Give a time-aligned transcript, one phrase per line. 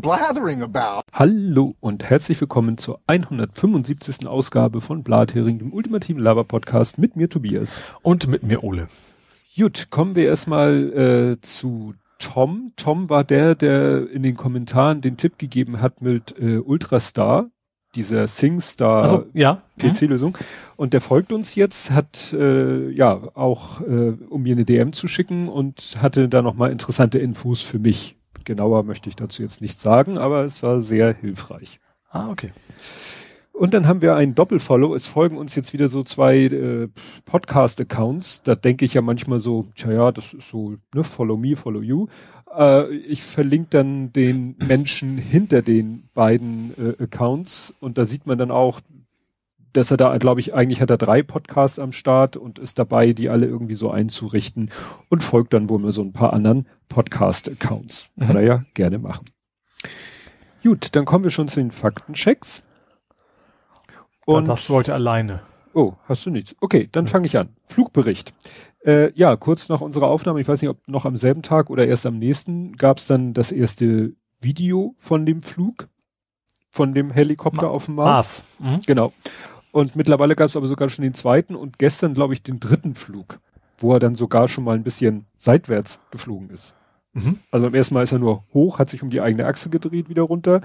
[0.00, 1.02] blathering about.
[1.12, 4.26] Hallo und herzlich willkommen zur 175.
[4.26, 7.82] Ausgabe von Blathering, dem ultimativen Laber-Podcast mit mir Tobias.
[8.02, 8.88] Und mit mir Ole.
[9.56, 12.72] Gut, kommen wir erstmal äh, zu Tom.
[12.76, 17.50] Tom war der, der in den Kommentaren den Tipp gegeben hat mit äh, Ultrastar,
[17.94, 19.62] dieser SingStar also, ja.
[19.78, 20.38] PC-Lösung.
[20.76, 25.08] Und der folgt uns jetzt, hat äh, ja auch, äh, um mir eine DM zu
[25.08, 28.17] schicken und hatte da nochmal interessante Infos für mich.
[28.48, 31.80] Genauer möchte ich dazu jetzt nicht sagen, aber es war sehr hilfreich.
[32.08, 32.50] Ah, okay.
[33.52, 34.94] Und dann haben wir einen Doppelfollow.
[34.94, 36.88] Es folgen uns jetzt wieder so zwei äh,
[37.26, 38.44] Podcast-Accounts.
[38.44, 41.82] Da denke ich ja manchmal so, tja, ja, das ist so, ne, follow me, follow
[41.82, 42.06] you.
[42.56, 48.38] Äh, ich verlinke dann den Menschen hinter den beiden äh, Accounts und da sieht man
[48.38, 48.80] dann auch,
[49.72, 53.12] dass er da, glaube ich, eigentlich hat er drei Podcasts am Start und ist dabei,
[53.12, 54.70] die alle irgendwie so einzurichten
[55.08, 58.10] und folgt dann wohl mal so ein paar anderen Podcast-Accounts.
[58.18, 58.36] Kann mhm.
[58.36, 59.26] er ja gerne machen.
[60.62, 62.62] Gut, dann kommen wir schon zu den Faktenchecks.
[64.26, 65.40] Und das wollte alleine.
[65.72, 66.56] Oh, hast du nichts?
[66.60, 67.50] Okay, dann fange ich an.
[67.64, 68.34] Flugbericht.
[68.84, 71.86] Äh, ja, kurz nach unserer Aufnahme, ich weiß nicht, ob noch am selben Tag oder
[71.86, 75.88] erst am nächsten, gab es dann das erste Video von dem Flug,
[76.70, 78.44] von dem Helikopter Ma auf dem Mars.
[78.58, 78.76] Mars.
[78.76, 78.82] Mhm.
[78.86, 79.12] Genau.
[79.72, 82.94] Und mittlerweile gab es aber sogar schon den zweiten und gestern, glaube ich, den dritten
[82.94, 83.38] Flug,
[83.78, 86.74] wo er dann sogar schon mal ein bisschen seitwärts geflogen ist.
[87.12, 87.38] Mhm.
[87.50, 90.08] Also beim ersten Mal ist er nur hoch, hat sich um die eigene Achse gedreht,
[90.08, 90.62] wieder runter.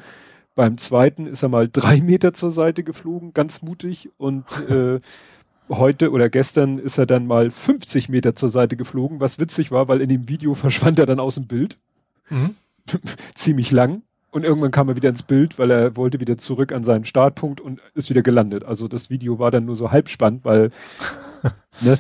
[0.56, 4.10] Beim zweiten ist er mal drei Meter zur Seite geflogen, ganz mutig.
[4.18, 5.00] Und äh,
[5.70, 9.88] heute oder gestern ist er dann mal 50 Meter zur Seite geflogen, was witzig war,
[9.88, 11.78] weil in dem Video verschwand er dann aus dem Bild.
[12.30, 12.56] Mhm.
[13.34, 14.04] Ziemlich lang.
[14.34, 17.62] Und irgendwann kam er wieder ins Bild, weil er wollte wieder zurück an seinen Startpunkt
[17.62, 18.66] und ist wieder gelandet.
[18.66, 20.72] Also das Video war dann nur so halb spannend, weil
[21.82, 22.00] ne,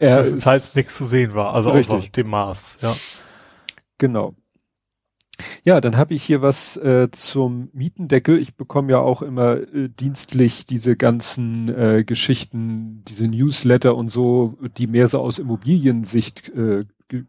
[0.00, 1.94] er ist halt nichts zu sehen war, also richtig.
[1.94, 2.78] außer dem Mars.
[2.80, 2.96] Ja.
[3.98, 4.34] Genau.
[5.62, 8.38] Ja, dann habe ich hier was äh, zum Mietendeckel.
[8.38, 14.56] Ich bekomme ja auch immer äh, dienstlich diese ganzen äh, Geschichten, diese Newsletter und so,
[14.78, 16.86] die mehr so aus Immobiliensicht äh,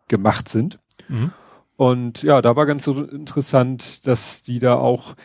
[0.07, 0.79] gemacht sind.
[1.09, 1.31] Mhm.
[1.79, 5.15] Und ja, da war ganz interessant, dass die da auch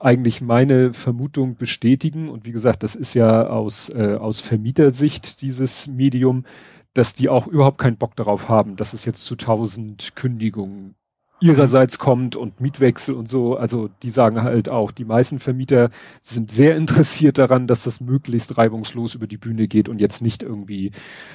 [0.00, 2.28] eigentlich meine Vermutung bestätigen.
[2.28, 6.46] Und wie gesagt, das ist ja aus, äh, aus Vermietersicht dieses Medium,
[6.94, 10.96] dass die auch überhaupt keinen Bock darauf haben, dass es jetzt zu tausend Kündigungen
[11.40, 13.56] ihrerseits kommt und Mietwechsel und so.
[13.56, 15.90] Also die sagen halt auch, die meisten Vermieter
[16.22, 20.42] sind sehr interessiert daran, dass das möglichst reibungslos über die Bühne geht und jetzt nicht
[20.42, 20.90] irgendwie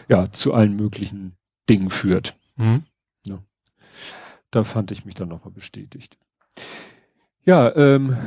[0.10, 1.38] ja zu allen möglichen
[1.70, 2.36] Dingen führt.
[2.58, 2.84] Mhm.
[4.52, 6.18] Da fand ich mich dann nochmal bestätigt.
[7.46, 8.18] Ja, ähm,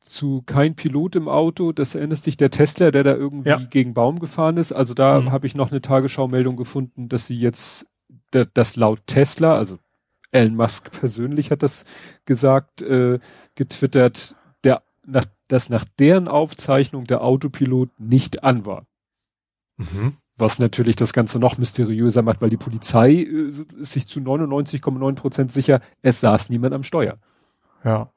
[0.00, 3.56] zu kein Pilot im Auto, das erinnert sich der Tesla, der da irgendwie ja.
[3.58, 4.72] gegen Baum gefahren ist.
[4.72, 5.32] Also da mhm.
[5.32, 7.86] habe ich noch eine Tagesschau-Meldung gefunden, dass sie jetzt,
[8.30, 9.78] das laut Tesla, also
[10.30, 11.84] Elon Musk persönlich hat das
[12.24, 13.20] gesagt, äh,
[13.54, 18.86] getwittert, der, nach, dass nach deren Aufzeichnung der Autopilot nicht an war.
[19.76, 20.16] Mhm.
[20.42, 25.14] Was natürlich das Ganze noch mysteriöser macht, weil die Polizei äh, ist sich zu 99,9
[25.14, 27.18] Prozent sicher, es saß niemand am Steuer.
[27.84, 28.10] Ja.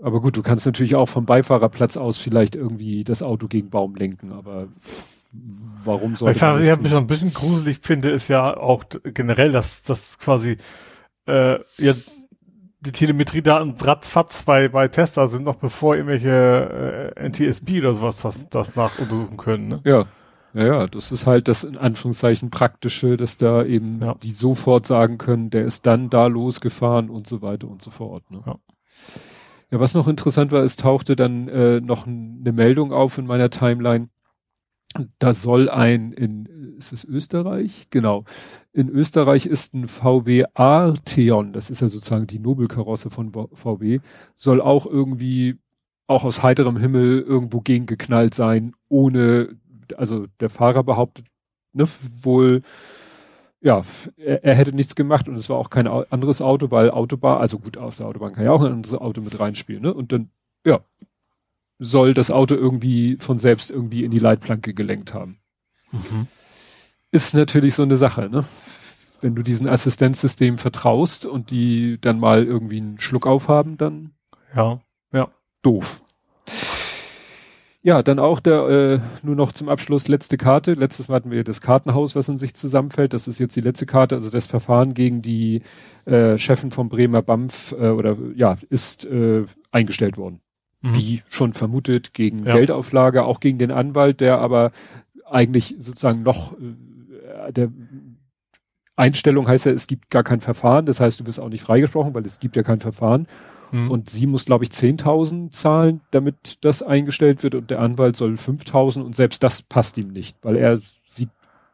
[0.00, 3.94] Aber gut, du kannst natürlich auch vom Beifahrerplatz aus vielleicht irgendwie das Auto gegen Baum
[3.94, 4.68] lenken, aber
[5.84, 10.18] warum soll ich Was ich ein bisschen gruselig finde, ist ja auch generell, dass das
[10.18, 10.56] quasi
[11.26, 11.92] äh, ja,
[12.80, 18.48] die Telemetriedaten ratzfatz bei, bei Tesla sind noch bevor irgendwelche äh, NTSB oder sowas das,
[18.48, 19.68] das nachuntersuchen können.
[19.68, 19.80] Ne?
[19.84, 20.06] Ja.
[20.54, 24.14] Ja, ja, das ist halt das in Anführungszeichen praktische, dass da eben ja.
[24.14, 28.30] die sofort sagen können, der ist dann da losgefahren und so weiter und so fort.
[28.30, 28.42] Ne?
[28.46, 28.58] Ja.
[29.70, 33.50] ja, was noch interessant war, es tauchte dann äh, noch eine Meldung auf in meiner
[33.50, 34.08] Timeline.
[35.18, 36.46] Da soll ein in
[36.76, 37.88] ist es Österreich?
[37.90, 38.24] Genau.
[38.72, 44.00] In Österreich ist ein VW Arteon, das ist ja sozusagen die Nobelkarosse von VW,
[44.34, 45.56] soll auch irgendwie
[46.06, 49.56] auch aus heiterem Himmel irgendwo gegengeknallt sein, ohne,
[49.94, 51.26] also der Fahrer behauptet,
[51.72, 51.86] ne,
[52.22, 52.62] wohl,
[53.60, 53.84] ja,
[54.16, 57.58] er, er, hätte nichts gemacht und es war auch kein anderes Auto, weil Autobahn, also
[57.58, 59.94] gut, auf der Autobahn kann ja auch ein anderes Auto mit reinspielen, ne?
[59.94, 60.30] Und dann,
[60.64, 60.80] ja,
[61.78, 65.38] soll das Auto irgendwie von selbst irgendwie in die Leitplanke gelenkt haben.
[65.92, 66.28] Mhm
[67.10, 68.44] ist natürlich so eine Sache, ne?
[69.22, 74.12] Wenn du diesen Assistenzsystem vertraust und die dann mal irgendwie einen Schluck aufhaben, dann
[74.54, 74.80] ja,
[75.12, 75.30] ja,
[75.62, 76.02] doof.
[77.86, 80.72] Ja, dann auch der, äh, nur noch zum Abschluss letzte Karte.
[80.72, 83.12] Letztes Mal hatten wir das Kartenhaus, was in sich zusammenfällt.
[83.12, 84.16] Das ist jetzt die letzte Karte.
[84.16, 85.62] Also das Verfahren gegen die
[86.04, 90.40] äh, Chefin vom Bremer BAMF äh, oder ja, ist äh, eingestellt worden.
[90.82, 90.94] Mhm.
[90.96, 92.54] Wie schon vermutet, gegen ja.
[92.54, 94.72] Geldauflage, auch gegen den Anwalt, der aber
[95.24, 97.70] eigentlich sozusagen noch äh, der
[98.96, 102.14] Einstellung heißt ja, es gibt gar kein Verfahren, das heißt, du wirst auch nicht freigesprochen,
[102.14, 103.28] weil es gibt ja kein Verfahren.
[103.76, 103.90] Mhm.
[103.90, 108.34] Und sie muss, glaube ich, 10.000 zahlen, damit das eingestellt wird und der Anwalt soll
[108.34, 111.30] 5.000 und selbst das passt ihm nicht, weil er sieht,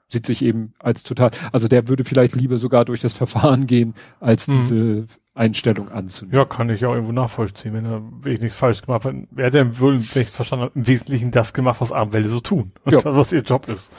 [0.09, 3.95] sieht sich eben als total, also der würde vielleicht lieber sogar durch das Verfahren gehen,
[4.21, 4.53] als mhm.
[4.53, 6.39] diese Einstellung anzunehmen.
[6.39, 9.15] Ja, kann ich auch irgendwo nachvollziehen, wenn er wirklich nichts falsch gemacht hat.
[9.31, 12.41] Wer hat denn wohl, wenn ich verstanden habe, im Wesentlichen das gemacht, was Anwälte so
[12.41, 12.73] tun.
[12.85, 13.01] Und ja.
[13.01, 13.93] das, was ihr Job ist.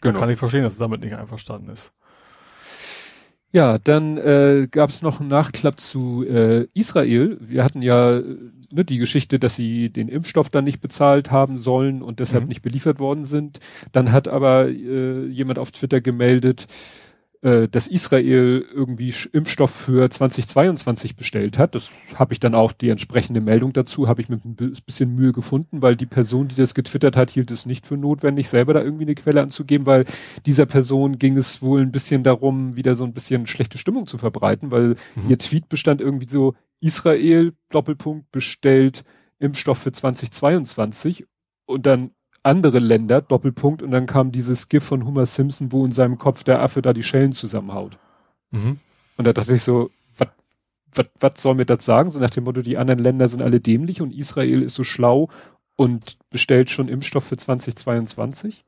[0.00, 0.18] Genau.
[0.18, 1.92] Kann ich verstehen, dass er damit nicht einverstanden ist.
[3.50, 7.38] Ja, dann äh, gab es noch einen Nachklapp zu äh, Israel.
[7.40, 8.20] Wir hatten ja
[8.70, 12.48] ne, die Geschichte, dass sie den Impfstoff dann nicht bezahlt haben sollen und deshalb mhm.
[12.48, 13.58] nicht beliefert worden sind.
[13.92, 16.66] Dann hat aber äh, jemand auf Twitter gemeldet,
[17.42, 21.74] äh, dass Israel irgendwie Impfstoff für 2022 bestellt hat.
[21.74, 25.32] Das habe ich dann auch die entsprechende Meldung dazu, habe ich mit ein bisschen Mühe
[25.32, 28.82] gefunden, weil die Person, die das getwittert hat, hielt es nicht für notwendig, selber da
[28.82, 30.04] irgendwie eine Quelle anzugeben, weil
[30.46, 34.18] dieser Person ging es wohl ein bisschen darum, wieder so ein bisschen schlechte Stimmung zu
[34.18, 35.28] verbreiten, weil mhm.
[35.30, 39.04] ihr Tweet bestand irgendwie so, Israel, Doppelpunkt, bestellt
[39.38, 41.24] Impfstoff für 2022
[41.66, 42.10] und dann
[42.42, 46.44] andere Länder, Doppelpunkt, und dann kam dieses GIF von Homer Simpson, wo in seinem Kopf
[46.44, 47.98] der Affe da die Schellen zusammenhaut.
[48.50, 48.78] Mhm.
[49.16, 49.90] Und da dachte ich so,
[51.20, 52.10] was soll mir das sagen?
[52.10, 55.28] So nach dem Motto, die anderen Länder sind alle dämlich und Israel ist so schlau
[55.76, 58.64] und bestellt schon Impfstoff für 2022.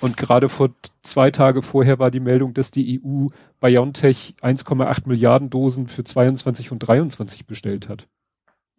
[0.00, 0.70] Und gerade vor
[1.02, 3.28] zwei Tage vorher war die Meldung, dass die EU
[3.60, 8.08] BioNTech 1,8 Milliarden Dosen für 22 und 23 bestellt hat.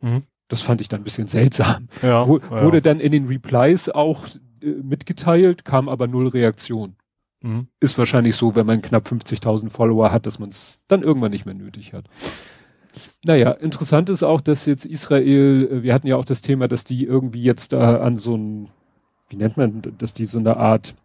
[0.02, 0.24] Mhm.
[0.48, 1.90] Das fand ich dann ein bisschen seltsam.
[2.02, 2.64] Ja, Wo, ja.
[2.64, 4.26] Wurde dann in den Replies auch
[4.62, 6.96] äh, mitgeteilt, kam aber null Reaktion.
[7.42, 7.68] Mhm.
[7.80, 11.46] Ist wahrscheinlich so, wenn man knapp 50.000 Follower hat, dass man es dann irgendwann nicht
[11.46, 12.06] mehr nötig hat.
[13.24, 16.84] Naja, interessant ist auch, dass jetzt Israel, äh, wir hatten ja auch das Thema, dass
[16.84, 18.70] die irgendwie jetzt da an so ein,
[19.30, 20.96] wie nennt man, dass die so eine Art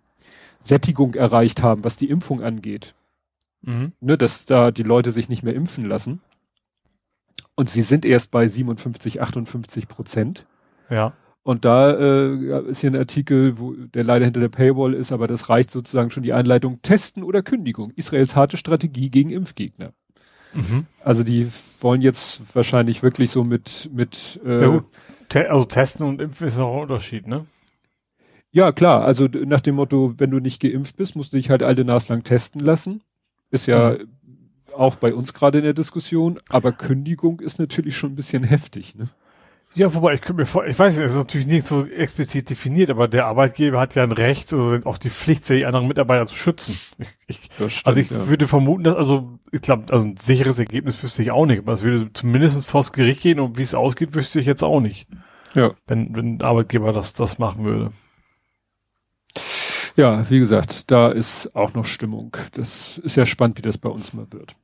[0.60, 2.94] Sättigung erreicht haben, was die Impfung angeht.
[3.62, 3.92] Mhm.
[4.00, 6.20] Ne, dass da die Leute sich nicht mehr impfen lassen.
[7.54, 10.46] Und sie sind erst bei 57, 58 Prozent.
[10.90, 11.12] Ja.
[11.42, 15.26] Und da äh, ist hier ein Artikel, wo der leider hinter der Paywall ist, aber
[15.26, 17.90] das reicht sozusagen schon die Einleitung Testen oder Kündigung.
[17.96, 19.92] Israels harte Strategie gegen Impfgegner.
[20.54, 20.86] Mhm.
[21.02, 21.48] Also die
[21.80, 24.84] wollen jetzt wahrscheinlich wirklich so mit mit äh, ja,
[25.28, 27.46] Te also testen und impfen ist auch ein Unterschied, ne?
[28.52, 29.02] Ja, klar.
[29.04, 32.08] Also nach dem Motto, wenn du nicht geimpft bist, musst du dich halt alte Nas
[32.08, 33.02] lang testen lassen.
[33.50, 34.08] Ist ja mhm
[34.74, 38.94] auch bei uns gerade in der Diskussion, aber Kündigung ist natürlich schon ein bisschen heftig,
[38.94, 39.08] ne?
[39.74, 42.50] Ja, wobei ich könnte mir vor, ich weiß nicht, es ist natürlich nicht so explizit
[42.50, 46.26] definiert, aber der Arbeitgeber hat ja ein Recht oder auch die Pflicht, sich anderen Mitarbeiter
[46.26, 46.76] zu schützen.
[46.98, 48.28] Ich, ich, stimmt, also ich ja.
[48.28, 51.72] würde vermuten, dass, also ich glaube, also ein sicheres Ergebnis wüsste ich auch nicht, aber
[51.72, 55.08] es würde zumindest vors Gericht gehen und wie es ausgeht, wüsste ich jetzt auch nicht.
[55.54, 55.70] Ja.
[55.86, 57.92] Wenn, wenn ein Arbeitgeber das, das machen würde.
[59.96, 62.36] Ja, wie gesagt, da ist auch noch Stimmung.
[62.52, 64.54] Das ist ja spannend, wie das bei uns mal wird.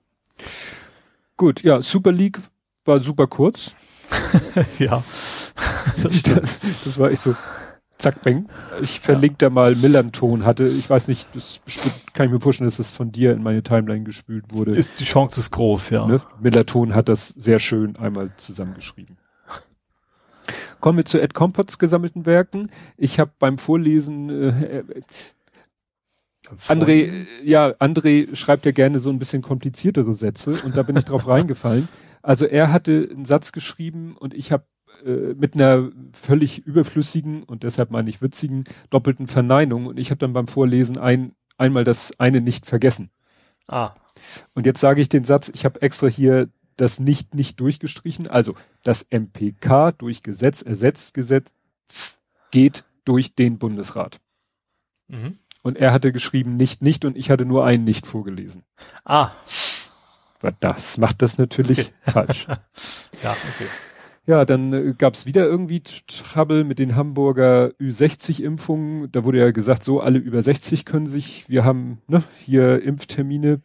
[1.37, 2.39] Gut, ja, Super League
[2.85, 3.75] war super kurz.
[4.79, 5.03] ja.
[6.03, 7.35] Das, das, war echt so,
[7.99, 8.49] zack, bang.
[8.81, 9.49] Ich verlinke ja.
[9.49, 10.69] da mal Millanton hatte.
[10.69, 11.61] Ich weiß nicht, das
[12.13, 14.77] kann ich mir vorstellen, dass das von dir in meine Timeline gespült wurde.
[14.77, 16.07] Ist, die Chance ist groß, ja.
[16.07, 16.21] Ne?
[16.41, 19.17] Millanton hat das sehr schön einmal zusammengeschrieben.
[20.81, 22.71] Kommen wir zu Ed Compots gesammelten Werken.
[22.97, 24.85] Ich habe beim Vorlesen, äh,
[26.67, 31.05] André, ja, André schreibt ja gerne so ein bisschen kompliziertere Sätze und da bin ich
[31.05, 31.89] drauf reingefallen.
[32.23, 34.65] Also er hatte einen Satz geschrieben und ich habe
[35.05, 40.19] äh, mit einer völlig überflüssigen und deshalb meine ich witzigen doppelten Verneinung und ich habe
[40.19, 43.11] dann beim Vorlesen ein, einmal das eine nicht vergessen.
[43.67, 43.93] Ah.
[44.55, 48.55] Und jetzt sage ich den Satz, ich habe extra hier das nicht nicht durchgestrichen, also
[48.83, 51.53] das MPK durch Gesetz ersetzt Gesetz
[52.51, 54.21] geht durch den Bundesrat.
[55.09, 55.39] Mhm.
[55.63, 58.63] Und er hatte geschrieben nicht, nicht und ich hatte nur einen nicht vorgelesen.
[59.05, 59.33] Ah.
[60.61, 61.93] Das macht das natürlich okay.
[62.13, 62.47] falsch.
[62.47, 63.67] ja, okay.
[64.29, 69.09] Ja, dann äh, gab es wieder irgendwie Trouble mit den Hamburger Ü60-Impfungen.
[69.11, 73.63] Da wurde ja gesagt, so alle über 60 können sich, wir haben ne, hier Impftermine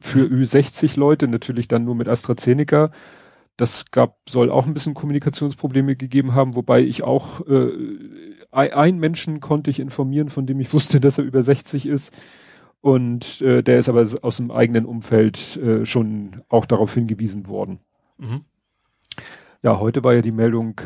[0.00, 0.42] für mhm.
[0.42, 2.90] Ü60 Leute, natürlich dann nur mit AstraZeneca.
[3.56, 7.70] Das gab, soll auch ein bisschen Kommunikationsprobleme gegeben haben, wobei ich auch äh,
[8.50, 12.12] ein Menschen konnte ich informieren, von dem ich wusste, dass er über 60 ist.
[12.80, 17.80] Und äh, der ist aber aus dem eigenen Umfeld äh, schon auch darauf hingewiesen worden.
[18.16, 18.44] Mhm.
[19.62, 20.80] Ja, heute war ja die Meldung,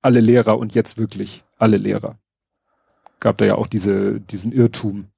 [0.00, 2.18] alle Lehrer und jetzt wirklich alle Lehrer.
[3.18, 5.09] Gab da ja auch diese, diesen Irrtum.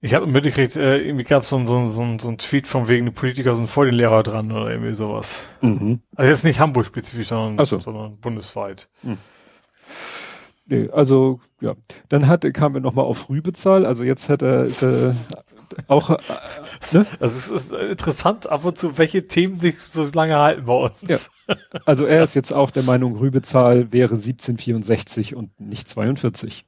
[0.00, 3.06] Ich habe mitgekriegt, äh, irgendwie gab es so, so, so, so ein Tweet von wegen,
[3.06, 5.44] die Politiker sind vor den Lehrer dran oder irgendwie sowas.
[5.60, 6.00] Mhm.
[6.14, 7.80] Also jetzt nicht Hamburg spezifisch, sondern, so.
[7.80, 8.88] sondern bundesweit.
[9.02, 9.18] Mhm.
[10.66, 11.74] Nee, also ja.
[12.08, 13.86] Dann hat, kamen wir nochmal auf Rübezahl.
[13.86, 15.16] Also jetzt hat er, ist er
[15.86, 16.18] auch, äh,
[16.92, 17.06] ne?
[17.20, 20.94] Also es ist interessant ab und zu, welche Themen sich so lange halten bei uns.
[21.06, 21.18] Ja.
[21.86, 26.66] Also er ist jetzt auch der Meinung, Rübezahl wäre 1764 und nicht 42.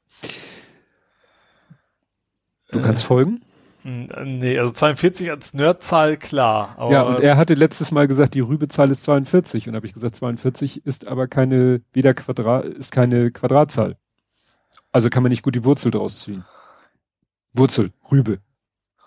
[2.72, 3.42] Du äh, kannst folgen?
[3.82, 6.76] Nee, also 42 als Nerdzahl klar.
[6.90, 10.16] ja, und er hatte letztes Mal gesagt, die Rübezahl ist 42 und habe ich gesagt,
[10.16, 13.96] 42 ist aber keine weder Quadrat ist keine Quadratzahl.
[14.92, 16.44] Also kann man nicht gut die Wurzel draus ziehen.
[17.54, 18.40] Wurzel, Rübe.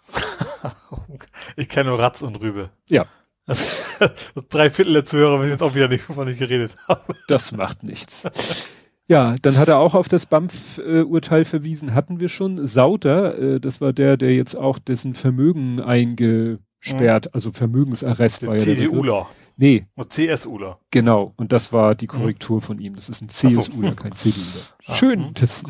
[1.56, 2.70] ich kenne nur Ratz und Rübe.
[2.90, 3.06] Ja.
[3.46, 7.14] Das, das drei Viertel der Zuhörer wissen jetzt auch wieder nicht, wovon ich geredet habe.
[7.28, 8.24] Das macht nichts.
[9.08, 12.66] Ja, dann hat er auch auf das BAMF-Urteil verwiesen, hatten wir schon.
[12.66, 17.32] Sauter, äh, das war der, der jetzt auch dessen Vermögen eingesperrt, mhm.
[17.34, 19.28] also Vermögensarrest der war ja CDUler.
[19.56, 19.86] Nee.
[19.96, 20.80] Und CSUler.
[20.90, 22.62] Genau, und das war die Korrektur mhm.
[22.62, 22.96] von ihm.
[22.96, 23.96] Das ist ein CSUler, so.
[23.96, 24.66] kein CDUler.
[24.88, 24.94] Ah.
[24.94, 25.34] Schön, mhm.
[25.36, 25.64] das.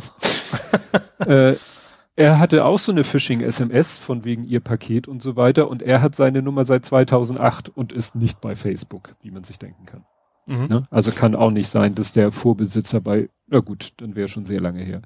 [1.27, 1.55] äh,
[2.15, 6.01] er hatte auch so eine Phishing-SMS von wegen ihr Paket und so weiter und er
[6.03, 10.05] hat seine Nummer seit 2008 und ist nicht bei Facebook, wie man sich denken kann.
[10.45, 10.67] Mhm.
[10.67, 10.88] Ne?
[10.89, 14.59] Also kann auch nicht sein, dass der Vorbesitzer bei, na gut, dann wäre schon sehr
[14.59, 15.01] lange her.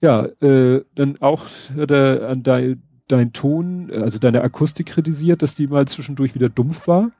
[0.00, 1.44] Ja, äh, dann auch
[1.76, 6.48] hat er an dein, dein Ton, also deine Akustik kritisiert, dass die mal zwischendurch wieder
[6.48, 7.10] dumpf war.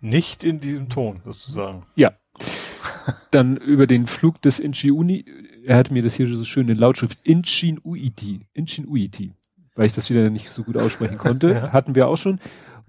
[0.00, 1.84] Nicht in diesem Ton, sozusagen.
[1.94, 2.12] Ja.
[3.30, 5.24] dann über den Flug des Inchiuni,
[5.64, 9.32] er hat mir das hier so schön in Lautschrift, Inchinuiti, Inchinuiti,
[9.74, 11.72] weil ich das wieder nicht so gut aussprechen konnte, ja.
[11.72, 12.40] hatten wir auch schon.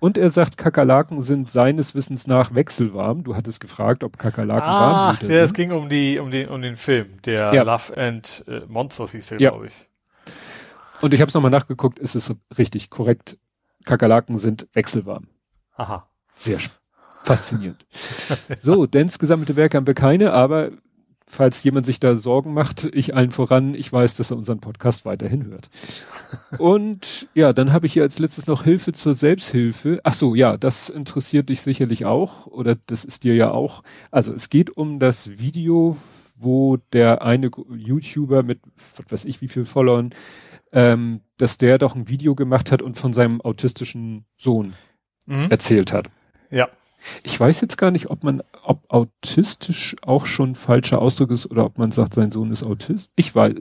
[0.01, 3.23] Und er sagt, Kakerlaken sind seines Wissens nach wechselwarm.
[3.23, 5.29] Du hattest gefragt, ob Kakerlaken ah, warm sind.
[5.29, 7.61] Ja, es ging um die, um den, um den Film, der ja.
[7.61, 9.51] Love and äh, Monsters hieß der, ja.
[9.51, 9.87] glaube ich.
[11.01, 13.37] Und ich habe es nochmal nachgeguckt, es ist richtig korrekt.
[13.85, 15.27] Kakerlaken sind wechselwarm.
[15.75, 16.09] Aha.
[16.33, 16.57] Sehr
[17.23, 17.85] faszinierend.
[18.57, 20.71] so, Dens gesammelte Werke haben wir keine, aber
[21.31, 25.05] falls jemand sich da Sorgen macht, ich allen voran, ich weiß, dass er unseren Podcast
[25.05, 25.69] weiterhin hört.
[26.57, 30.01] Und ja, dann habe ich hier als letztes noch Hilfe zur Selbsthilfe.
[30.03, 33.81] Ach so, ja, das interessiert dich sicherlich auch oder das ist dir ja auch.
[34.11, 35.95] Also es geht um das Video,
[36.35, 38.59] wo der eine YouTuber mit,
[38.97, 40.09] was weiß ich, wie viel Followern,
[40.73, 44.73] ähm, dass der doch ein Video gemacht hat und von seinem autistischen Sohn
[45.27, 45.49] mhm.
[45.49, 46.09] erzählt hat.
[46.49, 46.67] Ja.
[47.23, 51.65] Ich weiß jetzt gar nicht, ob man, ob autistisch auch schon falscher Ausdruck ist oder
[51.65, 53.11] ob man sagt, sein Sohn ist Autist.
[53.15, 53.53] Ich weiß,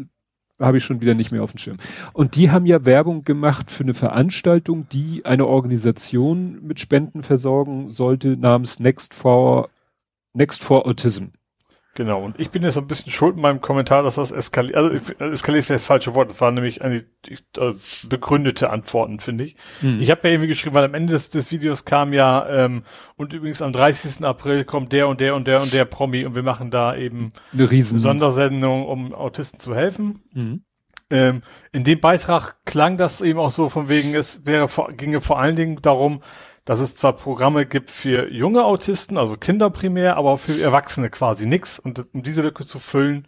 [0.60, 1.78] habe ich schon wieder nicht mehr auf dem Schirm.
[2.12, 7.90] Und die haben ja Werbung gemacht für eine Veranstaltung, die eine Organisation mit Spenden versorgen
[7.90, 9.70] sollte, namens Next for,
[10.34, 11.26] Next for Autism.
[11.94, 14.94] Genau, und ich bin jetzt ein bisschen schuld in meinem Kommentar, dass das eskaliert, also
[15.18, 17.72] eskaliert ist das falsche Wort, das war nämlich eine äh,
[18.08, 19.56] begründete Antworten, finde ich.
[19.80, 20.00] Hm.
[20.00, 22.84] Ich habe ja irgendwie geschrieben, weil am Ende des, des Videos kam ja, ähm,
[23.16, 24.24] und übrigens am 30.
[24.24, 27.32] April kommt der und der und der und der Promi und wir machen da eben
[27.52, 30.22] eine riesen Sondersendung, um Autisten zu helfen.
[30.32, 30.62] Mhm.
[31.12, 31.42] Ähm,
[31.72, 35.56] in dem Beitrag klang das eben auch so von wegen, es wäre ginge vor allen
[35.56, 36.22] Dingen darum,
[36.70, 41.10] dass es zwar Programme gibt für junge Autisten, also Kinder primär, aber auch für Erwachsene
[41.10, 41.80] quasi nix.
[41.80, 43.26] Und um diese Lücke zu füllen,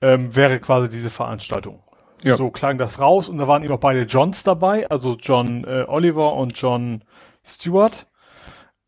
[0.00, 1.82] ähm, wäre quasi diese Veranstaltung.
[2.22, 2.36] Ja.
[2.36, 5.86] So klang das raus und da waren eben auch beide Johns dabei, also John äh,
[5.88, 7.02] Oliver und John
[7.44, 8.06] Stewart.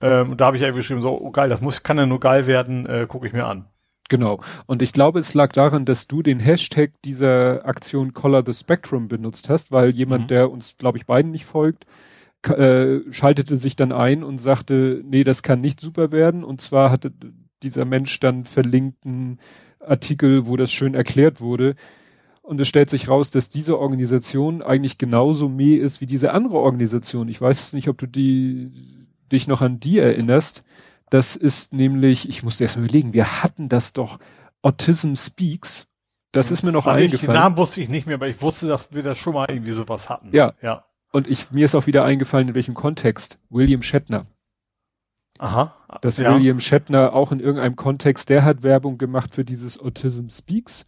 [0.00, 2.20] Ähm, und da habe ich ja geschrieben, so oh geil, das muss kann ja nur
[2.20, 3.66] geil werden, äh, gucke ich mir an.
[4.09, 4.38] Genau.
[4.66, 9.09] Und ich glaube, es lag daran, dass du den Hashtag dieser Aktion Color the Spectrum
[9.09, 10.28] benutzt hast, weil jemand, mhm.
[10.28, 11.87] der uns, glaube ich, beiden nicht folgt,
[12.49, 16.44] äh, schaltete sich dann ein und sagte, nee, das kann nicht super werden.
[16.44, 17.12] Und zwar hatte
[17.62, 19.38] dieser Mensch dann verlinkten
[19.80, 21.75] Artikel, wo das schön erklärt wurde.
[22.42, 26.59] Und es stellt sich raus, dass diese Organisation eigentlich genauso meh ist wie diese andere
[26.59, 27.28] Organisation.
[27.28, 28.70] Ich weiß nicht, ob du die,
[29.30, 30.64] dich noch an die erinnerst.
[31.11, 34.18] Das ist nämlich, ich musste erst mal überlegen, wir hatten das doch,
[34.62, 35.87] Autism Speaks.
[36.32, 37.32] Das ist mir noch also eingefallen.
[37.32, 39.73] den Namen wusste ich nicht mehr, aber ich wusste, dass wir da schon mal irgendwie
[39.73, 40.30] sowas hatten.
[40.32, 40.54] Ja.
[40.62, 40.85] Ja.
[41.12, 43.38] Und ich, mir ist auch wieder eingefallen, in welchem Kontext.
[43.49, 44.26] William Shatner.
[45.38, 45.75] Aha.
[46.02, 46.35] Dass ja.
[46.35, 50.87] William Shatner auch in irgendeinem Kontext, der hat Werbung gemacht für dieses Autism Speaks.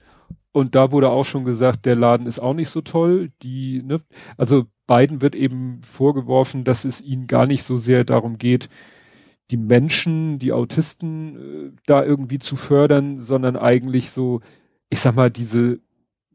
[0.52, 3.32] Und da wurde auch schon gesagt, der Laden ist auch nicht so toll.
[3.42, 4.00] Die, ne,
[4.36, 8.68] also beiden wird eben vorgeworfen, dass es ihnen gar nicht so sehr darum geht,
[9.50, 14.40] die Menschen, die Autisten äh, da irgendwie zu fördern, sondern eigentlich so,
[14.90, 15.80] ich sag mal, diese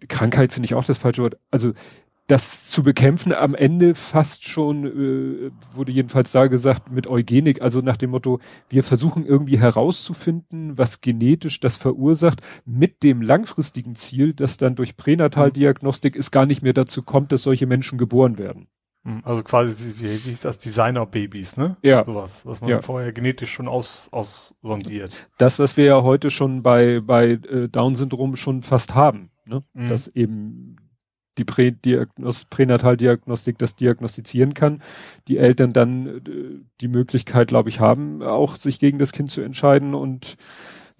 [0.08, 1.38] Krankheit finde ich auch das falsche Wort.
[1.52, 1.74] Also
[2.28, 7.80] das zu bekämpfen am Ende fast schon, äh, wurde jedenfalls da gesagt, mit Eugenik, also
[7.80, 14.34] nach dem Motto, wir versuchen irgendwie herauszufinden, was genetisch das verursacht, mit dem langfristigen Ziel,
[14.34, 18.68] dass dann durch Pränataldiagnostik es gar nicht mehr dazu kommt, dass solche Menschen geboren werden.
[19.06, 21.78] Hm, also quasi, wie, wie hieß das, Designer-Babys, ne?
[21.82, 22.04] Ja.
[22.04, 22.82] Sowas, was man ja.
[22.82, 25.30] vorher genetisch schon aus, aussondiert.
[25.38, 29.64] Das, was wir ja heute schon bei, bei äh, Down-Syndrom schon fast haben, ne?
[29.74, 29.88] Mhm.
[29.88, 30.67] Dass eben
[31.38, 34.82] die Prädiagnos Pränataldiagnostik das diagnostizieren kann,
[35.28, 36.22] die Eltern dann äh,
[36.82, 40.38] die Möglichkeit, glaube ich, haben, auch sich gegen das Kind zu entscheiden und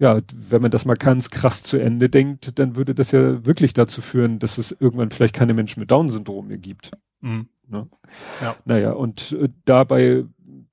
[0.00, 3.74] ja, wenn man das mal ganz krass zu Ende denkt, dann würde das ja wirklich
[3.74, 6.92] dazu führen, dass es irgendwann vielleicht keine Menschen mit Down-Syndrom mehr gibt.
[7.20, 7.48] Mhm.
[7.66, 7.88] Ne?
[8.40, 8.56] Ja.
[8.64, 10.24] Naja, und äh, dabei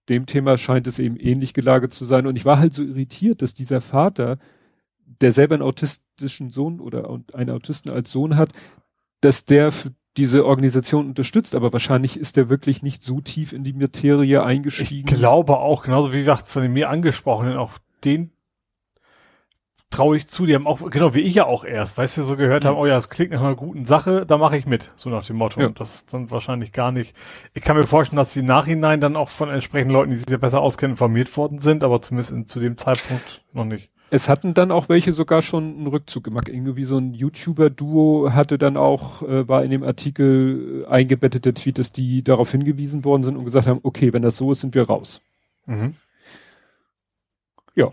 [0.10, 2.28] dem Thema scheint es eben ähnlich gelagert zu sein.
[2.28, 4.38] Und ich war halt so irritiert, dass dieser Vater,
[5.22, 8.52] der selber einen autistischen Sohn oder einen Autisten als Sohn hat,
[9.22, 9.72] dass der
[10.18, 15.10] diese Organisation unterstützt, aber wahrscheinlich ist er wirklich nicht so tief in die Materie eingestiegen.
[15.10, 17.74] Ich glaube auch, genauso wie gesagt, von den mir angesprochenen, auch
[18.06, 18.32] den
[19.90, 22.36] traue ich zu, die haben auch, genau wie ich ja auch erst, weißt du, so
[22.36, 22.70] gehört mhm.
[22.70, 25.26] haben, oh ja, es klingt nach einer guten Sache, da mache ich mit, so nach
[25.26, 25.62] dem Motto.
[25.62, 25.68] Ja.
[25.68, 27.16] Und das ist dann wahrscheinlich gar nicht.
[27.54, 30.30] Ich kann mir vorstellen, dass sie im Nachhinein dann auch von entsprechenden Leuten, die sich
[30.30, 33.90] ja besser auskennen, informiert worden sind, aber zumindest in, zu dem Zeitpunkt noch nicht.
[34.12, 36.48] Es hatten dann auch welche sogar schon einen Rückzug gemacht.
[36.48, 41.56] Irgendwie so ein YouTuber-Duo hatte dann auch, äh, war in dem Artikel äh, eingebettet der
[41.56, 44.62] Tweet, dass die darauf hingewiesen worden sind und gesagt haben, okay, wenn das so ist,
[44.62, 45.22] sind wir raus.
[45.66, 45.96] Mhm.
[47.76, 47.92] Ja,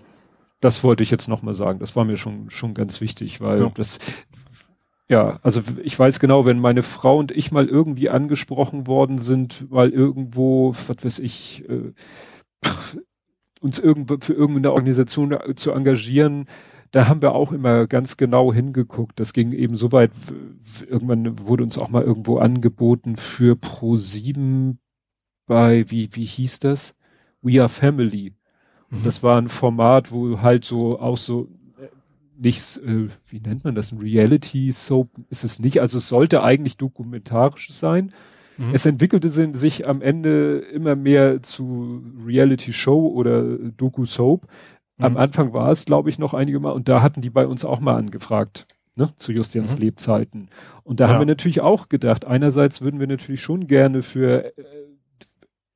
[0.61, 1.79] das wollte ich jetzt nochmal sagen.
[1.79, 3.71] Das war mir schon, schon ganz wichtig, weil ja.
[3.75, 3.99] das,
[5.09, 9.67] ja, also ich weiß genau, wenn meine Frau und ich mal irgendwie angesprochen worden sind,
[9.71, 11.93] weil irgendwo, was weiß ich, äh,
[13.63, 16.47] uns irgendwo für irgendeine Organisation zu engagieren,
[16.91, 19.19] da haben wir auch immer ganz genau hingeguckt.
[19.19, 20.11] Das ging eben so weit,
[20.89, 24.79] irgendwann wurde uns auch mal irgendwo angeboten für Pro 7
[25.47, 26.95] bei, wie, wie hieß das?
[27.41, 28.35] We Are Family.
[28.91, 29.05] Mhm.
[29.05, 31.49] Das war ein Format, wo halt so auch so
[31.81, 31.87] äh,
[32.39, 35.81] nichts, äh, wie nennt man das, ein Reality Soap ist es nicht.
[35.81, 38.13] Also es sollte eigentlich dokumentarisch sein.
[38.63, 38.75] Mhm.
[38.75, 44.47] Es entwickelte sich am Ende immer mehr zu Reality Show oder Doku Soap.
[44.99, 45.19] Am mhm.
[45.19, 47.81] Anfang war es, glaube ich, noch einige Mal und da hatten die bei uns auch
[47.81, 48.67] mal angefragt.
[48.95, 49.81] Ne, zu Justians mhm.
[49.81, 50.49] Lebzeiten.
[50.85, 51.11] Und da ja.
[51.11, 54.63] haben wir natürlich auch gedacht, einerseits würden wir natürlich schon gerne für äh,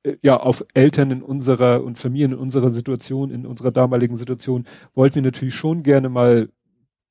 [0.03, 4.65] äh, ja, auf Eltern in unserer und Familien in unserer Situation, in unserer damaligen Situation,
[4.93, 6.49] wollten wir natürlich schon gerne mal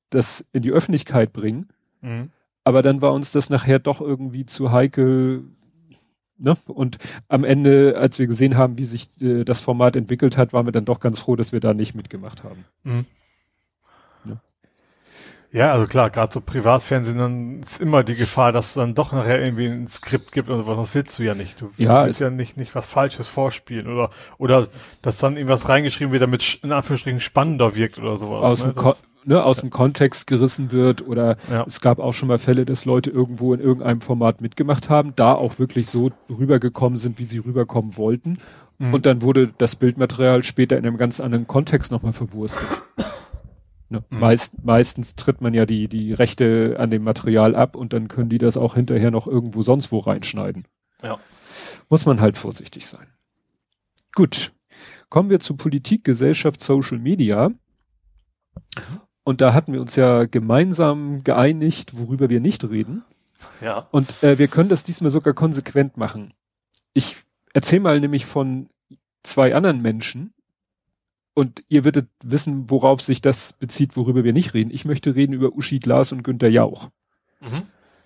[0.09, 1.67] das in die Öffentlichkeit bringen.
[2.01, 2.29] Mhm.
[2.63, 5.45] Aber dann war uns das nachher doch irgendwie zu heikel.
[6.37, 6.57] Ne?
[6.65, 6.97] Und
[7.27, 10.71] am Ende, als wir gesehen haben, wie sich äh, das Format entwickelt hat, waren wir
[10.71, 12.65] dann doch ganz froh, dass wir da nicht mitgemacht haben.
[12.83, 13.05] Mhm.
[15.51, 19.13] Ja, also klar, gerade so Privatfernsehen, dann ist immer die Gefahr, dass es dann doch
[19.13, 20.77] nachher irgendwie ein Skript gibt und sowas.
[20.77, 21.61] Das willst du ja nicht.
[21.61, 24.67] Du ja, willst ja nicht, nicht was Falsches vorspielen oder, oder
[25.01, 28.43] dass dann irgendwas reingeschrieben wird, damit in Anführungsstrichen spannender wirkt oder sowas.
[28.43, 28.73] Aus, ne?
[28.73, 28.93] dem,
[29.27, 29.61] ne, aus ja.
[29.61, 31.65] dem Kontext gerissen wird oder ja.
[31.67, 35.33] es gab auch schon mal Fälle, dass Leute irgendwo in irgendeinem Format mitgemacht haben, da
[35.33, 38.37] auch wirklich so rübergekommen sind, wie sie rüberkommen wollten.
[38.79, 38.93] Mhm.
[38.93, 42.67] Und dann wurde das Bildmaterial später in einem ganz anderen Kontext nochmal verwurstet.
[43.89, 44.03] Ne?
[44.09, 44.19] Mhm.
[44.19, 48.29] Meist, meistens tritt man ja die, die Rechte an dem Material ab und dann können
[48.29, 50.67] die das auch hinterher noch irgendwo sonst wo reinschneiden.
[51.01, 51.17] Ja.
[51.89, 53.07] Muss man halt vorsichtig sein.
[54.13, 54.51] Gut.
[55.09, 57.51] Kommen wir zu Politik, Gesellschaft, Social Media.
[59.27, 63.03] Und da hatten wir uns ja gemeinsam geeinigt, worüber wir nicht reden.
[63.59, 63.89] Ja.
[63.91, 66.33] Und äh, wir können das diesmal sogar konsequent machen.
[66.93, 67.17] Ich
[67.53, 68.69] erzähle mal nämlich von
[69.23, 70.33] zwei anderen Menschen,
[71.33, 74.71] und ihr würdet wissen, worauf sich das bezieht, worüber wir nicht reden.
[74.71, 76.89] Ich möchte reden über Uschi Glas und Günter Jauch.
[77.41, 77.63] Mhm.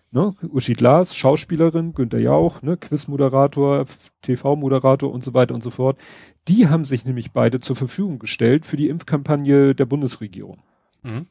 [0.09, 0.33] Ne?
[0.49, 2.77] Uschi Glas, Schauspielerin, Günter Jauch, ne?
[2.77, 3.85] Quizmoderator,
[4.23, 5.99] TV-Moderator und so weiter und so fort.
[6.47, 10.63] Die haben sich nämlich beide zur Verfügung gestellt für die Impfkampagne der Bundesregierung.
[11.03, 11.27] Mhm.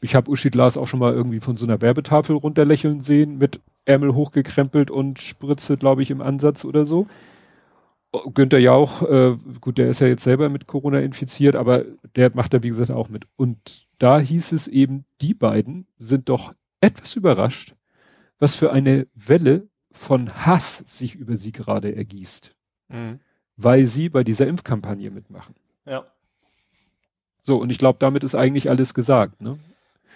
[0.00, 3.60] Ich habe Uschi Glas auch schon mal irgendwie von so einer Werbetafel runterlächeln sehen, mit
[3.84, 7.06] Ärmel hochgekrempelt und Spritze, glaube ich, im Ansatz oder so.
[8.34, 12.54] Günther Jauch, äh, gut, der ist ja jetzt selber mit Corona infiziert, aber der macht
[12.54, 13.26] da wie gesagt auch mit.
[13.36, 17.74] Und da hieß es eben, die beiden sind doch etwas überrascht,
[18.38, 22.54] was für eine Welle von Hass sich über sie gerade ergießt.
[22.88, 23.20] Mhm.
[23.56, 25.54] Weil sie bei dieser Impfkampagne mitmachen.
[25.86, 26.06] Ja.
[27.46, 29.56] So, und ich glaube, damit ist eigentlich alles gesagt, ne?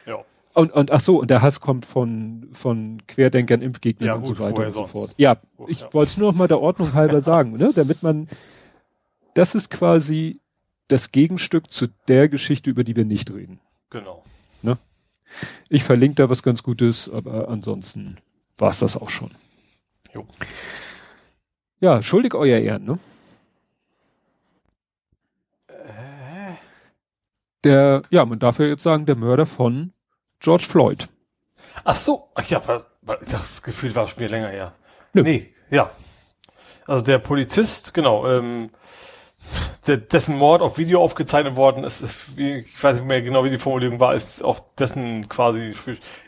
[0.05, 0.16] Ja.
[0.53, 4.37] Und, und ach so, und der Hass kommt von, von Querdenkern, Impfgegnern ja, und gut,
[4.37, 5.14] so weiter und so fort.
[5.16, 5.37] Ja,
[5.69, 5.95] ich ja.
[5.95, 7.71] wollte es nur noch mal der Ordnung halber sagen, ne?
[7.73, 8.27] damit man,
[9.35, 10.40] das ist quasi
[10.88, 13.61] das Gegenstück zu der Geschichte, über die wir nicht reden.
[13.90, 14.25] Genau.
[14.62, 14.77] Ne?
[15.69, 18.16] Ich verlinke da was ganz Gutes, aber ansonsten
[18.59, 19.31] war es das auch schon.
[20.12, 20.27] Jo.
[21.79, 22.99] Ja, schuldig euer Ehren, ne?
[27.64, 29.92] Der, ja, man darf ja jetzt sagen, der Mörder von
[30.38, 31.09] George Floyd.
[31.85, 32.61] Ach so, ach ja,
[33.31, 34.75] das Gefühl war schon wieder länger her.
[35.12, 35.23] Nö.
[35.23, 35.90] Nee, ja.
[36.87, 38.70] Also der Polizist, genau, ähm,
[39.87, 43.51] dessen Mord auf Video aufgezeichnet worden ist, ist wie, ich weiß nicht mehr genau, wie
[43.51, 45.73] die Formulierung war, ist auch dessen quasi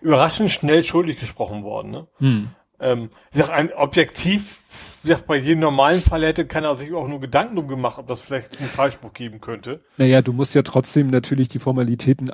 [0.00, 1.90] überraschend schnell schuldig gesprochen worden.
[1.90, 2.06] Ne?
[2.18, 2.48] Hm.
[2.80, 4.60] Ähm, ich sag, ein Objektiv,
[5.02, 8.20] sag, bei jedem normalen Fall hätte keiner sich auch nur Gedanken drum gemacht, ob das
[8.20, 9.84] vielleicht einen Freispruch geben könnte.
[9.96, 12.30] Naja, du musst ja trotzdem natürlich die Formalitäten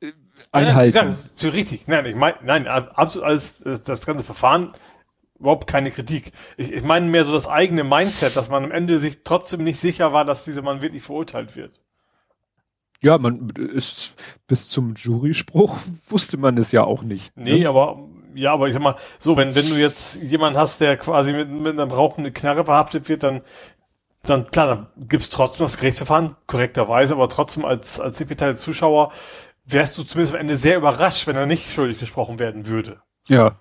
[0.00, 0.12] äh,
[0.52, 0.96] einhalten.
[0.96, 1.88] Nein, das ist richtig.
[1.88, 4.72] Nein, ich meine, nein, absolut alles, das ganze Verfahren
[5.40, 6.32] überhaupt keine Kritik.
[6.56, 9.80] Ich, ich meine mehr so das eigene Mindset, dass man am Ende sich trotzdem nicht
[9.80, 11.80] sicher war, dass dieser Mann wirklich verurteilt wird.
[13.02, 14.14] Ja, man ist
[14.46, 15.78] bis zum Juryspruch
[16.08, 17.36] wusste man es ja auch nicht.
[17.36, 17.44] Ne?
[17.44, 20.96] Nee, aber ja, aber ich sag mal, so, wenn, wenn du jetzt jemanden hast, der
[20.96, 23.42] quasi mit, mit einer rauchenden Knarre verhaftet wird, dann,
[24.22, 29.12] dann klar, dann gibt's trotzdem das Gerichtsverfahren, korrekterweise, aber trotzdem als, als digitale Zuschauer
[29.64, 33.00] wärst du zumindest am Ende sehr überrascht, wenn er nicht schuldig gesprochen werden würde.
[33.28, 33.56] Ja.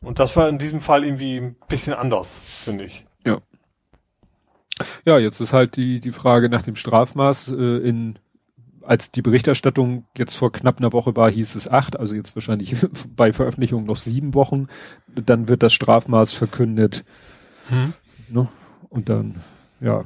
[0.00, 3.04] Und das war in diesem Fall irgendwie ein bisschen anders, finde ich.
[3.24, 3.38] Ja.
[5.04, 8.18] Ja, jetzt ist halt die, die Frage nach dem Strafmaß äh, in
[8.88, 12.74] als die Berichterstattung jetzt vor knapp einer Woche war, hieß es acht, also jetzt wahrscheinlich
[13.16, 14.66] bei Veröffentlichung noch sieben Wochen.
[15.14, 17.04] Dann wird das Strafmaß verkündet.
[17.68, 17.92] Hm.
[18.30, 18.48] Ne?
[18.88, 19.42] Und dann,
[19.80, 20.04] ja.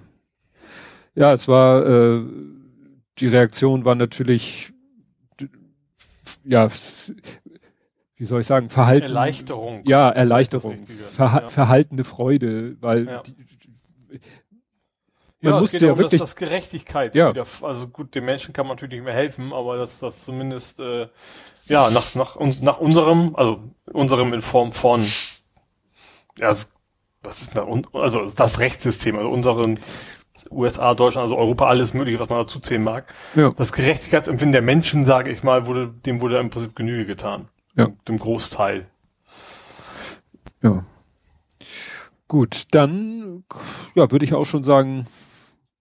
[1.14, 2.22] Ja, es war, äh,
[3.18, 4.72] die Reaktion war natürlich,
[6.44, 6.68] ja,
[8.16, 9.04] wie soll ich sagen, Verhalten.
[9.04, 9.82] Erleichterung.
[9.84, 10.84] Ja, Erleichterung.
[10.86, 11.48] Verha ja.
[11.48, 13.22] Verhaltene Freude, weil ja.
[13.22, 14.18] die,
[15.42, 17.30] man ja, musste ja wirklich das, das Gerechtigkeit ja.
[17.30, 20.80] wieder, also gut, den Menschen kann man natürlich nicht mehr helfen, aber dass das zumindest
[20.80, 21.08] äh,
[21.64, 25.04] ja nach nach nach unserem, also unserem in Form von
[26.38, 26.54] ja,
[27.22, 29.78] was ist da also das Rechtssystem, also unseren
[30.50, 33.12] USA, Deutschland, also Europa, alles mögliche, was man dazu zählen mag.
[33.34, 33.50] Ja.
[33.50, 37.48] Das Gerechtigkeitsempfinden der Menschen, sage ich mal, wurde dem wurde im Prinzip Genüge getan.
[37.76, 37.88] Ja.
[38.08, 38.86] Dem Großteil.
[40.62, 40.84] Ja.
[42.28, 43.44] Gut, dann
[43.94, 45.06] ja, würde ich auch schon sagen,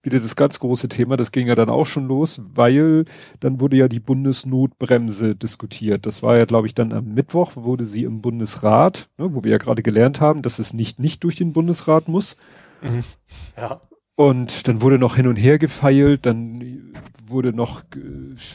[0.03, 3.05] wieder das ganz große Thema, das ging ja dann auch schon los, weil
[3.39, 6.05] dann wurde ja die Bundesnotbremse diskutiert.
[6.05, 9.51] Das war ja, glaube ich, dann am Mittwoch, wurde sie im Bundesrat, ne, wo wir
[9.51, 12.35] ja gerade gelernt haben, dass es nicht nicht durch den Bundesrat muss.
[12.81, 13.03] Mhm.
[13.57, 13.81] Ja.
[14.15, 16.93] Und dann wurde noch hin und her gefeilt, dann
[17.25, 17.83] wurde noch,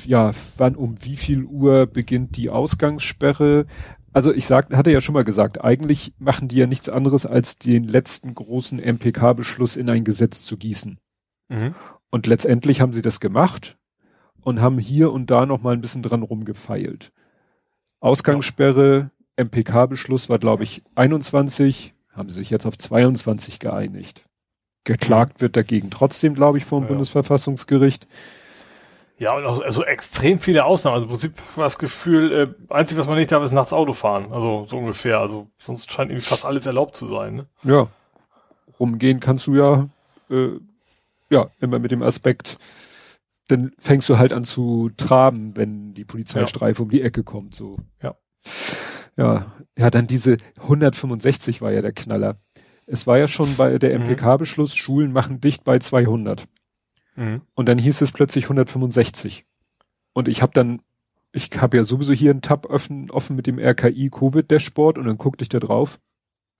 [0.05, 3.67] ja, wann um wie viel Uhr beginnt die Ausgangssperre?
[4.13, 7.59] Also ich sag, hatte ja schon mal gesagt, eigentlich machen die ja nichts anderes, als
[7.59, 10.99] den letzten großen MPK-Beschluss in ein Gesetz zu gießen.
[11.49, 11.75] Mhm.
[12.11, 13.77] Und letztendlich haben sie das gemacht
[14.43, 17.13] und haben hier und da noch mal ein bisschen dran rumgefeilt.
[18.01, 24.27] Ausgangssperre, MPK-Beschluss war, glaube ich, 21, haben sie sich jetzt auf 22 geeinigt.
[24.85, 26.89] Geklagt wird dagegen trotzdem, glaube ich, vom ja.
[26.89, 28.07] Bundesverfassungsgericht.
[29.19, 30.95] Ja, und auch, also extrem viele Ausnahmen.
[30.95, 33.95] Also im Prinzip war das Gefühl, äh, einzig, was man nicht darf, ist nachts Auto
[33.95, 34.31] fahren.
[34.31, 35.19] Also so ungefähr.
[35.19, 37.37] Also sonst scheint irgendwie fast alles erlaubt zu sein.
[37.37, 37.47] Ne?
[37.65, 37.89] Ja.
[38.79, 39.89] Rumgehen kannst du ja
[40.31, 40.61] äh,
[41.31, 42.59] ja, immer mit dem Aspekt,
[43.49, 46.85] dann fängst du halt an zu traben, wenn die Polizeistreife ja.
[46.85, 47.79] um die Ecke kommt, so.
[48.03, 48.17] Ja.
[49.17, 52.39] Ja, ja, dann diese 165 war ja der Knaller.
[52.87, 54.77] Es war ja schon bei der MPK-Beschluss, mhm.
[54.77, 56.47] Schulen machen dicht bei 200.
[57.17, 57.43] Mhm.
[57.55, 59.45] Und dann hieß es plötzlich 165.
[60.13, 60.83] Und ich habe dann,
[61.33, 65.19] ich habe ja sowieso hier einen Tab offen, offen mit dem RKI Covid-Dashboard und dann
[65.19, 65.99] guckte ich da drauf,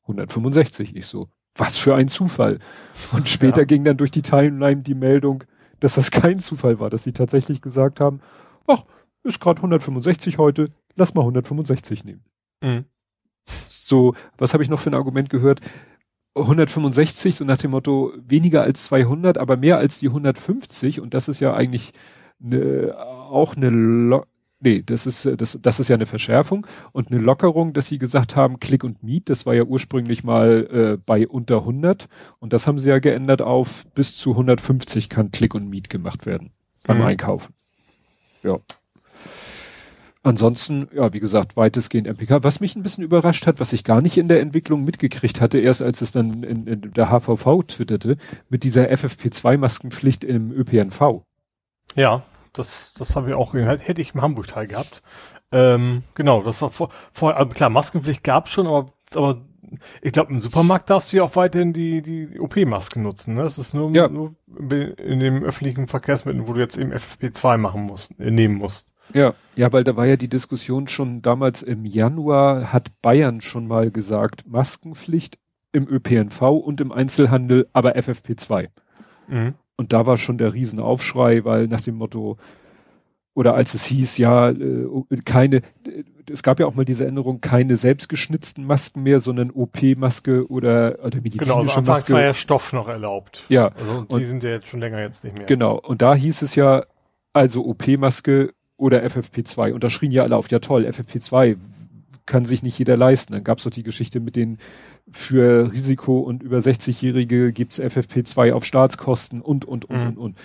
[0.03, 0.97] 165.
[0.97, 2.59] Ich so, was für ein Zufall.
[3.13, 3.65] Und später ja.
[3.65, 5.45] ging dann durch die Timeline die Meldung,
[5.81, 8.21] dass das kein Zufall war, dass sie tatsächlich gesagt haben,
[8.67, 8.85] ach,
[9.23, 12.25] ist gerade 165 heute, lass mal 165 nehmen.
[12.63, 12.85] Mhm.
[13.69, 15.61] So, was habe ich noch für ein Argument gehört?
[16.35, 21.29] 165, so nach dem Motto, weniger als 200, aber mehr als die 150 und das
[21.29, 21.93] ist ja eigentlich
[22.39, 24.23] ne, auch eine
[24.59, 27.99] Nee, das ist, äh, das, das ist ja eine Verschärfung und eine Lockerung, dass sie
[27.99, 32.53] gesagt haben, Click und Meet, das war ja ursprünglich mal äh, bei unter 100 und
[32.53, 36.53] das haben sie ja geändert auf bis zu 150 kann Click und Meet gemacht werden
[36.85, 37.05] beim mhm.
[37.05, 37.55] Einkaufen.
[38.43, 38.59] Ja.
[40.23, 42.43] Ansonsten, ja, wie gesagt, weitestgehend MPK.
[42.43, 45.59] Was mich ein bisschen überrascht hat, was ich gar nicht in der Entwicklung mitgekriegt hatte,
[45.59, 48.17] erst als es dann in, in der HVV twitterte,
[48.49, 51.23] mit dieser FFP2-Maskenpflicht im ÖPNV.
[51.95, 52.25] Ja
[52.59, 55.03] das, das habe ich auch, hätte ich im Hamburg-Teil gehabt.
[55.53, 59.41] Ähm, genau, das war vor, vor also klar, Maskenpflicht gab schon, aber, aber
[60.01, 63.35] ich glaube, im Supermarkt darfst du ja auch weiterhin die, die OP-Masken nutzen.
[63.35, 63.43] Ne?
[63.43, 64.09] Das ist nur, ja.
[64.09, 68.93] nur in dem öffentlichen Verkehrsmitteln, wo du jetzt eben FFP2 machen musst, äh, nehmen musst.
[69.13, 73.69] Ja, ja, weil da war ja die Diskussion schon damals im Januar hat Bayern schon
[73.69, 75.39] mal gesagt, Maskenpflicht
[75.73, 78.69] im ÖPNV und im Einzelhandel, aber FFP2.
[79.29, 79.55] Mhm.
[79.77, 82.39] Und da war schon der Riesenaufschrei, weil nach dem Motto,
[83.35, 84.87] oder als es hieß, ja, äh,
[85.25, 85.61] keine,
[86.31, 91.21] es gab ja auch mal diese Änderung, keine selbstgeschnitzten Masken mehr, sondern OP-Maske oder, oder
[91.21, 92.13] medizinische genau, also Maske.
[92.15, 93.45] war ja Stoff noch erlaubt.
[93.49, 93.69] Ja.
[93.69, 95.47] Also, und die sind ja jetzt schon länger jetzt nicht mehr.
[95.47, 95.79] Genau.
[95.79, 96.87] Und da hieß es ja,
[97.35, 99.73] also OP-Maske oder FFP2.
[99.73, 101.57] Und da schrien ja alle auf, ja toll, FFP2
[102.25, 103.35] kann sich nicht jeder leisten.
[103.35, 104.59] Dann gab es doch die Geschichte mit den
[105.11, 110.07] für Risiko- und über 60-Jährige gibt's FFP2 auf Staatskosten und, und, und, Mhm.
[110.09, 110.37] und, und.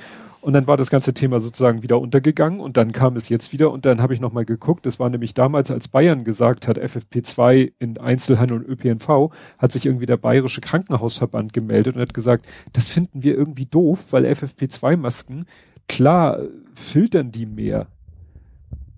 [0.42, 3.70] Und dann war das ganze Thema sozusagen wieder untergegangen und dann kam es jetzt wieder
[3.72, 7.74] und dann habe ich nochmal geguckt, das war nämlich damals, als Bayern gesagt hat, FFP2
[7.78, 12.90] in Einzelhandel und ÖPNV, hat sich irgendwie der Bayerische Krankenhausverband gemeldet und hat gesagt, das
[12.90, 15.46] finden wir irgendwie doof, weil FFP2-Masken,
[15.88, 16.40] klar,
[16.74, 17.86] filtern die mehr,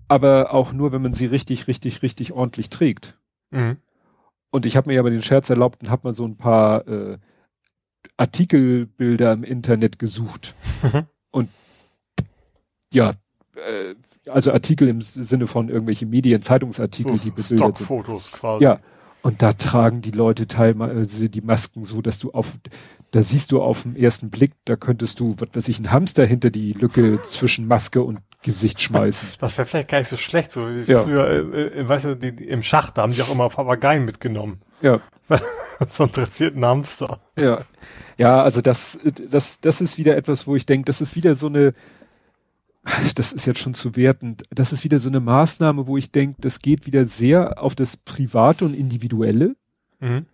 [0.08, 3.18] aber auch nur, wenn man sie richtig, richtig, richtig ordentlich trägt.
[3.50, 3.76] Mhm.
[4.54, 7.18] Und ich habe mir aber den Scherz erlaubt und habe mal so ein paar äh,
[8.16, 10.54] Artikelbilder im Internet gesucht.
[10.80, 11.06] Mhm.
[11.32, 11.48] Und
[12.92, 13.14] ja,
[13.56, 13.96] äh,
[14.30, 17.58] also Artikel im Sinne von irgendwelche Medien, Zeitungsartikel, die So bebildert sind.
[17.58, 18.62] Stockfotos quasi.
[18.62, 18.78] Ja.
[19.22, 22.56] Und da tragen die Leute teilweise die Masken so, dass du auf,
[23.10, 26.24] da siehst du auf den ersten Blick, da könntest du, was weiß ich, einen Hamster
[26.26, 29.28] hinter die Lücke zwischen Maske und Gesicht schmeißen.
[29.40, 31.02] Das wäre vielleicht gar nicht so schlecht, so wie Ja.
[31.02, 34.04] früher, äh, äh, weißt du, die, die, im Schacht, da haben die auch immer Papageien
[34.04, 34.60] mitgenommen.
[34.80, 35.00] Ja.
[35.90, 37.20] so interessiert Hamster.
[37.36, 37.64] Ja.
[38.18, 38.98] Ja, also das,
[39.30, 41.74] das, das ist wieder etwas, wo ich denke, das ist wieder so eine,
[43.16, 46.40] das ist jetzt schon zu wertend, das ist wieder so eine Maßnahme, wo ich denke,
[46.40, 49.56] das geht wieder sehr auf das Private und Individuelle
[50.00, 50.26] Mhm.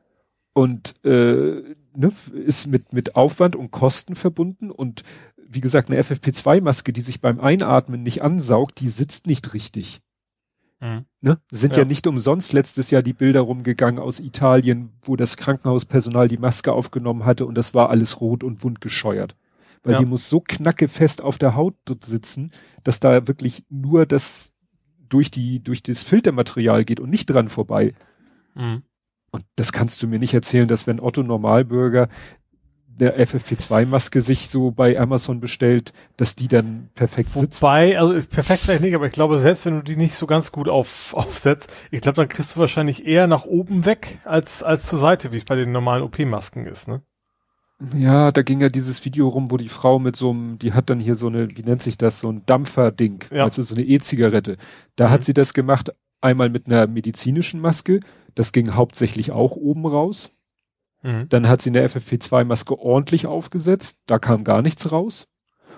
[0.52, 1.62] und äh,
[1.94, 2.12] ne,
[2.44, 5.02] ist mit, mit Aufwand und Kosten verbunden und
[5.52, 10.00] wie gesagt, eine FFP2-Maske, die sich beim Einatmen nicht ansaugt, die sitzt nicht richtig.
[10.80, 11.04] Mhm.
[11.20, 11.38] Ne?
[11.50, 11.80] Sind ja.
[11.80, 11.84] Ja.
[11.84, 17.24] nicht umsonst letztes Jahr die Bilder rumgegangen aus Italien, wo das Krankenhauspersonal die Maske aufgenommen
[17.24, 19.36] hatte und das war alles rot und wund gescheuert.
[19.82, 19.98] Weil Ja.
[19.98, 22.52] die muss so knackefest auf der Haut sitzen,
[22.84, 24.52] dass da wirklich nur das
[25.08, 27.92] durch die, durch das Filtermaterial geht und nicht dran vorbei.
[28.54, 28.82] Mhm.
[29.32, 32.08] Und das kannst du mir nicht erzählen, dass wenn Otto Normalbürger
[33.00, 37.62] der FFP2-Maske sich so bei Amazon bestellt, dass die dann perfekt sitzt.
[37.62, 40.52] Wobei, also perfekt vielleicht nicht, aber ich glaube, selbst wenn du die nicht so ganz
[40.52, 44.86] gut auf, aufsetzt, ich glaube, dann kriegst du wahrscheinlich eher nach oben weg als, als
[44.86, 47.02] zur Seite, wie es bei den normalen OP-Masken ist, ne?
[47.96, 50.90] Ja, da ging ja dieses Video rum, wo die Frau mit so einem, die hat
[50.90, 53.44] dann hier so eine, wie nennt sich das, so ein Dampferding, Ja.
[53.44, 54.58] also so eine E-Zigarette.
[54.96, 55.10] Da Mhm.
[55.12, 58.00] hat sie das gemacht, einmal mit einer medizinischen Maske,
[58.34, 60.30] das ging hauptsächlich auch oben raus.
[61.02, 61.28] Mhm.
[61.28, 65.26] Dann hat sie eine FFP2-Maske ordentlich aufgesetzt, da kam gar nichts raus.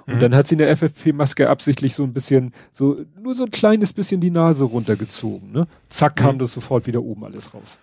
[0.06, 0.20] Und Mhm.
[0.20, 4.20] dann hat sie eine FFP-Maske absichtlich so ein bisschen, so, nur so ein kleines bisschen
[4.20, 5.68] die Nase runtergezogen, ne?
[5.88, 6.38] Zack, kam Mhm.
[6.40, 7.78] das sofort wieder oben alles raus.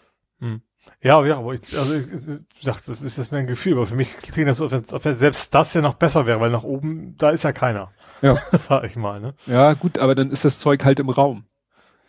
[1.02, 2.06] Ja, ja, aber ich, also ich,
[2.58, 5.15] ich dachte, das ist jetzt mein Gefühl, aber für mich klingt das so, als wenn
[5.17, 7.91] selbst das ja noch besser wäre, weil nach oben, da ist ja keiner.
[8.21, 8.38] Ja.
[8.67, 9.34] Sag ich mal, ne?
[9.45, 11.45] Ja, gut, aber dann ist das Zeug halt im Raum.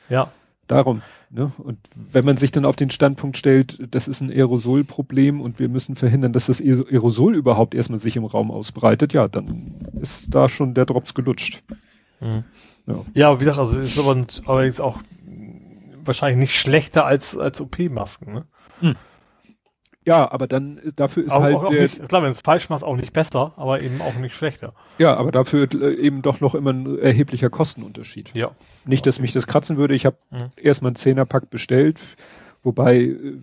[0.09, 0.33] Ja.
[0.67, 1.03] Darum.
[1.33, 1.53] Ne?
[1.59, 5.69] Und wenn man sich dann auf den Standpunkt stellt, das ist ein Aerosolproblem und wir
[5.69, 10.35] müssen verhindern, dass das Aero- Aerosol überhaupt erstmal sich im Raum ausbreitet, ja, dann ist
[10.35, 11.63] da schon der Drops gelutscht.
[12.21, 12.43] Mhm.
[12.87, 13.05] Ja.
[13.15, 15.01] Ja, wie gesagt, also ist aber allerdings auch
[16.05, 18.45] wahrscheinlich nicht schlechter als, als OP-Masken, ne?
[20.07, 22.41] Ja, aber dann äh, dafür ist Aber halt auch, auch der, nicht, klar, wenn es
[22.41, 24.73] falsch machst, auch nicht besser, aber eben auch nicht schlechter.
[24.99, 28.33] ja, aber dafür äh, eben doch noch immer ein erheblicher Kostenunterschied.
[28.35, 28.53] Ja.
[28.87, 29.95] Nicht, dass mich das kratzen würde.
[29.95, 30.51] Ich habe Mhm.
[30.57, 31.99] erstmal einen Zehnerpack bestellt,
[32.63, 33.39] wobei äh,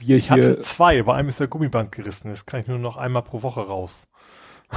[0.00, 2.28] wir Ich hatte hier, zwei, bei einem ist der Gummiband gerissen.
[2.28, 4.06] Das kann ich nur noch einmal pro Woche raus.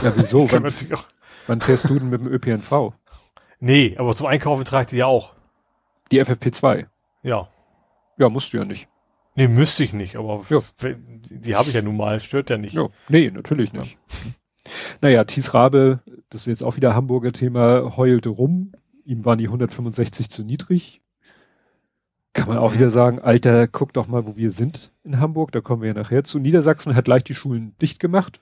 [0.01, 1.03] ja wieso, Ich wann, auch,
[1.47, 2.93] wann fährst du denn mit dem ÖPNV?
[3.59, 5.33] nee, aber zum Einkaufen trage ich die ja auch.
[6.11, 6.85] Die FFP2.
[7.23, 7.49] Ja.
[8.17, 8.87] Ja, musst du ja nicht.
[9.35, 10.59] Nee, müsste ich nicht, aber Ja.
[11.29, 12.73] die, habe ich ja nun mal, stört ja nicht.
[12.73, 13.97] Ja, nee, natürlich nicht.
[15.01, 18.71] Naja, Thies Rabe, das ist jetzt auch wieder Hamburger Thema, heulte rum.
[19.03, 21.01] Ihm waren die 165 zu niedrig.
[22.33, 25.51] Kann man auch wieder sagen, Alter, guck doch mal, wo wir sind in Hamburg.
[25.51, 26.39] Da kommen wir ja nachher zu.
[26.39, 28.41] Niedersachsen hat gleich die Schulen dicht gemacht.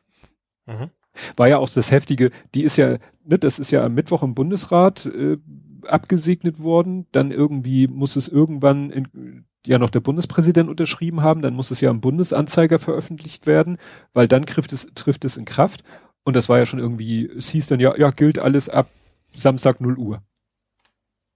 [0.66, 0.90] Mhm.
[1.36, 2.32] War ja auch das Heftige.
[2.56, 5.38] Die ist ja, ne, das ist ja am Mittwoch im Bundesrat äh,
[5.86, 7.06] abgesegnet worden.
[7.12, 11.42] Dann irgendwie muss es irgendwann in, ja noch der Bundespräsident unterschrieben haben.
[11.42, 13.78] Dann muss es ja im Bundesanzeiger veröffentlicht werden,
[14.14, 15.84] weil dann trifft es, trifft es in Kraft.
[16.24, 18.90] Und das war ja schon irgendwie, es hieß dann ja, ja, gilt alles ab
[19.36, 20.22] Samstag 0 Uhr.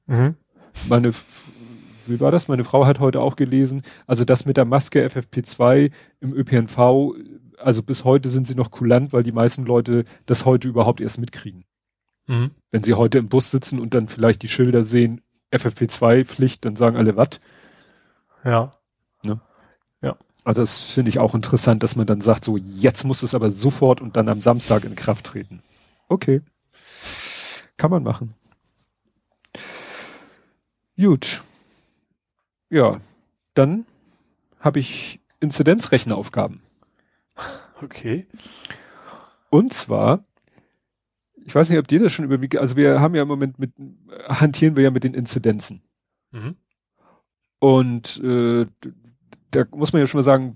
[0.05, 0.35] Mhm.
[0.87, 1.11] Meine,
[2.05, 2.47] wie war das?
[2.47, 7.13] Meine Frau hat heute auch gelesen, also das mit der Maske FFP2 im ÖPNV,
[7.57, 11.19] also bis heute sind sie noch kulant, weil die meisten Leute das heute überhaupt erst
[11.19, 11.65] mitkriegen.
[12.27, 12.51] Mhm.
[12.71, 16.97] Wenn sie heute im Bus sitzen und dann vielleicht die Schilder sehen, FFP2-Pflicht, dann sagen
[16.97, 17.39] alle, was?
[18.43, 18.71] Ja.
[20.47, 23.51] Also das finde ich auch interessant, dass man dann sagt, so jetzt muss es aber
[23.51, 25.61] sofort und dann am Samstag in Kraft treten.
[26.07, 26.41] Okay.
[27.75, 28.33] Kann man machen.
[30.95, 31.43] Gut.
[32.69, 33.01] Ja,
[33.55, 33.85] dann
[34.61, 36.61] habe ich Inzidenzrechenaufgaben.
[37.83, 38.25] Okay.
[39.49, 40.23] Und zwar,
[41.43, 43.73] ich weiß nicht, ob dir das schon überwiegt, also wir haben ja im Moment mit,
[44.29, 45.81] hantieren wir ja mit den Inzidenzen.
[46.31, 46.55] Mhm.
[47.59, 48.65] Und äh,
[49.51, 50.53] da muss man ja schon mal sagen,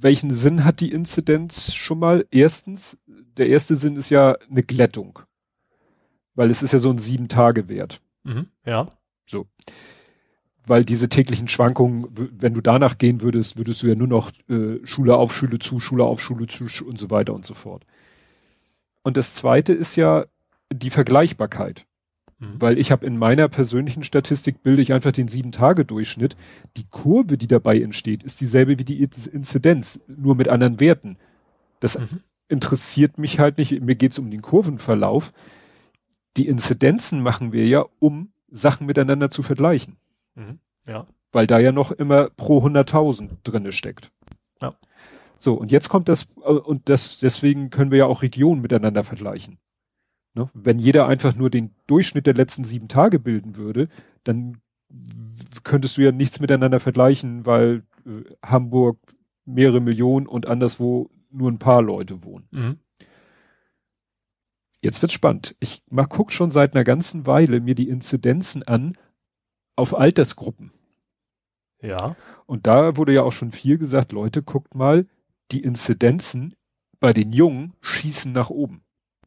[0.00, 2.26] welchen Sinn hat die Inzidenz schon mal?
[2.30, 2.98] Erstens,
[3.36, 5.20] der erste Sinn ist ja eine Glättung.
[6.34, 8.00] Weil es ist ja so ein Sieben-Tage-Wert.
[8.24, 8.88] Mhm, ja.
[9.26, 9.46] So.
[10.66, 14.84] Weil diese täglichen Schwankungen, wenn du danach gehen würdest, würdest du ja nur noch äh,
[14.84, 17.84] Schule auf Schule zu, Schule auf Schule zu und so weiter und so fort.
[19.02, 20.26] Und das zweite ist ja
[20.72, 21.86] die Vergleichbarkeit.
[22.40, 22.54] Mhm.
[22.58, 26.36] Weil ich habe in meiner persönlichen Statistik bilde ich einfach den Sieben-Tage-Durchschnitt.
[26.76, 31.18] Die Kurve, die dabei entsteht, ist dieselbe wie die Inzidenz, nur mit anderen Werten.
[31.80, 32.20] Das mhm.
[32.48, 33.78] interessiert mich halt nicht.
[33.80, 35.32] Mir geht es um den Kurvenverlauf.
[36.36, 39.96] Die Inzidenzen machen wir ja, um Sachen miteinander zu vergleichen.
[40.34, 40.58] Mhm.
[40.88, 41.06] Ja.
[41.32, 44.10] Weil da ja noch immer pro 100.000 drinne steckt.
[44.62, 44.74] Ja.
[45.36, 49.04] So, und jetzt kommt das, äh, und das, deswegen können wir ja auch Regionen miteinander
[49.04, 49.58] vergleichen.
[50.34, 50.50] Ne?
[50.54, 53.88] Wenn jeder einfach nur den Durchschnitt der letzten sieben Tage bilden würde,
[54.24, 54.60] dann
[55.64, 58.98] könntest du ja nichts miteinander vergleichen, weil äh, Hamburg
[59.44, 62.48] mehrere Millionen und anderswo nur ein paar Leute wohnen.
[62.50, 62.78] Mhm.
[64.82, 65.56] Jetzt wird's spannend.
[65.60, 68.96] Ich mal guck schon seit einer ganzen Weile mir die Inzidenzen an
[69.76, 70.72] auf Altersgruppen.
[71.82, 72.16] Ja.
[72.46, 75.06] Und da wurde ja auch schon viel gesagt, Leute, guckt mal,
[75.50, 76.54] die Inzidenzen
[76.98, 78.82] bei den Jungen schießen nach oben.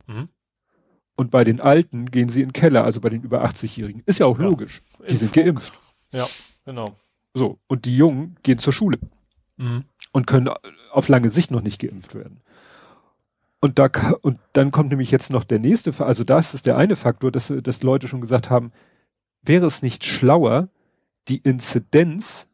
[0.07, 0.29] Mhm.
[1.15, 4.01] Und bei den Alten gehen sie in den Keller, also bei den über 80-Jährigen.
[4.05, 4.45] Ist ja auch ja.
[4.45, 4.81] logisch.
[4.97, 5.17] Die Impfung.
[5.17, 5.79] sind geimpft.
[6.11, 6.27] Ja,
[6.65, 6.95] genau.
[7.33, 7.59] So.
[7.67, 8.99] Und die Jungen gehen zur Schule.
[9.57, 9.85] Mhm.
[10.11, 10.49] Und können
[10.91, 12.41] auf lange Sicht noch nicht geimpft werden.
[13.59, 13.89] Und da,
[14.21, 17.53] und dann kommt nämlich jetzt noch der nächste, also das ist der eine Faktor, dass,
[17.61, 18.73] dass Leute schon gesagt haben,
[19.41, 20.67] wäre es nicht schlauer,
[21.29, 22.47] die Inzidenz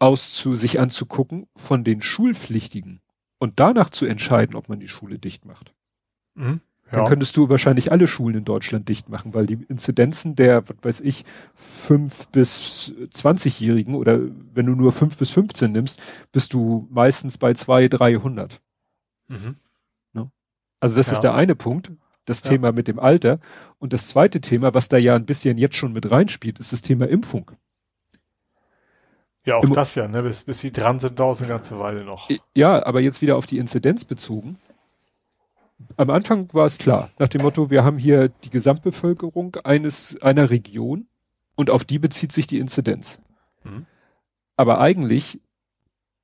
[0.00, 3.00] auszu, sich anzugucken von den Schulpflichtigen
[3.38, 5.72] und danach zu entscheiden, ob man die Schule dicht macht.
[6.34, 6.60] Mhm.
[6.92, 6.98] Ja.
[6.98, 10.76] Dann könntest du wahrscheinlich alle Schulen in Deutschland dicht machen, weil die Inzidenzen der, was
[10.82, 11.24] weiß ich,
[11.54, 14.20] fünf bis zwanzigjährigen oder
[14.52, 16.02] wenn du nur fünf bis 15 nimmst,
[16.32, 18.60] bist du meistens bei zwei, dreihundert.
[19.28, 19.56] Mhm.
[20.12, 20.30] Ne?
[20.80, 21.14] Also das ja.
[21.14, 21.92] ist der eine Punkt,
[22.26, 22.50] das ja.
[22.50, 23.40] Thema mit dem Alter.
[23.78, 26.82] Und das zweite Thema, was da ja ein bisschen jetzt schon mit reinspielt, ist das
[26.82, 27.52] Thema Impfung.
[29.46, 30.22] Ja, auch Im, das ja, ne?
[30.22, 32.28] Bis, bis sie dran sind, dauert eine ganze Weile noch.
[32.54, 34.58] Ja, aber jetzt wieder auf die Inzidenz bezogen
[35.96, 40.50] am Anfang war es klar, nach dem Motto, wir haben hier die Gesamtbevölkerung eines, einer
[40.50, 41.06] Region
[41.54, 43.20] und auf die bezieht sich die Inzidenz.
[43.64, 43.86] Mhm.
[44.56, 45.40] Aber eigentlich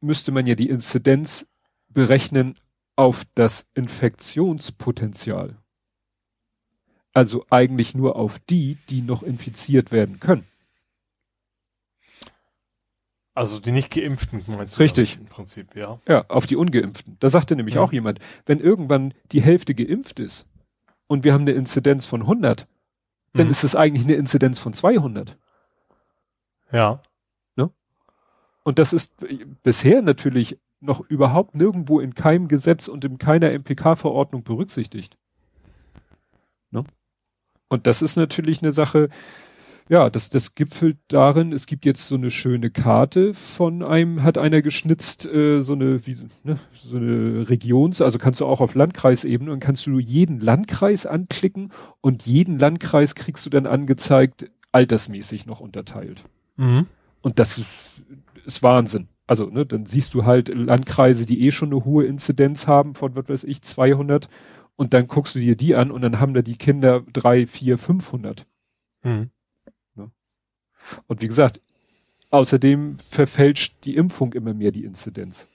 [0.01, 1.47] müsste man ja die Inzidenz
[1.89, 2.57] berechnen
[2.97, 5.57] auf das Infektionspotenzial.
[7.13, 10.47] Also eigentlich nur auf die, die noch infiziert werden können.
[13.39, 14.83] Also die nicht geimpften meinst du?
[14.83, 15.17] Richtig.
[15.17, 16.01] Im Prinzip, ja.
[16.09, 17.17] Ja, auf die ungeimpften.
[17.21, 17.83] Da sagte nämlich ja.
[17.83, 20.49] auch jemand, wenn irgendwann die Hälfte geimpft ist
[21.07, 22.67] und wir haben eine Inzidenz von 100,
[23.35, 23.53] dann mhm.
[23.53, 25.39] ist es eigentlich eine Inzidenz von 200.
[26.73, 27.01] Ja.
[27.55, 27.71] Ne?
[28.65, 29.13] Und das ist
[29.63, 35.17] bisher natürlich noch überhaupt nirgendwo in keinem Gesetz und in keiner MPK-Verordnung berücksichtigt.
[36.73, 36.83] Ne?
[37.69, 39.11] Und das ist natürlich eine Sache,
[39.89, 44.37] ja, das, das gipfelt darin, es gibt jetzt so eine schöne Karte von einem, hat
[44.37, 48.75] einer geschnitzt, äh, so eine, wie, ne, so eine Regions, also kannst du auch auf
[48.75, 55.47] Landkreisebene und kannst du jeden Landkreis anklicken und jeden Landkreis kriegst du dann angezeigt, altersmäßig
[55.47, 56.23] noch unterteilt.
[56.57, 56.87] Mhm.
[57.23, 57.63] Und das
[58.45, 59.09] ist Wahnsinn.
[59.27, 63.17] Also, ne, dann siehst du halt Landkreise, die eh schon eine hohe Inzidenz haben von,
[63.17, 64.29] was weiß ich, 200
[64.77, 67.79] und dann guckst du dir die an und dann haben da die Kinder drei, vier,
[67.79, 68.47] 500.
[69.03, 69.31] Mhm.
[71.07, 71.61] Und wie gesagt,
[72.31, 75.49] außerdem verfälscht die Impfung immer mehr die Inzidenz.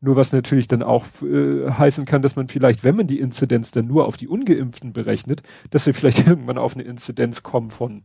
[0.00, 3.70] Nur was natürlich dann auch äh, heißen kann, dass man vielleicht, wenn man die Inzidenz
[3.70, 8.04] dann nur auf die Ungeimpften berechnet, dass wir vielleicht irgendwann auf eine Inzidenz kommen von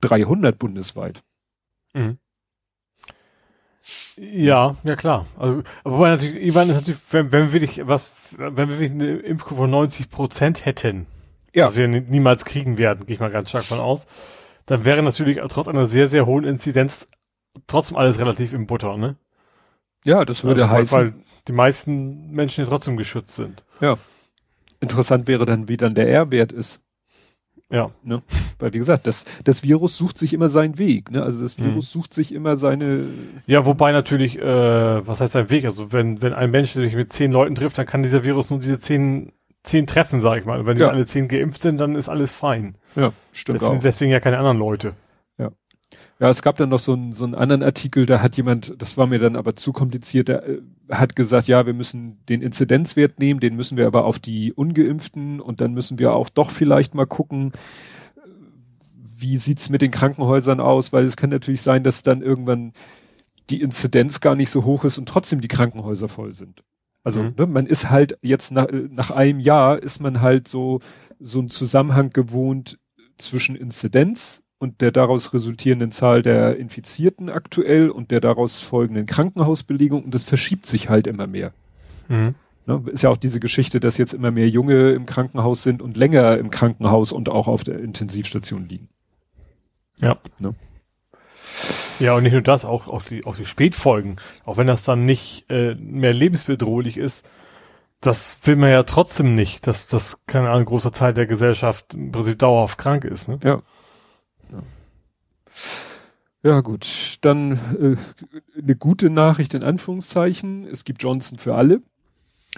[0.00, 1.22] 300 bundesweit.
[1.94, 2.18] Mhm.
[4.16, 5.26] Ja, ja klar.
[5.38, 9.16] Also, wobei natürlich, ich meine, natürlich, wenn, wenn wir wirklich was, wenn wir wirklich eine
[9.16, 11.06] Impfkurve von 90 Prozent hätten,
[11.52, 11.66] ja.
[11.66, 14.06] was wir niemals kriegen werden, gehe ich mal ganz stark von aus,
[14.66, 17.08] dann wäre natürlich trotz einer sehr, sehr hohen Inzidenz
[17.66, 19.16] trotzdem alles relativ im Butter, ne?
[20.04, 20.98] Ja, das würde also, heißen.
[20.98, 21.14] Weil
[21.46, 23.62] die meisten Menschen ja trotzdem geschützt sind.
[23.80, 23.98] Ja.
[24.80, 26.80] Interessant wäre dann, wie dann der R-Wert ist.
[27.70, 27.90] Ja.
[28.02, 28.22] Ne?
[28.58, 31.10] Weil wie gesagt, das, das Virus sucht sich immer seinen Weg.
[31.10, 31.22] Ne?
[31.22, 32.00] Also das Virus mhm.
[32.00, 33.06] sucht sich immer seine.
[33.46, 35.64] Ja, wobei natürlich, äh, was heißt sein Weg?
[35.64, 38.58] Also wenn, wenn ein Mensch sich mit zehn Leuten trifft, dann kann dieser Virus nur
[38.58, 39.32] diese zehn
[39.62, 40.60] zehn Treffen, sag ich mal.
[40.60, 40.88] Und wenn die ja.
[40.88, 42.76] alle zehn geimpft sind, dann ist alles fein.
[42.96, 43.82] Ja, stimmt deswegen, auch.
[43.82, 44.94] Deswegen ja keine anderen Leute.
[46.22, 48.96] Ja, es gab dann noch so einen, so einen anderen Artikel, da hat jemand, das
[48.96, 50.58] war mir dann aber zu kompliziert, der äh,
[50.88, 55.40] hat gesagt, ja, wir müssen den Inzidenzwert nehmen, den müssen wir aber auf die Ungeimpften
[55.40, 57.50] und dann müssen wir auch doch vielleicht mal gucken,
[58.94, 62.72] wie sieht's mit den Krankenhäusern aus, weil es kann natürlich sein, dass dann irgendwann
[63.50, 66.62] die Inzidenz gar nicht so hoch ist und trotzdem die Krankenhäuser voll sind.
[67.04, 67.34] Also mhm.
[67.36, 70.80] ne, man ist halt jetzt nach, nach einem Jahr ist man halt so
[71.18, 72.78] so ein Zusammenhang gewohnt
[73.16, 80.04] zwischen Inzidenz und der daraus resultierenden Zahl der Infizierten aktuell und der daraus folgenden Krankenhausbelegung
[80.04, 81.52] und das verschiebt sich halt immer mehr.
[82.08, 82.34] Mhm.
[82.66, 85.96] Ne, ist ja auch diese Geschichte, dass jetzt immer mehr Junge im Krankenhaus sind und
[85.96, 88.88] länger im Krankenhaus und auch auf der Intensivstation liegen.
[90.00, 90.18] Ja.
[90.38, 90.54] Ne?
[91.98, 94.16] Ja, und nicht nur das, auch, auch, die, auch die Spätfolgen.
[94.44, 97.28] Auch wenn das dann nicht äh, mehr lebensbedrohlich ist,
[98.00, 102.10] das will man ja trotzdem nicht, dass das, keine Ahnung, großer Teil der Gesellschaft im
[102.10, 103.28] Prinzip dauerhaft krank ist.
[103.28, 103.38] Ne?
[103.44, 103.62] Ja.
[104.50, 104.62] Ja,
[106.42, 107.18] ja gut.
[107.20, 110.66] Dann äh, eine gute Nachricht in Anführungszeichen.
[110.66, 111.80] Es gibt Johnson für alle.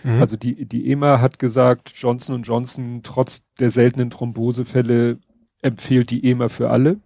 [0.02, 0.20] Mhm.
[0.20, 5.18] Also die, die EMA hat gesagt, Johnson Johnson trotz der seltenen Thrombosefälle
[5.60, 6.98] empfiehlt die EMA für alle.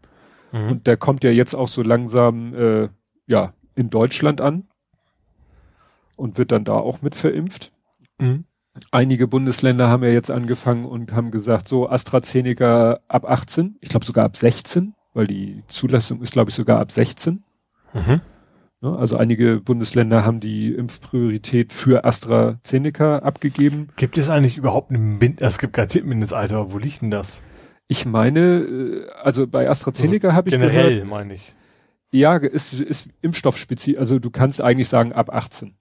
[0.53, 0.71] Mhm.
[0.71, 2.89] Und der kommt ja jetzt auch so langsam äh,
[3.27, 4.65] ja in Deutschland an
[6.17, 7.73] und wird dann da auch mit verimpft.
[8.19, 8.45] Mhm.
[8.91, 14.07] Einige Bundesländer haben ja jetzt angefangen und haben gesagt, so AstraZeneca ab 18, ich glaube
[14.07, 17.43] sogar ab 16, weil die Zulassung ist, glaube ich, sogar ab 16.
[17.93, 18.21] Mhm.
[18.81, 23.89] Ne, also einige Bundesländer haben die Impfpriorität für AstraZeneca abgegeben.
[23.97, 27.43] Gibt es eigentlich überhaupt ein Mind es gibt kein Mindestalter, wo liegt denn das?
[27.89, 31.55] Ich meine, äh, also bei AstraZeneca also habe ich generell gehört, meine ich.
[32.11, 35.75] Ja, ist, ist Impfstoffspezifisch, also du kannst eigentlich sagen ab 18.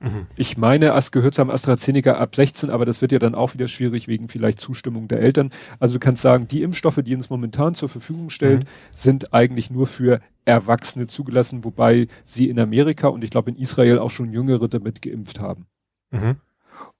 [0.00, 0.26] Mhm.
[0.36, 3.66] Ich meine, es gehört zum AstraZeneca ab 16, aber das wird ja dann auch wieder
[3.66, 5.50] schwierig wegen vielleicht Zustimmung der Eltern.
[5.80, 8.68] Also du kannst sagen, die Impfstoffe, die uns momentan zur Verfügung stellt, mhm.
[8.94, 13.98] sind eigentlich nur für Erwachsene zugelassen, wobei sie in Amerika und ich glaube in Israel
[13.98, 15.66] auch schon Jüngere damit geimpft haben.
[16.10, 16.36] Mhm.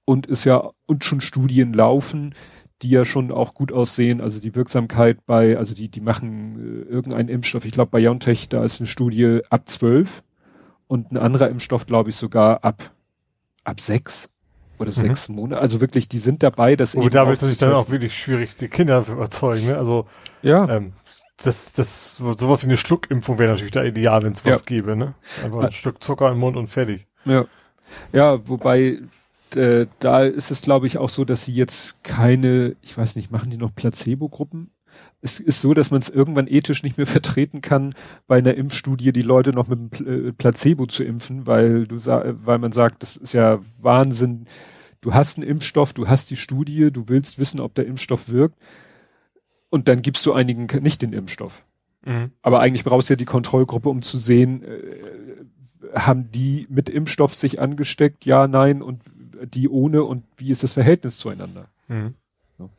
[0.03, 2.33] Und ist ja, und schon Studien laufen,
[2.81, 4.21] die ja schon auch gut aussehen.
[4.21, 8.49] Also die Wirksamkeit bei, also die, die machen äh, irgendeinen Impfstoff, ich glaube bei BioNTech,
[8.49, 10.23] da ist eine Studie ab 12
[10.87, 12.91] und ein anderer Impfstoff, glaube ich, sogar ab,
[13.63, 14.29] ab sechs
[14.79, 14.93] oder mhm.
[14.93, 15.61] sechs Monate.
[15.61, 18.55] Also wirklich, die sind dabei, dass Und da wird es sich dann auch wirklich schwierig,
[18.55, 19.67] die Kinder zu überzeugen.
[19.67, 19.77] Ne?
[19.77, 20.07] Also
[20.41, 20.67] ja.
[20.69, 20.93] Ähm,
[21.41, 24.65] das, das, sowas wie eine Schluckimpfung wäre natürlich da ideal, wenn es was ja.
[24.65, 25.13] gäbe, ne?
[25.41, 25.71] Einfach ein ja.
[25.71, 27.07] Stück Zucker im Mund und fertig.
[27.23, 27.45] Ja.
[28.11, 28.99] Ja, wobei
[29.55, 33.31] äh, da ist es, glaube ich, auch so, dass sie jetzt keine, ich weiß nicht,
[33.31, 34.71] machen die noch Placebo-Gruppen?
[35.21, 37.93] Es ist so, dass man es irgendwann ethisch nicht mehr vertreten kann,
[38.27, 42.57] bei einer Impfstudie die Leute noch mit einem äh, Placebo zu impfen, weil du weil
[42.57, 44.45] man sagt, das ist ja Wahnsinn.
[45.01, 48.57] Du hast einen Impfstoff, du hast die Studie, du willst wissen, ob der Impfstoff wirkt,
[49.69, 51.63] und dann gibst du einigen nicht den Impfstoff.
[52.05, 52.31] Mhm.
[52.41, 57.33] Aber eigentlich brauchst du ja die Kontrollgruppe, um zu sehen, äh, haben die mit Impfstoff
[57.33, 59.01] sich angesteckt, ja, nein, und
[59.45, 61.67] die ohne und wie ist das Verhältnis zueinander?
[61.87, 62.15] Mhm.
[62.57, 62.69] Ja.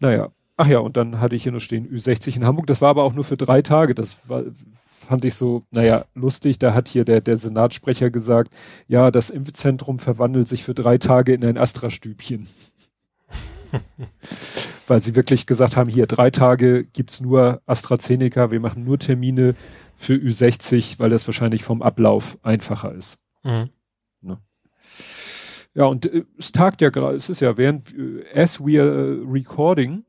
[0.00, 0.30] Naja.
[0.56, 2.68] Ach ja, und dann hatte ich hier noch stehen Ü60 in Hamburg.
[2.68, 3.94] Das war aber auch nur für drei Tage.
[3.94, 4.44] Das war,
[4.86, 6.60] fand ich so, naja, lustig.
[6.60, 8.52] Da hat hier der, der Senatssprecher gesagt,
[8.86, 12.46] ja, das Impfzentrum verwandelt sich für drei Tage in ein Astra-Stübchen.
[14.86, 19.56] Weil sie wirklich gesagt haben, hier drei Tage gibt's nur AstraZeneca, wir machen nur Termine
[19.96, 23.16] für Ü60, weil das wahrscheinlich vom Ablauf einfacher ist.
[23.42, 23.70] Mhm.
[25.74, 29.22] Ja, und äh, es tagt ja gerade, es ist ja während, äh, as we are
[29.26, 30.04] recording,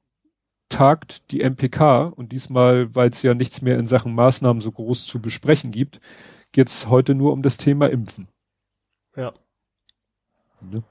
[0.70, 5.06] tagt die MPK und diesmal, weil es ja nichts mehr in Sachen Maßnahmen so groß
[5.06, 6.00] zu besprechen gibt,
[6.52, 8.28] geht's heute nur um das Thema Impfen.
[9.16, 9.34] Ja.
[10.62, 10.84] Ne?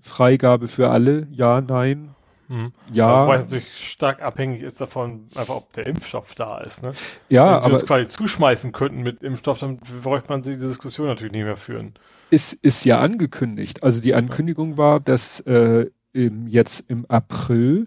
[0.00, 2.13] Freigabe für alle, ja, nein.
[2.48, 2.72] Mhm.
[2.92, 3.26] Ja.
[3.26, 6.82] Weil natürlich stark abhängig ist davon, einfach ob der Impfstoff da ist.
[6.82, 6.92] Ne?
[7.28, 7.64] Ja, Wenn aber.
[7.64, 11.44] Wenn wir es quasi zuschmeißen könnten mit Impfstoff, dann bräuchte man diese Diskussion natürlich nicht
[11.44, 11.94] mehr führen
[12.34, 13.82] ist, ist ja angekündigt.
[13.84, 17.86] Also die Ankündigung war, dass äh, im, jetzt im April,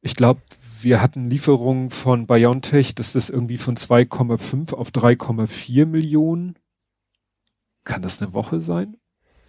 [0.00, 0.40] ich glaube,
[0.80, 6.54] wir hatten Lieferungen von BioNTech, dass das irgendwie von 2,5 auf 3,4 Millionen.
[7.82, 8.96] Kann das eine Woche sein?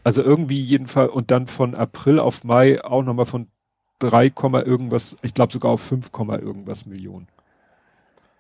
[0.04, 3.52] Also irgendwie jedenfalls und dann von April auf Mai auch nochmal von
[4.00, 4.34] 3,
[4.66, 7.28] irgendwas, ich glaube sogar auf 5, irgendwas Millionen.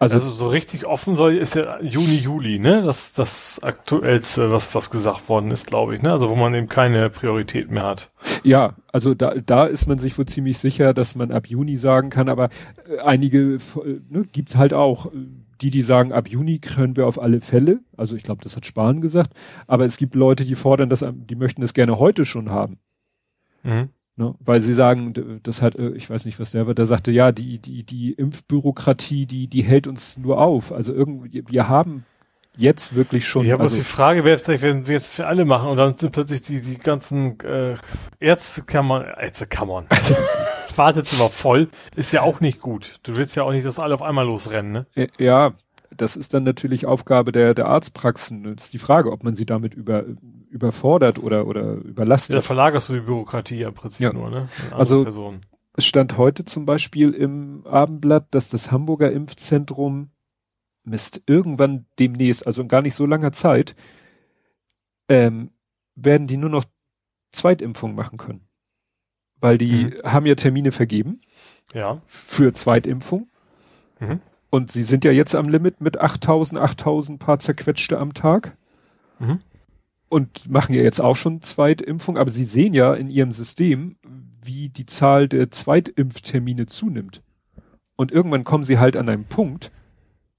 [0.02, 2.84] Also, also, so richtig offen soll ist ja Juni, Juli, ne?
[2.84, 6.14] Das das aktuellste, was was gesagt worden ist, glaube ich, ne?
[6.14, 8.10] Also wo man eben keine Priorität mehr hat.
[8.42, 12.10] Ja, also da da ist man sich wohl ziemlich sicher, dass man ab Juni sagen
[12.10, 12.48] kann, aber
[12.88, 15.12] äh, einige äh, ne, gibt's halt auch
[15.62, 17.82] die, die sagen, ab Juni können wir auf alle Fälle.
[17.98, 19.34] Also ich glaube, das hat Spahn gesagt.
[19.68, 22.80] Aber es gibt Leute, die fordern das, die möchten das gerne heute schon haben.
[23.64, 23.90] Mhm.
[24.20, 24.36] Ne?
[24.42, 27.32] Weil sie sagen, das hat, äh, ich weiß nicht, was der war, der sagte, ja,
[27.32, 30.74] die, die, die Impfbürokratie, die, die hält uns nur auf.
[30.74, 32.04] Also irgendwie, wir haben
[32.58, 33.46] jetzt wirklich schon.
[33.46, 35.98] Ja, aber also, die Frage wäre vielleicht, wenn wir jetzt für alle machen und dann
[35.98, 37.76] sind plötzlich die, die ganzen äh,
[38.20, 40.18] Ärztekammern, Ärztekammern, also,
[40.76, 43.00] Wartezimmer voll, ist ja auch nicht gut.
[43.04, 45.08] Du willst ja auch nicht, dass alle auf einmal losrennen, ne?
[45.18, 45.54] Ja,
[45.96, 48.56] das ist dann natürlich Aufgabe der, der Arztpraxen.
[48.56, 50.04] Das ist die Frage, ob man sie damit über,
[50.50, 52.36] überfordert oder, oder überlastet.
[52.36, 54.14] Ja, verlagerst du die Bürokratie im Prinzip ja.
[54.14, 54.50] nur, ne?
[54.72, 55.42] Also, Personen.
[55.74, 60.12] es stand heute zum Beispiel im Abendblatt, dass das Hamburger Impfzentrum
[60.84, 63.76] Mist, irgendwann demnächst, also in gar nicht so langer Zeit,
[65.08, 65.52] ähm,
[65.96, 66.66] werden die nur noch
[67.32, 68.48] Zweitimpfung machen können.
[69.40, 70.04] Weil die mhm.
[70.04, 71.22] haben ja Termine vergeben.
[71.74, 72.02] Ja.
[72.08, 73.30] Für Zweitimpfung.
[74.00, 74.22] Mhm.
[74.50, 78.58] Und sie sind ja jetzt am Limit mit 8000, 8000 paar zerquetschte am Tag.
[79.20, 79.40] Mhm.
[80.10, 83.96] Und machen ja jetzt auch schon Zweitimpfung, aber sie sehen ja in ihrem System,
[84.44, 87.22] wie die Zahl der Zweitimpftermine zunimmt.
[87.96, 89.72] Und irgendwann kommen sie halt an einen Punkt,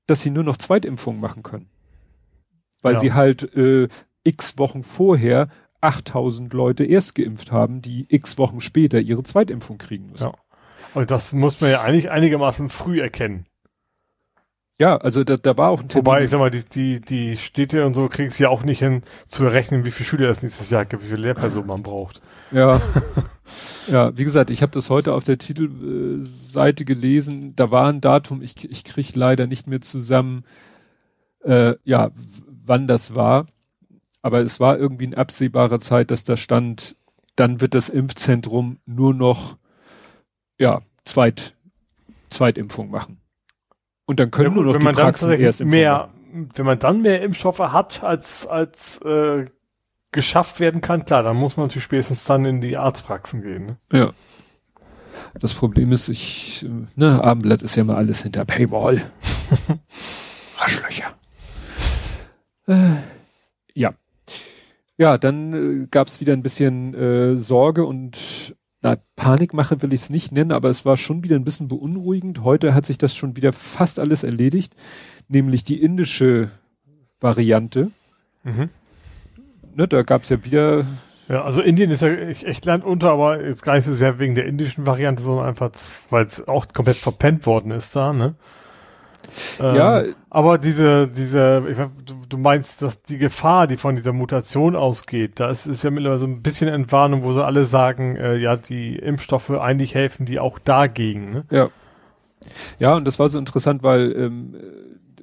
[0.06, 1.68] dass sie nur noch Zweitimpfungen machen können.
[2.82, 3.00] Weil ja.
[3.00, 3.88] sie halt äh,
[4.24, 5.48] x Wochen vorher
[5.80, 10.24] 8000 Leute erst geimpft haben, die x Wochen später ihre Zweitimpfung kriegen müssen.
[10.24, 10.34] Ja.
[10.94, 13.46] Und das muss man ja eigentlich einigermaßen früh erkennen.
[14.80, 16.06] Ja, also da, da war auch ein Termin.
[16.06, 18.78] Wobei, ich sag mal, die, die, die Städte und so kriegen es ja auch nicht
[18.78, 22.22] hin, zu errechnen, wie viele Schüler es nächstes Jahr gibt, wie viele Lehrpersonen man braucht.
[22.50, 22.80] Ja.
[23.88, 27.54] ja, wie gesagt, ich habe das heute auf der Titelseite gelesen.
[27.56, 30.44] Da war ein Datum, ich, ich krieg leider nicht mehr zusammen,
[31.44, 32.10] äh, ja,
[32.64, 33.44] wann das war.
[34.22, 36.96] Aber es war irgendwie in absehbarer Zeit, dass da stand,
[37.36, 39.58] dann wird das Impfzentrum nur noch,
[40.58, 41.54] ja, Zweit,
[42.30, 43.19] Zweitimpfung machen.
[44.10, 47.22] Und dann können ja, gut, nur noch die Praxen erst mehr, wenn man dann mehr
[47.22, 49.44] Impfstoffe hat, als, als äh,
[50.10, 53.66] geschafft werden kann, klar, dann muss man natürlich spätestens dann in die Arztpraxen gehen.
[53.66, 53.76] Ne?
[53.92, 54.12] Ja.
[55.38, 59.00] Das Problem ist, ich, ne, Abendblatt ist ja mal alles hinter Paywall.
[60.58, 61.14] Arschlöcher.
[62.66, 62.96] Äh,
[63.74, 63.94] ja.
[64.98, 70.02] Ja, dann äh, gab es wieder ein bisschen äh, Sorge und na, Panikmache will ich
[70.02, 72.42] es nicht nennen, aber es war schon wieder ein bisschen beunruhigend.
[72.42, 74.74] Heute hat sich das schon wieder fast alles erledigt,
[75.28, 76.50] nämlich die indische
[77.20, 77.90] Variante.
[78.42, 78.70] Mhm.
[79.74, 80.86] Ne, da gab es ja wieder.
[81.28, 84.34] Ja, also Indien ist ja echt Land unter, aber jetzt gar nicht so sehr wegen
[84.34, 85.70] der indischen Variante, sondern einfach,
[86.08, 88.34] weil es auch komplett verpennt worden ist da, ne?
[89.58, 90.04] Ähm, ja.
[90.28, 95.40] Aber diese, diese, ich, du, du meinst, dass die Gefahr, die von dieser Mutation ausgeht,
[95.40, 98.56] da ist, ist ja mittlerweile so ein bisschen Entwarnung, wo sie alle sagen, äh, ja,
[98.56, 101.44] die Impfstoffe eigentlich helfen die auch dagegen, ne?
[101.50, 101.70] Ja.
[102.78, 104.56] Ja, und das war so interessant, weil ähm,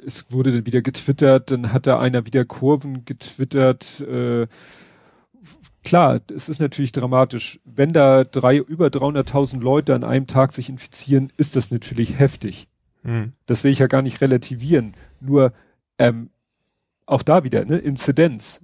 [0.05, 4.47] es wurde dann wieder getwittert, dann hat da einer wieder Kurven getwittert, äh,
[5.87, 7.59] klar, es ist natürlich dramatisch.
[7.63, 12.67] Wenn da drei, über 300.000 Leute an einem Tag sich infizieren, ist das natürlich heftig.
[13.07, 13.31] Mhm.
[13.45, 14.93] Das will ich ja gar nicht relativieren.
[15.21, 15.53] Nur
[15.97, 16.29] ähm,
[17.05, 18.61] auch da wieder, ne, Inzidenz.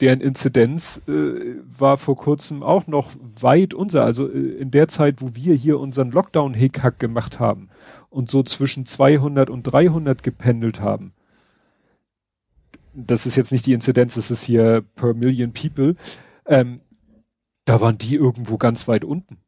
[0.00, 5.22] Deren Inzidenz äh, war vor kurzem auch noch weit unser, also äh, in der Zeit,
[5.22, 7.70] wo wir hier unseren Lockdown-Hickhack gemacht haben
[8.10, 11.14] und so zwischen 200 und 300 gependelt haben.
[12.92, 15.94] Das ist jetzt nicht die Inzidenz, das ist hier per Million People.
[16.44, 16.80] Ähm,
[17.64, 19.38] da waren die irgendwo ganz weit unten.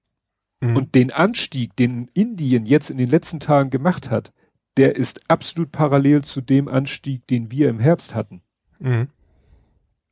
[0.61, 0.76] Mhm.
[0.76, 4.32] Und den Anstieg, den Indien jetzt in den letzten Tagen gemacht hat,
[4.76, 8.42] der ist absolut parallel zu dem Anstieg, den wir im Herbst hatten.
[8.78, 9.09] Mhm.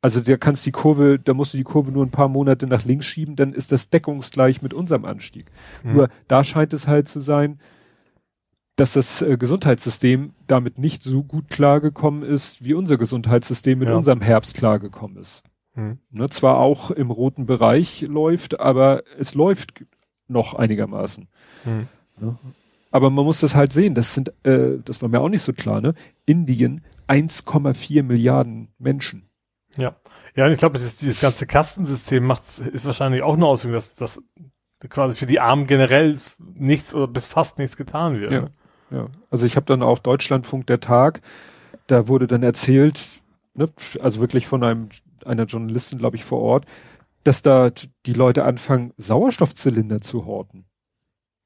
[0.00, 2.84] Also da kannst die Kurve, da musst du die Kurve nur ein paar Monate nach
[2.84, 5.46] links schieben, dann ist das deckungsgleich mit unserem Anstieg.
[5.82, 5.92] Mhm.
[5.94, 7.58] Nur da scheint es halt zu sein,
[8.76, 13.96] dass das äh, Gesundheitssystem damit nicht so gut klargekommen ist, wie unser Gesundheitssystem mit ja.
[13.96, 15.42] unserem Herbst klargekommen ist.
[15.74, 15.98] Mhm.
[16.10, 19.84] Ne, zwar auch im roten Bereich läuft, aber es läuft
[20.28, 21.28] noch einigermaßen.
[21.64, 21.88] Mhm.
[22.18, 22.36] Ne?
[22.90, 25.52] Aber man muss das halt sehen, das sind, äh, das war mir auch nicht so
[25.52, 25.94] klar, ne?
[26.24, 29.28] Indien 1,4 Milliarden Menschen.
[29.76, 29.96] Ja.
[30.34, 34.22] Ja, und ich glaube, dieses ganze Kastensystem macht ist wahrscheinlich auch eine Auswirkung, dass, dass
[34.88, 38.32] quasi für die Armen generell nichts oder bis fast nichts getan wird.
[38.32, 38.40] Ja.
[38.42, 38.50] Ne?
[38.90, 39.06] ja.
[39.30, 41.22] Also ich habe dann auch Deutschlandfunk der Tag,
[41.86, 43.22] da wurde dann erzählt,
[43.54, 43.68] ne,
[44.00, 44.88] also wirklich von einem
[45.24, 46.66] einer Journalistin, glaube ich, vor Ort,
[47.26, 50.66] dass da die Leute anfangen, Sauerstoffzylinder zu horten.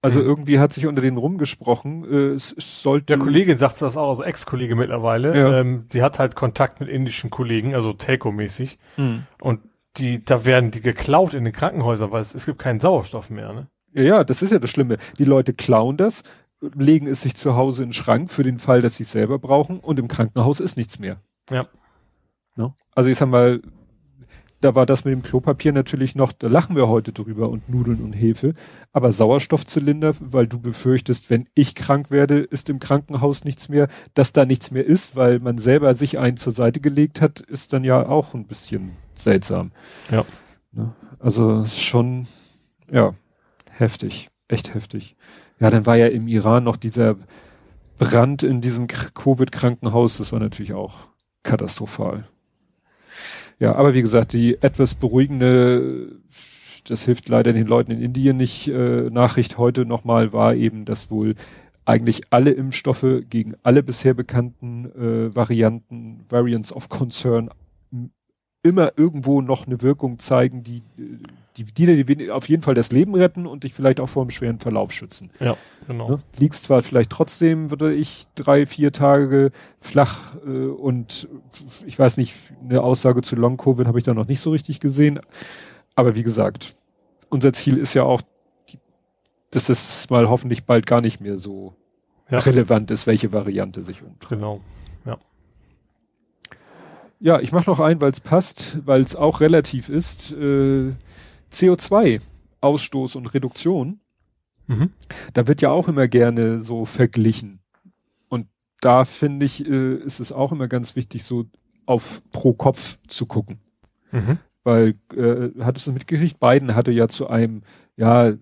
[0.02, 0.26] Also mhm.
[0.26, 3.06] irgendwie hat sich unter denen rumgesprochen, äh, es, sollte.
[3.06, 5.36] Der Kollegin sagt das auch, also Ex-Kollege mittlerweile.
[5.36, 5.60] Ja.
[5.60, 8.78] Ähm, die hat halt Kontakt mit indischen Kollegen, also Telco-mäßig.
[8.96, 9.24] Mhm.
[9.40, 9.60] Und
[9.96, 13.52] die, da werden die geklaut in den Krankenhäusern, weil es, es gibt keinen Sauerstoff mehr,
[13.52, 13.66] ne?
[13.92, 14.98] Ja, ja, das ist ja das Schlimme.
[15.18, 16.22] Die Leute klauen das,
[16.60, 19.38] legen es sich zu Hause in den Schrank für den Fall, dass sie es selber
[19.38, 21.20] brauchen und im Krankenhaus ist nichts mehr.
[21.50, 21.66] Ja.
[22.54, 22.74] No?
[22.94, 23.60] Also ich sag mal,
[24.60, 28.02] da war das mit dem Klopapier natürlich noch, da lachen wir heute drüber und Nudeln
[28.02, 28.54] und Hefe.
[28.92, 34.32] Aber Sauerstoffzylinder, weil du befürchtest, wenn ich krank werde, ist im Krankenhaus nichts mehr, dass
[34.32, 37.84] da nichts mehr ist, weil man selber sich einen zur Seite gelegt hat, ist dann
[37.84, 39.72] ja auch ein bisschen seltsam.
[40.10, 40.24] Ja.
[40.72, 40.94] Ne?
[41.18, 42.26] Also schon,
[42.90, 43.14] ja,
[43.70, 45.16] heftig, echt heftig.
[45.58, 47.16] Ja, dann war ja im Iran noch dieser
[47.98, 51.08] Brand in diesem Covid-Krankenhaus, das war natürlich auch
[51.42, 52.26] katastrophal.
[53.60, 56.16] Ja, aber wie gesagt, die etwas beruhigende,
[56.88, 61.10] das hilft leider den Leuten in Indien nicht, äh, Nachricht heute nochmal war eben, dass
[61.10, 61.34] wohl
[61.84, 67.50] eigentlich alle Impfstoffe gegen alle bisher bekannten äh, Varianten, Variants of Concern,
[68.62, 70.82] immer irgendwo noch eine Wirkung zeigen, die,
[71.56, 74.30] die, die, die auf jeden Fall das Leben retten und dich vielleicht auch vor einem
[74.30, 75.30] schweren Verlauf schützen.
[75.40, 76.08] Ja, genau.
[76.08, 76.22] Ne?
[76.38, 81.28] Liegst zwar vielleicht trotzdem, würde ich, drei, vier Tage flach äh, und
[81.86, 85.20] ich weiß nicht, eine Aussage zu Long-Covid habe ich da noch nicht so richtig gesehen.
[85.94, 86.76] Aber wie gesagt,
[87.28, 88.22] unser Ziel ist ja auch,
[89.50, 91.74] dass es mal hoffentlich bald gar nicht mehr so
[92.30, 92.38] ja.
[92.38, 94.40] relevant ist, welche Variante sich umtreibt.
[94.40, 94.60] Genau.
[97.22, 100.32] Ja, ich mache noch ein, weil es passt, weil es auch relativ ist.
[100.32, 100.92] Äh,
[101.52, 104.00] CO2-Ausstoß und Reduktion.
[104.66, 104.90] Mhm.
[105.34, 107.60] Da wird ja auch immer gerne so verglichen.
[108.28, 108.46] Und
[108.80, 111.46] da finde ich, äh, ist es auch immer ganz wichtig, so
[111.86, 113.58] auf pro Kopf zu gucken.
[114.12, 114.38] Mhm.
[114.62, 117.62] Weil, äh, hattest du mitgekriegt, Biden hatte ja zu einem,
[117.96, 118.34] ja,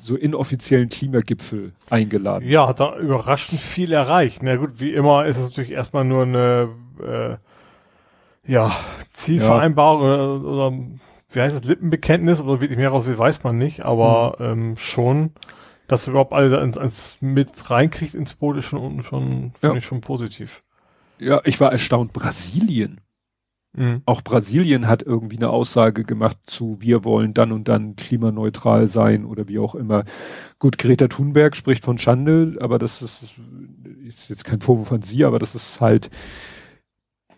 [0.00, 2.48] so inoffiziellen Klimagipfel eingeladen.
[2.48, 4.42] Ja, hat da überraschend viel erreicht.
[4.42, 6.68] Na gut, wie immer ist es natürlich erstmal nur eine
[7.02, 7.36] äh,
[8.50, 8.72] ja,
[9.10, 10.14] Zielvereinbarung ja.
[10.14, 10.78] Oder, oder
[11.36, 14.44] wie heißt das, Lippenbekenntnis oder wirklich mehr raus, wie weiß man nicht, aber mhm.
[14.44, 15.30] ähm, schon,
[15.86, 19.76] dass überhaupt alle ins, ins mit reinkriegt ins Boot ist schon, schon finde ja.
[19.76, 20.64] ich schon positiv.
[21.18, 22.12] Ja, ich war erstaunt.
[22.12, 23.00] Brasilien.
[23.74, 24.02] Mhm.
[24.06, 29.26] Auch Brasilien hat irgendwie eine Aussage gemacht zu, wir wollen dann und dann klimaneutral sein
[29.26, 30.04] oder wie auch immer.
[30.58, 33.34] Gut, Greta Thunberg spricht von Schande, aber das ist,
[34.06, 36.10] ist jetzt kein Vorwurf an sie, aber das ist halt,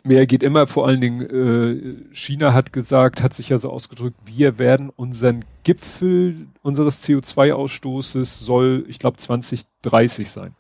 [0.05, 4.17] mehr geht immer, vor allen Dingen äh, China hat gesagt, hat sich ja so ausgedrückt,
[4.27, 10.55] wir werden unseren Gipfel unseres CO2-Ausstoßes soll, ich glaube, 2030 sein.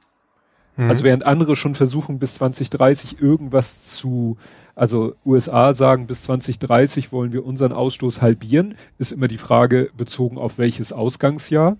[0.76, 0.88] Mhm.
[0.88, 4.38] Also während andere schon versuchen, bis 2030 irgendwas zu,
[4.74, 10.38] also USA sagen, bis 2030 wollen wir unseren Ausstoß halbieren, ist immer die Frage bezogen
[10.38, 11.76] auf welches Ausgangsjahr.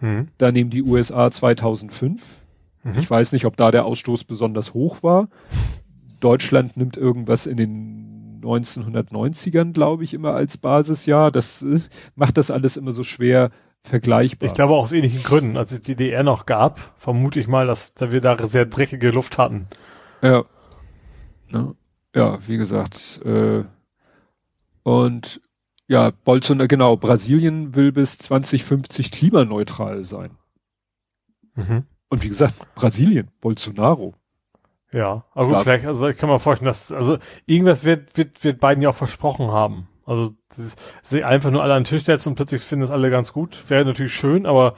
[0.00, 0.28] Mhm.
[0.38, 2.42] Da nehmen die USA 2005.
[2.82, 2.98] Mhm.
[2.98, 5.28] Ich weiß nicht, ob da der Ausstoß besonders hoch war.
[6.20, 11.30] Deutschland nimmt irgendwas in den 1990ern, glaube ich, immer als Basisjahr.
[11.30, 11.80] Das äh,
[12.14, 13.50] macht das alles immer so schwer
[13.82, 14.48] vergleichbar.
[14.48, 15.56] Ich glaube auch aus ähnlichen Gründen.
[15.56, 19.10] Als es die DDR noch gab, vermute ich mal, dass, dass wir da sehr dreckige
[19.10, 19.66] Luft hatten.
[20.22, 20.44] Ja.
[21.48, 21.74] Ne?
[22.14, 23.20] Ja, wie gesagt.
[23.24, 23.64] Äh,
[24.82, 25.40] und
[25.86, 30.36] ja, Bolsonaro, genau, Brasilien will bis 2050 klimaneutral sein.
[31.54, 31.84] Mhm.
[32.08, 34.14] Und wie gesagt, Brasilien, Bolsonaro.
[34.92, 35.62] Ja, aber gut, ja.
[35.62, 38.94] vielleicht, also ich kann mir vorstellen, dass, also irgendwas wird, wird, wird beiden ja auch
[38.94, 39.88] versprochen haben.
[40.04, 40.74] Also, das
[41.04, 43.70] sie einfach nur alle an den Tisch setzen und plötzlich finden das alle ganz gut.
[43.70, 44.74] Wäre natürlich schön, aber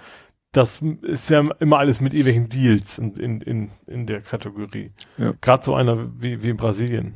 [0.53, 4.93] das ist ja immer alles mit irgendwelchen Deals in, in, in, in der Kategorie.
[5.17, 5.33] Ja.
[5.41, 7.15] Gerade so einer wie, wie in Brasilien.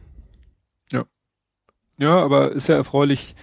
[0.91, 1.05] Ja.
[1.99, 3.37] Ja, aber ist ja erfreulich.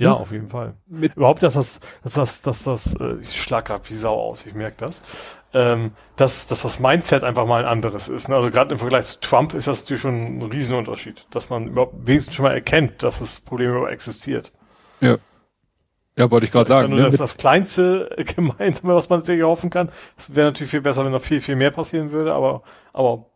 [0.00, 0.16] Ja, ne?
[0.16, 0.74] auf jeden Fall.
[0.86, 4.44] Mit Überhaupt, dass das, dass das, dass das, äh, ich schlag grad wie Sau aus,
[4.46, 5.02] ich merke das
[5.52, 8.28] ähm, dass, dass das Mindset einfach mal ein anderes ist.
[8.28, 8.36] Ne?
[8.36, 12.06] Also gerade im Vergleich zu Trump ist das natürlich schon ein Riesenunterschied, dass man überhaupt
[12.06, 14.52] wenigstens schon mal erkennt, dass das Problem überhaupt existiert.
[15.00, 15.18] Ja.
[16.16, 16.90] Ja, wollte ich gerade sagen.
[16.90, 17.16] Ja nur ne?
[17.16, 19.90] das, kleinste Gemeinsame, was man sich erhoffen kann.
[20.18, 23.26] Es wäre natürlich viel besser, wenn noch viel, viel mehr passieren würde, aber, aber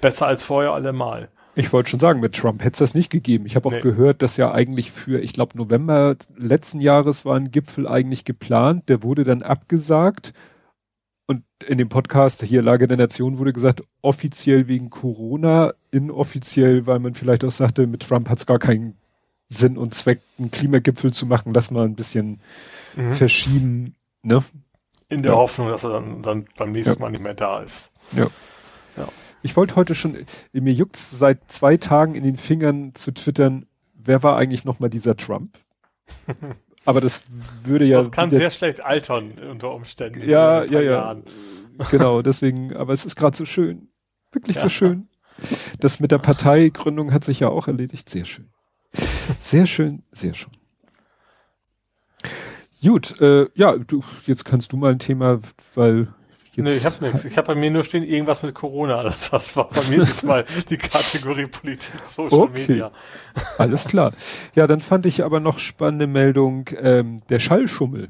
[0.00, 1.28] besser als vorher allemal.
[1.54, 3.46] Ich wollte schon sagen, mit Trump hätte es das nicht gegeben.
[3.46, 3.80] Ich habe auch nee.
[3.80, 8.90] gehört, dass ja eigentlich für, ich glaube, November letzten Jahres war ein Gipfel eigentlich geplant.
[8.90, 10.34] Der wurde dann abgesagt
[11.26, 16.98] und in dem Podcast hier Lage der Nation wurde gesagt, offiziell wegen Corona, inoffiziell, weil
[17.00, 18.96] man vielleicht auch sagte, mit Trump hat es gar keinen
[19.48, 22.40] Sinn und Zweck, einen Klimagipfel zu machen, lass mal ein bisschen
[22.96, 23.14] mhm.
[23.14, 24.44] verschieben, ne?
[25.08, 25.38] In der ja.
[25.38, 27.00] Hoffnung, dass er dann, dann beim nächsten ja.
[27.00, 27.92] Mal nicht mehr da ist.
[28.12, 28.26] Ja.
[28.96, 29.08] ja.
[29.42, 30.16] Ich wollte heute schon,
[30.52, 35.16] mir juckt seit zwei Tagen in den Fingern zu twittern, wer war eigentlich nochmal dieser
[35.16, 35.58] Trump?
[36.86, 37.24] Aber das
[37.64, 37.98] würde ja.
[37.98, 40.26] Das kann sehr schlecht altern unter Umständen.
[40.28, 40.92] Ja, ja, ja.
[40.92, 41.24] Jahren.
[41.90, 43.88] Genau, deswegen, aber es ist gerade so schön.
[44.32, 44.62] Wirklich ja.
[44.62, 45.08] so schön.
[45.78, 48.08] Das mit der Parteigründung hat sich ja auch erledigt.
[48.08, 48.48] Sehr schön.
[49.40, 50.52] Sehr schön, sehr schön.
[52.82, 55.40] Gut, äh, ja, du, jetzt kannst du mal ein Thema,
[55.74, 56.08] weil
[56.56, 57.24] Jetzt, nee, ich habe nichts.
[57.26, 59.02] Ich habe bei mir nur stehen irgendwas mit Corona.
[59.06, 62.66] Das, das war bei mir diesmal die Kategorie Politik, Social okay.
[62.66, 62.90] Media.
[63.58, 64.14] Alles klar.
[64.54, 68.08] Ja, dann fand ich aber noch spannende Meldung, ähm, der Schallschummel.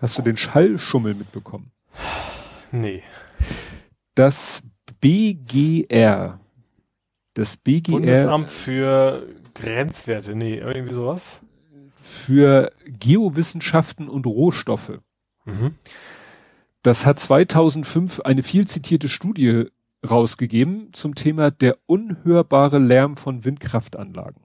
[0.00, 1.70] Hast du den Schallschummel mitbekommen?
[2.72, 3.02] Nee.
[4.14, 4.62] Das
[5.00, 6.40] BGR.
[7.34, 7.92] Das BGR.
[7.92, 11.40] Bundesamt für Grenzwerte, nee, irgendwie sowas.
[12.02, 14.98] Für Geowissenschaften und Rohstoffe.
[15.44, 15.76] Mhm.
[16.88, 19.66] Das hat 2005 eine viel zitierte Studie
[20.08, 24.42] rausgegeben zum Thema der unhörbare Lärm von Windkraftanlagen.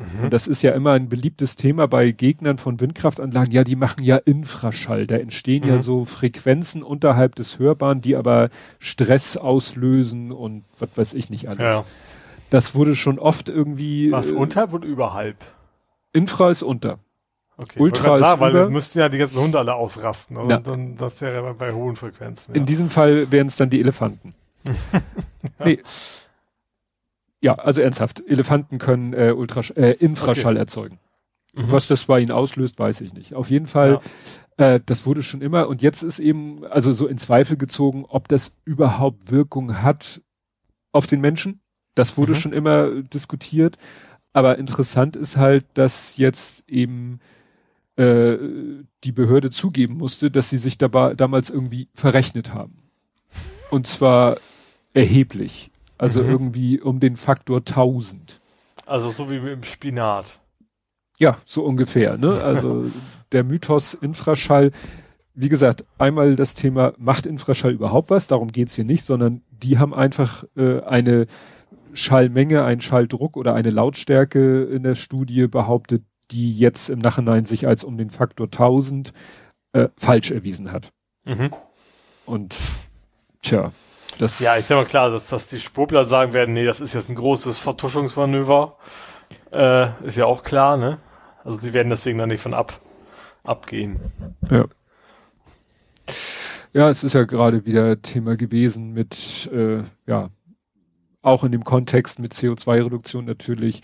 [0.00, 0.24] Mhm.
[0.24, 3.52] Und das ist ja immer ein beliebtes Thema bei Gegnern von Windkraftanlagen.
[3.52, 5.06] Ja, die machen ja Infraschall.
[5.06, 5.68] Da entstehen mhm.
[5.68, 8.50] ja so Frequenzen unterhalb des Hörbaren, die aber
[8.80, 11.60] Stress auslösen und was weiß ich nicht alles.
[11.60, 11.84] Ja.
[12.50, 14.10] Das wurde schon oft irgendwie.
[14.10, 15.36] Was, äh, unterhalb und überhalb?
[16.12, 16.98] Infra ist unter.
[17.60, 20.36] Okay, Ultra ist sagen, weil wir müssten ja die ganzen Hunde alle ausrasten.
[20.36, 20.58] Und ja.
[20.58, 22.54] dann, das wäre bei, bei hohen Frequenzen.
[22.54, 22.60] Ja.
[22.60, 24.32] In diesem Fall wären es dann die Elefanten.
[24.64, 24.72] ja.
[25.64, 25.80] Nee.
[27.40, 28.22] Ja, also ernsthaft.
[28.26, 30.60] Elefanten können äh, Ultrasch äh, Infraschall okay.
[30.60, 30.98] erzeugen.
[31.54, 31.70] Mhm.
[31.70, 33.34] Was das bei ihnen auslöst, weiß ich nicht.
[33.34, 34.00] Auf jeden Fall,
[34.58, 34.74] ja.
[34.74, 38.28] äh, das wurde schon immer und jetzt ist eben also so in Zweifel gezogen, ob
[38.28, 40.20] das überhaupt Wirkung hat
[40.92, 41.60] auf den Menschen.
[41.94, 42.36] Das wurde mhm.
[42.36, 43.78] schon immer diskutiert.
[44.32, 47.20] Aber interessant ist halt, dass jetzt eben
[47.98, 48.38] äh,
[49.04, 52.78] die Behörde zugeben musste, dass sie sich dabei damals irgendwie verrechnet haben.
[53.70, 54.36] Und zwar
[54.94, 55.70] erheblich.
[55.98, 56.30] Also mhm.
[56.30, 58.40] irgendwie um den Faktor 1000.
[58.86, 60.40] Also so wie im Spinat.
[61.18, 62.16] Ja, so ungefähr.
[62.16, 62.40] Ne?
[62.44, 62.90] Also
[63.32, 64.70] der Mythos Infraschall.
[65.34, 68.28] Wie gesagt, einmal das Thema, macht Infraschall überhaupt was?
[68.28, 71.26] Darum geht's hier nicht, sondern die haben einfach äh, eine
[71.92, 77.66] Schallmenge, einen Schalldruck oder eine Lautstärke in der Studie behauptet, die jetzt im Nachhinein sich
[77.66, 79.12] als um den Faktor 1000
[79.72, 80.92] äh, falsch erwiesen hat.
[81.24, 81.50] Mhm.
[82.26, 82.56] Und
[83.42, 83.72] tja,
[84.18, 84.40] das.
[84.40, 87.08] Ja, ich denke mal klar, dass, dass die Schwurbler sagen werden, nee, das ist jetzt
[87.08, 88.76] ein großes Vertuschungsmanöver.
[89.52, 90.98] Äh, ist ja auch klar, ne?
[91.44, 92.80] Also die werden deswegen dann nicht von ab,
[93.44, 94.00] abgehen.
[94.50, 94.66] Ja.
[96.72, 100.28] Ja, es ist ja gerade wieder Thema gewesen mit, äh, ja,
[101.22, 103.82] auch in dem Kontext mit CO2-Reduktion natürlich,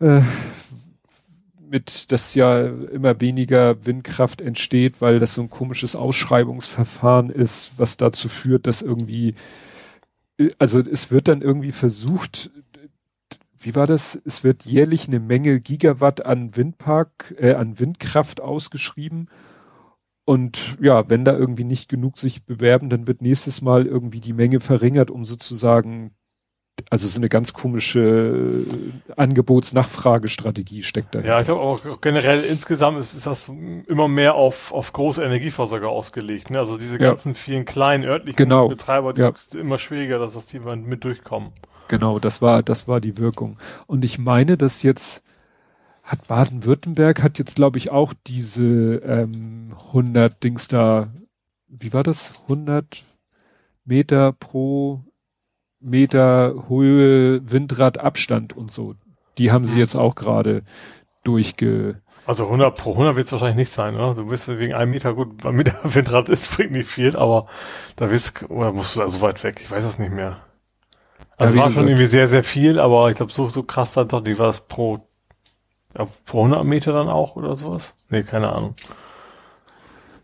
[0.00, 0.22] äh,
[1.72, 7.96] mit, dass ja immer weniger Windkraft entsteht, weil das so ein komisches Ausschreibungsverfahren ist, was
[7.96, 9.34] dazu führt, dass irgendwie,
[10.58, 12.50] also es wird dann irgendwie versucht,
[13.58, 14.20] wie war das?
[14.26, 19.30] Es wird jährlich eine Menge Gigawatt an Windpark, äh, an Windkraft ausgeschrieben.
[20.24, 24.34] Und ja, wenn da irgendwie nicht genug sich bewerben, dann wird nächstes Mal irgendwie die
[24.34, 26.12] Menge verringert, um sozusagen
[26.90, 31.34] also so eine ganz komische äh, Angebots-Nachfragestrategie steckt dahinter.
[31.34, 35.88] Ja, ich glaube auch generell insgesamt ist, ist, das immer mehr auf, auf große Energieversorger
[35.88, 36.50] ausgelegt.
[36.50, 36.58] Ne?
[36.58, 37.34] Also diese ganzen ja.
[37.34, 38.68] vielen kleinen örtlichen genau.
[38.68, 39.28] Betreiber, die ja.
[39.30, 41.52] ist immer schwieriger, dass das die mit durchkommen.
[41.88, 43.58] Genau, das war, das war die Wirkung.
[43.86, 45.22] Und ich meine, dass jetzt
[46.02, 51.12] hat Baden-Württemberg hat jetzt, glaube ich, auch diese ähm, 100 Dings da,
[51.68, 52.32] wie war das?
[52.42, 53.04] 100
[53.84, 55.04] Meter pro
[55.82, 58.94] Meter Höhe, Windradabstand und so.
[59.38, 60.62] Die haben sie jetzt auch gerade
[61.24, 62.00] durchge...
[62.24, 64.14] Also 100 pro 100 wird es wahrscheinlich nicht sein, oder?
[64.14, 67.46] Du bist wegen einem Meter gut, weil Meter Windrad ist, bringt nicht viel, aber
[67.96, 69.60] da bist, oder musst du da so weit weg?
[69.62, 70.38] Ich weiß das nicht mehr.
[71.36, 74.06] Also ja, war schon irgendwie sehr, sehr viel, aber ich glaube, so, so krass dann
[74.06, 75.08] doch, die war es pro,
[75.98, 77.94] ja, pro 100 Meter dann auch oder sowas?
[78.08, 78.74] Nee, keine Ahnung.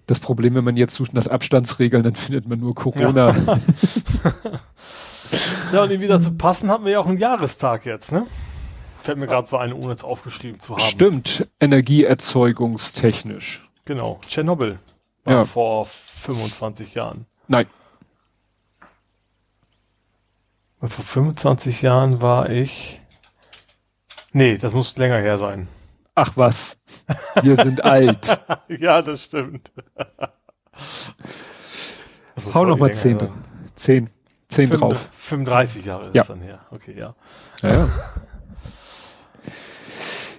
[0.06, 3.36] Das Problem, wenn man jetzt sucht nach Abstandsregeln, dann findet man nur Corona.
[3.36, 3.58] Ja.
[5.72, 8.26] Ja, und irgendwie dazu passen hatten wir ja auch einen Jahrestag jetzt, ne?
[9.02, 10.82] Fällt mir gerade so ein, ohne es aufgeschrieben zu haben.
[10.82, 13.68] Stimmt, energieerzeugungstechnisch.
[13.84, 14.78] Genau, Tschernobyl
[15.24, 15.44] war ja.
[15.44, 17.26] vor 25 Jahren.
[17.48, 17.66] Nein.
[20.80, 23.00] Vor 25 Jahren war ich.
[24.32, 25.68] Nee, das muss länger her sein.
[26.14, 26.78] Ach was.
[27.42, 28.38] Wir sind alt.
[28.68, 29.72] ja, das stimmt.
[32.34, 33.32] Das Hau noch mal 10 drin.
[34.48, 34.70] 10.
[34.70, 35.08] 10 drauf.
[35.12, 36.24] 35 Jahre ist ja.
[36.24, 36.60] dann her.
[36.70, 37.14] Okay, ja.
[37.62, 37.88] Ja, ja.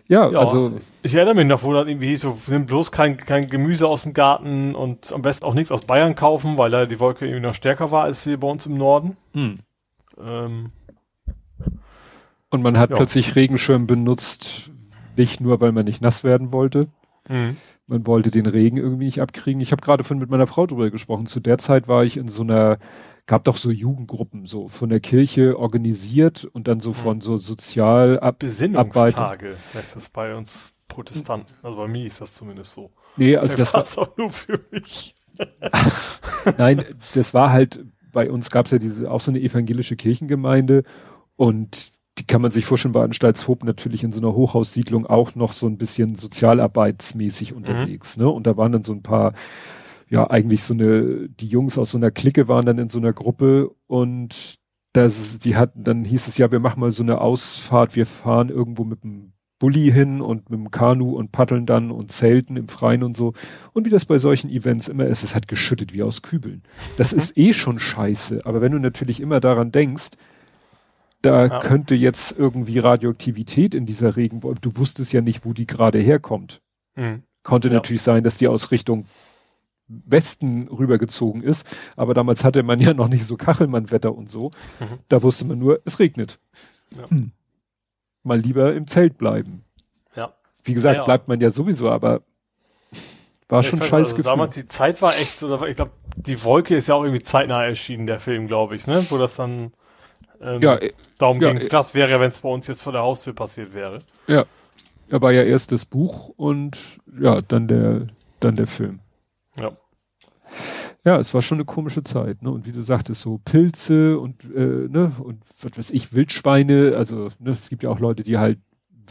[0.08, 0.80] ja, ja also.
[1.04, 4.14] Ich erinnere mich noch, wo dann irgendwie so, nimm bloß kein, kein Gemüse aus dem
[4.14, 7.54] Garten und am besten auch nichts aus Bayern kaufen, weil da die Wolke irgendwie noch
[7.54, 9.16] stärker war als hier bei uns im Norden.
[9.34, 9.60] Hm.
[10.20, 10.72] Ähm,
[12.50, 14.72] und man hat plötzlich Regenschirm benutzt,
[15.16, 16.88] nicht nur, weil man nicht nass werden wollte.
[17.28, 17.58] Mhm.
[17.86, 19.62] Man wollte den Regen irgendwie nicht abkriegen.
[19.62, 21.28] Ich habe gerade von mit meiner Frau drüber gesprochen.
[21.28, 22.80] Zu der Zeit war ich in so einer
[23.30, 26.96] gab doch so Jugendgruppen, so von der Kirche organisiert und dann so hm.
[26.96, 31.54] von so Sozialab Besinnungstage heißt das bei uns Protestanten.
[31.62, 32.90] Also bei mir ist das zumindest so.
[33.18, 35.14] Nee, also das war auch nur für mich.
[36.58, 40.84] Nein, das war halt, bei uns gab es ja diese, auch so eine evangelische Kirchengemeinde
[41.36, 45.52] und die kann man sich vorstellen, bei Anstaltshoop natürlich in so einer Hochhaussiedlung auch noch
[45.52, 48.24] so ein bisschen sozialarbeitsmäßig unterwegs, mhm.
[48.24, 48.30] ne?
[48.32, 49.34] Und da waren dann so ein paar,
[50.10, 53.14] ja, eigentlich so eine, die Jungs aus so einer Clique waren dann in so einer
[53.14, 54.56] Gruppe und
[54.94, 58.50] das, die hatten, dann hieß es ja, wir machen mal so eine Ausfahrt, wir fahren
[58.50, 62.70] irgendwo mit dem Bulli hin und mit dem Kanu und paddeln dann und zelten im
[62.70, 63.34] Freien und so.
[63.74, 66.64] Und wie das bei solchen Events immer ist, es hat geschüttet wie aus Kübeln.
[66.98, 70.12] Das ist eh schon scheiße, aber wenn du natürlich immer daran denkst,
[71.22, 71.60] da ja.
[71.60, 76.62] könnte jetzt irgendwie Radioaktivität in dieser Regenwolke, du wusstest ja nicht, wo die gerade herkommt.
[76.96, 77.24] Mhm.
[77.44, 77.76] Konnte ja.
[77.76, 79.06] natürlich sein, dass die aus Richtung
[79.90, 84.52] Westen rübergezogen ist, aber damals hatte man ja noch nicht so Kachelmannwetter und so.
[84.80, 85.00] Mhm.
[85.10, 86.40] Da wusste man nur, es regnet.
[86.96, 87.10] Ja.
[87.10, 87.32] Hm.
[88.24, 89.64] Mal lieber im Zelt bleiben.
[90.16, 90.34] Ja.
[90.64, 92.22] Wie gesagt, bleibt man ja sowieso, aber
[93.48, 94.24] war schon scheiß also Gefühl.
[94.26, 97.66] Damals die Zeit war echt so, ich glaube, die Wolke ist ja auch irgendwie zeitnah
[97.66, 99.06] erschienen, der Film, glaube ich, ne?
[99.10, 99.74] Wo das dann
[100.42, 102.94] ähm, ja, äh, darum ja, ging, äh, was wäre, wenn es bei uns jetzt vor
[102.94, 104.00] der Haustür passiert wäre.
[104.28, 104.46] Ja.
[105.10, 106.78] Er war ja erst das Buch und
[107.20, 108.08] ja, dann der,
[108.40, 109.00] dann der Film.
[111.04, 111.18] Ja.
[111.18, 112.52] Es war schon eine komische Zeit, ne?
[112.52, 117.30] Und wie du sagtest, so Pilze und äh, ne und was weiß ich, Wildschweine, also
[117.40, 118.60] ne, es gibt ja auch Leute, die halt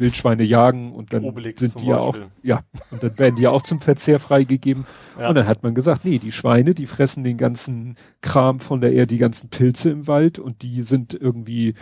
[0.00, 3.50] Wildschweine jagen und dann Obelix sind die ja auch, ja, und dann werden die ja
[3.50, 4.86] auch zum Verzehr freigegeben.
[5.18, 5.28] Ja.
[5.28, 8.92] Und dann hat man gesagt, nee, die Schweine, die fressen den ganzen Kram von der
[8.92, 11.74] Erde, die ganzen Pilze im Wald und die sind irgendwie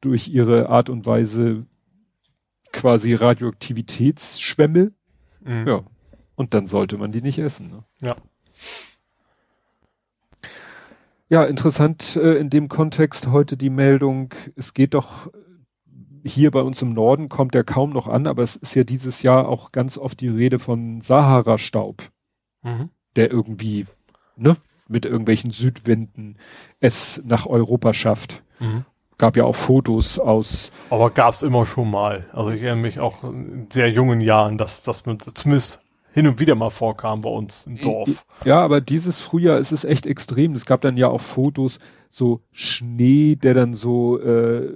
[0.00, 1.66] durch ihre Art und Weise
[2.72, 4.92] quasi Radioaktivitätsschwämme.
[5.44, 5.66] Mhm.
[5.66, 5.82] Ja.
[6.36, 7.68] Und dann sollte man die nicht essen.
[7.68, 7.84] Ne?
[8.00, 8.16] Ja.
[11.34, 15.28] Ja, interessant äh, in dem Kontext heute die Meldung, es geht doch
[16.24, 19.24] hier bei uns im Norden kommt er kaum noch an, aber es ist ja dieses
[19.24, 22.04] Jahr auch ganz oft die Rede von Sahara-Staub,
[22.62, 22.90] mhm.
[23.16, 23.86] der irgendwie,
[24.36, 24.56] ne,
[24.86, 26.38] mit irgendwelchen Südwinden
[26.78, 28.44] es nach Europa schafft.
[28.60, 28.84] Mhm.
[29.18, 30.70] Gab ja auch Fotos aus.
[30.88, 32.26] Aber gab's immer schon mal.
[32.32, 35.83] Also ich erinnere mich auch in sehr jungen Jahren, dass, dass man zumindest
[36.14, 38.24] hin und wieder mal vorkam bei uns im Dorf.
[38.44, 40.52] Ja, aber dieses Frühjahr ist es echt extrem.
[40.52, 44.72] Es gab dann ja auch Fotos, so Schnee, der dann so äh,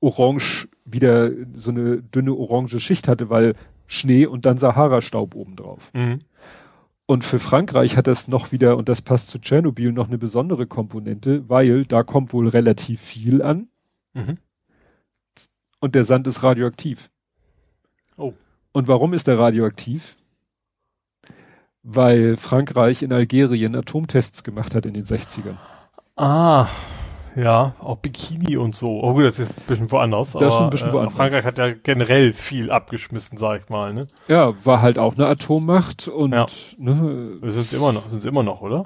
[0.00, 3.56] orange wieder so eine dünne orange Schicht hatte, weil
[3.86, 5.92] Schnee und dann Sahara-Staub obendrauf.
[5.92, 6.18] Mhm.
[7.04, 10.66] Und für Frankreich hat das noch wieder, und das passt zu Tschernobyl, noch eine besondere
[10.66, 13.68] Komponente, weil da kommt wohl relativ viel an.
[14.14, 14.38] Mhm.
[15.80, 17.10] Und der Sand ist radioaktiv.
[18.16, 18.32] Oh.
[18.72, 20.16] Und warum ist er radioaktiv?
[21.82, 25.56] Weil Frankreich in Algerien Atomtests gemacht hat in den 60ern.
[26.16, 26.68] Ah.
[27.36, 29.00] Ja, auch Bikini und so.
[29.02, 30.32] Oh gut, das ist ein bisschen woanders.
[30.32, 31.14] Das aber, ist ein bisschen äh, woanders.
[31.14, 34.08] Frankreich hat ja generell viel abgeschmissen, sag ich mal, ne?
[34.26, 36.46] Ja, war halt auch eine Atommacht und, ja.
[36.78, 37.38] ne.
[37.42, 38.84] Sind immer noch, sind immer noch, oder?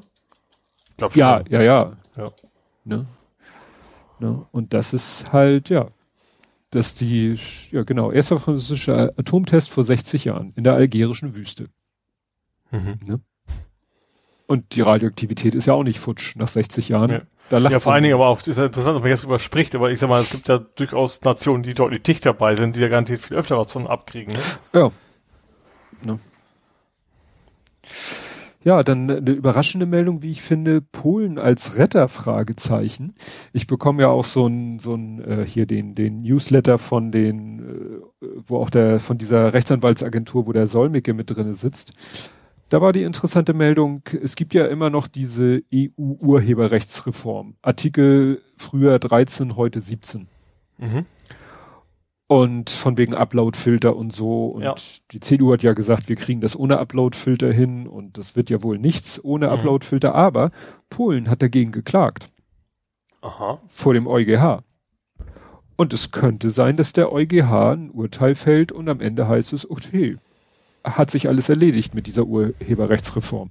[0.97, 1.11] Ich schon.
[1.15, 1.93] Ja, ja, ja.
[2.17, 2.31] Ja.
[2.85, 3.07] Ne?
[4.21, 4.47] Ne?
[4.53, 5.89] Und das ist halt, ja,
[6.71, 7.39] dass die,
[7.71, 11.69] ja genau, erster französischer Atomtest vor 60 Jahren in der algerischen Wüste.
[12.75, 12.99] Mhm.
[13.07, 13.21] Ne?
[14.47, 17.11] Und die Radioaktivität ist ja auch nicht futsch nach 60 Jahren.
[17.11, 17.21] Ja.
[17.51, 19.39] Da lacht ja, vor allen Dingen aber auch, ist ja interessant, dass man jetzt drüber
[19.39, 22.77] spricht, aber ich sag mal, es gibt ja durchaus Nationen, die deutlich dicht dabei sind,
[22.77, 24.35] die ja garantiert viel öfter was von abkriegen.
[24.35, 24.41] Ne?
[24.73, 24.91] Ja.
[26.03, 26.19] Ne.
[28.65, 33.15] Ja, dann eine überraschende Meldung, wie ich finde, Polen als Retter, Fragezeichen.
[33.53, 38.01] Ich bekomme ja auch so ein, so ein, äh, hier den, den Newsletter von den,
[38.23, 41.93] äh, wo auch der, von dieser Rechtsanwaltsagentur, wo der Solmecke mit drinne sitzt.
[42.75, 47.55] Da war die interessante Meldung, es gibt ja immer noch diese EU-Urheberrechtsreform.
[47.63, 50.27] Artikel früher 13, heute 17.
[50.79, 51.07] Mhm.
[52.27, 54.47] Und von wegen Upload-Filter und so.
[54.47, 54.75] Und ja.
[55.13, 58.61] die CDU hat ja gesagt, wir kriegen das ohne Upload-Filter hin und das wird ja
[58.65, 59.53] wohl nichts ohne mhm.
[59.53, 60.13] Upload-Filter.
[60.13, 60.51] Aber
[60.91, 62.29] Polen hat dagegen geklagt.
[63.21, 63.61] Aha.
[63.69, 64.65] Vor dem EuGH.
[65.77, 69.71] Und es könnte sein, dass der EuGH ein Urteil fällt und am Ende heißt es,
[69.71, 70.17] okay,
[70.85, 73.51] hat sich alles erledigt mit dieser Urheberrechtsreform.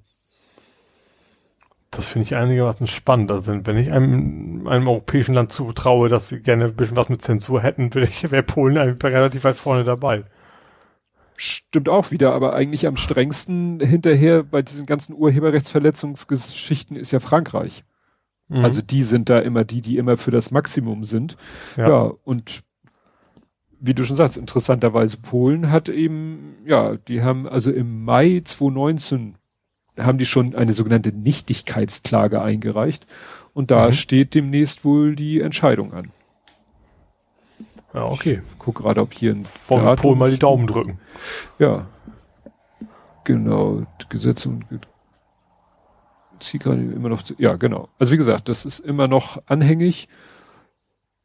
[1.92, 3.32] Das finde ich einigermaßen spannend.
[3.32, 7.10] Also wenn, wenn ich einem, einem europäischen Land zutraue, dass sie gerne ein bisschen was
[7.10, 10.24] mit Zensur hätten, wäre Polen eigentlich relativ weit vorne dabei.
[11.36, 17.84] Stimmt auch wieder, aber eigentlich am strengsten hinterher bei diesen ganzen Urheberrechtsverletzungsgeschichten ist ja Frankreich.
[18.48, 18.64] Mhm.
[18.64, 21.38] Also die sind da immer die, die immer für das Maximum sind.
[21.76, 22.64] Ja, ja und
[23.86, 29.36] wie du schon sagst, interessanterweise Polen hat eben, ja, die haben also im Mai 2019
[30.00, 33.06] haben die schon eine sogenannte Nichtigkeitsklage eingereicht
[33.54, 33.92] und da mhm.
[33.92, 36.12] steht demnächst wohl die Entscheidung an.
[37.94, 38.42] Ja, okay.
[38.48, 41.00] Ich guck gerade, ob hier ein Wollen Polen mal die Daumen drücken.
[41.60, 41.86] Ja.
[43.26, 44.66] Genau, Gesetze und
[46.40, 47.90] zieh gerade immer noch, zu, ja genau.
[48.00, 50.08] Also wie gesagt, das ist immer noch anhängig.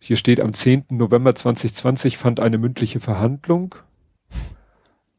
[0.01, 0.87] Hier steht am 10.
[0.91, 3.75] November 2020 fand eine mündliche Verhandlung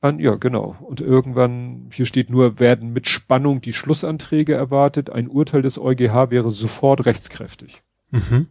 [0.01, 0.77] an, ja genau.
[0.80, 5.09] Und irgendwann, hier steht nur, werden mit Spannung die Schlussanträge erwartet.
[5.09, 7.82] Ein Urteil des EuGH wäre sofort rechtskräftig.
[8.11, 8.47] Mhm.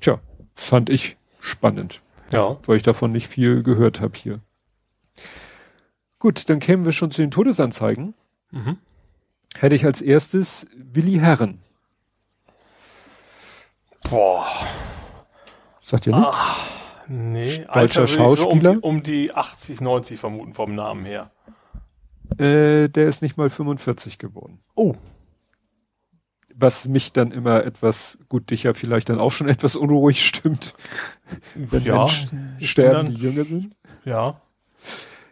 [0.00, 0.20] Tja,
[0.56, 2.02] fand ich spannend.
[2.32, 2.58] Ja.
[2.66, 4.40] Weil ich davon nicht viel gehört habe hier.
[6.18, 8.14] Gut, dann kämen wir schon zu den Todesanzeigen.
[8.50, 8.78] Mhm.
[9.56, 11.60] Hätte ich als erstes Willi Herren.
[14.10, 14.44] Boah.
[15.78, 16.28] Sagt ihr nicht?
[16.28, 16.68] Ach,
[17.06, 18.36] nee, deutscher Schauspieler.
[18.36, 21.30] So um, die, um, die, 80, 90 vermuten vom Namen her.
[22.38, 24.60] Äh, der ist nicht mal 45 geworden.
[24.74, 24.94] Oh.
[26.54, 30.74] Was mich dann immer etwas, gut, dich ja vielleicht dann auch schon etwas unruhig stimmt.
[31.54, 33.76] Wenn ja, Menschen sterben, dann, die jünger sind.
[34.04, 34.40] Ja.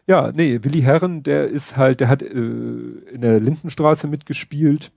[0.07, 4.91] Ja, nee, Willi Herren, der ist halt, der hat äh, in der Lindenstraße mitgespielt.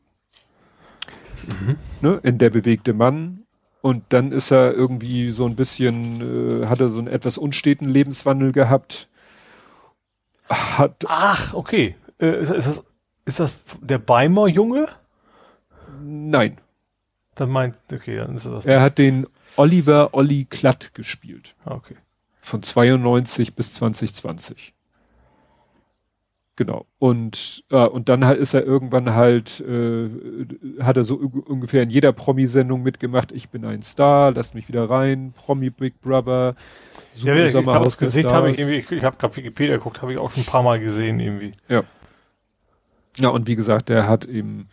[1.47, 1.75] Mhm.
[2.01, 3.41] Ne, in der bewegte Mann.
[3.81, 7.85] Und dann ist er irgendwie so ein bisschen, äh, hat er so einen etwas unsteten
[7.85, 9.09] Lebenswandel gehabt.
[10.49, 11.95] Hat Ach, okay.
[12.19, 12.83] Äh, ist, ist, das,
[13.25, 14.87] ist das der Beimer Junge?
[16.03, 16.59] Nein.
[17.35, 18.65] Dann meint, okay, dann ist das.
[18.65, 19.25] Er hat den
[19.55, 21.55] Oliver Olli Klatt gespielt.
[21.65, 21.95] Okay.
[22.35, 24.73] Von 92 bis 2020.
[26.61, 26.85] Genau.
[26.99, 30.09] Und, äh, und dann ist er irgendwann halt, äh,
[30.79, 34.87] hat er so ungefähr in jeder Promi-Sendung mitgemacht, ich bin ein Star, lasst mich wieder
[34.87, 36.53] rein, Promi Big Brother,
[37.09, 40.13] Super ja, ich glaube, das Gesicht habe ich irgendwie, ich habe gerade Wikipedia geguckt, habe
[40.13, 41.51] ich auch schon ein paar Mal gesehen irgendwie.
[41.67, 41.81] Ja.
[43.17, 44.69] Ja, und wie gesagt, der hat eben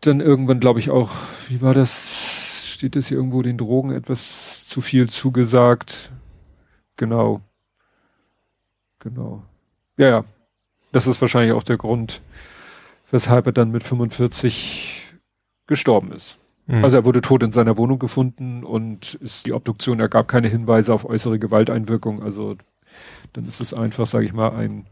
[0.00, 1.12] dann irgendwann, glaube ich, auch,
[1.48, 6.10] wie war das, steht das hier irgendwo, den Drogen etwas zu viel zugesagt.
[6.96, 7.40] Genau.
[8.98, 9.44] Genau.
[9.96, 10.24] Ja, ja.
[10.92, 12.20] Das ist wahrscheinlich auch der Grund,
[13.10, 15.18] weshalb er dann mit 45
[15.66, 16.38] gestorben ist.
[16.66, 16.84] Mhm.
[16.84, 20.94] Also er wurde tot in seiner Wohnung gefunden und ist, die Obduktion ergab keine Hinweise
[20.94, 22.22] auf äußere Gewalteinwirkung.
[22.22, 22.56] Also
[23.32, 24.86] dann ist es einfach, sage ich mal, ein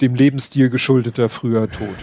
[0.00, 1.96] dem Lebensstil geschuldeter früher Tod.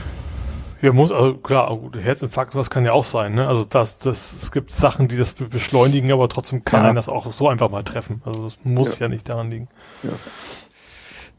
[0.82, 3.48] Ja, muss, also klar, Herzinfarkt, was kann ja auch sein, ne?
[3.48, 6.88] Also das, das, es gibt Sachen, die das beschleunigen, aber trotzdem kann ja.
[6.88, 8.22] einen das auch so einfach mal treffen.
[8.26, 9.70] Also das muss ja, ja nicht daran liegen.
[10.04, 10.10] Ja.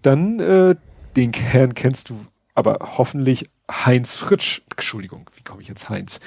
[0.05, 0.75] Dann, äh,
[1.17, 4.61] den Herrn kennst du aber hoffentlich Heinz Fritsch.
[4.71, 6.21] Entschuldigung, wie komme ich jetzt Heinz?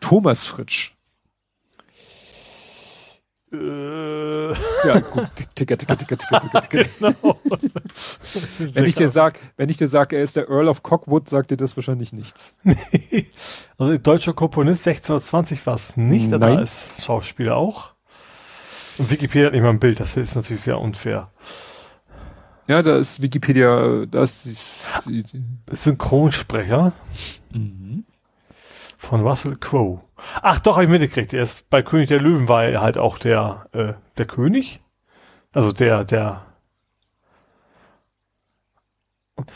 [0.00, 0.92] Thomas Fritsch.
[3.50, 4.50] Äh.
[4.86, 5.30] Ja, gut.
[5.54, 6.88] Ticker, ticker, ticker, ticker, ticker, ticker.
[6.98, 7.38] Genau.
[8.58, 11.52] wenn ich dir sag, wenn ich dir sage, er ist der Earl of Cockwood, sagt
[11.52, 12.54] dir das wahrscheinlich nichts.
[12.62, 13.30] Nee.
[13.78, 17.94] Also deutscher Komponist 1620 war es nicht, da ist Schauspieler auch.
[18.98, 21.30] Und Wikipedia hat nicht mal ein Bild, das ist natürlich sehr unfair.
[22.68, 26.92] Ja, da ist Wikipedia, da ist die, die Synchronsprecher
[27.52, 28.04] mhm.
[28.96, 30.00] von Russell Crowe.
[30.42, 31.32] Ach doch, habe ich mitgekriegt.
[31.34, 34.80] Er ist bei König der Löwen war er halt auch der äh, der König,
[35.52, 36.46] also der der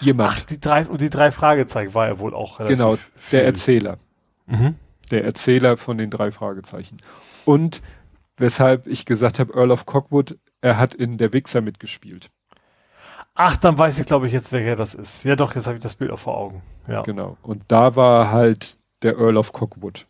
[0.01, 0.31] Jemand.
[0.33, 2.59] Ach, die drei die drei Fragezeichen war er wohl auch.
[2.67, 2.97] Genau,
[3.31, 3.99] der Erzähler.
[4.47, 4.77] Mhm.
[5.11, 6.97] Der Erzähler von den drei Fragezeichen.
[7.45, 7.83] Und
[8.37, 12.31] weshalb ich gesagt habe, Earl of Cockwood, er hat in Der Wichser mitgespielt.
[13.37, 15.25] Ach, dann weiß ich, glaube ich, jetzt, wer das ist.
[15.25, 16.63] Ja, doch, jetzt habe ich das Bild auch vor Augen.
[16.89, 17.03] Ja.
[17.03, 17.37] Genau.
[17.43, 20.07] Und da war halt der Earl of Cockwood.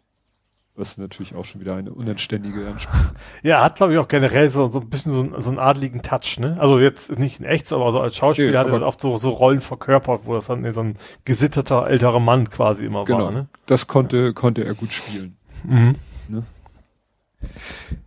[0.77, 3.27] Was natürlich auch schon wieder eine unanständige Ansprache ist.
[3.43, 6.39] Ja, hat, glaube ich, auch generell so, so ein bisschen so, so einen adligen Touch,
[6.39, 6.57] ne?
[6.61, 9.31] Also jetzt nicht in echt, aber so als Schauspieler nee, hat er oft so, so
[9.31, 13.49] Rollen verkörpert, wo das dann so ein gesitterter älterer Mann quasi immer genau, war, ne?
[13.65, 15.37] Das konnte, konnte er gut spielen.
[15.65, 15.97] Mhm.
[16.29, 16.43] Ne?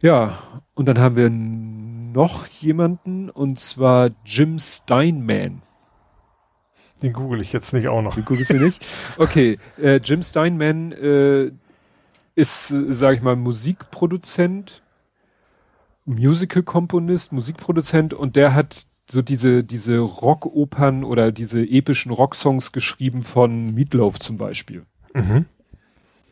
[0.01, 0.37] Ja,
[0.75, 1.29] und dann haben wir
[2.11, 5.61] noch jemanden und zwar Jim Steinman.
[7.01, 8.15] Den google ich jetzt nicht auch noch.
[8.15, 8.85] Den googelst du nicht?
[9.17, 11.51] Okay, äh, Jim Steinman äh,
[12.35, 14.83] ist, äh, sage ich mal, Musikproduzent,
[16.05, 23.67] Musical-Komponist, Musikproduzent und der hat so diese, diese Rockopern oder diese epischen Rocksongs geschrieben von
[23.67, 24.85] Meatloaf zum Beispiel.
[25.13, 25.45] Mhm.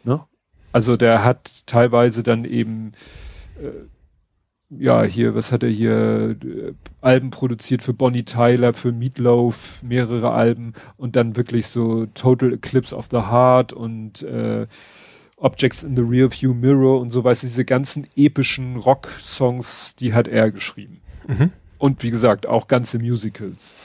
[0.03, 0.21] Ne?
[0.71, 2.91] Also der hat teilweise dann eben
[3.59, 3.69] äh,
[4.69, 6.35] ja, hier, was hat er hier,
[7.01, 12.95] Alben produziert für Bonnie Tyler, für Meatloaf, mehrere Alben und dann wirklich so Total Eclipse
[12.95, 14.67] of the Heart und äh,
[15.37, 20.51] Objects in the Rearview Mirror und so du, diese ganzen epischen Rock-Songs, die hat er
[20.51, 20.99] geschrieben.
[21.27, 21.51] Mhm.
[21.77, 23.75] Und wie gesagt, auch ganze Musicals.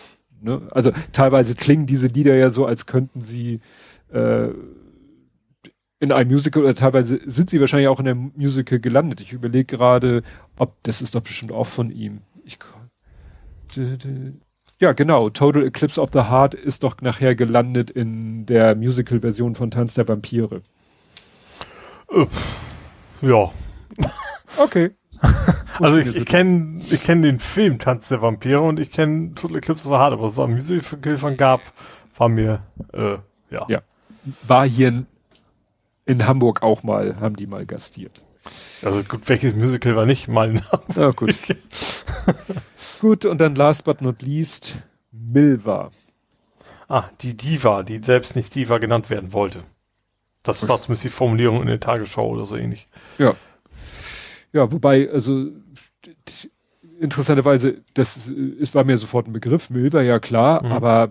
[0.41, 0.62] Ne?
[0.72, 3.61] Also teilweise klingen diese Lieder ja so, als könnten sie
[4.12, 4.49] äh,
[6.03, 9.20] in einem Musical oder teilweise sind sie wahrscheinlich auch in einem Musical gelandet.
[9.20, 10.24] Ich überlege gerade,
[10.57, 12.22] ob das ist doch bestimmt auch von ihm.
[12.44, 12.59] Ich,
[14.80, 15.30] Ja, genau.
[15.30, 20.09] Total Eclipse of the Heart ist doch nachher gelandet in der Musical-Version von Tanz der
[20.09, 20.62] Vampire.
[22.11, 22.26] Äh,
[23.20, 23.53] ja.
[24.59, 24.90] Okay.
[25.78, 29.59] also ich, ich kenne ich kenn den Film Tanz der Vampire und ich kenne Total
[29.59, 31.61] Eclipse of the Heart, aber was es am Musical von gab,
[32.16, 33.18] war mir, äh,
[33.50, 33.66] ja.
[33.68, 33.82] Ja.
[34.48, 35.07] War hier
[36.12, 38.22] in, Hamburg auch mal, haben die mal gastiert.
[38.82, 40.96] Also gut, welches Musical war nicht mal in Hamburg?
[40.96, 41.36] Ja, gut.
[43.00, 44.78] gut, und dann last but not least,
[45.10, 45.90] Milva.
[46.88, 49.62] Ah, die Diva, die selbst nicht Diva genannt werden wollte.
[50.42, 52.88] Das war zumindest die Formulierung in der Tagesschau oder so ähnlich.
[53.18, 53.34] Ja.
[54.52, 55.48] Ja, wobei, also
[57.00, 58.28] interessanterweise, das
[58.60, 60.72] es war mir sofort ein Begriff, Milva, ja klar, mhm.
[60.72, 61.10] aber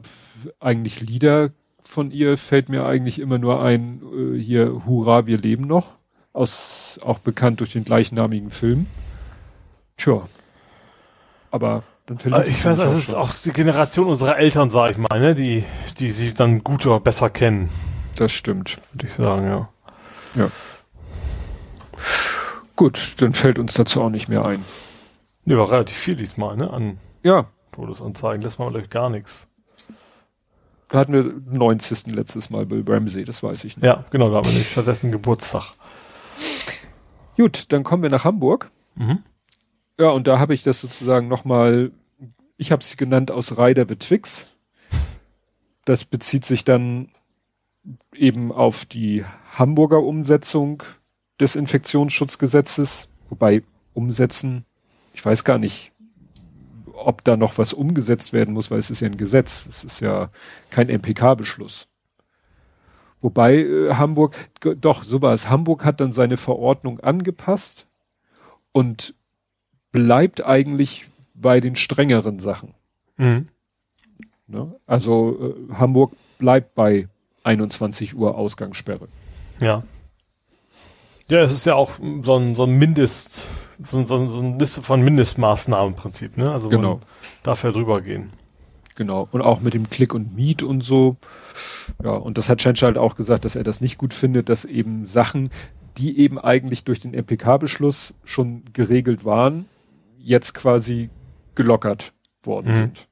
[0.59, 1.51] eigentlich Lieder
[1.91, 5.91] von ihr fällt mir eigentlich immer nur ein, äh, hier Hurra, wir leben noch,
[6.31, 8.87] aus, auch bekannt durch den gleichnamigen Film.
[9.97, 10.23] Tja.
[11.51, 14.97] Aber dann fällt also Ich weiß, das ist auch die Generation unserer Eltern, sag ich
[14.97, 15.65] mal, ne, die,
[15.99, 17.69] die sie dann gut oder besser kennen.
[18.15, 18.79] Das stimmt.
[18.93, 19.69] Würde ich sagen, ja.
[20.35, 20.47] Ja.
[22.77, 24.63] Gut, dann fällt uns dazu auch nicht mehr ein.
[25.43, 26.69] Ne, war relativ viel diesmal, ne?
[26.69, 27.47] An ja.
[27.73, 28.41] Todesanzeigen.
[28.41, 29.50] Das war vielleicht gar nichts.
[30.91, 32.07] Da hatten wir 90.
[32.07, 33.85] letztes Mal Bill Ramsey, das weiß ich nicht.
[33.85, 35.71] Ja, genau, da haben wir nicht stattdessen Geburtstag.
[37.37, 38.69] Gut, dann kommen wir nach Hamburg.
[38.95, 39.23] Mhm.
[39.97, 41.91] Ja, und da habe ich das sozusagen nochmal,
[42.57, 44.53] ich habe es genannt aus Rider Betwix.
[45.85, 47.07] Das bezieht sich dann
[48.13, 49.23] eben auf die
[49.53, 50.83] Hamburger Umsetzung
[51.39, 53.63] des Infektionsschutzgesetzes, wobei
[53.93, 54.65] umsetzen,
[55.13, 55.90] ich weiß gar nicht,
[57.05, 59.99] ob da noch was umgesetzt werden muss, weil es ist ja ein Gesetz, es ist
[59.99, 60.29] ja
[60.69, 61.87] kein MPK-Beschluss.
[63.21, 65.49] Wobei äh, Hamburg, doch, so war es.
[65.49, 67.87] Hamburg hat dann seine Verordnung angepasst
[68.71, 69.13] und
[69.91, 72.73] bleibt eigentlich bei den strengeren Sachen.
[73.17, 73.47] Mhm.
[74.47, 74.75] Ne?
[74.85, 77.07] Also äh, Hamburg bleibt bei
[77.43, 79.07] 21 Uhr Ausgangssperre.
[79.59, 79.83] Ja.
[81.31, 81.91] Ja, es ist ja auch
[82.23, 86.51] so ein, so ein Mindest, so, so, so eine Liste von Mindestmaßnahmen im Prinzip, ne?
[86.51, 86.95] Also genau.
[86.95, 87.01] man
[87.41, 88.33] darf ja drüber gehen.
[88.95, 89.29] Genau.
[89.31, 91.15] Und auch mit dem Click und Meet und so.
[92.03, 94.65] Ja, und das hat Schensch halt auch gesagt, dass er das nicht gut findet, dass
[94.65, 95.51] eben Sachen,
[95.97, 99.67] die eben eigentlich durch den MPK-Beschluss schon geregelt waren,
[100.17, 101.11] jetzt quasi
[101.55, 102.11] gelockert
[102.43, 102.77] worden mhm.
[102.77, 103.07] sind.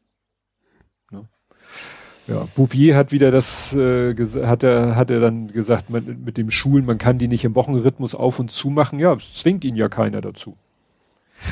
[2.29, 4.13] Ja, Bouvier hat wieder das, äh,
[4.45, 7.55] hat er, hat er dann gesagt, man, mit dem Schulen, man kann die nicht im
[7.55, 8.99] Wochenrhythmus auf und zu machen.
[8.99, 10.55] Ja, zwingt ihn ja keiner dazu.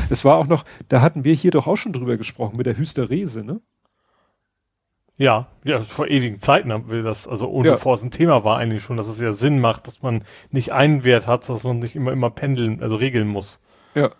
[0.09, 2.77] Es war auch noch, da hatten wir hier doch auch schon drüber gesprochen, mit der
[2.77, 3.61] Hysterese, ne?
[5.19, 7.73] Ja, ja, vor ewigen Zeiten haben wir das, also ohne ja.
[7.73, 10.73] bevor es ein Thema war eigentlich schon, dass es ja Sinn macht, dass man nicht
[10.73, 13.59] einen Wert hat, dass man sich immer, immer pendeln, also regeln muss.
[13.95, 14.11] Ja.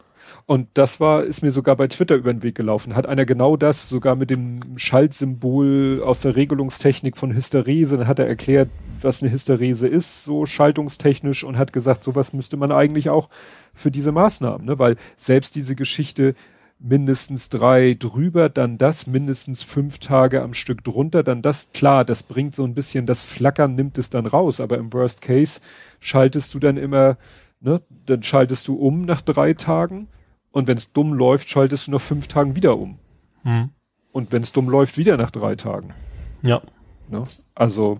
[0.48, 2.96] Und das war, ist mir sogar bei Twitter über den Weg gelaufen.
[2.96, 8.18] Hat einer genau das, sogar mit dem Schaltsymbol aus der Regelungstechnik von Hysterese, dann hat
[8.18, 8.70] er erklärt,
[9.02, 13.28] was eine Hysterese ist, so schaltungstechnisch und hat gesagt, sowas müsste man eigentlich auch
[13.74, 14.80] für diese Maßnahmen, ne?
[14.80, 16.34] weil selbst diese Geschichte
[16.80, 22.24] mindestens drei drüber, dann das, mindestens fünf Tage am Stück drunter, dann das, klar, das
[22.24, 25.60] bringt so ein bisschen, das Flackern nimmt es dann raus, aber im Worst Case
[26.00, 27.18] schaltest du dann immer,
[27.60, 30.08] ne, dann schaltest du um nach drei Tagen
[30.52, 33.00] und wenn es dumm läuft, schaltest du nach fünf Tagen wieder um.
[33.44, 33.70] Mhm.
[34.12, 35.94] Und wenn es dumm läuft, wieder nach drei Tagen.
[36.42, 36.62] Ja.
[37.10, 37.24] Ne?
[37.56, 38.00] Also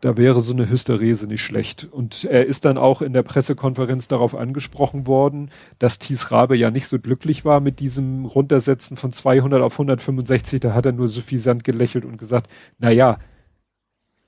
[0.00, 1.88] da wäre so eine Hysterese nicht schlecht.
[1.90, 6.70] Und er ist dann auch in der Pressekonferenz darauf angesprochen worden, dass Thies Rabe ja
[6.70, 10.60] nicht so glücklich war mit diesem Runtersetzen von 200 auf 165.
[10.60, 12.48] Da hat er nur suffisant gelächelt und gesagt,
[12.78, 13.18] na ja,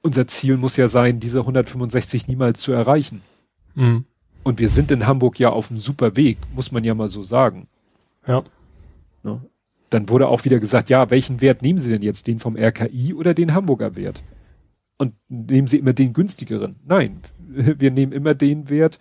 [0.02, 3.22] unser Ziel muss ja sein, diese 165 niemals zu erreichen.
[3.74, 4.04] Mhm.
[4.42, 7.22] Und wir sind in Hamburg ja auf einem super Weg, muss man ja mal so
[7.22, 7.66] sagen.
[8.26, 8.42] Ja.
[9.22, 9.40] Ne?
[9.90, 12.26] Dann wurde auch wieder gesagt, ja, welchen Wert nehmen Sie denn jetzt?
[12.26, 14.22] Den vom RKI oder den Hamburger Wert?
[14.98, 16.76] Und nehmen Sie immer den günstigeren?
[16.84, 18.98] Nein, wir nehmen immer den Wert,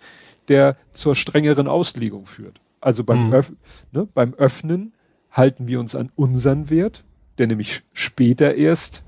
[0.48, 2.60] der zur strengeren Auslegung führt.
[2.80, 3.34] Also beim, mhm.
[3.34, 3.52] Öff
[3.92, 4.92] ne, beim Öffnen
[5.30, 7.04] halten wir uns an unseren Wert,
[7.38, 9.04] der nämlich später erst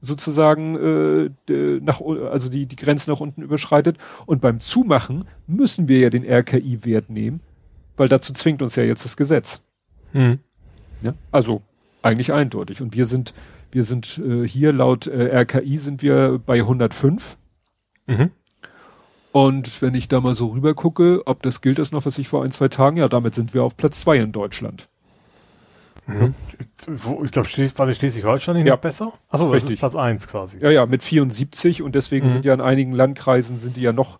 [0.00, 5.98] sozusagen äh, nach also die die Grenze nach unten überschreitet und beim Zumachen müssen wir
[6.00, 7.40] ja den RKI Wert nehmen,
[7.96, 9.62] weil dazu zwingt uns ja jetzt das Gesetz.
[10.12, 10.38] Hm.
[11.02, 11.62] Ja, also
[12.02, 13.34] eigentlich eindeutig und wir sind
[13.72, 17.36] wir sind äh, hier laut äh, RKI sind wir bei 105.
[18.06, 18.30] Mhm.
[19.32, 22.26] Und wenn ich da mal so rüber gucke, ob das gilt das noch, was ich
[22.26, 24.88] vor ein, zwei Tagen, ja, damit sind wir auf Platz zwei in Deutschland.
[26.06, 26.34] Mhm.
[27.24, 28.76] Ich glaube, Schles war Schleswig-Holstein ja.
[28.76, 29.12] besser?
[29.28, 30.58] Achso, das ist Platz eins quasi.
[30.60, 32.30] Ja, ja, mit 74 und deswegen mhm.
[32.30, 34.18] sind ja in einigen Landkreisen sind die ja noch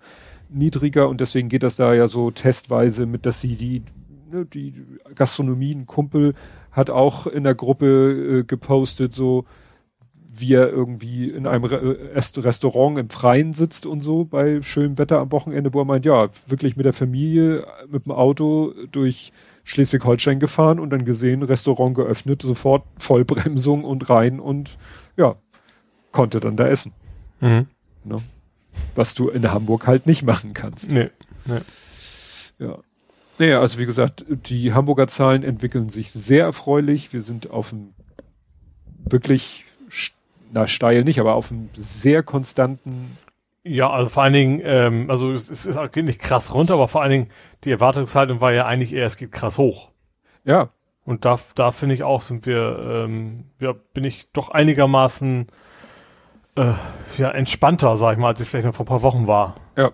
[0.48, 3.82] niedriger und deswegen geht das da ja so testweise mit, dass sie die
[4.30, 4.74] ne, die
[5.14, 6.34] Gastronomie, ein Kumpel
[6.72, 9.44] hat auch in der Gruppe äh, gepostet, so
[10.38, 14.98] wie er irgendwie in einem Re äh, Restaurant im Freien sitzt und so bei schönem
[14.98, 19.32] Wetter am Wochenende, wo er meint, ja, wirklich mit der Familie mit dem Auto durch
[19.66, 24.78] Schleswig-Holstein gefahren und dann gesehen, Restaurant geöffnet, sofort Vollbremsung und rein und
[25.16, 25.34] ja,
[26.12, 26.92] konnte dann da essen.
[27.40, 27.66] Mhm.
[28.04, 28.16] Ne?
[28.94, 30.92] Was du in Hamburg halt nicht machen kannst.
[30.92, 31.10] Nee.
[31.46, 31.58] nee.
[32.60, 32.78] Ja.
[33.38, 37.12] Naja, also wie gesagt, die Hamburger Zahlen entwickeln sich sehr erfreulich.
[37.12, 37.92] Wir sind auf einem
[39.04, 39.64] wirklich,
[40.52, 43.18] na steil nicht, aber auf einem sehr konstanten.
[43.68, 47.02] Ja, also vor allen Dingen, ähm, also es ist auch nicht krass runter, aber vor
[47.02, 47.30] allen Dingen
[47.64, 49.90] die Erwartungshaltung war ja eigentlich eher, es geht krass hoch.
[50.44, 50.70] Ja.
[51.04, 55.48] Und da, da finde ich auch, sind wir, ähm, ja, bin ich doch einigermaßen
[56.56, 56.72] äh,
[57.18, 59.56] ja, entspannter, sag ich mal, als ich vielleicht noch vor ein paar Wochen war.
[59.76, 59.92] Ja.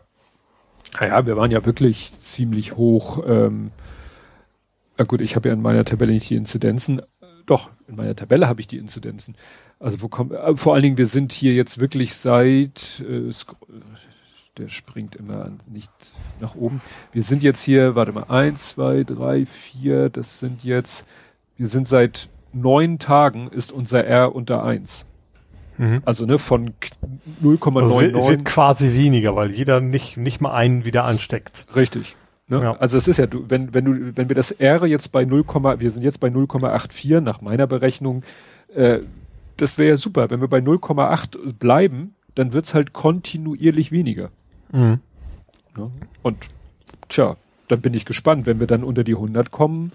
[1.01, 3.23] Naja, wir waren ja wirklich ziemlich hoch.
[3.27, 3.73] Ähm,
[4.99, 7.01] na gut, ich habe ja in meiner Tabelle nicht die Inzidenzen.
[7.47, 9.35] Doch, in meiner Tabelle habe ich die Inzidenzen.
[9.83, 13.33] Also wo kommt, äh, vor allen Dingen, wir sind hier jetzt wirklich seit, äh,
[14.57, 15.91] der springt immer nicht
[16.41, 16.81] nach oben.
[17.13, 21.05] Wir sind jetzt hier, warte mal, eins, zwei, drei, vier, das sind jetzt,
[21.57, 25.07] wir sind seit neun Tagen ist unser R unter eins.
[25.79, 26.03] Mhm.
[26.05, 26.75] Also ne, von
[27.43, 28.15] 0,99.
[28.15, 31.67] Also es wird quasi weniger, weil jeder nicht, nicht mal einen wieder ansteckt.
[31.75, 32.15] Richtig.
[32.47, 32.63] Ne?
[32.63, 32.77] Ja.
[32.77, 35.45] Also es ist ja, du, wenn, wenn du, wenn wir das R jetzt bei 0,
[35.79, 38.23] wir sind jetzt bei 0,84 nach meiner Berechnung,
[38.75, 39.01] äh,
[39.63, 40.29] das wäre ja super.
[40.29, 44.31] Wenn wir bei 0,8 bleiben, dann wird's halt kontinuierlich weniger.
[44.73, 44.99] Mhm.
[45.77, 45.91] Ne?
[46.23, 46.39] Und
[47.09, 47.37] tja,
[47.69, 49.93] dann bin ich gespannt, wenn wir dann unter die 100 kommen,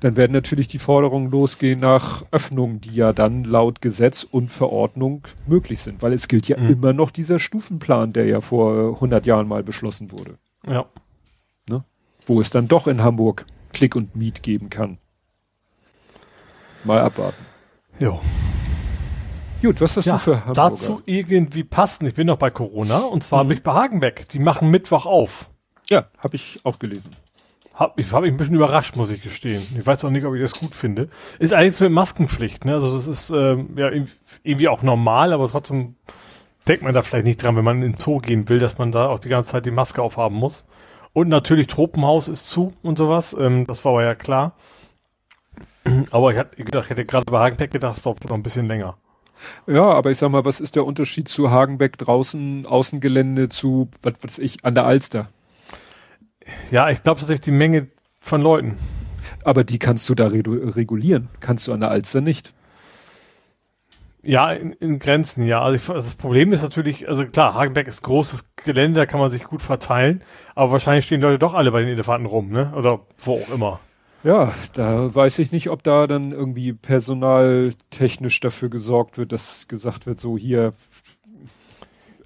[0.00, 5.22] dann werden natürlich die Forderungen losgehen nach Öffnungen, die ja dann laut Gesetz und Verordnung
[5.46, 6.70] möglich sind, weil es gilt ja mhm.
[6.70, 10.38] immer noch dieser Stufenplan, der ja vor 100 Jahren mal beschlossen wurde.
[10.66, 10.86] Ja.
[11.70, 11.84] Ne?
[12.26, 14.98] Wo es dann doch in Hamburg Klick und Miet geben kann.
[16.82, 17.51] Mal abwarten.
[18.02, 18.18] Ja.
[19.62, 20.70] Gut, was hast ja, du für Hamburger?
[20.70, 22.04] Dazu irgendwie passen.
[22.06, 23.48] Ich bin noch bei Corona und zwar mhm.
[23.48, 24.28] bin ich bei Hagenbeck.
[24.30, 25.48] Die machen Mittwoch auf.
[25.88, 27.12] Ja, habe ich auch gelesen.
[27.74, 29.62] Hab, ich habe mich ein bisschen überrascht, muss ich gestehen.
[29.78, 31.10] Ich weiß auch nicht, ob ich das gut finde.
[31.38, 32.74] Ist allerdings mit Maskenpflicht, ne?
[32.74, 33.88] Also das ist ähm, ja
[34.42, 35.94] irgendwie auch normal, aber trotzdem
[36.66, 38.90] denkt man da vielleicht nicht dran, wenn man in den Zoo gehen will, dass man
[38.90, 40.66] da auch die ganze Zeit die Maske aufhaben muss.
[41.12, 43.32] Und natürlich Tropenhaus ist zu und sowas.
[43.38, 44.56] Ähm, das war aber ja klar.
[46.10, 48.66] Aber ich, hatte gedacht, ich hätte gerade bei Hagenbeck gedacht, es dauert noch ein bisschen
[48.66, 48.96] länger.
[49.66, 54.14] Ja, aber ich sag mal, was ist der Unterschied zu Hagenbeck draußen, Außengelände zu, was
[54.22, 55.30] weiß ich, an der Alster?
[56.70, 57.88] Ja, ich glaube tatsächlich die Menge
[58.20, 58.76] von Leuten.
[59.44, 61.28] Aber die kannst du da regulieren.
[61.40, 62.54] Kannst du an der Alster nicht.
[64.22, 65.60] Ja, in, in Grenzen, ja.
[65.62, 69.18] Also, ich, also, das Problem ist natürlich, also klar, Hagenbeck ist großes Gelände, da kann
[69.18, 70.22] man sich gut verteilen,
[70.54, 72.72] aber wahrscheinlich stehen Leute doch alle bei den Elefanten rum, ne?
[72.76, 73.80] Oder wo auch immer.
[74.24, 80.06] Ja, da weiß ich nicht, ob da dann irgendwie personaltechnisch dafür gesorgt wird, dass gesagt
[80.06, 80.72] wird, so hier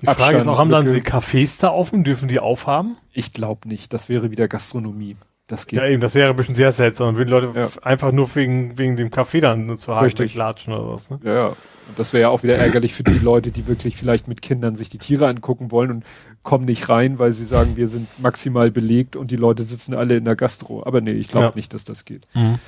[0.00, 2.04] die Frage Abstand, ist auch, haben dann die Cafés da offen?
[2.04, 2.98] Dürfen die aufhaben?
[3.12, 3.94] Ich glaube nicht.
[3.94, 5.16] Das wäre wieder Gastronomie.
[5.46, 5.78] Das geht.
[5.78, 7.16] Ja, eben, das wäre ein bisschen sehr seltsam.
[7.16, 7.68] Würden Leute ja.
[7.82, 11.20] einfach nur wegen, wegen dem Kaffee dann zu Hagen latschen oder was, ne?
[11.22, 11.46] Ja, ja.
[11.48, 14.74] Und das wäre ja auch wieder ärgerlich für die Leute, die wirklich vielleicht mit Kindern
[14.74, 16.04] sich die Tiere angucken wollen und
[16.46, 20.16] kommen nicht rein, weil sie sagen, wir sind maximal belegt und die Leute sitzen alle
[20.16, 20.86] in der Gastro.
[20.86, 21.52] Aber nee, ich glaube ja.
[21.54, 22.26] nicht, dass das geht.
[22.32, 22.58] Mhm.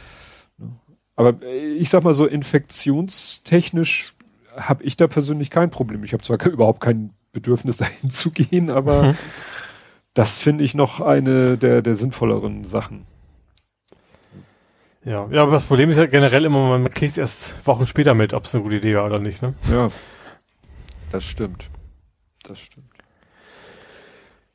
[1.17, 4.15] Aber äh, ich sag mal so, infektionstechnisch
[4.57, 6.05] habe ich da persönlich kein Problem.
[6.05, 9.17] Ich habe zwar überhaupt kein Bedürfnis dahin zu gehen, aber mhm.
[10.13, 13.07] das finde ich noch eine der, der sinnvolleren Sachen.
[15.05, 18.13] Ja, ja, aber das Problem ist ja generell immer, man kriegt es erst Wochen später
[18.13, 19.55] mit, ob es eine gute Idee war oder nicht, ne?
[19.71, 19.89] Ja.
[21.11, 21.71] Das stimmt.
[22.43, 22.88] Das stimmt.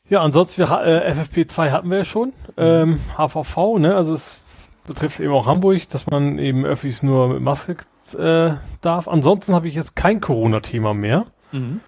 [0.09, 2.29] Ja, ansonsten, wir, äh, FFP2 hatten wir ja schon.
[2.29, 2.33] Mhm.
[2.57, 3.95] Ähm, HVV, ne?
[3.95, 4.41] Also es
[4.85, 7.77] betrifft eben auch Hamburg, dass man eben Öffis nur mit Maske
[8.17, 9.07] äh, darf.
[9.07, 11.25] Ansonsten habe ich jetzt kein Corona-Thema mehr.
[11.51, 11.79] Mhm.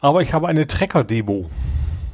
[0.00, 1.50] Aber ich habe eine Trecker-Demo.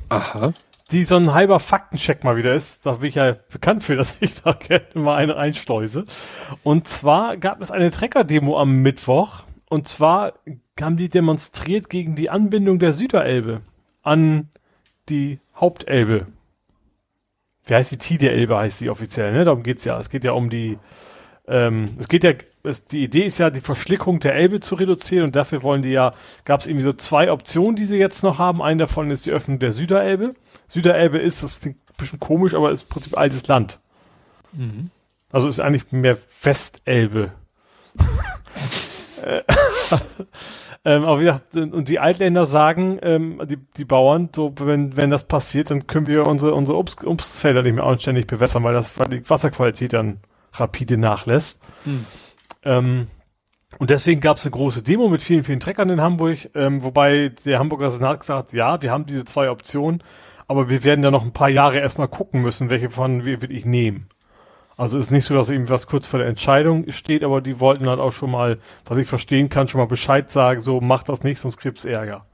[0.09, 0.53] Aha.
[0.91, 2.85] Die so ein halber Faktencheck mal wieder ist.
[2.85, 6.07] Da bin ich ja bekannt für, dass ich da gerne mal eine einschleuse.
[6.65, 9.45] Und zwar gab es eine Trecker-Demo am Mittwoch.
[9.69, 10.33] Und zwar
[10.81, 13.61] haben die demonstriert gegen die Anbindung der Süderelbe
[14.03, 14.51] an
[15.09, 16.27] die Hauptelbe.
[17.67, 19.45] Wie heißt die Tide Elbe, heißt sie offiziell, ne?
[19.45, 19.99] Darum geht's ja.
[19.99, 20.79] Es geht ja um die,
[21.49, 22.33] ähm, es geht ja
[22.63, 25.91] es, die Idee ist ja, die Verschlickung der Elbe zu reduzieren und dafür wollen die
[25.91, 26.13] ja,
[26.45, 28.63] gab es irgendwie so zwei Optionen, die sie jetzt noch haben.
[28.63, 30.35] Eine davon ist die Öffnung der Süderelbe.
[30.69, 33.81] Süderelbe ist, das klingt ein bisschen komisch, aber ist im Prinzip altes Land.
[34.53, 34.91] Mhm.
[35.31, 37.33] Also ist eigentlich mehr Westelbe.
[40.87, 45.11] Ähm, aber wie gesagt, und die Altländer sagen, ähm, die, die Bauern, so wenn, wenn
[45.11, 48.99] das passiert, dann können wir unsere, unsere Obst, Obstfelder nicht mehr anständig bewässern, weil das,
[48.99, 50.21] weil die Wasserqualität dann
[50.53, 51.63] rapide nachlässt.
[51.85, 52.05] Hm.
[52.65, 53.07] Ähm,
[53.79, 57.33] und deswegen gab es eine große Demo mit vielen, vielen Treckern in Hamburg, ähm, wobei
[57.45, 60.03] der Hamburger Senat gesagt hat, ja, wir haben diese zwei Optionen,
[60.47, 63.65] aber wir werden ja noch ein paar Jahre erstmal gucken müssen, welche von wir wirklich
[63.65, 64.09] nehmen.
[64.77, 67.89] Also ist nicht so, dass irgendwie was kurz vor der Entscheidung steht, aber die wollten
[67.89, 71.23] halt auch schon mal, was ich verstehen kann, schon mal Bescheid sagen, so mach das
[71.23, 72.25] nicht, sonst gibt's Ärger.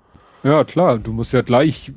[0.43, 1.93] Ja, klar, du musst ja gleich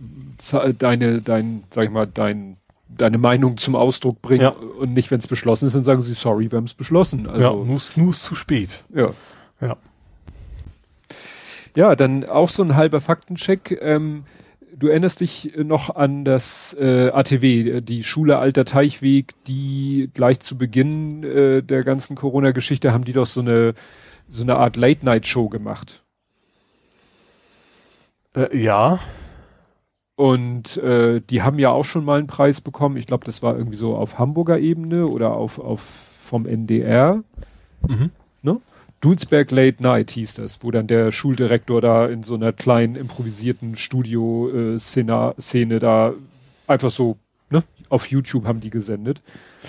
[0.77, 2.57] deine, dein, sag ich mal, dein,
[2.89, 4.49] deine Meinung zum Ausdruck bringen ja.
[4.49, 7.27] und nicht, wenn es beschlossen ist, dann sagen sie, sorry, wir haben es beschlossen.
[7.27, 8.83] Also, ja, nur, nur zu spät.
[8.93, 9.11] Ja.
[9.61, 9.77] Ja.
[11.75, 13.79] Ja, dann auch so ein halber Faktencheck.
[13.81, 14.25] Ähm,
[14.77, 20.57] du erinnerst dich noch an das äh, ATW, die Schule Alter Teichweg, die gleich zu
[20.57, 23.73] Beginn äh, der ganzen Corona-Geschichte haben die doch so eine
[24.27, 26.01] so eine Art Late-Night-Show gemacht.
[28.35, 28.99] Äh, ja.
[30.15, 32.97] Und äh, die haben ja auch schon mal einen Preis bekommen.
[32.97, 37.23] Ich glaube, das war irgendwie so auf Hamburger Ebene oder auf, auf vom NDR.
[37.87, 38.11] Mhm.
[38.41, 38.61] Ne?
[39.03, 43.75] Dulsberg Late Night hieß das, wo dann der Schuldirektor da in so einer kleinen improvisierten
[43.75, 46.13] Studio-Szene da
[46.67, 47.17] einfach so,
[47.49, 49.21] ne, auf YouTube haben die gesendet.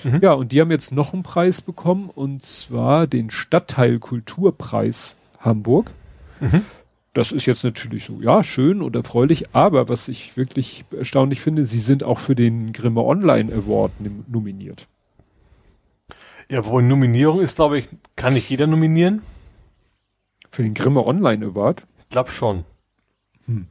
[0.05, 0.21] Mhm.
[0.23, 5.91] Ja, und die haben jetzt noch einen Preis bekommen und zwar den Stadtteil Kulturpreis Hamburg.
[6.39, 6.65] Mhm.
[7.13, 11.65] Das ist jetzt natürlich so, ja, schön und erfreulich, aber was ich wirklich erstaunlich finde,
[11.65, 13.91] sie sind auch für den Grimme Online Award
[14.29, 14.87] nominiert.
[16.49, 19.23] Ja, wo Nominierung ist, glaube ich, kann nicht jeder nominieren.
[20.51, 21.85] Für den Grimme Online Award?
[21.99, 22.65] Ich glaube schon.
[23.47, 23.67] Hm.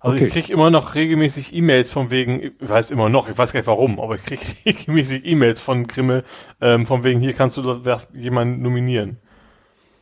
[0.00, 0.26] Also okay.
[0.26, 3.60] ich kriege immer noch regelmäßig E-Mails von wegen, ich weiß immer noch, ich weiß gar
[3.60, 6.24] nicht warum, aber ich kriege regelmäßig E-Mails von Grimme,
[6.60, 7.80] ähm, von wegen, hier kannst du
[8.14, 9.18] jemanden nominieren.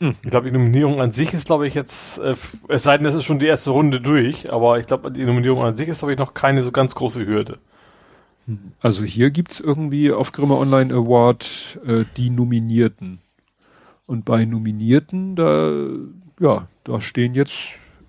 [0.01, 0.15] Hm.
[0.23, 2.35] Ich glaube, die Nominierung an sich ist, glaube ich, jetzt, äh,
[2.69, 5.65] es sei denn, es ist schon die erste Runde durch, aber ich glaube, die Nominierung
[5.65, 7.59] an sich ist, glaube ich, noch keine so ganz große Hürde.
[8.80, 13.18] Also hier gibt's irgendwie auf Grimme Online Award äh, die Nominierten.
[14.06, 15.70] Und bei Nominierten, da,
[16.40, 17.58] ja, da stehen jetzt,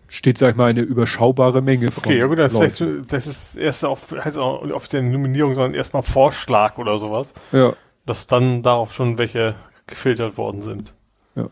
[0.07, 2.05] steht, sag ich mal, eine überschaubare Menge von.
[2.05, 6.03] Okay, ja gut, das, ist, das ist erst auf, heißt auch offiziell Nominierung, sondern erstmal
[6.03, 7.33] Vorschlag oder sowas.
[7.51, 7.73] Ja.
[8.05, 9.55] Dass dann darauf schon welche
[9.87, 10.93] gefiltert worden sind.
[11.35, 11.49] Ja.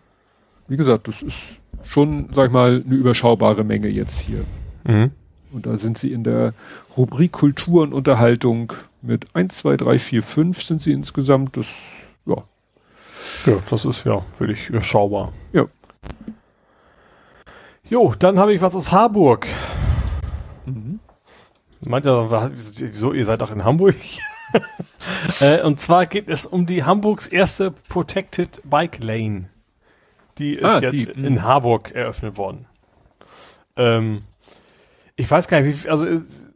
[0.69, 4.45] Wie gesagt, das ist schon, sag ich mal, eine überschaubare Menge jetzt hier.
[4.85, 5.11] Mhm.
[5.57, 6.53] Und da sind sie in der
[6.95, 11.57] Rubrik Kultur und Unterhaltung mit 1, 2, 3, 4, 5 sind sie insgesamt.
[11.57, 11.65] Das,
[12.27, 12.43] ja.
[13.47, 15.33] Ja, das ist ja wirklich überschaubar.
[15.53, 15.65] Ja.
[17.89, 19.47] Jo, dann habe ich was aus Harburg.
[20.67, 20.99] Mhm.
[21.81, 23.95] Meint ihr, wieso, ihr seid doch in Hamburg?
[25.39, 29.49] äh, und zwar geht es um die Hamburgs erste Protected Bike Lane.
[30.37, 31.41] Die ist ah, jetzt die, in mhm.
[31.41, 32.67] Harburg eröffnet worden.
[33.75, 34.21] Ähm,
[35.17, 36.05] ich weiß gar nicht, wie, also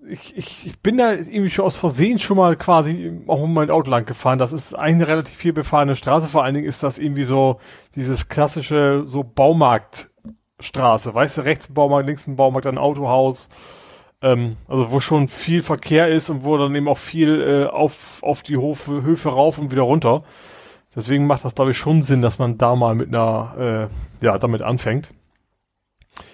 [0.07, 3.71] ich, ich, ich bin da irgendwie schon aus Versehen schon mal quasi auch um mein
[3.71, 4.39] Auto lang gefahren.
[4.39, 6.27] Das ist eine relativ viel befahrene Straße.
[6.27, 7.59] Vor allen Dingen ist das irgendwie so
[7.95, 11.13] dieses klassische so Baumarktstraße.
[11.13, 13.49] Weißt du, rechts ein Baumarkt, links ein Baumarkt, ein Autohaus.
[14.21, 18.21] Ähm, also wo schon viel Verkehr ist und wo dann eben auch viel äh, auf,
[18.21, 20.23] auf die Hofe, Höfe rauf und wieder runter.
[20.95, 23.89] Deswegen macht das, glaube ich, schon Sinn, dass man da mal mit einer,
[24.21, 25.11] äh, ja, damit anfängt.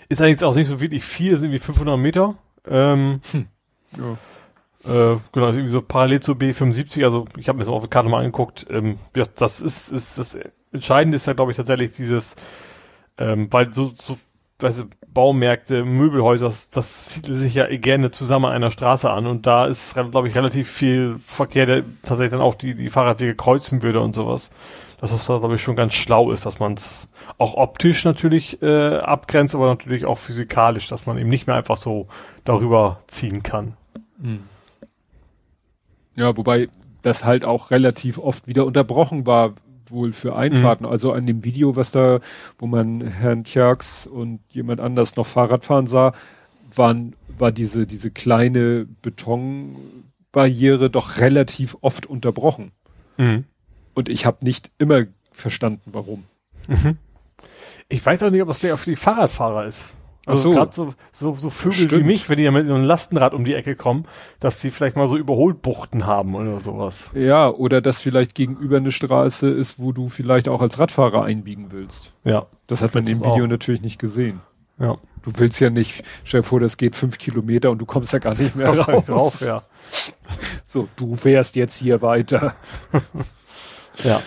[0.09, 2.35] Ist eigentlich auch nicht so wirklich viel, sind wie 500 Meter.
[2.65, 3.47] Ähm, hm.
[3.97, 5.13] ja.
[5.13, 8.09] äh, genau, irgendwie so parallel zur B75, also ich habe mir das auf der Karte
[8.09, 8.65] mal angeguckt.
[8.69, 10.37] Ähm, ja, das ist, ist das
[10.71, 12.35] Entscheidende ist ja, glaube ich, tatsächlich dieses,
[13.17, 14.17] ähm, weil so, so
[14.59, 19.27] weißt du, Baumärkte, Möbelhäuser, das, das zieht sich ja gerne zusammen an einer Straße an
[19.27, 23.35] und da ist, glaube ich, relativ viel Verkehr, der tatsächlich dann auch die, die Fahrradwege
[23.35, 24.51] kreuzen würde und sowas
[24.99, 27.07] dass das da, glaube ich, schon ganz schlau ist, dass man es
[27.37, 31.77] auch optisch natürlich äh, abgrenzt, aber natürlich auch physikalisch, dass man eben nicht mehr einfach
[31.77, 32.07] so
[32.43, 33.77] darüber ziehen kann.
[34.21, 34.39] Hm.
[36.15, 36.69] Ja, wobei
[37.03, 39.53] das halt auch relativ oft wieder unterbrochen war,
[39.89, 40.85] wohl für Einfahrten.
[40.85, 40.91] Mhm.
[40.91, 42.19] Also an dem Video, was da,
[42.57, 46.13] wo man Herrn Tjerks und jemand anders noch Fahrrad fahren sah,
[46.73, 52.71] waren, war diese, diese kleine Betonbarriere doch relativ oft unterbrochen.
[53.17, 53.45] Mhm.
[53.97, 56.25] Und ich habe nicht immer verstanden, warum.
[56.67, 56.97] Mhm.
[57.89, 59.95] Ich weiß auch nicht, ob das mehr für die Fahrradfahrer ist.
[60.27, 60.51] Also so.
[60.51, 62.03] gerade so, so, so Vögel Stimmt.
[62.03, 64.05] wie mich, wenn die ja mit einem Lastenrad um die Ecke kommen,
[64.39, 67.09] dass sie vielleicht mal so Überholbuchten haben oder sowas.
[67.15, 71.71] Ja, oder dass vielleicht gegenüber eine Straße ist, wo du vielleicht auch als Radfahrer einbiegen
[71.71, 72.13] willst.
[72.23, 72.45] Ja.
[72.67, 73.47] Das hat man im Video auch.
[73.47, 74.41] natürlich nicht gesehen.
[74.77, 74.97] Ja.
[75.23, 78.19] Du willst ja nicht, stell dir vor, das geht fünf Kilometer und du kommst ja
[78.19, 79.05] gar nicht mehr raus.
[79.07, 79.63] Drauf, ja.
[80.65, 82.53] So, du fährst jetzt hier weiter.
[84.03, 84.21] Ja.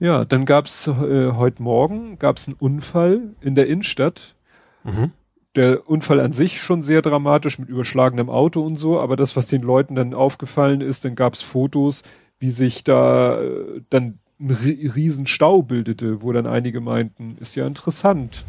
[0.00, 4.36] Ja, dann gab's äh, heute Morgen gab's einen Unfall in der Innenstadt.
[4.84, 5.10] Mhm.
[5.56, 9.48] Der Unfall an sich schon sehr dramatisch mit überschlagenem Auto und so, aber das, was
[9.48, 12.04] den Leuten dann aufgefallen ist, dann gab's Fotos,
[12.38, 17.56] wie sich da äh, dann ein ri- riesen Stau bildete, wo dann einige meinten, ist
[17.56, 18.44] ja interessant.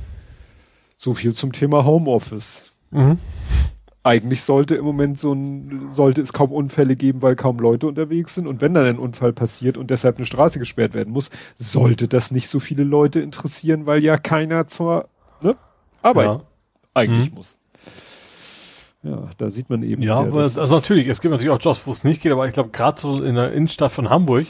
[0.97, 2.73] So viel zum Thema Homeoffice.
[2.91, 3.17] Mhm.
[4.01, 8.35] Eigentlich sollte im Moment so ein, sollte es kaum Unfälle geben, weil kaum Leute unterwegs
[8.35, 8.47] sind.
[8.47, 12.31] Und wenn dann ein Unfall passiert und deshalb eine Straße gesperrt werden muss, sollte das
[12.31, 15.09] nicht so viele Leute interessieren, weil ja keiner zur
[15.41, 15.55] ne,
[16.01, 16.41] Arbeit Ja.
[16.93, 17.35] eigentlich Mhm.
[17.35, 17.57] muss.
[19.03, 20.01] Ja, da sieht man eben.
[20.01, 22.47] Ja, aber das also natürlich, es gibt natürlich auch Jobs, wo es nicht geht, aber
[22.47, 24.45] ich glaube, gerade so in der Innenstadt von Hamburg,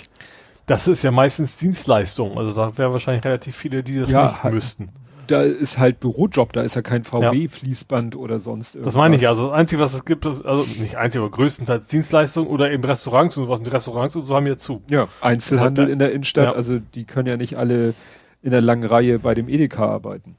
[0.66, 2.38] das ist ja meistens Dienstleistung.
[2.38, 4.90] Also da wären wahrscheinlich relativ viele, die das Ja, nicht halt- müssten.
[5.32, 8.94] Da ist halt Bürojob, da ist ja kein VW-Fließband oder sonst irgendwas.
[8.94, 9.30] Das meine ich ja.
[9.30, 12.84] Also das Einzige, was es gibt, ist, also nicht einzige, aber größtenteils Dienstleistung oder eben
[12.84, 13.60] Restaurants und sowas.
[13.60, 14.82] Und die Restaurants und so haben ja zu.
[14.90, 15.94] ja, Einzelhandel Ja.
[15.94, 16.52] in der Innenstadt, Ja.
[16.54, 17.94] also die können ja nicht alle
[18.42, 20.38] in der langen Reihe bei dem Edeka arbeiten.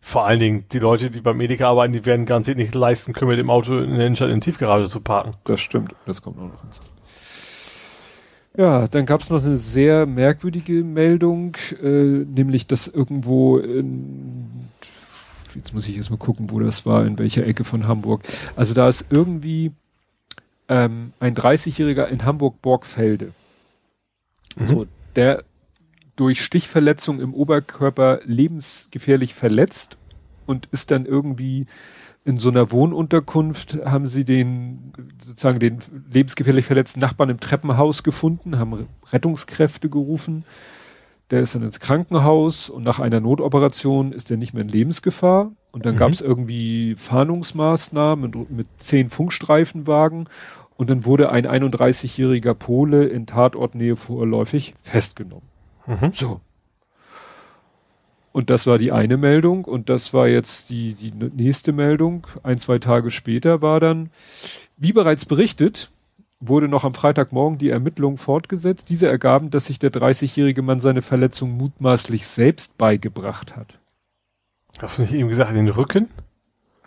[0.00, 3.30] Vor allen Dingen, die Leute, die beim Edeka arbeiten, die werden garantiert nicht leisten können,
[3.30, 5.32] mit dem Auto in der Innenstadt in die Tiefgarage zu parken.
[5.44, 6.80] Das stimmt, das kommt auch noch hinzu.
[8.58, 14.48] Ja, dann gab es noch eine sehr merkwürdige Meldung, äh, nämlich dass irgendwo in,
[15.54, 18.22] jetzt muss ich erst mal gucken, wo das war, in welcher Ecke von Hamburg.
[18.56, 19.70] Also da ist irgendwie
[20.68, 23.32] ähm, ein 30-Jähriger in Hamburg-Borgfelde.
[24.56, 24.66] Mhm.
[24.66, 25.44] So, der
[26.16, 29.98] durch Stichverletzung im Oberkörper lebensgefährlich verletzt
[30.46, 31.66] und ist dann irgendwie
[32.28, 34.92] in so einer Wohnunterkunft haben sie den
[35.24, 35.78] sozusagen den
[36.12, 40.44] lebensgefährlich verletzten Nachbarn im Treppenhaus gefunden, haben Rettungskräfte gerufen.
[41.30, 45.52] Der ist dann ins Krankenhaus und nach einer Notoperation ist er nicht mehr in Lebensgefahr.
[45.72, 45.98] Und dann Mhm.
[45.98, 50.28] gab es irgendwie Fahndungsmaßnahmen mit, mit zehn Funkstreifenwagen.
[50.76, 55.48] Und dann wurde ein 31-jähriger Pole in Tatortnähe vorläufig festgenommen.
[55.86, 56.12] Mhm.
[56.12, 56.40] So.
[58.38, 62.28] Und das war die eine Meldung und das war jetzt die, die nächste Meldung.
[62.44, 64.10] Ein, zwei Tage später war dann,
[64.76, 65.90] wie bereits berichtet,
[66.38, 68.90] wurde noch am Freitagmorgen die Ermittlung fortgesetzt.
[68.90, 73.76] Diese ergaben, dass sich der 30-jährige Mann seine Verletzung mutmaßlich selbst beigebracht hat.
[74.80, 76.08] Hast du nicht eben gesagt, in den Rücken?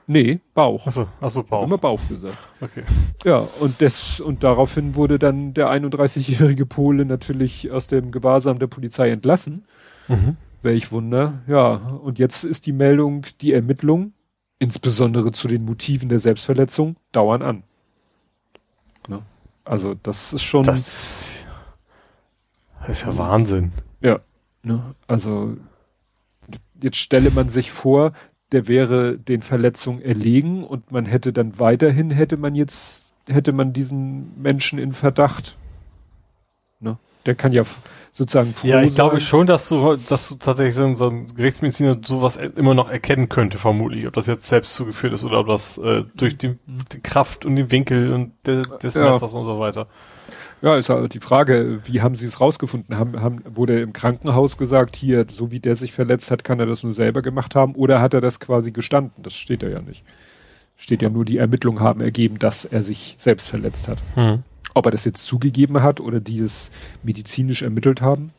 [0.07, 0.88] Nee, Bauch.
[0.88, 1.49] Achso, achso, Bauch.
[1.49, 1.64] Bauch.
[1.68, 2.38] Immer Bauch gesagt.
[2.61, 2.84] Okay.
[3.26, 8.68] Ja, und das, und daraufhin wurde dann der 31-jährige Pole natürlich aus dem Gewahrsam der
[8.68, 9.65] Polizei entlassen.
[10.07, 10.38] Mhm.
[10.62, 11.42] Welch Wunder.
[11.48, 14.14] Ja, und jetzt ist die Meldung, die Ermittlung,
[14.60, 17.64] insbesondere zu den Motiven der Selbstverletzung, dauern an.
[19.08, 19.22] Ne?
[19.66, 21.46] Also das ist schon, Das,
[22.88, 23.72] ist ja Wahnsinn.
[24.02, 24.20] ja,
[24.64, 24.96] ne?
[25.08, 25.58] also
[26.82, 28.14] jetzt stelle man sich vor,
[28.52, 33.72] der wäre den Verletzungen erlegen und man hätte dann weiterhin, hätte man jetzt, hätte man
[33.74, 35.58] diesen Menschen in Verdacht.
[36.80, 36.98] Ne?
[37.26, 37.64] Der kann ja
[38.12, 39.28] sozusagen froh Ja, ich glaube sein.
[39.28, 42.90] schon, dass du, dass du tatsächlich so, ein- so ein Gerichtsmediziner sowas e- immer noch
[42.90, 44.06] erkennen könnte, vermutlich.
[44.08, 46.56] Ob das jetzt selbst zugeführt ist oder ob das äh, durch die,
[46.94, 49.04] die Kraft und den Winkel und de, des Ja.
[49.10, 49.88] Messers und so weiter.
[50.62, 52.96] Ja, ist halt die Frage, wie haben Sie es rausgefunden?
[53.00, 56.68] Haben, haben, wurde im Krankenhaus gesagt, hier, so wie der sich verletzt hat, kann er
[56.68, 59.24] das nur selber gemacht haben oder hat er das quasi gestanden?
[59.24, 60.04] Das steht da ja nicht.
[60.78, 63.98] Steht ja nur, die Ermittlungen haben ergeben, dass er sich selbst verletzt hat.
[64.16, 64.44] Hm.
[64.73, 66.72] Ob er das jetzt zugegeben hat oder die es
[67.03, 68.31] medizinisch ermittelt haben?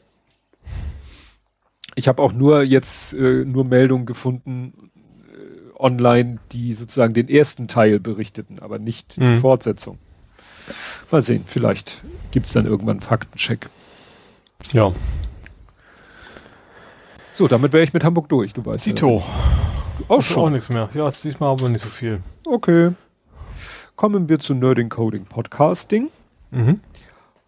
[1.94, 4.90] Ich habe auch nur jetzt äh, nur Meldungen gefunden
[5.28, 9.36] äh, online, die sozusagen den ersten Teil berichteten, aber nicht die Mhm.
[9.36, 9.98] Fortsetzung.
[11.10, 12.00] Mal sehen, vielleicht
[12.30, 13.68] gibt's dann irgendwann einen Faktencheck.
[14.72, 14.92] Ja.
[17.34, 18.84] So, damit wäre ich mit Hamburg durch, du weißt.
[18.84, 19.18] Tito.
[19.18, 19.24] Ja.
[20.08, 20.52] Auch Auch schon.
[20.52, 20.88] nichts mehr.
[20.94, 22.20] Ja, diesmal aber nicht so viel.
[22.46, 22.92] Okay.
[23.96, 26.08] Kommen wir zu Nerding Coding Podcasting.
[26.52, 26.80] Mhm.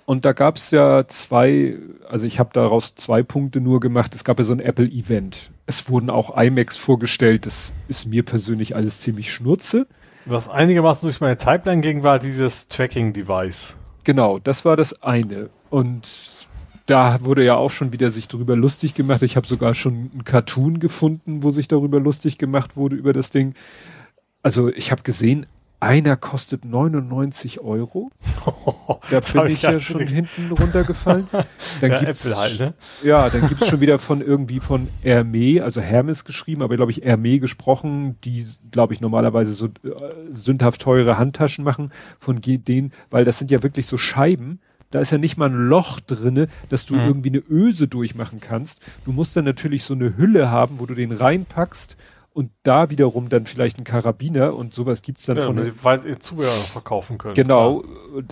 [0.07, 1.79] Und da gab's ja zwei,
[2.09, 4.15] also ich habe daraus zwei Punkte nur gemacht.
[4.15, 5.51] Es gab ja so ein Apple-Event.
[5.67, 7.47] Es wurden auch iMacs vorgestellt.
[7.47, 9.87] Das ist mir persönlich alles ziemlich schnurze.
[10.27, 13.77] Was einigermaßen durch meine Timeline ging, war dieses Tracking-Device.
[14.05, 15.49] Genau, das war das eine.
[15.71, 16.09] Und
[16.87, 19.23] da wurde ja auch schon wieder sich darüber lustig gemacht.
[19.23, 23.31] Ich habe sogar schon einen Cartoon gefunden, wo sich darüber lustig gemacht wurde über das
[23.31, 23.55] Ding.
[24.43, 25.47] Also ich habe gesehen,
[25.85, 28.11] einer kostet 99 Euro.
[29.11, 30.28] Da bin ich ich ja schon gesehen.
[30.35, 31.28] hinten runtergefallen.
[31.81, 32.74] Dann Ja, gibt's halt, ne?
[33.02, 37.05] ja, dann gibt's schon wieder von irgendwie von Hermé, also Hermes geschrieben, aber glaube ich
[37.05, 39.70] Hermé gesprochen, die glaube ich normalerweise so äh,
[40.31, 44.61] sündhaft teure Handtaschen machen von denen, weil das sind ja wirklich so Scheiben.
[44.90, 47.06] Da ist ja nicht mal ein Loch drinne, dass du Mhm.
[47.06, 48.81] irgendwie eine Öse durchmachen kannst.
[49.05, 51.97] Du musst dann natürlich so eine Hülle haben, wo du den reinpackst
[52.35, 55.73] und da wiederum dann vielleicht ein Karabiner und sowas gibt's dann ja, von.
[55.82, 57.35] Weil ihr Zubehör verkaufen können.
[57.35, 57.85] Genau.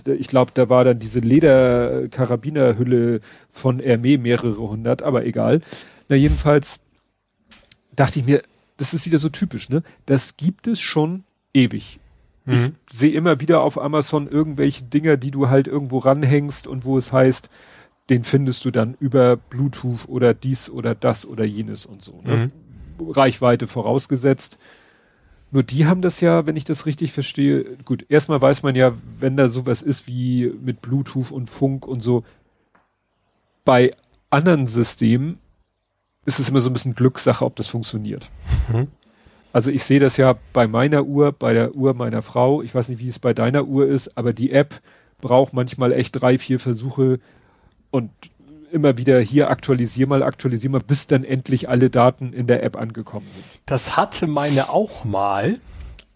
[0.03, 0.17] Klar.
[0.17, 5.61] Ich glaube, da war dann diese Leder-Karabinerhülle von Hermé mehrere hundert, aber egal.
[6.09, 6.81] Na, jedenfalls
[7.95, 8.43] dachte ich mir,
[8.75, 9.83] das ist wieder so typisch, ne?
[10.05, 11.23] Das gibt es schon
[11.53, 12.01] ewig.
[12.45, 12.75] Mhm.
[12.91, 16.97] Ich sehe immer wieder auf Amazon irgendwelche Dinger, die du halt irgendwo ranhängst und wo
[16.97, 17.49] es heißt,
[18.09, 22.19] den findest du dann über Bluetooth oder dies oder das oder jenes und so.
[22.21, 22.35] Ne?
[22.35, 22.51] Mhm.
[23.11, 24.57] Reichweite vorausgesetzt.
[25.51, 28.93] Nur die haben das ja, wenn ich das richtig verstehe, gut, erstmal weiß man ja,
[29.19, 32.23] wenn da sowas ist wie mit Bluetooth und Funk und so,
[33.63, 33.91] bei
[34.31, 35.37] anderen Systemen
[36.25, 38.29] ist es immer so ein bisschen Glückssache, ob das funktioniert.
[38.71, 38.87] Mhm.
[39.51, 42.63] Also ich sehe das ja bei meiner Uhr, bei der Uhr meiner Frau.
[42.63, 44.81] Ich weiß nicht, wie es bei deiner Uhr ist, aber die App
[45.21, 47.19] braucht manchmal echt drei, vier Versuche
[47.91, 48.09] und
[48.73, 52.75] immer wieder hier aktualisier mal, aktualisier mal, bis dann endlich alle Daten in der App
[52.75, 53.45] angekommen sind.
[53.65, 55.59] Das hatte meine auch mal,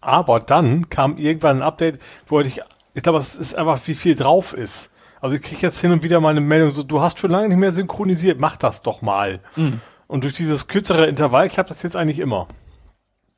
[0.00, 2.60] aber dann kam irgendwann ein Update, wo ich,
[2.94, 4.90] ich glaube, es ist einfach, wie viel drauf ist.
[5.20, 7.48] Also ich kriege jetzt hin und wieder mal eine Meldung, so, du hast schon lange
[7.48, 9.40] nicht mehr synchronisiert, mach das doch mal.
[9.56, 9.80] Mhm.
[10.06, 12.48] Und durch dieses kürzere Intervall klappt das jetzt eigentlich immer.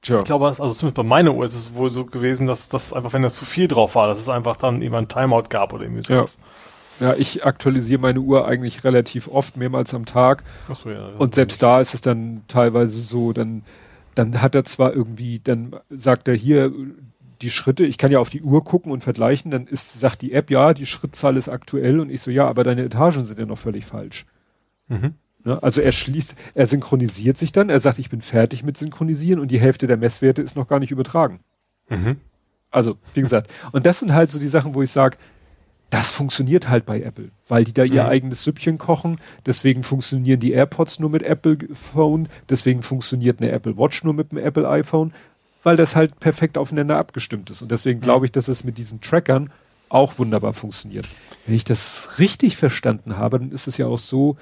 [0.02, 0.18] Tja.
[0.18, 3.12] Ich glaube, also zumindest bei meiner Uhr ist es wohl so gewesen, dass das einfach,
[3.12, 5.84] wenn das zu viel drauf war, dass es einfach dann immer ein Timeout gab oder
[5.84, 6.38] irgendwie sowas.
[6.38, 6.46] Ja.
[7.00, 10.44] Ja, ich aktualisiere meine Uhr eigentlich relativ oft, mehrmals am Tag.
[10.68, 13.62] Ach so, ja, Und selbst da ist es dann teilweise so, dann,
[14.14, 16.72] dann hat er zwar irgendwie, dann sagt er hier
[17.42, 20.32] die Schritte, ich kann ja auf die Uhr gucken und vergleichen, dann ist, sagt die
[20.32, 23.46] App, ja, die Schrittzahl ist aktuell und ich so, ja, aber deine Etagen sind ja
[23.46, 24.26] noch völlig falsch.
[24.88, 25.14] Mhm.
[25.44, 25.62] Ne?
[25.62, 29.50] Also er schließt, er synchronisiert sich dann, er sagt, ich bin fertig mit Synchronisieren und
[29.50, 31.40] die Hälfte der Messwerte ist noch gar nicht übertragen.
[31.88, 32.16] Mhm.
[32.70, 35.16] Also, wie gesagt, und das sind halt so die Sachen, wo ich sage,
[35.90, 38.08] das funktioniert halt bei Apple, weil die da ihr mhm.
[38.08, 39.18] eigenes Süppchen kochen.
[39.44, 42.28] Deswegen funktionieren die AirPods nur mit Apple Phone.
[42.48, 45.12] Deswegen funktioniert eine Apple Watch nur mit dem Apple iPhone,
[45.64, 47.60] weil das halt perfekt aufeinander abgestimmt ist.
[47.62, 49.50] Und deswegen glaube ich, dass es mit diesen Trackern
[49.88, 51.08] auch wunderbar funktioniert.
[51.46, 54.36] Wenn ich das richtig verstanden habe, dann ist es ja auch so,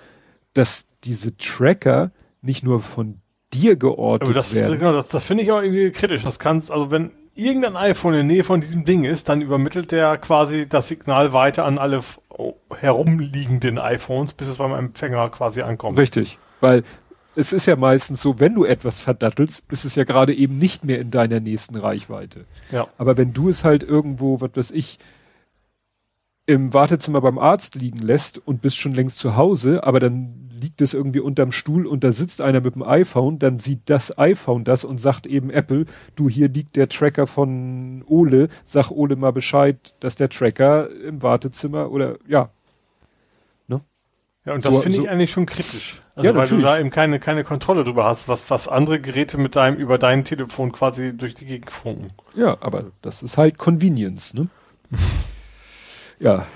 [0.53, 2.11] dass diese Tracker
[2.43, 3.21] nicht nur von
[3.55, 4.79] dir geortet das, werden.
[4.79, 6.23] Genau, das, das finde ich auch irgendwie kritisch.
[6.23, 9.93] Das kannst, also wenn irgendein iPhone in der Nähe von diesem Ding ist, dann übermittelt
[9.93, 12.03] der quasi das Signal weiter an alle
[12.79, 15.99] herumliegenden iPhones, bis es beim Empfänger quasi ankommt.
[15.99, 16.83] Richtig, weil
[17.37, 20.85] es ist ja meistens so, wenn du etwas verdattelst, ist es ja gerade eben nicht
[20.85, 22.47] mehr in deiner nächsten Reichweite.
[22.73, 22.89] Ja.
[22.99, 24.99] Aber wenn du es halt irgendwo, was weiß ich,
[26.49, 30.81] im Wartezimmer beim Arzt liegen lässt und bist schon längst zu Hause, aber dann liegt
[30.81, 34.65] es irgendwie unterm Stuhl und da sitzt einer mit dem iPhone, dann sieht das iPhone
[34.65, 35.85] das und sagt eben Apple,
[36.17, 41.23] du, hier liegt der Tracker von Ole, sag Ole mal Bescheid, dass der Tracker im
[41.23, 42.49] Wartezimmer oder ja.
[43.67, 43.83] Ne?
[44.47, 46.01] Ja, und das so, finde so, ich eigentlich schon kritisch.
[46.15, 46.65] Also ja, weil natürlich.
[46.65, 49.99] du da eben keine, keine Kontrolle drüber hast, was, was andere Geräte mit deinem, über
[49.99, 52.11] dein Telefon quasi durch die Gegend funken.
[52.35, 54.49] Ja, aber das ist halt Convenience, ne?
[56.21, 56.47] ja.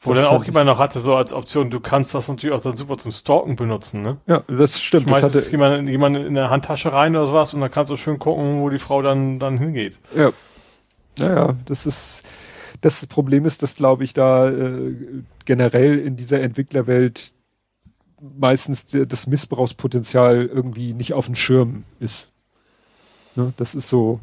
[0.00, 2.76] Wo dann auch jemand noch hatte, so als Option, du kannst das natürlich auch dann
[2.76, 4.18] super zum Stalken benutzen, ne?
[4.26, 5.08] Ja, das stimmt.
[5.08, 7.96] Schmeißt das hatte jemand, jemand in der Handtasche rein oder sowas und dann kannst du
[7.96, 9.98] schön gucken, wo die Frau dann, dann hingeht.
[10.14, 10.32] Ja.
[11.18, 12.22] Naja, das ist,
[12.82, 14.94] das Problem ist, dass glaube ich da äh,
[15.46, 17.32] generell in dieser Entwicklerwelt
[18.20, 22.30] meistens das Missbrauchspotenzial irgendwie nicht auf dem Schirm ist.
[23.36, 23.52] Ne?
[23.56, 24.20] Das ist so,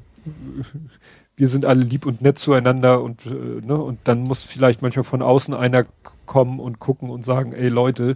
[1.42, 3.30] wir sind alle lieb und nett zueinander und, äh,
[3.66, 5.88] ne, und dann muss vielleicht manchmal von außen einer
[6.28, 8.16] kommen und gucken und sagen, ey Leute.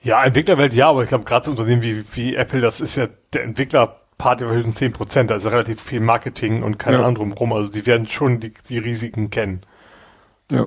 [0.00, 3.08] Ja, Entwicklerwelt ja, aber ich glaube gerade so Unternehmen wie, wie Apple, das ist ja
[3.32, 7.04] der Entwicklerpart über höchstens 10 Prozent, also relativ viel Marketing und keine ja.
[7.04, 7.52] Ahnung rum.
[7.52, 9.62] Also die werden schon die, die Risiken kennen.
[10.48, 10.66] Ja.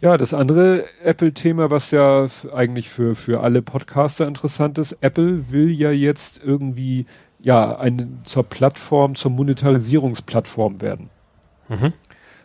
[0.00, 5.70] Ja, das andere Apple-Thema, was ja eigentlich für, für alle Podcaster interessant ist, Apple will
[5.70, 7.04] ja jetzt irgendwie
[7.38, 11.10] ja, eine, zur Plattform, zur Monetarisierungsplattform werden.
[11.68, 11.92] Mhm.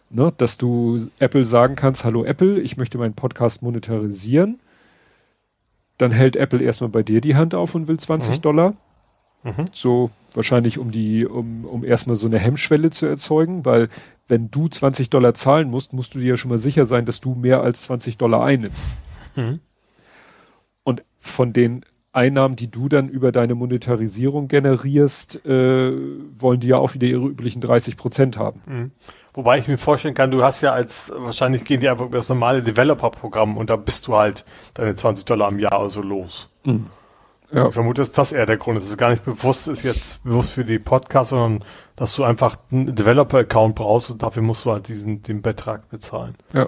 [0.10, 4.60] Ne, dass du Apple sagen kannst, hallo Apple, ich möchte meinen Podcast monetarisieren.
[5.98, 8.42] Dann hält Apple erstmal bei dir die Hand auf und will 20 mhm.
[8.42, 8.74] Dollar.
[9.44, 9.66] Mhm.
[9.72, 13.90] So wahrscheinlich um die, um, um erstmal so eine Hemmschwelle zu erzeugen, weil
[14.28, 17.20] wenn du 20 Dollar zahlen musst, musst du dir ja schon mal sicher sein, dass
[17.20, 18.90] du mehr als 20 Dollar einnimmst.
[19.36, 19.60] Mhm.
[20.84, 25.94] Und von den Einnahmen, die du dann über deine Monetarisierung generierst, äh,
[26.38, 28.62] wollen die ja auch wieder ihre üblichen 30 Prozent haben.
[28.66, 28.92] Mhm.
[29.34, 32.28] Wobei ich mir vorstellen kann, du hast ja als, wahrscheinlich gehen die einfach über das
[32.28, 34.44] normale Developer-Programm und da bist du halt
[34.74, 36.50] deine 20 Dollar im Jahr also los.
[36.66, 36.88] Mhm.
[37.54, 37.68] Ja.
[37.68, 38.84] Ich vermute, dass das eher der Grund ist.
[38.84, 41.64] dass es gar nicht bewusst ist jetzt bewusst für die Podcasts, sondern
[41.96, 46.36] dass du einfach einen Developer-Account brauchst und dafür musst du halt diesen, den Betrag bezahlen.
[46.54, 46.68] Ja.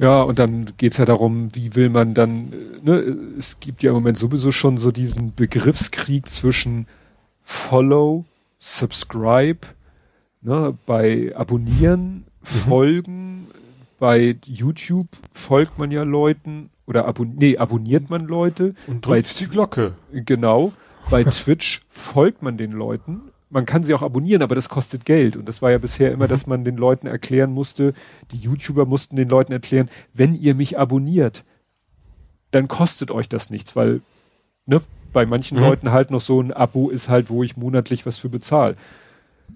[0.00, 2.94] Ja, und dann geht's ja darum, wie will man dann, ne,
[3.38, 6.86] es gibt ja im Moment sowieso schon so diesen Begriffskrieg zwischen
[7.44, 8.24] Follow,
[8.58, 9.60] Subscribe,
[10.40, 12.46] ne, bei Abonnieren, mhm.
[12.46, 13.46] Folgen,
[13.98, 18.74] bei YouTube folgt man ja Leuten oder abon nee, abonniert man Leute.
[18.86, 19.92] Und drückt bei, die Glocke.
[20.12, 20.72] Genau.
[21.10, 23.29] Bei Twitch folgt man den Leuten.
[23.50, 25.36] Man kann sie auch abonnieren, aber das kostet Geld.
[25.36, 26.30] Und das war ja bisher immer, mhm.
[26.30, 27.94] dass man den Leuten erklären musste,
[28.30, 31.44] die YouTuber mussten den Leuten erklären, wenn ihr mich abonniert,
[32.52, 34.00] dann kostet euch das nichts, weil
[34.66, 34.80] ne,
[35.12, 35.64] bei manchen mhm.
[35.64, 38.76] Leuten halt noch so ein Abo ist halt, wo ich monatlich was für bezahle.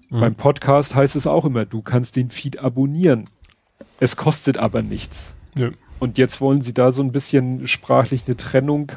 [0.09, 0.19] Mhm.
[0.19, 3.29] Beim Podcast heißt es auch immer, du kannst den Feed abonnieren.
[3.99, 5.35] Es kostet aber nichts.
[5.57, 5.69] Ja.
[5.99, 8.91] Und jetzt wollen sie da so ein bisschen sprachlich eine Trennung,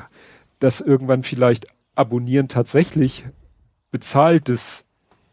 [0.58, 3.24] dass irgendwann vielleicht Abonnieren tatsächlich
[3.90, 4.84] bezahltes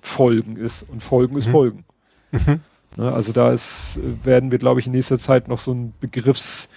[0.06, 1.52] Folgen ist und Folgen ist mhm.
[1.52, 1.86] Folgen.
[2.32, 2.62] Mhm.
[2.98, 6.70] Ne, also da ist, werden wir, glaube ich, in nächster Zeit noch so ein Begriffs,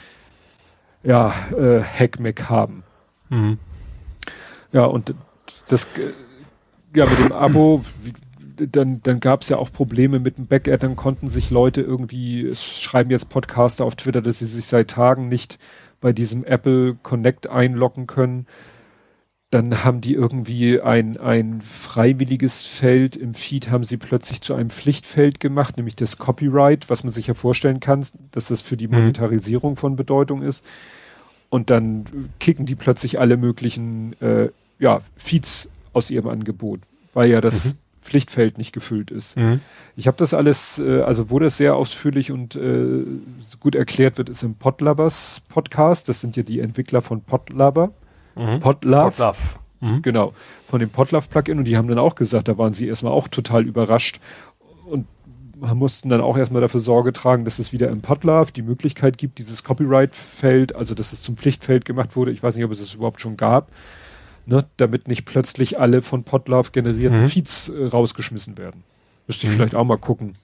[1.02, 2.82] ja, äh, Hackmeck haben.
[3.28, 3.58] Mhm.
[4.72, 5.14] Ja, und
[5.68, 5.86] das,
[6.94, 7.84] ja, mit dem Abo,
[8.56, 12.44] dann, dann gab es ja auch Probleme mit dem Backend, dann konnten sich Leute irgendwie,
[12.44, 15.58] es schreiben jetzt Podcaster auf Twitter, dass sie sich seit Tagen nicht
[16.00, 18.46] bei diesem Apple Connect einloggen können.
[19.50, 24.68] Dann haben die irgendwie ein, ein freiwilliges Feld im Feed haben sie plötzlich zu einem
[24.68, 28.88] Pflichtfeld gemacht, nämlich das Copyright, was man sich ja vorstellen kann, dass das für die
[28.88, 28.96] mhm.
[28.96, 30.62] Monetarisierung von Bedeutung ist.
[31.48, 32.04] Und dann
[32.40, 36.80] kicken die plötzlich alle möglichen äh, ja, Feeds aus ihrem Angebot,
[37.14, 37.78] weil ja das mhm.
[38.02, 39.36] Pflichtfeld nicht gefüllt ist.
[39.36, 39.60] Mhm.
[39.96, 43.04] Ich habe das alles, äh, also wo das sehr ausführlich und äh,
[43.60, 46.08] gut erklärt wird, ist im Podlovers Podcast.
[46.08, 47.92] Das sind ja die Entwickler von Podlover.
[48.38, 48.60] Mhm.
[48.60, 49.10] Podlove.
[49.10, 49.38] Podlove.
[49.80, 50.02] Mhm.
[50.02, 50.32] Genau,
[50.68, 51.58] von dem Podlove-Plugin.
[51.58, 54.20] Und die haben dann auch gesagt, da waren sie erstmal auch total überrascht
[54.86, 55.06] und
[55.74, 59.38] mussten dann auch erstmal dafür Sorge tragen, dass es wieder im Podlove die Möglichkeit gibt,
[59.38, 62.30] dieses Copyright-Feld, also dass es zum Pflichtfeld gemacht wurde.
[62.30, 63.70] Ich weiß nicht, ob es es überhaupt schon gab,
[64.46, 67.26] ne, damit nicht plötzlich alle von Podlove generierten mhm.
[67.26, 68.84] Feeds äh, rausgeschmissen werden.
[69.26, 69.56] Müsste ich mhm.
[69.56, 70.34] vielleicht auch mal gucken.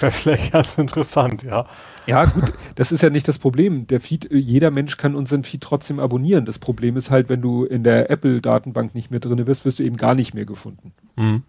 [0.00, 1.66] Wäre vielleicht ganz interessant, ja.
[2.06, 3.86] Ja, gut, das ist ja nicht das Problem.
[3.86, 6.44] Der Feed, äh, jeder Mensch kann unseren Feed trotzdem abonnieren.
[6.44, 9.82] Das Problem ist halt, wenn du in der Apple-Datenbank nicht mehr drin bist, wirst du
[9.82, 10.92] eben gar nicht mehr gefunden.
[11.16, 11.42] Mhm.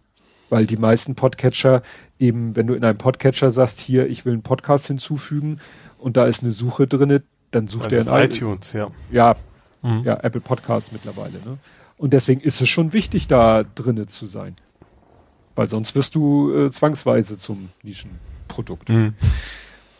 [0.49, 1.83] Weil die meisten Podcatcher
[2.17, 5.59] eben, wenn du in einem Podcatcher sagst, hier, ich will einen Podcast hinzufügen
[5.99, 7.21] und da ist eine Suche drinne,
[7.51, 8.89] dann sucht er in iTunes, ja.
[9.11, 9.35] Ja,
[9.81, 10.03] mhm.
[10.03, 11.39] ja, Apple Podcasts mittlerweile.
[11.45, 11.57] Ne?
[11.97, 14.55] Und deswegen ist es schon wichtig, da drinne zu sein.
[15.55, 17.69] Weil sonst wirst du äh, zwangsweise zum
[18.49, 18.89] Nischenprodukt.
[18.89, 19.13] Mhm.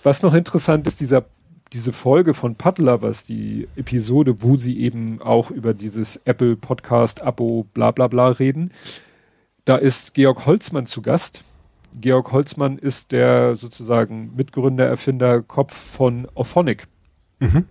[0.04, 1.26] Was noch interessant ist, dieser,
[1.74, 7.66] diese Folge von Podlovers, die Episode, wo sie eben auch über dieses Apple Podcast Abo
[7.74, 8.72] bla bla bla reden.
[9.66, 11.44] Da ist Georg Holzmann zu Gast.
[11.94, 16.88] Georg Holzmann ist der sozusagen Mitgründer, Erfinder, Kopf von Ophonic.
[17.40, 17.66] Mhm.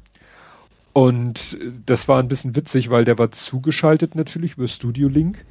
[0.92, 5.44] Und das war ein bisschen witzig, weil der war zugeschaltet natürlich über Studio Link.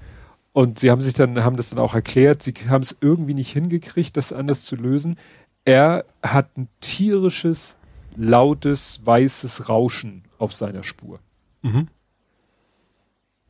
[0.57, 3.51] Und sie haben sich dann, haben das dann auch erklärt, sie haben es irgendwie nicht
[3.51, 5.19] hingekriegt, das anders zu lösen.
[5.65, 7.77] Er hat ein tierisches,
[8.15, 11.19] lautes, weißes Rauschen auf seiner Spur.
[11.61, 11.89] Mhm.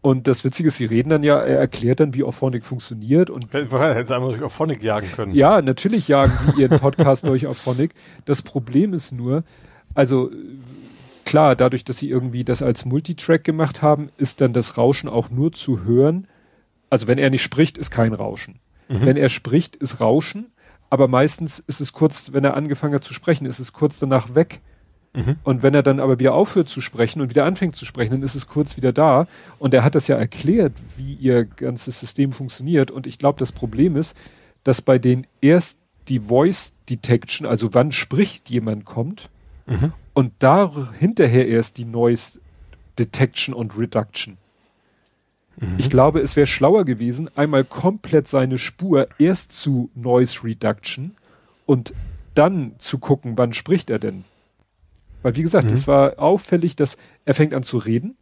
[0.02, 3.54] Und das Witzige ist, sie reden dann ja, er erklärt dann, wie Auphonic funktioniert und.
[3.54, 5.34] Hätten sie einmal durch Auphonic jagen können.
[5.34, 7.94] Ja, natürlich jagen sie ihren Podcast durch Auphonic.
[8.26, 9.46] Das Problem ist nur,
[9.94, 10.30] also,
[11.24, 15.30] klar, dadurch, dass sie irgendwie das als Multitrack gemacht haben, ist dann das Rauschen auch
[15.30, 16.28] nur zu hören.
[16.90, 18.60] Also, wenn er nicht spricht, ist kein Rauschen.
[18.88, 19.06] Mhm.
[19.06, 20.48] Wenn er spricht, ist Rauschen.
[20.90, 24.36] Aber meistens ist es kurz, wenn er angefangen hat zu sprechen, ist es kurz danach
[24.36, 24.62] weg.
[25.14, 25.38] Mhm.
[25.44, 28.24] Und wenn er dann aber wieder aufhört zu sprechen und wieder anfängt zu sprechen, dann
[28.24, 29.28] ist es kurz wieder da.
[29.60, 32.92] Und er hat das ja erklärt, wie ihr ganzes System funktioniert.
[32.92, 34.18] Und ich glaube, das Problem ist,
[34.64, 39.30] dass bei den erst die Voice Detection, also wann spricht jemand kommt,
[39.66, 39.92] mhm.
[40.14, 42.40] und da hinterher erst die Noise
[42.98, 44.38] Detection und Reduction.
[45.60, 45.76] Mhm.
[45.78, 51.16] Ich glaube, es wäre schlauer gewesen, einmal komplett seine Spur erst zu Noise Reduction
[51.66, 51.94] und
[52.34, 54.24] dann zu gucken, wann spricht er denn.
[55.24, 55.74] Weil wie gesagt, mhm.
[55.74, 58.16] es war auffällig, dass er fängt an zu reden.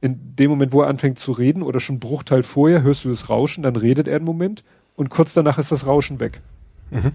[0.00, 3.10] In dem Moment, wo er anfängt zu reden oder schon einen Bruchteil vorher, hörst du
[3.10, 4.64] das Rauschen, dann redet er einen Moment
[4.96, 6.40] und kurz danach ist das Rauschen weg.
[6.90, 7.12] Mhm.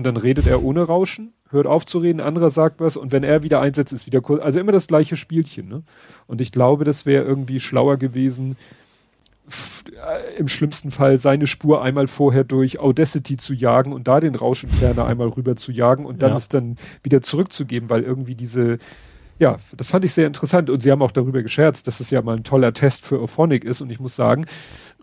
[0.00, 3.22] Und dann redet er ohne Rauschen, hört auf zu reden, anderer sagt was und wenn
[3.22, 4.42] er wieder einsetzt, ist wieder kurz.
[4.42, 5.68] Also immer das gleiche Spielchen.
[5.68, 5.82] Ne?
[6.26, 8.56] Und ich glaube, das wäre irgendwie schlauer gewesen,
[10.38, 15.04] im schlimmsten Fall seine Spur einmal vorher durch Audacity zu jagen und da den Rauschentferner
[15.04, 16.36] einmal rüber zu jagen und dann ja.
[16.38, 18.78] es dann wieder zurückzugeben, weil irgendwie diese,
[19.38, 22.22] ja, das fand ich sehr interessant und sie haben auch darüber gescherzt, dass es ja
[22.22, 24.46] mal ein toller Test für Ophonic ist und ich muss sagen,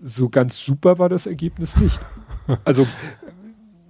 [0.02, 2.02] so ganz super war das Ergebnis nicht.
[2.64, 2.88] Also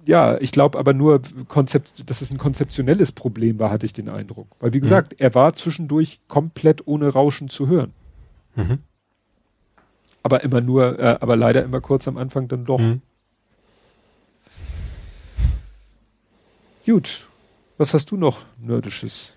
[0.08, 4.08] ja, ich glaube aber nur Konzept, dass es ein konzeptionelles Problem war, hatte ich den
[4.08, 4.48] Eindruck.
[4.58, 4.82] Weil wie mhm.
[4.82, 5.16] gesagt, mhm.
[5.18, 7.92] er war zwischendurch komplett ohne Rauschen zu hören.
[8.56, 8.78] Mhm.
[10.22, 12.78] Aber immer nur, äh, aber leider immer kurz am Anfang dann doch.
[12.78, 13.02] Mhm.
[16.86, 17.26] Gut.
[17.76, 19.34] Was hast du noch Nerdisches?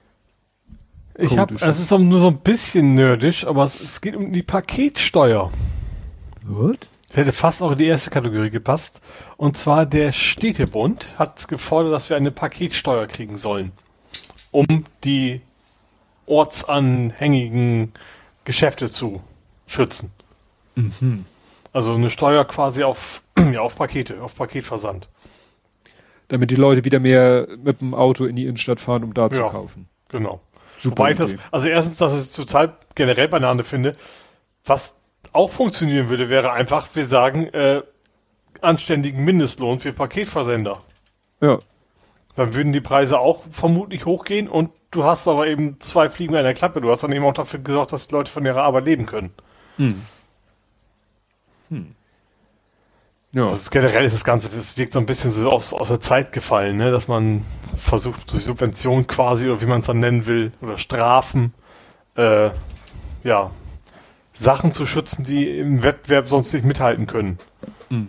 [1.17, 4.41] Ich habe, es ist nur so ein bisschen nerdisch, aber es, es geht um die
[4.41, 5.51] Paketsteuer.
[6.45, 6.87] What?
[7.11, 9.01] Das hätte fast auch in die erste Kategorie gepasst.
[9.35, 13.73] Und zwar der Städtebund hat gefordert, dass wir eine Paketsteuer kriegen sollen,
[14.51, 15.41] um die
[16.25, 17.91] ortsanhängigen
[18.45, 19.21] Geschäfte zu
[19.67, 20.13] schützen.
[20.75, 21.25] Mhm.
[21.73, 25.09] Also eine Steuer quasi auf, ja, auf Pakete, auf Paketversand.
[26.29, 29.31] Damit die Leute wieder mehr mit dem Auto in die Innenstadt fahren, um da ja,
[29.31, 29.89] zu kaufen.
[30.07, 30.39] Genau.
[30.77, 33.97] Super Wobei das, also erstens, dass ich es total generell Banane finde,
[34.63, 35.00] was
[35.33, 37.81] auch funktionieren würde, wäre einfach, wir sagen, äh,
[38.61, 40.81] anständigen Mindestlohn für Paketversender.
[41.41, 41.59] Ja.
[42.35, 46.39] Dann würden die Preise auch vermutlich hochgehen und du hast aber eben zwei Fliegen in
[46.39, 46.81] einer Klappe.
[46.81, 49.33] Du hast dann eben auch dafür gesorgt, dass die Leute von ihrer Arbeit leben können.
[49.77, 50.01] Hm.
[51.69, 51.95] Hm.
[53.33, 53.47] Ja.
[53.47, 56.33] Also generell ist das Ganze, das wirkt so ein bisschen so aus, aus der Zeit
[56.33, 56.91] gefallen, ne?
[56.91, 57.45] dass man
[57.75, 61.53] versucht, durch Subventionen quasi, oder wie man es dann nennen will, oder Strafen,
[62.15, 62.49] äh,
[63.23, 63.51] ja,
[64.41, 67.37] Sachen zu schützen, die im Wettbewerb sonst nicht mithalten können.
[67.89, 68.07] Hm.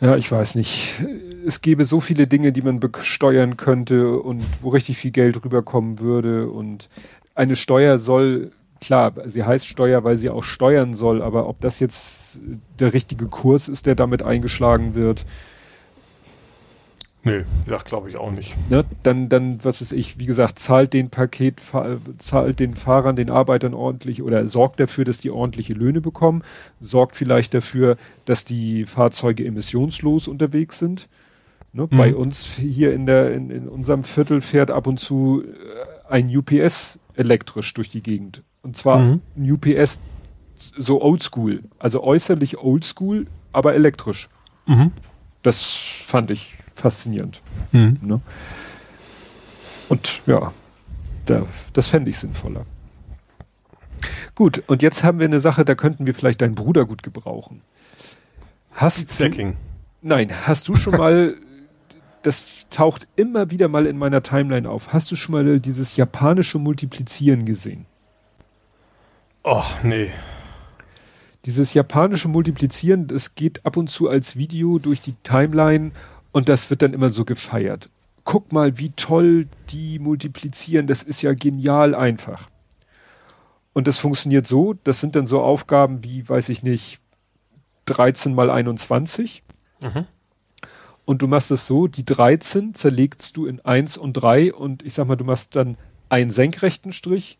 [0.00, 1.04] Ja, ich weiß nicht.
[1.44, 5.98] Es gäbe so viele Dinge, die man besteuern könnte und wo richtig viel Geld rüberkommen
[5.98, 6.48] würde.
[6.50, 6.88] Und
[7.34, 11.80] eine Steuer soll klar, sie heißt Steuer, weil sie auch steuern soll, aber ob das
[11.80, 12.40] jetzt
[12.78, 15.26] der richtige Kurs ist, der damit eingeschlagen wird.
[17.24, 18.54] Nö, sagt glaube ich auch nicht.
[18.70, 21.60] Ne, dann, dann, was ist ich, wie gesagt, zahlt den Paket,
[22.18, 26.42] zahlt den Fahrern, den Arbeitern ordentlich oder sorgt dafür, dass die ordentliche Löhne bekommen,
[26.80, 31.08] sorgt vielleicht dafür, dass die Fahrzeuge emissionslos unterwegs sind.
[31.72, 31.96] Ne, mhm.
[31.96, 36.34] Bei uns hier in der, in, in unserem Viertel fährt ab und zu äh, ein
[36.34, 38.42] UPS elektrisch durch die Gegend.
[38.62, 39.20] Und zwar mhm.
[39.36, 39.98] ein UPS
[40.56, 44.28] so oldschool, also äußerlich oldschool, aber elektrisch.
[44.66, 44.92] Mhm.
[45.42, 47.42] Das fand ich faszinierend.
[47.72, 47.98] Mhm.
[48.02, 48.20] Ne?
[49.88, 50.52] Und ja,
[51.26, 52.62] da, das fände ich sinnvoller.
[54.34, 57.62] Gut, und jetzt haben wir eine Sache, da könnten wir vielleicht deinen Bruder gut gebrauchen.
[58.70, 59.54] Hast du,
[60.02, 61.34] nein, hast du schon mal,
[62.22, 66.58] das taucht immer wieder mal in meiner Timeline auf, hast du schon mal dieses japanische
[66.58, 67.86] Multiplizieren gesehen?
[69.42, 70.10] Oh, nee.
[71.44, 75.92] Dieses japanische Multiplizieren, das geht ab und zu als Video durch die Timeline
[76.32, 77.90] und das wird dann immer so gefeiert.
[78.24, 82.48] Guck mal, wie toll die multiplizieren, das ist ja genial einfach.
[83.72, 87.00] Und das funktioniert so, das sind dann so Aufgaben wie, weiß ich nicht,
[87.86, 89.42] 13 mal 21.
[89.82, 90.06] Mhm.
[91.04, 94.94] Und du machst es so, die 13 zerlegst du in 1 und 3 und ich
[94.94, 95.78] sag mal, du machst dann
[96.10, 97.38] einen senkrechten Strich,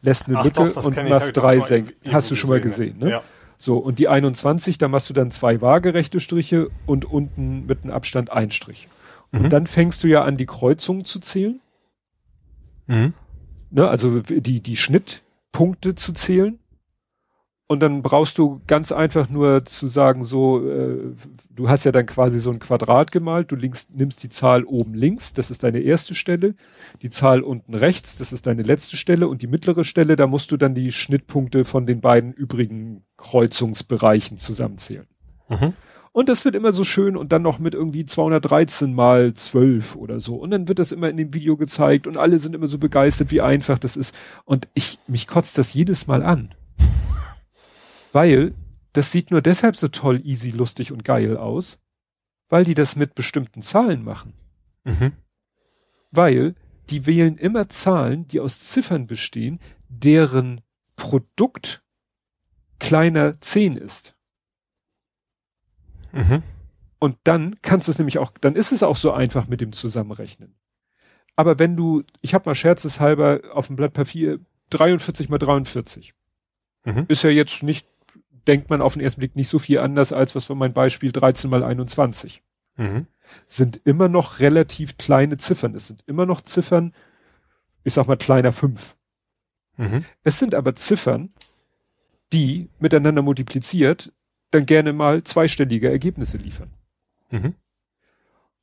[0.00, 1.94] lässt eine Ach Lücke doch, und machst drei Senk.
[2.08, 3.10] Hast du schon mal gesehen, ne?
[3.10, 3.22] Ja.
[3.62, 7.92] So, und die 21, da machst du dann zwei waagerechte Striche und unten mit einem
[7.92, 8.88] Abstand ein Strich.
[9.32, 9.50] Und mhm.
[9.50, 11.60] dann fängst du ja an, die Kreuzungen zu zählen.
[12.86, 13.12] Mhm.
[13.70, 16.58] Ne, also die, die Schnittpunkte zu zählen.
[17.70, 21.14] Und dann brauchst du ganz einfach nur zu sagen, so, äh,
[21.54, 24.92] du hast ja dann quasi so ein Quadrat gemalt, du links, nimmst die Zahl oben
[24.92, 26.56] links, das ist deine erste Stelle,
[27.00, 30.50] die Zahl unten rechts, das ist deine letzte Stelle und die mittlere Stelle, da musst
[30.50, 35.06] du dann die Schnittpunkte von den beiden übrigen Kreuzungsbereichen zusammenzählen.
[35.48, 35.72] Mhm.
[36.10, 40.18] Und das wird immer so schön und dann noch mit irgendwie 213 mal 12 oder
[40.18, 40.34] so.
[40.34, 43.30] Und dann wird das immer in dem Video gezeigt und alle sind immer so begeistert,
[43.30, 44.12] wie einfach das ist.
[44.44, 46.52] Und ich, mich kotzt das jedes Mal an.
[48.12, 48.54] Weil
[48.92, 51.78] das sieht nur deshalb so toll, easy, lustig und geil aus,
[52.48, 54.34] weil die das mit bestimmten Zahlen machen.
[54.84, 55.12] Mhm.
[56.10, 56.54] Weil
[56.90, 60.60] die wählen immer Zahlen, die aus Ziffern bestehen, deren
[60.96, 61.84] Produkt
[62.80, 64.16] kleiner 10 ist.
[66.12, 66.42] Mhm.
[66.98, 69.72] Und dann kannst du es nämlich auch, dann ist es auch so einfach mit dem
[69.72, 70.56] Zusammenrechnen.
[71.36, 76.14] Aber wenn du, ich habe mal scherzeshalber auf dem Blatt Papier 43 mal 43.
[76.84, 77.06] Mhm.
[77.08, 77.86] Ist ja jetzt nicht
[78.46, 81.12] denkt man auf den ersten Blick nicht so viel anders, als was für mein Beispiel
[81.12, 82.42] 13 mal 21.
[82.76, 83.06] Mhm.
[83.46, 85.74] Sind immer noch relativ kleine Ziffern.
[85.74, 86.94] Es sind immer noch Ziffern,
[87.84, 88.96] ich sag mal kleiner 5.
[89.76, 90.04] Mhm.
[90.24, 91.30] Es sind aber Ziffern,
[92.32, 94.12] die miteinander multipliziert
[94.50, 96.70] dann gerne mal zweistellige Ergebnisse liefern.
[97.30, 97.54] Mhm.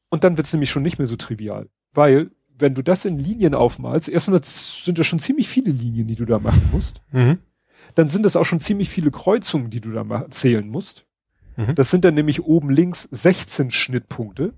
[0.10, 1.70] Und dann wird es nämlich schon nicht mehr so trivial.
[1.94, 6.16] Weil, wenn du das in Linien aufmalst, erstmal sind das schon ziemlich viele Linien, die
[6.16, 7.02] du da machen musst.
[7.12, 7.40] Mhm
[7.98, 11.08] dann sind das auch schon ziemlich viele Kreuzungen, die du da mal zählen musst.
[11.56, 11.74] Mhm.
[11.74, 14.54] Das sind dann nämlich oben links 16 Schnittpunkte.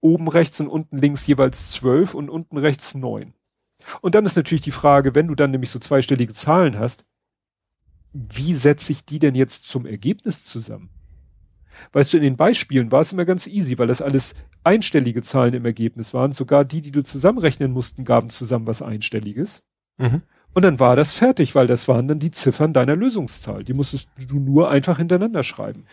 [0.00, 3.34] Oben rechts und unten links jeweils 12 und unten rechts 9.
[4.02, 7.04] Und dann ist natürlich die Frage, wenn du dann nämlich so zweistellige Zahlen hast,
[8.12, 10.90] wie setze ich die denn jetzt zum Ergebnis zusammen?
[11.92, 15.54] Weißt du, in den Beispielen war es immer ganz easy, weil das alles einstellige Zahlen
[15.54, 16.32] im Ergebnis waren.
[16.32, 19.64] Sogar die, die du zusammenrechnen mussten, gaben zusammen was Einstelliges.
[19.98, 20.22] Mhm.
[20.52, 23.62] Und dann war das fertig, weil das waren dann die Ziffern deiner Lösungszahl.
[23.62, 25.84] Die musstest du nur einfach hintereinander schreiben.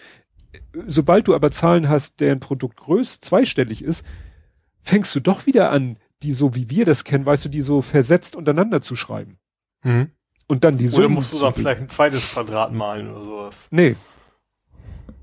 [0.88, 4.06] Sobald du aber Zahlen hast, deren Produkt größt, zweistellig ist,
[4.82, 7.82] fängst du doch wieder an, die so wie wir das kennen, weißt du, die so
[7.82, 9.38] versetzt untereinander zu schreiben.
[9.84, 10.12] Mhm.
[10.48, 11.06] Und dann die Summen.
[11.06, 13.68] Oder musst du dann vielleicht ein zweites Quadrat malen oder sowas?
[13.70, 13.96] Nee.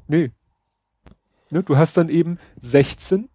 [0.06, 0.30] Nee.
[1.50, 3.28] Ne, du hast dann eben 16,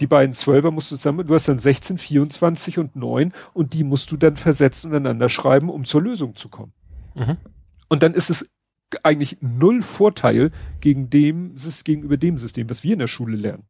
[0.00, 3.84] die beiden Zwölfer musst du zusammen, du hast dann 16, 24 und 9 und die
[3.84, 6.72] musst du dann versetzt untereinander schreiben, um zur Lösung zu kommen.
[7.14, 7.36] Mhm.
[7.88, 8.48] Und dann ist es
[9.02, 10.50] eigentlich null Vorteil
[10.80, 11.54] gegen dem,
[11.84, 13.64] gegenüber dem System, was wir in der Schule lernen.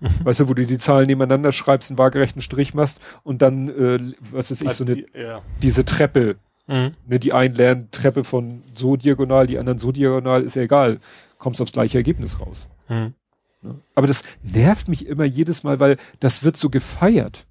[0.00, 0.24] Mhm.
[0.24, 4.14] Weißt du, wo du die Zahlen nebeneinander schreibst, einen waagerechten Strich machst und dann, äh,
[4.30, 5.42] was weiß ich, so eine, die, ja.
[5.60, 6.36] diese Treppe,
[6.68, 6.94] mhm.
[7.06, 11.00] ne, die einen lernen Treppe von so diagonal, die anderen so diagonal, ist ja egal.
[11.38, 12.68] Kommst aufs gleiche Ergebnis raus.
[12.88, 13.14] Mhm.
[13.62, 13.78] Ne?
[13.94, 17.46] Aber das nervt mich immer jedes Mal, weil das wird so gefeiert.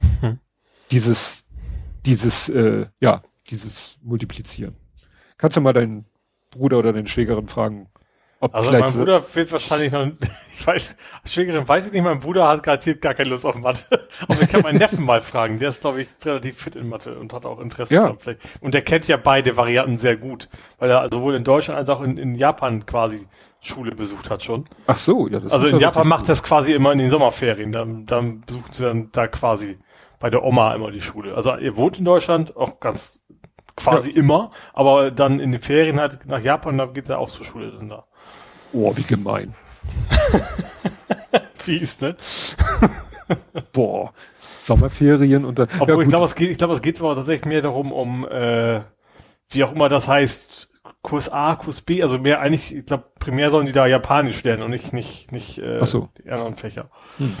[0.00, 0.38] Mhm.
[0.90, 1.46] Dieses,
[2.06, 4.76] dieses, äh, ja, dieses Multiplizieren.
[5.36, 6.04] Kannst du mal deinen
[6.50, 7.88] Bruder oder deine Schwägerin fragen,
[8.40, 10.06] ob also mein Bruder wird wahrscheinlich noch,
[10.58, 14.06] ich weiß, Schwägerin weiß ich nicht, mein Bruder hat garantiert gar keine Lust auf Mathe.
[14.28, 17.18] Aber ich kann meinen Neffen mal fragen, der ist, glaube ich, relativ fit in Mathe
[17.18, 18.06] und hat auch Interesse ja.
[18.06, 18.40] Glaub, vielleicht.
[18.60, 20.48] Und der kennt ja beide Varianten sehr gut,
[20.78, 23.26] weil er sowohl in Deutschland als auch in, in Japan quasi
[23.60, 24.66] Schule besucht hat schon.
[24.86, 27.72] Ach so, ja, das Also ist in Japan macht das quasi immer in den Sommerferien,
[27.72, 29.78] dann, dann besuchen sie dann da quasi
[30.20, 31.34] bei der Oma immer die Schule.
[31.34, 33.24] Also ihr wohnt in Deutschland, auch ganz
[33.76, 34.16] quasi ja.
[34.16, 37.72] immer, aber dann in den Ferien halt nach Japan, da geht er auch zur Schule
[37.72, 38.04] dann da.
[38.72, 39.54] Oh, wie gemein.
[41.54, 42.16] Fies, ne?
[43.72, 44.12] Boah.
[44.56, 45.68] Sommerferien und dann.
[45.78, 48.26] Obwohl, ja, ich glaube, es geht, ich glaube, es geht aber tatsächlich mehr darum, um,
[48.26, 48.80] äh,
[49.50, 50.68] wie auch immer das heißt,
[51.02, 54.64] Kurs A, Kurs B, also mehr eigentlich, ich glaube, primär sollen die da Japanisch lernen
[54.64, 56.08] und nicht, nicht, nicht, äh, so.
[56.22, 56.90] die anderen Fächer.
[57.18, 57.32] Hm.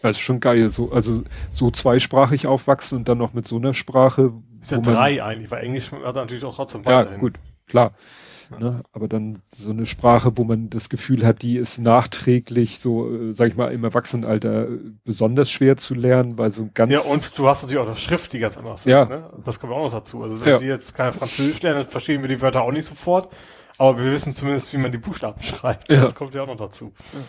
[0.00, 3.72] Das ist schon geil, so, also, so zweisprachig aufwachsen und dann noch mit so einer
[3.72, 4.32] Sprache.
[4.60, 7.12] Ist ja drei eigentlich, weil Englisch hat natürlich auch trotzdem weiterhin.
[7.12, 7.34] Ja, gut,
[7.66, 7.94] klar.
[8.58, 8.82] Ne?
[8.92, 13.32] Aber dann so eine Sprache, wo man das Gefühl hat, die ist nachträglich so, äh,
[13.32, 16.92] sag ich mal, im Erwachsenenalter äh, besonders schwer zu lernen, weil so ganz.
[16.92, 19.02] Ja, und du hast natürlich auch eine Schrift, die ganz anders ja.
[19.02, 19.08] ist.
[19.10, 19.30] Ne?
[19.44, 20.22] Das kommt auch noch dazu.
[20.22, 20.60] Also wenn ja.
[20.60, 23.28] wir jetzt keine Französisch lernen, dann verstehen wir die Wörter auch nicht sofort.
[23.78, 25.88] Aber wir wissen zumindest, wie man die Buchstaben schreibt.
[25.88, 26.02] Ja.
[26.02, 26.92] Das kommt ja auch noch dazu.
[27.12, 27.20] Ja.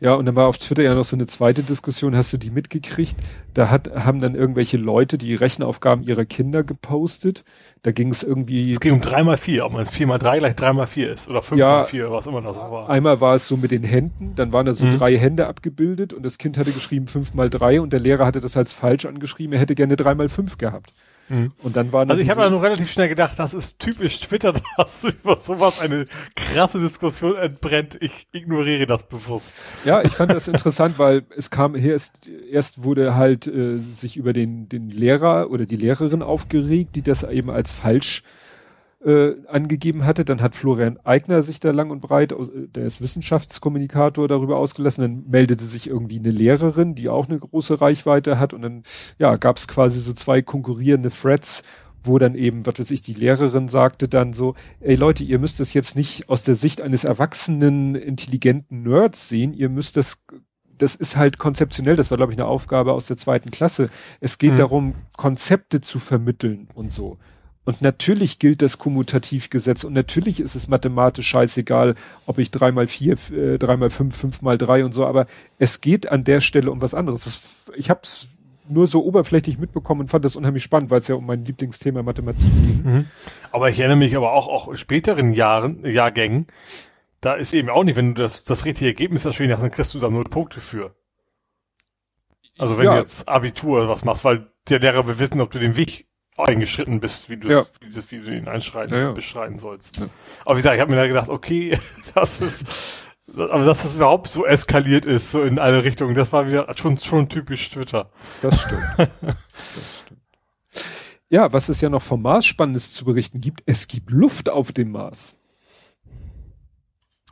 [0.00, 2.50] Ja, und dann war auf Twitter ja noch so eine zweite Diskussion, hast du die
[2.50, 3.16] mitgekriegt?
[3.52, 7.44] Da hat, haben dann irgendwelche Leute die Rechenaufgaben ihrer Kinder gepostet.
[7.82, 8.72] Da ging es irgendwie.
[8.74, 11.12] Es ging um drei mal vier, ob man vier mal drei gleich drei mal vier
[11.12, 12.90] ist oder fünf ja, mal vier, was immer das war.
[12.90, 14.98] Einmal war es so mit den Händen, dann waren da so mhm.
[14.98, 18.40] drei Hände abgebildet und das Kind hatte geschrieben fünf mal drei und der Lehrer hatte
[18.40, 20.92] das als falsch angeschrieben, er hätte gerne drei mal fünf gehabt.
[21.30, 21.52] Mhm.
[21.62, 24.52] Und dann war Also ich habe ja nur relativ schnell gedacht, das ist typisch Twitter,
[24.76, 27.96] dass über sowas eine krasse Diskussion entbrennt.
[28.00, 29.54] Ich ignoriere das bewusst.
[29.84, 34.16] Ja, ich fand das interessant, weil es kam hier erst, erst wurde halt äh, sich
[34.16, 38.22] über den, den Lehrer oder die Lehrerin aufgeregt, die das eben als falsch
[39.04, 40.24] äh, angegeben hatte.
[40.24, 42.34] Dann hat Florian Eigner sich da lang und breit,
[42.74, 45.02] der ist Wissenschaftskommunikator, darüber ausgelassen.
[45.02, 48.52] Dann meldete sich irgendwie eine Lehrerin, die auch eine große Reichweite hat.
[48.52, 48.82] Und dann
[49.18, 51.62] ja, gab es quasi so zwei konkurrierende Threads,
[52.02, 55.60] wo dann eben, was weiß ich, die Lehrerin sagte dann so, ey Leute, ihr müsst
[55.60, 60.22] das jetzt nicht aus der Sicht eines erwachsenen, intelligenten Nerds sehen, ihr müsst das
[60.80, 63.90] das ist halt konzeptionell, das war, glaube ich, eine Aufgabe aus der zweiten Klasse.
[64.20, 64.56] Es geht mhm.
[64.56, 67.18] darum, Konzepte zu vermitteln und so.
[67.64, 71.94] Und natürlich gilt das Kommutativgesetz und natürlich ist es mathematisch scheißegal,
[72.26, 75.26] ob ich drei mal vier, äh, drei mal fünf, fünf mal drei und so, aber
[75.58, 77.24] es geht an der Stelle um was anderes.
[77.24, 78.28] Das, ich habe es
[78.70, 82.02] nur so oberflächlich mitbekommen und fand das unheimlich spannend, weil es ja um mein Lieblingsthema
[82.02, 82.82] Mathematik ging.
[82.84, 83.06] Mhm.
[83.52, 86.46] Aber ich erinnere mich aber auch, auch in späteren Jahren, Jahrgängen,
[87.20, 89.92] da ist eben auch nicht, wenn du das, das richtige Ergebnis erschwingen hast, dann kriegst
[89.92, 90.94] du da null Punkte für.
[92.58, 92.94] Also wenn ja.
[92.94, 96.09] du jetzt Abitur was machst, weil der Lehrer will wissen, ob du den Weg
[96.42, 97.62] eingeschritten bist, wie du ja.
[97.80, 99.12] wie, wie, du ihn einschreiten, ja, ja.
[99.12, 100.00] beschreiten sollst.
[100.44, 101.78] Aber wie gesagt, ich habe mir da gedacht, okay,
[102.14, 102.66] das ist,
[103.36, 106.96] aber dass das überhaupt so eskaliert ist, so in alle Richtungen, das war wieder schon,
[106.96, 108.10] schon typisch Twitter.
[108.40, 108.82] Das stimmt.
[108.96, 109.36] das
[110.00, 110.20] stimmt.
[111.28, 114.72] Ja, was es ja noch vom Mars Spannendes zu berichten gibt, es gibt Luft auf
[114.72, 115.36] dem Mars.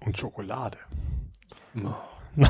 [0.01, 0.79] Und Schokolade.
[1.77, 1.95] Oh.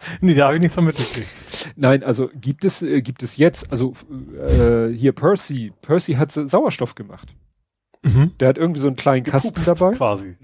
[0.20, 1.28] nee, da habe ich nichts von mitgekriegt.
[1.76, 3.92] Nein, also gibt es, äh, gibt es jetzt, also
[4.38, 7.34] äh, hier Percy, Percy hat Sauerstoff gemacht.
[8.02, 8.32] Mhm.
[8.40, 9.94] Der hat irgendwie so einen kleinen Gepupst Kasten dabei.
[9.96, 10.36] Quasi.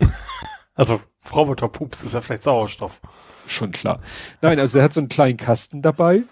[0.74, 1.00] also
[1.32, 3.00] Roboter Pups ist ja vielleicht Sauerstoff.
[3.46, 4.00] Schon klar.
[4.42, 6.22] Nein, also er hat so einen kleinen Kasten dabei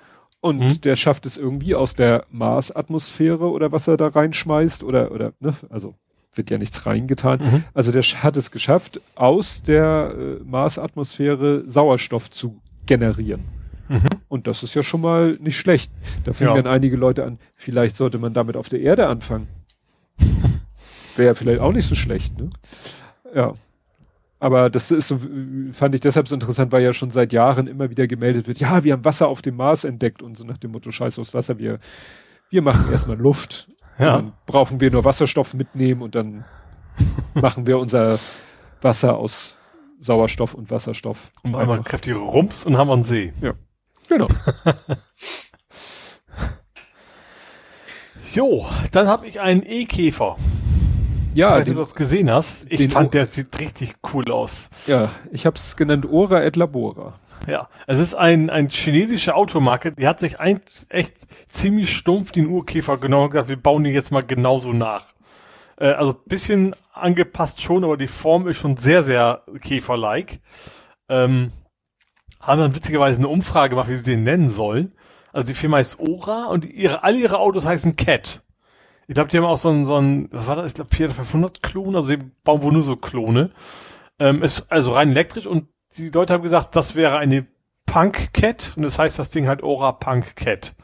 [0.45, 0.81] Und Mhm.
[0.81, 5.55] der schafft es irgendwie aus der Marsatmosphäre oder was er da reinschmeißt oder, oder, ne,
[5.71, 5.95] also
[6.35, 7.41] wird ja nichts reingetan.
[7.41, 7.65] Mhm.
[7.75, 13.43] Also der hat es geschafft, aus der äh, Marsatmosphäre Sauerstoff zu generieren.
[13.89, 14.05] Mhm.
[14.29, 15.93] Und das ist ja schon mal nicht schlecht.
[16.25, 16.63] Da fingen Ja.
[16.63, 19.49] dann einige Leute an, vielleicht sollte man damit auf der Erde anfangen.
[21.17, 22.49] Wäre ja vielleicht auch nicht so schlecht, ne?
[23.35, 23.53] Ja.
[24.41, 25.21] Aber das ist so,
[25.73, 28.83] fand ich deshalb so interessant, weil ja schon seit Jahren immer wieder gemeldet wird, ja,
[28.83, 31.59] wir haben Wasser auf dem Mars entdeckt und so nach dem Motto, scheiß aufs Wasser,
[31.59, 31.79] wir,
[32.51, 33.69] wir machen erstmal Luft.
[33.99, 34.17] Ja.
[34.17, 36.45] Und dann brauchen wir nur Wasserstoff mitnehmen und dann
[37.35, 38.19] machen wir unser
[38.81, 39.59] Wasser aus
[39.99, 41.31] Sauerstoff und Wasserstoff.
[41.43, 41.91] Und einmal Einfach.
[41.91, 43.33] kräftige Rums und haben wir einen See.
[44.09, 44.29] Genau.
[48.35, 50.37] Jo, dann habe ich einen E-Käfer.
[51.35, 52.67] Ja, ich nicht, den, du das gesehen hast.
[52.71, 54.69] Ich O- fand, der sieht richtig cool aus.
[54.87, 57.19] ja, ich habe es genannt Ora et Labora.
[57.47, 62.47] Ja, es ist ein, ein chinesische Automarke, die hat sich ein, echt ziemlich stumpf den
[62.47, 65.07] Urkäfer genommen und gesagt, wir bauen den jetzt mal genauso nach.
[65.77, 70.41] Äh, also bisschen angepasst schon, aber die Form ist schon sehr, sehr Käfer-like.
[71.09, 71.51] Ähm,
[72.41, 74.93] haben dann witzigerweise eine Umfrage gemacht, wie sie den nennen sollen.
[75.33, 78.43] Also die Firma heißt Ora und ihre, alle ihre Autos heißen Cat.
[79.09, 80.67] Ich glaube, die haben auch so ein, so ein, was war das?
[80.73, 83.51] Ich glaube 400, 500 Klone, also sie bauen wohl nur so Klone.
[84.19, 87.47] Ähm, ist also rein elektrisch und die Leute haben gesagt, das wäre eine
[87.87, 90.75] Punk Cat und das heißt das Ding halt Ora Punk Cat.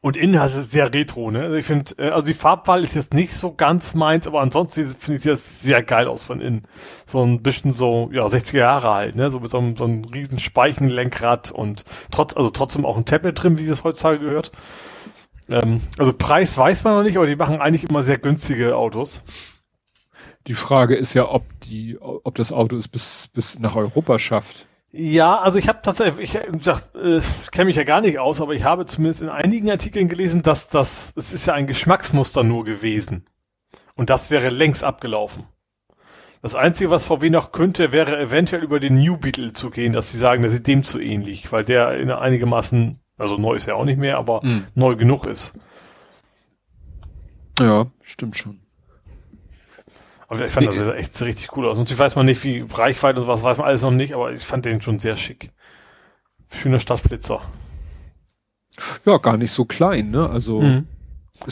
[0.00, 1.42] Und innen hat es sehr retro, ne?
[1.42, 4.86] Also ich finde, äh, also die Farbwahl ist jetzt nicht so ganz meins, aber ansonsten
[4.86, 6.62] finde ich es sehr geil aus von innen.
[7.06, 9.32] So ein bisschen so, ja, 60er Jahre halt, ne?
[9.32, 13.42] So mit so einem, so einem riesen Speichenlenkrad und trotz, also trotzdem auch ein Tablet
[13.42, 14.52] drin, wie es heutzutage gehört.
[15.48, 19.24] Ähm, also Preis weiß man noch nicht, aber die machen eigentlich immer sehr günstige Autos.
[20.46, 24.66] Die Frage ist ja, ob die, ob das Auto es bis, bis nach Europa schafft.
[24.92, 28.40] Ja, also ich habe tatsächlich, ich, gesagt, äh, ich kenne mich ja gar nicht aus,
[28.40, 32.44] aber ich habe zumindest in einigen Artikeln gelesen, dass das, es ist ja ein Geschmacksmuster
[32.44, 33.26] nur gewesen.
[33.94, 35.44] Und das wäre längst abgelaufen.
[36.42, 40.10] Das Einzige, was VW noch könnte, wäre eventuell über den New Beetle zu gehen, dass
[40.12, 43.76] sie sagen, der sieht dem zu ähnlich, weil der in einigermaßen, also neu ist er
[43.76, 44.66] auch nicht mehr, aber Mhm.
[44.74, 45.58] neu genug ist.
[47.58, 48.60] Ja, stimmt schon.
[50.28, 51.78] Aber ich fand das echt richtig cool aus.
[51.78, 54.44] Natürlich weiß man nicht, wie Reichweite und sowas weiß man alles noch nicht, aber ich
[54.44, 55.50] fand den schon sehr schick.
[56.52, 57.42] Schöner Stadtflitzer.
[59.04, 60.28] Ja, gar nicht so klein, ne?
[60.28, 60.86] Also ist Mhm.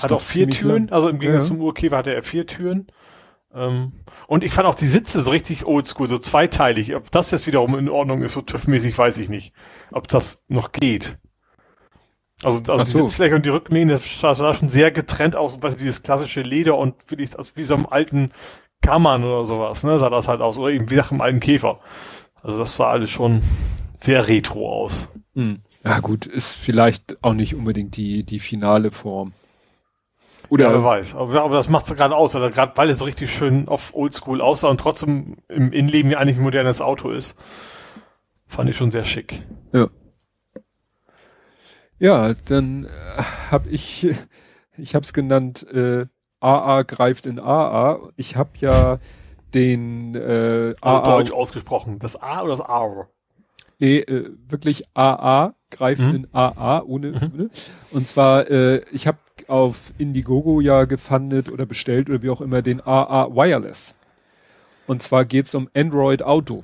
[0.03, 0.93] Hat auch vier Türen, lang.
[0.93, 1.55] also im Gegensatz Ja.
[1.55, 2.87] zum Urkäfer hatte er vier Türen.
[3.55, 3.93] Ähm,
[4.27, 6.95] und ich fand auch die Sitze so richtig oldschool, so zweiteilig.
[6.97, 9.53] Ob das jetzt wiederum in Ordnung ist, so TÜV-mäßig, weiß ich nicht.
[9.93, 11.19] Ob das noch geht.
[12.43, 12.99] Also, also Ach die so.
[13.07, 16.77] Sitzfläche und die Rückenlehne, das sah, sah schon sehr getrennt aus, was dieses klassische Leder
[16.77, 18.33] und wirklich, also wie so einem alten
[18.85, 20.59] Kammern oder sowas, ne, sah das halt aus.
[20.59, 21.81] Oder eben wie nach einem alten Käfer.
[22.43, 23.43] Also das sah alles schon
[23.99, 25.09] sehr retro aus.
[25.35, 25.63] Hm.
[25.83, 29.33] Ja gut, ist vielleicht auch nicht unbedingt die, die finale Form.
[30.51, 31.15] Oder Ja, wer weiß.
[31.15, 34.41] Aber, aber das macht's gerade aus, weil gerade, weil es so richtig schön auf Oldschool
[34.41, 37.39] aussah und trotzdem im Innenleben ja eigentlich ein modernes Auto ist.
[38.47, 39.43] Fand ich schon sehr schick.
[39.73, 39.89] Ja.
[41.99, 44.07] Ja, dann äh, habe ich,
[44.77, 46.07] ich habe es genannt, äh,
[46.45, 47.99] AA greift in AA.
[48.17, 48.99] Ich habe ja
[49.55, 51.99] den äh, Also AA, deutsch ausgesprochen.
[51.99, 53.09] Das A oder das A?
[53.79, 56.15] nee, äh, wirklich AA greift Mhm.
[56.15, 57.51] in AA ohne, ohne.
[57.91, 59.19] Und zwar, äh, ich habe
[59.49, 63.95] auf Indiegogo ja gefundet oder bestellt oder wie auch immer den AA Wireless.
[64.87, 66.63] Und zwar geht's um Android Auto.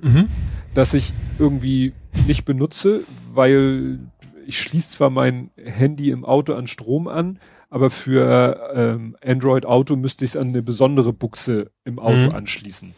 [0.00, 0.28] Mhm.
[0.74, 1.92] das ich irgendwie
[2.26, 3.02] nicht benutze,
[3.32, 4.00] weil
[4.46, 7.38] ich schließe zwar mein Handy im Auto an Strom an,
[7.72, 12.34] aber für ähm, Android Auto müsste ich es an eine besondere Buchse im Auto Mhm.
[12.34, 12.94] anschließen.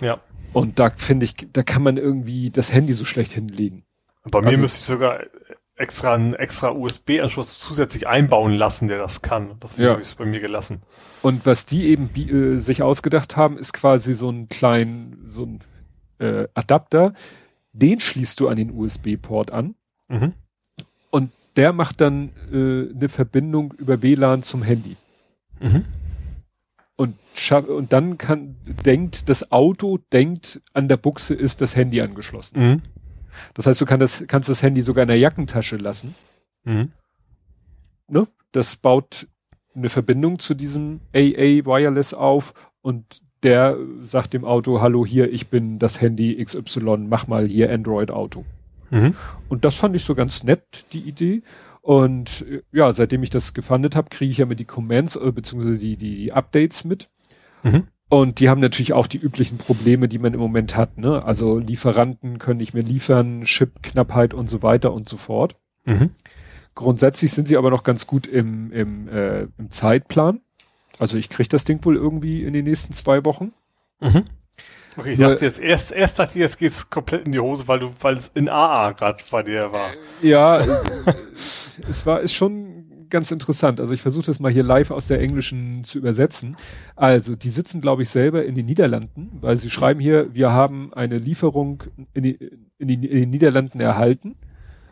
[0.00, 0.18] Ja.
[0.52, 3.84] Und da finde ich, da kann man irgendwie das Handy so schlecht hinlegen.
[4.30, 5.20] Bei mir Also- müsste ich sogar
[5.76, 9.56] extra einen extra USB-Anschluss zusätzlich einbauen lassen, der das kann.
[9.60, 9.90] Das Ja.
[9.90, 10.82] habe ich bei mir gelassen.
[11.22, 15.58] Und was die eben äh, sich ausgedacht haben, ist quasi so ein kleinen, so ein
[16.20, 17.12] äh, Adapter.
[17.72, 19.74] Den schließt du an den USB-Port an.
[20.08, 20.32] Mhm.
[21.56, 24.96] Der macht dann äh, eine Verbindung über WLAN zum Handy.
[25.60, 25.84] Mhm.
[26.96, 27.16] Und,
[27.68, 32.60] und dann kann, denkt, das Auto denkt, an der Buchse ist das Handy angeschlossen.
[32.60, 32.82] Mhm.
[33.54, 36.14] Das heißt, du kann das, kannst das Handy sogar in der Jackentasche lassen.
[36.64, 36.92] Mhm.
[38.08, 38.28] Ne?
[38.52, 39.26] Das baut
[39.74, 45.48] eine Verbindung zu diesem AA Wireless auf und der sagt dem Auto, hallo hier, ich
[45.48, 48.44] bin das Handy XY, mach mal hier Android Auto.
[48.94, 49.14] Mhm.
[49.48, 51.42] Und das fand ich so ganz nett, die Idee.
[51.82, 55.32] Und äh, ja, seitdem ich das gefundet habe, kriege ich ja mit die Commands, äh,
[55.32, 57.10] beziehungsweise die, die, die Updates mit.
[57.62, 57.88] Mhm.
[58.08, 60.98] Und die haben natürlich auch die üblichen Probleme, die man im Moment hat.
[60.98, 61.24] Ne?
[61.24, 65.56] Also Lieferanten können nicht mehr liefern, Chipknappheit und so weiter und so fort.
[65.84, 66.10] Mhm.
[66.74, 70.40] Grundsätzlich sind sie aber noch ganz gut im, im, äh, im Zeitplan.
[70.98, 73.52] Also ich kriege das Ding wohl irgendwie in den nächsten zwei Wochen.
[74.00, 74.24] Mhm.
[74.96, 77.80] Okay, ich dachte jetzt erst, erst dachte ich, jetzt geht's komplett in die Hose, weil
[77.80, 79.90] du, weil es in AA gerade bei dir war.
[80.22, 80.64] Ja,
[81.88, 83.80] es war, ist schon ganz interessant.
[83.80, 86.56] Also ich versuche das mal hier live aus der Englischen zu übersetzen.
[86.96, 90.92] Also die sitzen, glaube ich, selber in den Niederlanden, weil sie schreiben hier, wir haben
[90.94, 94.36] eine Lieferung in, die, in, die, in den Niederlanden erhalten.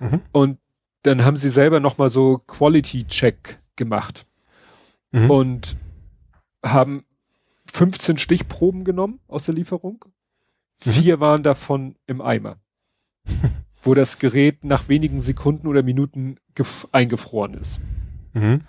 [0.00, 0.20] Mhm.
[0.32, 0.58] Und
[1.02, 4.24] dann haben sie selber nochmal so Quality Check gemacht.
[5.10, 5.30] Mhm.
[5.30, 5.76] Und
[6.64, 7.04] haben
[7.72, 10.04] 15 Stichproben genommen aus der Lieferung.
[10.84, 10.90] Mhm.
[10.90, 12.58] Vier waren davon im Eimer.
[13.82, 16.36] wo das Gerät nach wenigen Sekunden oder Minuten
[16.92, 17.80] eingefroren ist.
[18.32, 18.62] Mhm.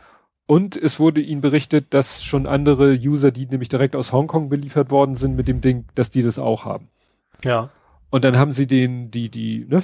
[0.46, 4.92] Und es wurde ihnen berichtet, dass schon andere User, die nämlich direkt aus Hongkong beliefert
[4.92, 6.90] worden sind mit dem Ding, dass die das auch haben.
[7.44, 7.70] Ja.
[8.10, 9.82] Und dann haben sie den, die, die, ne,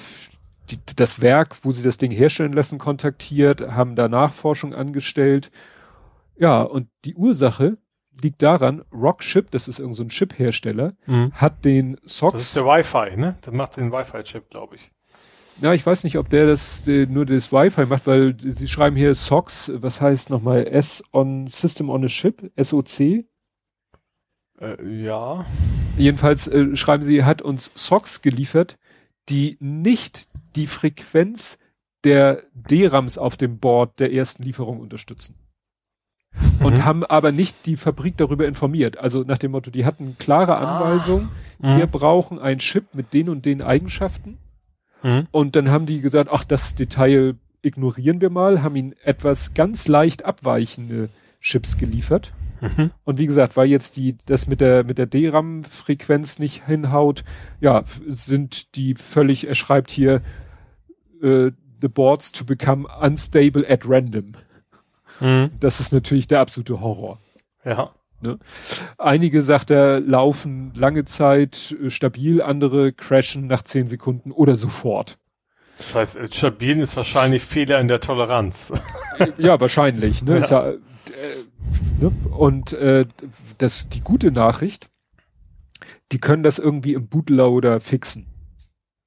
[0.69, 5.51] die, das Werk, wo sie das Ding herstellen lassen, kontaktiert, haben da Nachforschung angestellt.
[6.37, 7.77] Ja, und die Ursache
[8.21, 11.31] liegt daran, Rockchip, das ist irgendein so Chip-Hersteller, mhm.
[11.33, 12.33] hat den SOX.
[12.33, 13.37] Das ist der Wi-Fi, ne?
[13.41, 14.91] Das macht den Wi-Fi-Chip, glaube ich.
[15.61, 18.95] Ja, ich weiß nicht, ob der das äh, nur das Wi-Fi macht, weil sie schreiben
[18.95, 22.99] hier SOX, was heißt nochmal S on System on a Chip, SOC.
[22.99, 23.25] Äh,
[24.81, 25.45] ja.
[25.97, 28.77] Jedenfalls äh, schreiben sie, hat uns SOX geliefert,
[29.27, 31.59] die nicht die Frequenz
[32.05, 35.35] der DRAMs auf dem Board der ersten Lieferung unterstützen.
[36.61, 36.85] Und mhm.
[36.85, 38.97] haben aber nicht die Fabrik darüber informiert.
[38.97, 40.57] Also nach dem Motto, die hatten klare.
[40.57, 41.29] Anweisungen,
[41.61, 41.77] ah.
[41.77, 44.37] wir brauchen einen Chip mit den und den Eigenschaften
[45.03, 45.27] Mhm.
[45.31, 49.87] Und dann haben die gesagt, ach, das Detail ignorieren wir mal, haben ihnen etwas ganz
[49.87, 51.09] leicht abweichende
[51.41, 52.33] Chips geliefert.
[52.61, 52.91] Mhm.
[53.05, 57.23] Und wie gesagt, weil jetzt die, das mit der, mit der DRAM-Frequenz nicht hinhaut,
[57.61, 60.21] ja, sind die völlig, er schreibt hier,
[61.21, 61.51] äh,
[61.81, 64.33] the boards to become unstable at random.
[65.19, 65.51] Mhm.
[65.59, 67.19] Das ist natürlich der absolute Horror.
[67.63, 67.91] Ja.
[68.21, 68.37] Ne?
[68.97, 75.17] Einige, sagt er, laufen lange Zeit äh, stabil, andere crashen nach zehn Sekunden oder sofort.
[75.77, 78.73] Das heißt, äh, stabil ist wahrscheinlich Fehler in der Toleranz.
[79.17, 80.23] Äh, ja, wahrscheinlich.
[80.23, 80.39] Ne?
[80.49, 80.69] Ja.
[80.69, 80.77] Ja, äh,
[82.01, 82.11] ne?
[82.37, 83.05] Und äh,
[83.57, 84.89] das, die gute Nachricht,
[86.11, 88.27] die können das irgendwie im Bootloader fixen.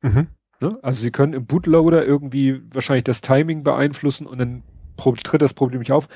[0.01, 0.29] Mhm.
[0.61, 0.79] Ne?
[0.83, 4.63] Also sie können im Bootloader irgendwie wahrscheinlich das Timing beeinflussen und dann
[4.97, 6.09] tritt das Problem nicht auf.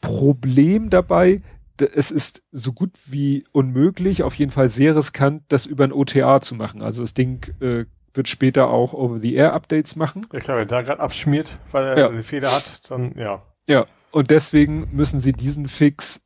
[0.00, 1.42] Problem dabei,
[1.80, 6.40] es ist so gut wie unmöglich, auf jeden Fall sehr riskant, das über ein OTA
[6.40, 6.82] zu machen.
[6.82, 10.26] Also das Ding äh, wird später auch Over-the-Air-Updates machen.
[10.32, 12.08] Ja klar, wenn da gerade abschmiert, weil er ja.
[12.08, 13.42] eine Fehler hat, dann ja.
[13.66, 16.20] Ja, und deswegen müssen sie diesen Fix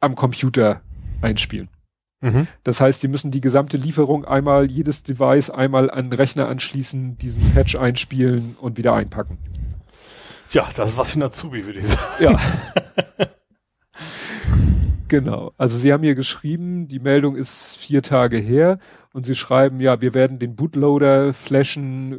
[0.00, 0.80] am Computer
[1.22, 1.68] einspielen.
[2.20, 2.48] Mhm.
[2.64, 7.16] Das heißt, sie müssen die gesamte Lieferung einmal, jedes Device einmal an den Rechner anschließen,
[7.16, 9.38] diesen Patch einspielen und wieder einpacken.
[10.48, 12.02] Tja, das ist was für ein Azubi, würde ich sagen.
[12.20, 12.38] Ja.
[15.08, 15.52] Genau.
[15.56, 18.78] Also Sie haben hier geschrieben, die Meldung ist vier Tage her
[19.12, 22.18] und Sie schreiben, ja, wir werden den Bootloader flashen äh,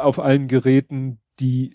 [0.00, 1.74] auf allen Geräten, die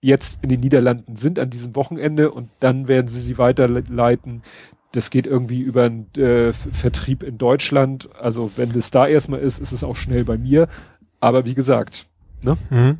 [0.00, 4.42] jetzt in den Niederlanden sind an diesem Wochenende und dann werden Sie sie weiterleiten.
[4.92, 8.08] Das geht irgendwie über einen äh, Vertrieb in Deutschland.
[8.18, 10.68] Also wenn das da erstmal ist, ist es auch schnell bei mir.
[11.20, 12.06] Aber wie gesagt,
[12.42, 12.56] ne?
[12.70, 12.98] Mhm.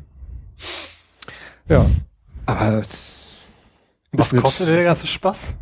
[1.71, 1.89] Ja.
[2.45, 2.83] Aber
[4.11, 5.55] was kostet der ganze Spaß?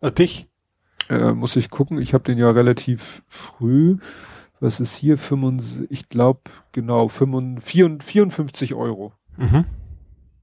[0.00, 0.48] Also dich?
[1.10, 2.00] Äh, muss ich gucken.
[2.00, 3.98] Ich habe den ja relativ früh.
[4.60, 5.18] Was ist hier?
[5.18, 6.40] 55, ich glaube,
[6.72, 9.12] genau, 55, 54 Euro.
[9.36, 9.66] Mhm.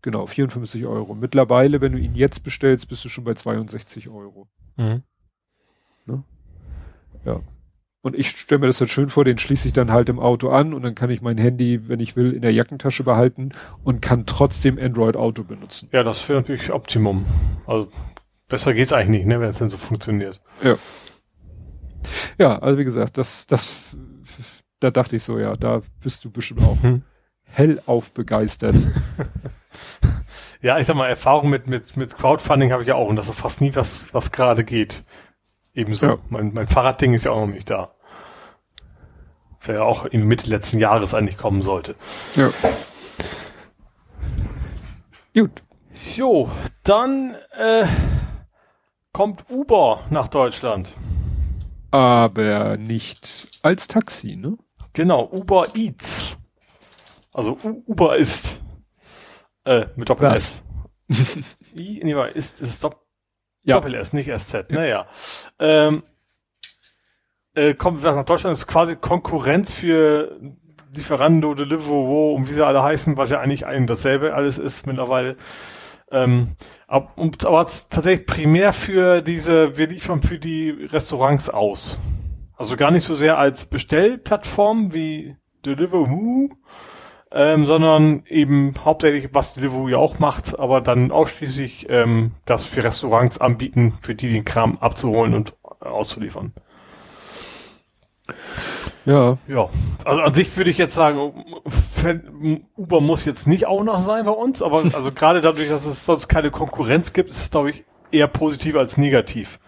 [0.03, 1.15] Genau, 54 Euro.
[1.15, 4.47] Mittlerweile, wenn du ihn jetzt bestellst, bist du schon bei 62 Euro.
[4.75, 5.01] Mhm.
[6.05, 6.23] Ne?
[7.25, 7.41] Ja.
[8.07, 10.47] Und ich stelle mir das dann schön vor, den schließe ich dann halt im Auto
[10.47, 13.49] an und dann kann ich mein Handy, wenn ich will, in der Jackentasche behalten
[13.83, 15.89] und kann trotzdem Android Auto benutzen.
[15.91, 17.25] Ja, das wäre natürlich Optimum.
[17.65, 17.89] Also
[18.47, 20.39] besser geht's eigentlich nicht, ne, wenn es denn so funktioniert.
[20.63, 20.77] Ja.
[22.37, 23.97] Ja, also wie gesagt, das, das,
[24.79, 27.01] da dachte ich so, ja, da bist du bestimmt auch hm.
[27.43, 28.75] hellauf begeistert.
[30.61, 33.27] ja, ich sag mal, Erfahrung mit, mit, mit Crowdfunding habe ich ja auch und das
[33.27, 35.03] ist fast nie was, was gerade geht.
[35.73, 36.07] Ebenso.
[36.07, 36.17] Ja.
[36.29, 37.91] Mein, mein Fahrradding ist ja auch noch nicht da.
[39.65, 41.95] Der ja auch im Mitte letzten Jahres eigentlich kommen sollte.
[42.35, 42.49] Ja.
[45.33, 45.63] Gut.
[46.15, 46.51] Jo,
[46.83, 47.85] dann, äh,
[49.17, 50.93] kommt Uber nach Deutschland.
[51.89, 54.57] Aber nicht als Taxi, ne?
[54.93, 56.37] Genau, Uber Eats.
[57.33, 58.61] Also U Uber ist
[59.63, 60.61] äh, mit Doppel S.
[61.79, 63.07] I, nee, ist, ist Dopp
[63.63, 63.75] ja.
[63.75, 64.53] Doppel S, nicht SZ.
[64.53, 64.63] Ja.
[64.69, 65.07] Naja.
[65.57, 66.03] Ähm,
[67.57, 70.39] äh, kommt nach Deutschland, ist quasi Konkurrenz für
[70.95, 75.35] Lieferando, Deliveroo und wie sie alle heißen, was ja eigentlich ein dasselbe alles ist mittlerweile.
[76.11, 76.55] Ähm,
[76.87, 81.99] aber, aber tatsächlich primär für diese, wir liefern für die Restaurants aus.
[82.55, 85.35] Also gar nicht so sehr als Bestellplattform wie
[85.65, 86.49] Deliveroo,
[87.31, 92.83] ähm, sondern eben hauptsächlich, was Deliveroo ja auch macht, aber dann ausschließlich ähm, das für
[92.83, 96.53] Restaurants anbieten, für die den Kram abzuholen und auszuliefern.
[99.05, 99.37] Ja.
[99.47, 99.69] Ja.
[100.03, 101.45] Also an sich würde ich jetzt sagen,
[102.75, 106.05] Uber muss jetzt nicht auch noch sein bei uns, aber also gerade dadurch, dass es
[106.05, 109.59] sonst keine Konkurrenz gibt, ist es, glaube ich, eher positiv als negativ.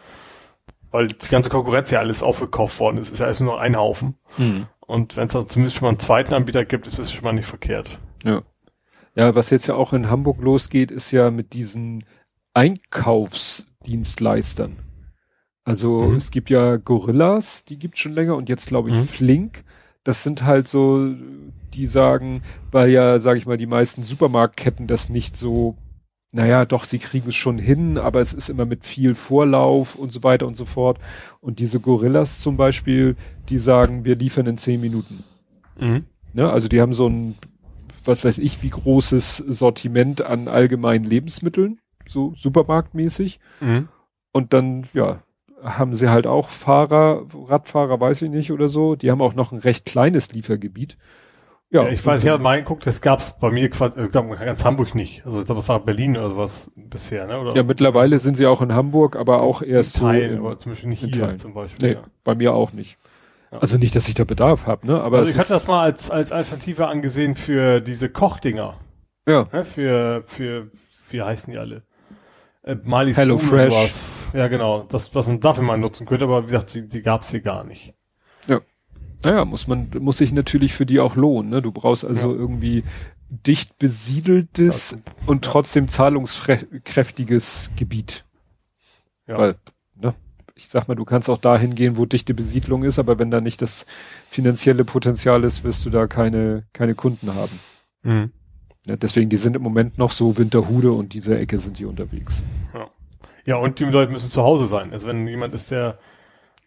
[0.92, 3.78] Weil die ganze Konkurrenz ja alles aufgekauft worden ist, ist ja alles nur noch ein
[3.78, 4.16] Haufen.
[4.38, 4.66] Mhm.
[4.80, 7.34] Und wenn es also zumindest schon mal einen zweiten Anbieter gibt, ist es schon mal
[7.34, 8.00] nicht verkehrt.
[8.26, 8.42] Ja.
[9.16, 12.04] Ja, was jetzt ja auch in Hamburg losgeht, ist ja mit diesen
[12.54, 14.78] Einkaufsdienstleistern.
[15.70, 16.16] Also mhm.
[16.16, 19.06] es gibt ja Gorillas, die gibt schon länger und jetzt glaube ich mhm.
[19.06, 19.64] Flink.
[20.04, 21.14] Das sind halt so,
[21.76, 22.42] die sagen,
[22.72, 25.76] weil ja, sage ich mal, die meisten Supermarktketten das nicht so,
[26.34, 30.12] naja, doch, sie kriegen es schon hin, aber es ist immer mit viel Vorlauf und
[30.12, 30.98] so weiter und so fort.
[31.40, 33.16] Und diese Gorillas zum Beispiel,
[33.50, 35.24] die sagen, wir liefern in zehn Minuten.
[35.80, 36.06] Mhm.
[36.34, 36.50] Ne?
[36.50, 37.36] Also die haben so ein,
[38.04, 43.40] was weiß ich, wie großes Sortiment an allgemeinen Lebensmitteln, so supermarktmäßig.
[43.62, 43.88] Mhm.
[44.32, 45.22] Und dann, ja,
[45.64, 48.96] haben sie halt auch Fahrer, Radfahrer, weiß ich nicht oder so.
[48.96, 50.98] Die haben auch noch ein recht kleines Liefergebiet.
[51.72, 54.36] Ja, ja ich weiß, ich habe mal geguckt, das gab's bei mir quasi, ich glaube
[54.36, 55.26] ganz Hamburg nicht.
[55.26, 57.40] Also ich glaube, das war Berlin oder sowas bisher, ne?
[57.40, 57.56] Oder?
[57.56, 60.46] Ja, mittlerweile sind sie auch in Hamburg, aber auch erst in Teilen, so.
[60.48, 61.40] aber zum Beispiel nicht hier Teilen.
[61.40, 61.90] zum Beispiel.
[61.90, 62.04] Nee, ja.
[62.24, 62.98] bei mir auch nicht.
[63.52, 63.60] Ja.
[63.60, 65.02] Also nicht, dass ich da Bedarf habe, ne?
[65.02, 68.76] Aber also ich hatte das mal als, als Alternative angesehen für diese Kochdinger.
[69.28, 69.48] Ja.
[69.52, 69.64] Ne?
[69.64, 70.72] Für, für,
[71.10, 71.84] wie heißen die alle?
[72.70, 74.34] Äh, Marlies Hello Fresh.
[74.34, 74.84] Ja, genau.
[74.84, 77.42] Das, was man dafür mal nutzen könnte, aber wie gesagt, die, die gab es hier
[77.42, 77.94] gar nicht.
[78.48, 78.62] Ja.
[79.24, 81.50] Naja, muss man, muss sich natürlich für die auch lohnen.
[81.50, 81.62] Ne?
[81.62, 82.40] Du brauchst also ja.
[82.40, 82.84] irgendwie
[83.30, 88.26] dicht besiedeltes und trotzdem zahlungskräftiges Gebiet.
[89.28, 89.38] Ja.
[89.38, 89.56] Weil,
[89.96, 90.16] ne,
[90.56, 93.42] ich sag mal, du kannst auch dahin gehen, wo dichte Besiedlung ist, aber wenn da
[93.42, 93.86] nicht das
[94.30, 97.60] finanzielle Potenzial ist, wirst du da keine, keine Kunden haben.
[98.04, 98.32] Mhm.
[98.90, 102.42] Ja, deswegen, die sind im Moment noch so Winterhude und diese Ecke sind die unterwegs.
[102.74, 102.88] Ja,
[103.46, 104.92] ja und die Leute müssen zu Hause sein.
[104.92, 106.00] Also wenn jemand ist, der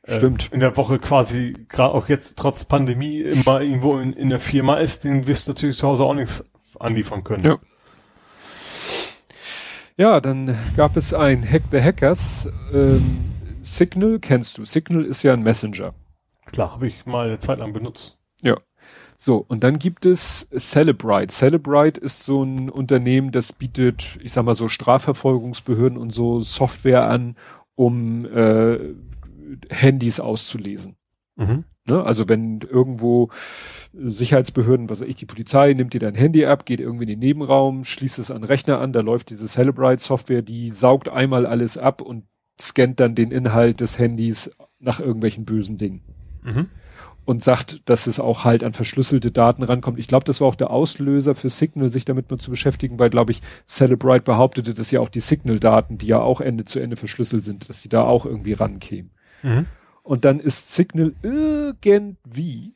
[0.05, 0.51] äh, Stimmt.
[0.53, 4.77] in der Woche quasi, gerade auch jetzt trotz Pandemie, immer irgendwo in, in der Firma
[4.77, 7.45] ist, den wirst du natürlich zu Hause auch nichts anliefern können.
[7.45, 7.59] Ja.
[9.97, 12.49] Ja, dann gab es ein Hack the Hackers.
[12.73, 13.33] Ähm,
[13.63, 14.65] Signal kennst du.
[14.65, 15.93] Signal ist ja ein Messenger.
[16.47, 18.17] Klar, habe ich mal eine Zeit lang benutzt.
[18.43, 18.57] Ja.
[19.25, 21.33] So, und dann gibt es Celebrite.
[21.33, 27.09] Celebrite ist so ein Unternehmen, das bietet, ich sag mal so, Strafverfolgungsbehörden und so Software
[27.09, 27.37] an,
[27.77, 28.81] um äh,
[29.71, 30.97] Handys auszulesen.
[31.37, 31.63] Mhm.
[31.87, 32.03] Ne?
[32.03, 33.29] Also wenn irgendwo
[33.93, 37.21] Sicherheitsbehörden, was weiß ich, die Polizei nimmt dir dein Handy ab, geht irgendwie in den
[37.21, 41.79] Nebenraum, schließt es an den Rechner an, da läuft diese Celebrite-Software, die saugt einmal alles
[41.79, 42.25] ab und
[42.61, 44.51] scannt dann den Inhalt des Handys
[44.81, 46.03] nach irgendwelchen bösen Dingen.
[46.43, 46.71] Mhm
[47.25, 49.99] und sagt, dass es auch halt an verschlüsselte Daten rankommt.
[49.99, 53.11] Ich glaube, das war auch der Auslöser für Signal, sich damit mal zu beschäftigen, weil,
[53.11, 56.97] glaube ich, Celebrite behauptete, dass ja auch die Signal-Daten, die ja auch Ende zu Ende
[56.97, 59.13] verschlüsselt sind, dass sie da auch irgendwie rankämen.
[59.43, 59.67] Mhm.
[60.03, 62.75] Und dann ist Signal irgendwie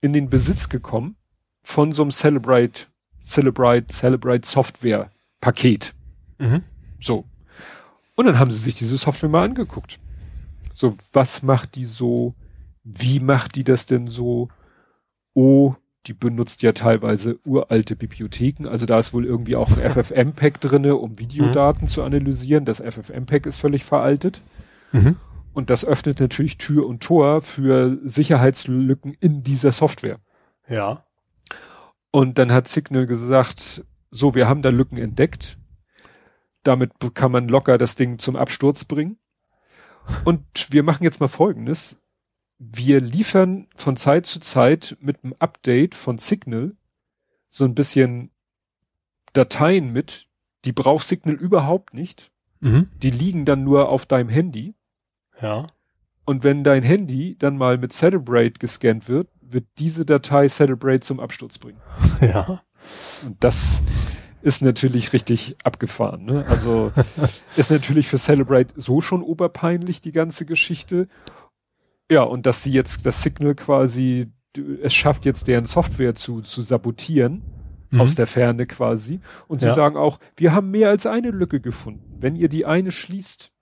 [0.00, 1.16] in den Besitz gekommen
[1.62, 2.86] von so einem Celebrite,
[3.24, 5.94] Celebrite, Celebrite Software Paket.
[6.38, 6.62] Mhm.
[7.00, 7.24] So.
[8.14, 9.98] Und dann haben sie sich diese Software mal angeguckt.
[10.74, 12.34] So, was macht die so
[12.84, 14.48] wie macht die das denn so?
[15.32, 15.74] Oh,
[16.06, 18.68] die benutzt ja teilweise uralte Bibliotheken.
[18.68, 21.88] Also da ist wohl irgendwie auch ein FFmpeg drinne, um Videodaten mhm.
[21.88, 22.66] zu analysieren.
[22.66, 24.42] Das FFmpeg ist völlig veraltet.
[24.92, 25.16] Mhm.
[25.54, 30.18] Und das öffnet natürlich Tür und Tor für Sicherheitslücken in dieser Software.
[30.68, 31.04] Ja.
[32.10, 35.58] Und dann hat Signal gesagt, so, wir haben da Lücken entdeckt.
[36.64, 39.18] Damit kann man locker das Ding zum Absturz bringen.
[40.24, 41.98] Und wir machen jetzt mal Folgendes
[42.72, 46.76] wir liefern von Zeit zu Zeit mit einem Update von Signal
[47.48, 48.30] so ein bisschen
[49.32, 50.28] Dateien mit,
[50.64, 52.32] die braucht Signal überhaupt nicht.
[52.60, 52.88] Mhm.
[53.02, 54.74] Die liegen dann nur auf deinem Handy.
[55.40, 55.66] Ja.
[56.24, 61.20] Und wenn dein Handy dann mal mit Celebrate gescannt wird, wird diese Datei Celebrate zum
[61.20, 61.80] Absturz bringen.
[62.20, 62.62] Ja.
[63.24, 63.82] Und das
[64.42, 66.24] ist natürlich richtig abgefahren.
[66.24, 66.44] Ne?
[66.46, 66.92] Also
[67.56, 71.08] ist natürlich für Celebrate so schon oberpeinlich die ganze Geschichte.
[72.10, 74.32] Ja, und dass sie jetzt das Signal quasi,
[74.82, 77.42] es schafft jetzt deren Software zu, zu sabotieren,
[77.90, 78.00] mhm.
[78.00, 79.20] aus der Ferne quasi.
[79.48, 79.74] Und sie ja.
[79.74, 82.16] sagen auch, wir haben mehr als eine Lücke gefunden.
[82.20, 83.52] Wenn ihr die eine schließt,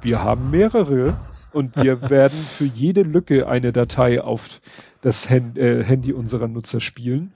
[0.00, 1.16] wir haben mehrere
[1.52, 4.60] und wir werden für jede Lücke eine Datei auf
[5.00, 7.32] das Hand, äh, Handy unserer Nutzer spielen.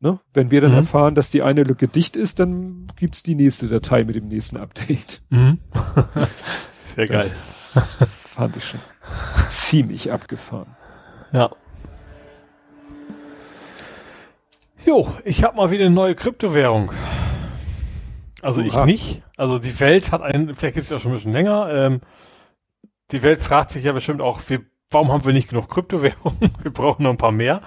[0.00, 0.18] Ne?
[0.34, 0.78] Wenn wir dann mhm.
[0.78, 4.56] erfahren, dass die eine Lücke dicht ist, dann gibt's die nächste Datei mit dem nächsten
[4.56, 5.22] Update.
[5.30, 5.58] Mhm.
[6.96, 7.30] Sehr geil.
[7.30, 7.98] Das
[8.32, 8.80] fand ich schon
[9.48, 10.74] ziemlich abgefahren.
[11.32, 11.50] Ja.
[14.84, 16.92] Jo, ich habe mal wieder eine neue Kryptowährung.
[18.40, 18.66] Also Oha.
[18.66, 19.22] ich nicht.
[19.36, 21.68] Also die Welt hat einen, vielleicht gibt es ja schon ein bisschen länger.
[21.70, 22.00] Ähm,
[23.12, 26.50] die Welt fragt sich ja bestimmt auch, wir, warum haben wir nicht genug Kryptowährungen?
[26.62, 27.60] wir brauchen noch ein paar mehr.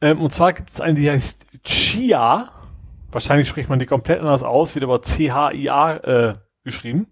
[0.00, 2.50] Ähm, und zwar gibt es eine, die heißt Chia.
[3.12, 6.34] Wahrscheinlich spricht man die komplett anders aus, wird aber C-H-I-A äh,
[6.64, 7.06] geschrieben.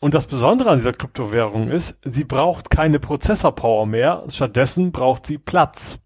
[0.00, 5.36] Und das Besondere an dieser Kryptowährung ist, sie braucht keine Prozessorpower mehr, stattdessen braucht sie
[5.36, 5.98] Platz.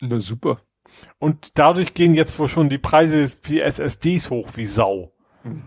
[0.00, 0.58] Na super.
[1.18, 5.12] Und dadurch gehen jetzt wohl schon die Preise für SSDs hoch wie Sau.
[5.42, 5.62] Mhm.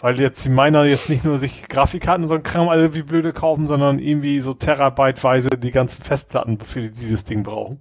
[0.00, 3.02] Weil jetzt die Miner jetzt nicht nur sich Grafikkarten und so ein Kram alle wie
[3.02, 7.80] blöde kaufen, sondern irgendwie so terabyteweise die ganzen Festplatten für dieses Ding brauchen.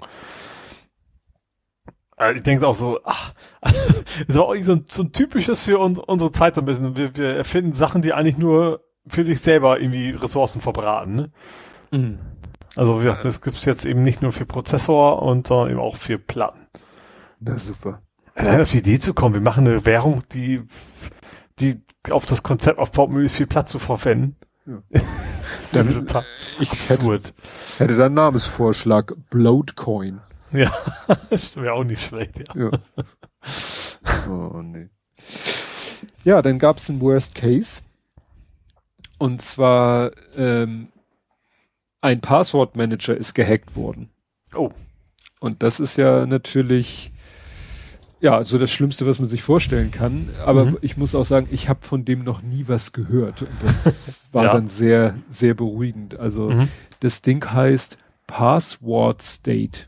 [2.16, 3.36] Also ich denke auch so, ach,
[4.28, 6.98] das war auch so ein, so ein typisches für uns, unsere Zeit so ein bisschen.
[6.98, 11.16] Wir, wir erfinden Sachen, die eigentlich nur für sich selber irgendwie Ressourcen verbraten.
[11.16, 11.32] Ne?
[11.92, 12.20] Mhm.
[12.76, 15.96] Also wie gesagt, das gibt's jetzt eben nicht nur für Prozessor und sondern eben auch
[15.96, 16.68] für Platten.
[17.40, 18.02] Na super.
[18.36, 20.62] Allein auf die Idee zu kommen, wir machen eine Währung, die,
[21.60, 21.82] die
[22.12, 24.36] auf das Konzept aufbaut, möglichst viel Platz zu verwenden.
[24.66, 24.82] Ja.
[25.74, 26.24] Dann, total
[26.60, 27.26] ich absurd.
[27.26, 30.22] Hätte, hätte dann Namensvorschlag Bloatcoin.
[30.52, 30.72] Ja,
[31.30, 32.56] das wäre auch nicht schlecht, ja.
[32.56, 32.72] ja.
[34.30, 34.90] Oh, nee.
[36.24, 37.82] Ja, dann gab's einen Worst Case.
[39.18, 40.90] Und zwar ähm,
[42.02, 44.10] ein Passwortmanager ist gehackt worden.
[44.56, 44.72] Oh.
[45.40, 47.12] Und das ist ja natürlich
[48.20, 50.30] ja so das Schlimmste, was man sich vorstellen kann.
[50.46, 50.78] Aber mhm.
[50.82, 53.44] ich muss auch sagen, ich habe von dem noch nie was gehört.
[53.44, 54.54] Und das war ja.
[54.54, 56.20] dann sehr, sehr beruhigend.
[56.20, 56.68] Also mhm.
[57.00, 59.86] das Ding heißt Password State.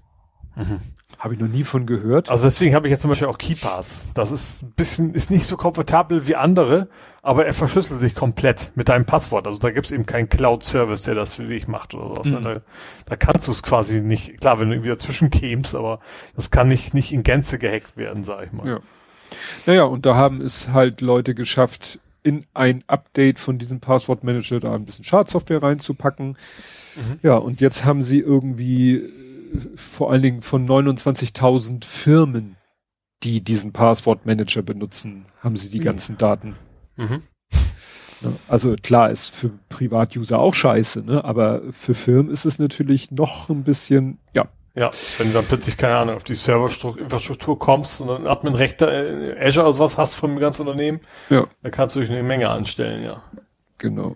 [0.56, 0.80] Mhm.
[1.20, 2.30] Habe ich noch nie von gehört.
[2.30, 4.08] Also deswegen habe ich jetzt zum Beispiel auch KeyPass.
[4.14, 6.88] Das ist ein bisschen, ist nicht so komfortabel wie andere,
[7.22, 9.46] aber er verschlüsselt sich komplett mit deinem Passwort.
[9.46, 12.28] Also da gibt es eben keinen Cloud-Service, der das für dich macht oder sowas.
[12.28, 12.42] Mhm.
[12.42, 12.62] Da,
[13.06, 16.00] da, kannst du es quasi nicht, klar, wenn du irgendwie dazwischen kämst, aber
[16.38, 18.66] das kann nicht, nicht in Gänze gehackt werden, sag ich mal.
[18.66, 18.80] Ja.
[19.66, 24.74] Naja, und da haben es halt Leute geschafft, in ein Update von diesem Passwortmanager da
[24.74, 26.30] ein bisschen Schadsoftware reinzupacken.
[26.96, 27.20] Mhm.
[27.24, 29.04] Ja, und jetzt haben sie irgendwie
[29.76, 32.56] vor allen Dingen von 29.000 Firmen,
[33.24, 35.84] die diesen Passwortmanager benutzen, haben sie die mhm.
[35.84, 36.56] ganzen Daten.
[36.96, 37.24] Mhm.
[38.48, 41.24] Also klar, ist für Privatuser auch scheiße, ne?
[41.24, 44.50] aber für Firmen ist es natürlich noch ein bisschen, ja.
[44.76, 48.86] Ja, wenn du dann plötzlich, keine Ahnung, auf die Serverinfrastruktur kommst und dann Admin-Rechte,
[49.38, 51.00] äh, Azure oder sowas hast vom ganzen Unternehmen,
[51.30, 51.48] ja.
[51.64, 53.24] dann kannst du dich eine Menge anstellen, ja.
[53.78, 54.16] Genau.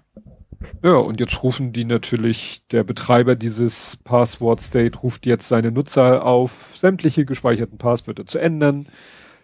[0.83, 6.25] Ja, und jetzt rufen die natürlich, der Betreiber dieses Password State ruft jetzt seine Nutzer
[6.25, 8.87] auf, sämtliche gespeicherten Passwörter zu ändern.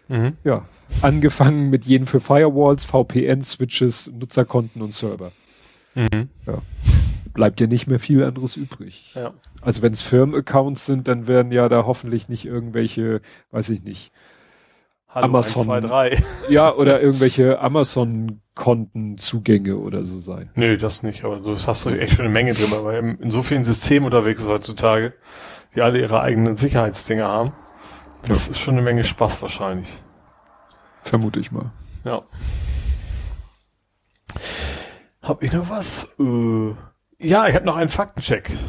[0.08, 0.36] Mhm.
[0.44, 0.64] Ja,
[1.02, 5.32] angefangen mit jenen für Firewalls, VPN, Switches, Nutzerkonten und Server.
[5.94, 6.28] Mhm.
[6.46, 6.62] Ja.
[7.32, 9.12] Bleibt ja nicht mehr viel anderes übrig.
[9.14, 9.32] Ja.
[9.60, 13.20] Also wenn es Firmenaccounts sind, dann werden ja da hoffentlich nicht irgendwelche,
[13.52, 14.12] weiß ich nicht,
[15.12, 15.68] Hallo, Amazon.
[15.68, 16.22] 1, 2, 3.
[16.50, 20.50] Ja, oder irgendwelche Amazon-Kontenzugänge oder so sein.
[20.54, 23.42] Nö, das nicht, aber das hast du echt schon eine Menge drin, weil in so
[23.42, 25.14] vielen Systemen unterwegs ist heutzutage,
[25.74, 27.50] die alle ihre eigenen Sicherheitsdinge haben.
[28.28, 28.52] Das ja.
[28.52, 29.98] ist schon eine Menge Spaß wahrscheinlich.
[31.02, 31.72] Vermute ich mal.
[32.04, 32.22] Ja.
[35.22, 36.14] Hab ich noch was?
[36.20, 36.74] Äh,
[37.18, 38.48] ja, ich habe noch einen Faktencheck.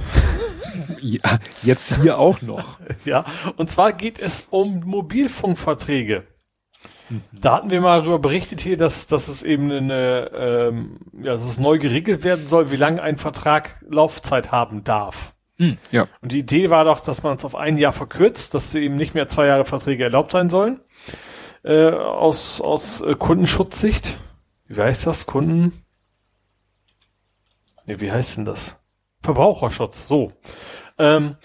[1.01, 2.77] Ja, jetzt hier auch noch.
[3.05, 3.25] ja,
[3.57, 6.27] und zwar geht es um Mobilfunkverträge.
[7.31, 11.47] Da hatten wir mal darüber berichtet hier, dass, dass es eben eine, ähm, ja, dass
[11.47, 15.33] es neu geregelt werden soll, wie lange ein Vertrag Laufzeit haben darf.
[15.57, 16.07] Mhm, ja.
[16.21, 19.13] Und die Idee war doch, dass man es auf ein Jahr verkürzt, dass eben nicht
[19.13, 20.79] mehr zwei Jahre Verträge erlaubt sein sollen.
[21.63, 24.19] Äh, aus aus äh, Kundenschutzsicht.
[24.67, 25.27] Wie heißt das?
[25.27, 25.83] Kunden?
[27.85, 28.79] Nee, wie heißt denn das?
[29.21, 30.31] Verbraucherschutz, so.
[30.97, 31.35] Ähm,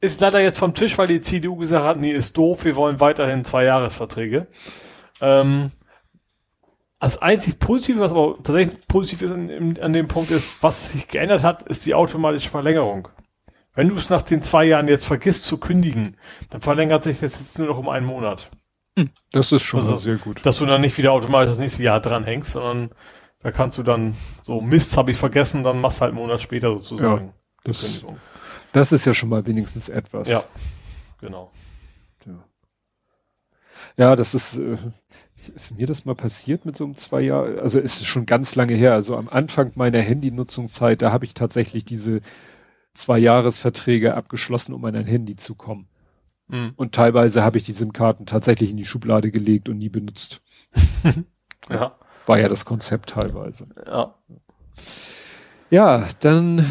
[0.00, 3.00] ist leider jetzt vom Tisch, weil die CDU gesagt hat, nee, ist doof, wir wollen
[3.00, 4.46] weiterhin zwei Jahresverträge.
[5.20, 5.70] Ähm,
[6.98, 11.08] das einzig Positive, was aber tatsächlich positiv ist an, an dem Punkt ist, was sich
[11.08, 13.08] geändert hat, ist die automatische Verlängerung.
[13.74, 16.16] Wenn du es nach den zwei Jahren jetzt vergisst zu kündigen,
[16.50, 18.50] dann verlängert sich das jetzt nur noch um einen Monat.
[18.98, 20.44] Hm, das ist schon also, sehr gut.
[20.44, 22.90] Dass du dann nicht wieder automatisch das nächste Jahr dranhängst, sondern
[23.42, 26.40] da kannst du dann so Mist habe ich vergessen, dann machst du halt einen Monat
[26.40, 27.26] später sozusagen.
[27.28, 27.32] Ja,
[27.64, 28.18] das, Kündigung.
[28.72, 30.28] Das ist ja schon mal wenigstens etwas.
[30.28, 30.44] Ja,
[31.20, 31.50] genau.
[32.24, 32.44] Ja,
[33.96, 34.76] Ja, das ist, äh,
[35.54, 38.74] ist mir das mal passiert mit so einem zwei Jahr, also ist schon ganz lange
[38.74, 38.94] her.
[38.94, 42.20] Also am Anfang meiner Handynutzungszeit, da habe ich tatsächlich diese
[42.94, 45.88] zwei Jahresverträge abgeschlossen, um an ein Handy zu kommen.
[46.48, 46.72] Mhm.
[46.76, 50.42] Und teilweise habe ich die SIM-Karten tatsächlich in die Schublade gelegt und nie benutzt.
[51.70, 51.96] ja.
[52.26, 53.68] War ja das Konzept teilweise.
[53.86, 54.14] Ja.
[55.70, 56.66] Ja, dann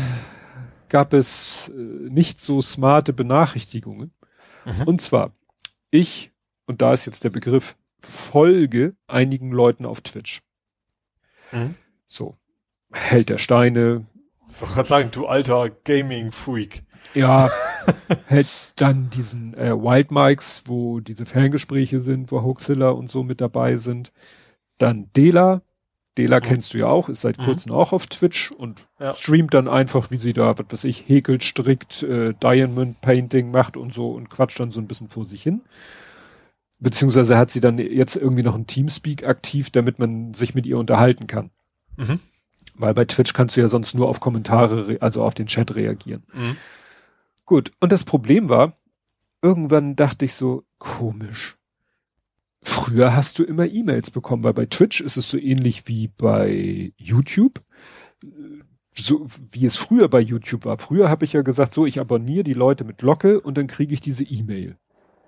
[0.90, 4.14] gab es äh, nicht so smarte Benachrichtigungen.
[4.66, 4.84] Mhm.
[4.84, 5.34] Und zwar,
[5.92, 6.32] ich,
[6.66, 10.42] und da ist jetzt der Begriff, folge einigen Leuten auf Twitch.
[11.52, 11.76] Mhm.
[12.08, 12.38] So,
[12.92, 14.06] Held der Steine.
[14.50, 16.84] Ich wollte gerade sagen, du alter Gaming-Freak.
[17.14, 17.50] Ja,
[18.28, 23.42] hält dann diesen äh, Wild Mikes, wo diese Ferngespräche sind, wo Hoaxilla und so mit
[23.42, 24.12] dabei sind.
[24.80, 25.62] Dann Dela.
[26.18, 26.44] Dela mhm.
[26.44, 27.44] kennst du ja auch, ist seit mhm.
[27.44, 29.14] kurzem auch auf Twitch und ja.
[29.14, 33.78] streamt dann einfach, wie sie da, was weiß ich, häkelt, strickt, äh, Diamond Painting macht
[33.78, 35.62] und so und quatscht dann so ein bisschen vor sich hin.
[36.80, 40.78] Beziehungsweise hat sie dann jetzt irgendwie noch ein Teamspeak aktiv, damit man sich mit ihr
[40.78, 41.52] unterhalten kann.
[41.98, 42.20] Mhm.
[42.76, 46.24] Weil bei Twitch kannst du ja sonst nur auf Kommentare, also auf den Chat reagieren.
[46.34, 46.56] Mhm.
[47.46, 48.78] Gut, und das Problem war,
[49.42, 51.59] irgendwann dachte ich so, komisch.
[52.62, 56.94] Früher hast du immer E-Mails bekommen, weil bei Twitch ist es so ähnlich wie bei
[56.98, 57.62] YouTube.
[58.94, 60.78] So wie es früher bei YouTube war.
[60.78, 63.94] Früher habe ich ja gesagt, so, ich abonniere die Leute mit Glocke und dann kriege
[63.94, 64.78] ich diese E-Mail.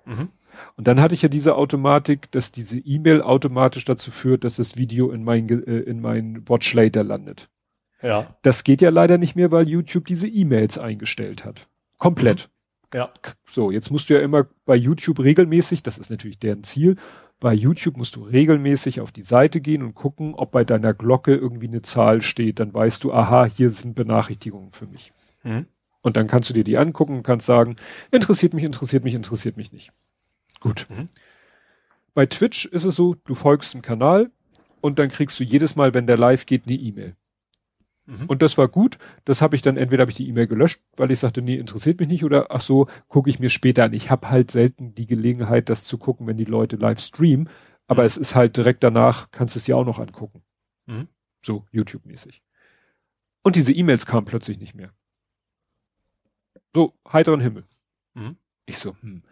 [0.04, 0.28] Mhm.
[0.76, 4.76] Und dann hatte ich ja diese Automatik, dass diese E-Mail automatisch dazu führt, dass das
[4.76, 7.48] Video in mein, äh, in mein Watch Later landet.
[8.02, 8.36] Ja.
[8.42, 11.68] Das geht ja leider nicht mehr, weil YouTube diese E-Mails eingestellt hat.
[11.98, 12.50] Komplett.
[12.94, 13.10] Ja.
[13.48, 16.96] So, jetzt musst du ja immer bei YouTube regelmäßig, das ist natürlich deren Ziel,
[17.42, 21.34] bei YouTube musst du regelmäßig auf die Seite gehen und gucken, ob bei deiner Glocke
[21.34, 22.60] irgendwie eine Zahl steht.
[22.60, 25.12] Dann weißt du, aha, hier sind Benachrichtigungen für mich.
[25.42, 25.66] Mhm.
[26.02, 27.76] Und dann kannst du dir die angucken und kannst sagen,
[28.12, 29.92] interessiert mich, interessiert mich, interessiert mich nicht.
[30.60, 30.86] Gut.
[30.88, 31.08] Mhm.
[32.14, 34.30] Bei Twitch ist es so, du folgst dem Kanal
[34.80, 37.16] und dann kriegst du jedes Mal, wenn der live geht, eine E-Mail.
[38.06, 38.26] Mhm.
[38.26, 38.98] Und das war gut.
[39.24, 42.00] Das habe ich dann, entweder habe ich die E-Mail gelöscht, weil ich sagte, nee, interessiert
[42.00, 43.92] mich nicht, oder ach so, gucke ich mir später an.
[43.92, 47.48] Ich habe halt selten die Gelegenheit, das zu gucken, wenn die Leute live streamen.
[47.86, 48.06] Aber mhm.
[48.06, 50.42] es ist halt direkt danach, kannst du es dir auch noch angucken.
[50.86, 51.08] Mhm.
[51.44, 52.42] So, YouTube-mäßig.
[53.42, 54.92] Und diese E-Mails kamen plötzlich nicht mehr.
[56.74, 57.64] So, heiteren Himmel.
[58.14, 58.36] Mhm.
[58.66, 59.22] Ich so, hm.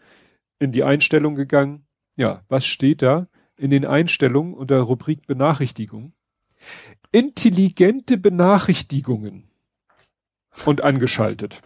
[0.58, 1.86] In die Einstellung gegangen.
[2.16, 3.28] Ja, was steht da?
[3.56, 6.12] In den Einstellungen unter Rubrik Benachrichtigung
[7.12, 9.48] intelligente Benachrichtigungen
[10.64, 11.60] und angeschaltet.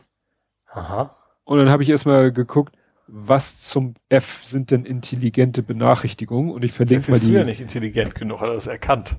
[0.67, 1.17] Aha.
[1.45, 2.77] Und dann habe ich erstmal geguckt,
[3.07, 6.51] was zum F sind denn intelligente Benachrichtigungen?
[6.51, 7.27] Und ich verlinke mal die.
[7.27, 9.17] du ja nicht intelligent genug, hat er das erkannt.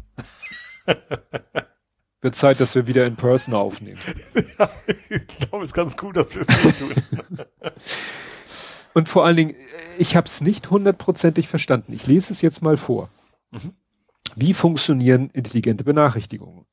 [2.21, 3.99] Wird Zeit, dass wir wieder in Person aufnehmen.
[4.57, 4.69] ja,
[5.09, 6.93] ich glaube, es ist ganz gut, dass wir es nicht tun.
[8.95, 9.55] Und vor allen Dingen,
[9.99, 11.93] ich habe es nicht hundertprozentig verstanden.
[11.93, 13.09] Ich lese es jetzt mal vor.
[13.51, 13.73] Mhm.
[14.35, 16.65] Wie funktionieren intelligente Benachrichtigungen?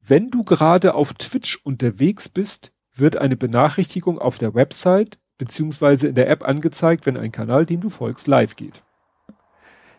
[0.00, 6.14] Wenn du gerade auf Twitch unterwegs bist, wird eine Benachrichtigung auf der Website beziehungsweise in
[6.14, 8.82] der App angezeigt, wenn ein Kanal, dem du folgst, live geht.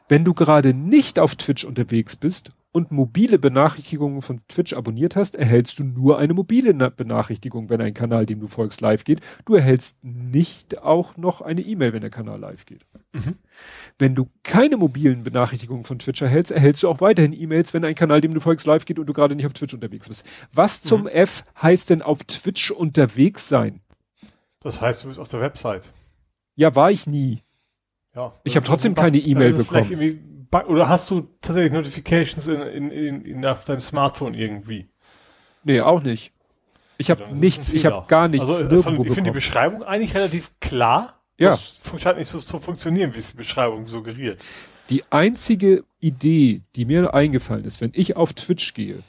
[0.08, 5.36] Wenn du gerade nicht auf Twitch unterwegs bist und mobile Benachrichtigungen von Twitch abonniert hast,
[5.36, 9.22] erhältst du nur eine mobile Benachrichtigung, wenn ein Kanal, dem du folgst, live geht.
[9.46, 12.86] Du erhältst nicht auch noch eine E-Mail, wenn der Kanal live geht.
[13.14, 13.38] Mhm.
[13.98, 17.96] Wenn du keine mobilen Benachrichtigungen von Twitch erhältst, erhältst du auch weiterhin E-Mails, wenn ein
[17.96, 20.26] Kanal, dem du folgst, live geht und du gerade nicht auf Twitch unterwegs bist.
[20.54, 21.08] Was zum mhm.
[21.08, 23.82] F heißt denn auf Twitch unterwegs sein?
[24.60, 25.92] Das heißt, du bist auf der Website.
[26.56, 27.42] Ja, war ich nie.
[28.14, 28.34] Ja.
[28.44, 33.46] Ich habe trotzdem keine E-Mail bekommen oder hast du tatsächlich Notifications in, in, in, in
[33.46, 34.90] auf deinem Smartphone irgendwie?
[35.64, 36.34] Nee, auch nicht.
[36.98, 38.46] Ich habe nichts, ich habe gar nichts.
[38.46, 41.22] Also, nirgendwo ich finde die Beschreibung eigentlich relativ klar.
[41.38, 41.52] Ja.
[41.52, 44.44] Das scheint nicht so zu funktionieren, wie es die Beschreibung suggeriert.
[44.90, 49.04] Die einzige Idee, die mir eingefallen ist, wenn ich auf Twitch gehe,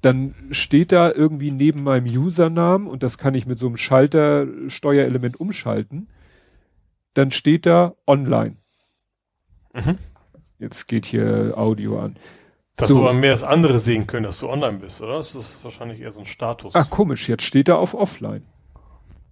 [0.00, 5.38] dann steht da irgendwie neben meinem Usernamen und das kann ich mit so einem Schaltersteuerelement
[5.38, 6.08] umschalten.
[7.14, 8.56] Dann steht da online.
[9.74, 9.98] Mhm.
[10.62, 12.16] Jetzt geht hier Audio an.
[12.76, 13.00] Dass so.
[13.00, 15.16] du aber mehr das andere sehen können, dass du online bist, oder?
[15.16, 16.74] Das ist wahrscheinlich eher so ein Status.
[16.74, 18.44] Ah, komisch, jetzt steht er auf offline.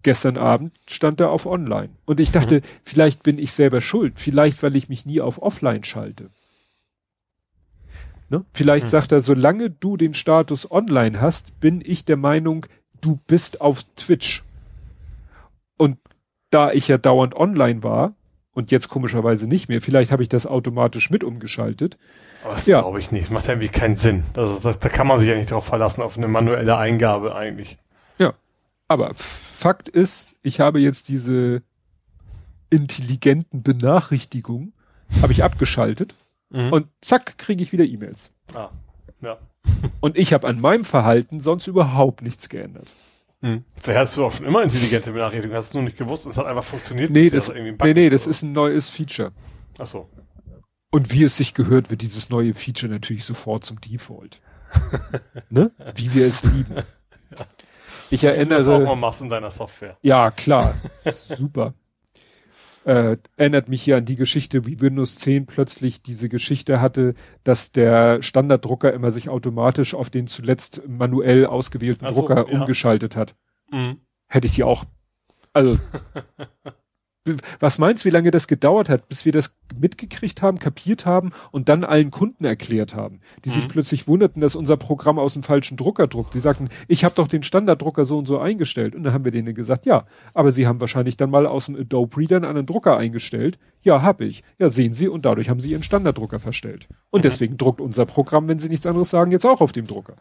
[0.02, 1.90] Gestern Abend stand er auf online.
[2.04, 2.62] Und ich dachte, mhm.
[2.82, 4.14] vielleicht bin ich selber schuld.
[4.18, 6.30] Vielleicht, weil ich mich nie auf offline schalte.
[8.28, 8.44] Ne?
[8.52, 8.90] Vielleicht mhm.
[8.90, 12.66] sagt er, solange du den Status online hast, bin ich der Meinung,
[13.00, 14.42] du bist auf Twitch.
[15.76, 15.98] Und
[16.50, 18.14] da ich ja dauernd online war,
[18.52, 19.80] und jetzt komischerweise nicht mehr.
[19.80, 21.98] Vielleicht habe ich das automatisch mit umgeschaltet.
[22.42, 22.80] Aber das ja.
[22.80, 23.26] glaube ich nicht.
[23.26, 24.24] Das macht irgendwie keinen Sinn.
[24.32, 27.78] Das, das, da kann man sich ja nicht darauf verlassen, auf eine manuelle Eingabe eigentlich.
[28.18, 28.34] Ja.
[28.88, 31.62] Aber Fakt ist, ich habe jetzt diese
[32.70, 34.72] intelligenten Benachrichtigungen
[35.22, 36.14] habe ich abgeschaltet
[36.50, 36.72] mhm.
[36.72, 38.30] und zack, kriege ich wieder E-Mails.
[38.54, 38.70] Ah,
[39.20, 39.38] ja.
[40.00, 42.88] und ich habe an meinem Verhalten sonst überhaupt nichts geändert.
[43.42, 43.64] Hm.
[43.80, 46.38] Vielleicht hast du auch schon immer intelligente Benachrichtigungen, hast du nur nicht gewusst und es
[46.38, 47.10] hat einfach funktioniert.
[47.10, 49.32] Nee, das, nee, nee, das ist ein neues Feature.
[49.78, 50.08] Ach so.
[50.90, 54.40] Und wie es sich gehört, wird dieses neue Feature natürlich sofort zum Default.
[55.50, 55.70] ne?
[55.94, 56.74] Wie wir es lieben.
[57.38, 57.46] ja.
[58.10, 58.58] Ich erinnere.
[58.58, 59.96] Das auch mal machst in deiner Software.
[60.02, 60.74] Ja, klar.
[61.12, 61.74] Super.
[62.84, 67.72] Äh, erinnert mich hier an die Geschichte, wie Windows 10 plötzlich diese Geschichte hatte, dass
[67.72, 72.58] der Standarddrucker immer sich automatisch auf den zuletzt manuell ausgewählten so, Drucker ja.
[72.58, 73.34] umgeschaltet hat.
[73.70, 74.00] Mhm.
[74.28, 74.84] Hätte ich die auch,
[75.52, 75.78] also
[77.58, 81.32] was meinst du, wie lange das gedauert hat, bis wir das mitgekriegt haben, kapiert haben
[81.50, 83.54] und dann allen Kunden erklärt haben, die mhm.
[83.54, 86.32] sich plötzlich wunderten, dass unser Programm aus dem falschen Drucker druckt.
[86.34, 88.94] Die sagten, ich habe doch den Standarddrucker so und so eingestellt.
[88.94, 91.76] Und dann haben wir denen gesagt, ja, aber sie haben wahrscheinlich dann mal aus dem
[91.76, 93.58] Adobe Reader einen anderen Drucker eingestellt.
[93.82, 94.42] Ja, habe ich.
[94.58, 96.88] Ja, sehen Sie, und dadurch haben sie ihren Standarddrucker verstellt.
[97.10, 97.22] Und mhm.
[97.22, 100.16] deswegen druckt unser Programm, wenn sie nichts anderes sagen, jetzt auch auf dem Drucker.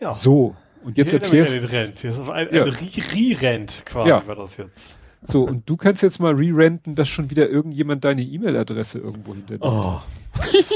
[0.00, 0.12] ja.
[0.22, 0.54] So.
[0.84, 1.70] Und jetzt erklärst du.
[1.70, 2.02] Rent.
[2.02, 2.64] Jetzt ein, ein ja.
[2.64, 4.26] Re-Rent quasi ja.
[4.26, 4.96] war das jetzt.
[5.24, 9.56] So, und du kannst jetzt mal re-renten, dass schon wieder irgendjemand deine E-Mail-Adresse irgendwo hinter
[9.60, 10.00] oh.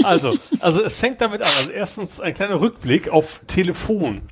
[0.04, 1.48] Also, also es fängt damit an.
[1.58, 4.22] Also erstens ein kleiner Rückblick auf Telefon.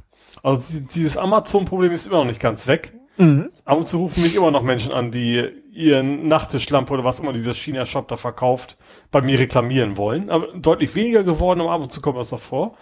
[0.42, 2.92] Also dieses Amazon-Problem ist immer noch nicht ganz weg.
[3.16, 3.48] Mhm.
[3.64, 7.32] Ab und zu rufen mich immer noch Menschen an, die ihren Nachttischlampe oder was immer
[7.32, 8.76] dieser China-Shop da verkauft,
[9.10, 10.30] bei mir reklamieren wollen.
[10.30, 12.76] Aber deutlich weniger geworden, aber ab und zu kommt das noch vor.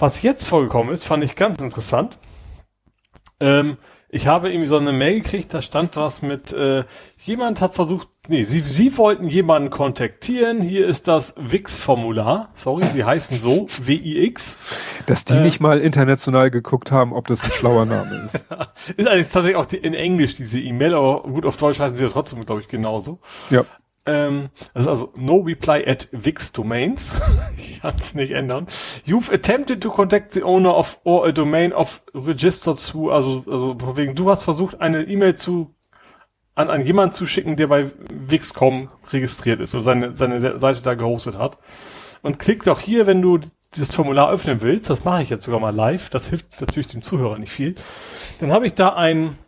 [0.00, 2.16] Was jetzt vorgekommen ist, fand ich ganz interessant.
[3.38, 3.76] Ähm,
[4.08, 6.84] ich habe irgendwie so eine Mail gekriegt, da stand was mit, äh,
[7.22, 13.04] jemand hat versucht, nee, sie, sie wollten jemanden kontaktieren, hier ist das Wix-Formular, sorry, die
[13.04, 14.56] heißen so, W-I-X.
[15.04, 18.46] Dass die äh, nicht mal international geguckt haben, ob das ein schlauer Name ist.
[18.96, 22.04] ist eigentlich tatsächlich auch die, in Englisch diese E-Mail, aber gut, auf Deutsch heißen sie
[22.04, 23.20] ja trotzdem, glaube ich, genauso.
[23.50, 23.66] Ja.
[24.06, 27.14] Ähm, das ist also no reply at Wix Domains.
[27.56, 28.66] ich kann es nicht ändern.
[29.06, 33.76] You've attempted to contact the owner of or a domain of registered to, also, also
[33.96, 35.74] wegen du hast versucht, eine E-Mail zu
[36.54, 40.94] an, an jemanden zu schicken, der bei Wix.com registriert ist oder seine, seine Seite da
[40.94, 41.58] gehostet hat.
[42.22, 43.38] Und klick doch hier, wenn du
[43.76, 47.02] das Formular öffnen willst, das mache ich jetzt sogar mal live, das hilft natürlich dem
[47.02, 47.76] Zuhörer nicht viel.
[48.40, 49.38] Dann habe ich da ein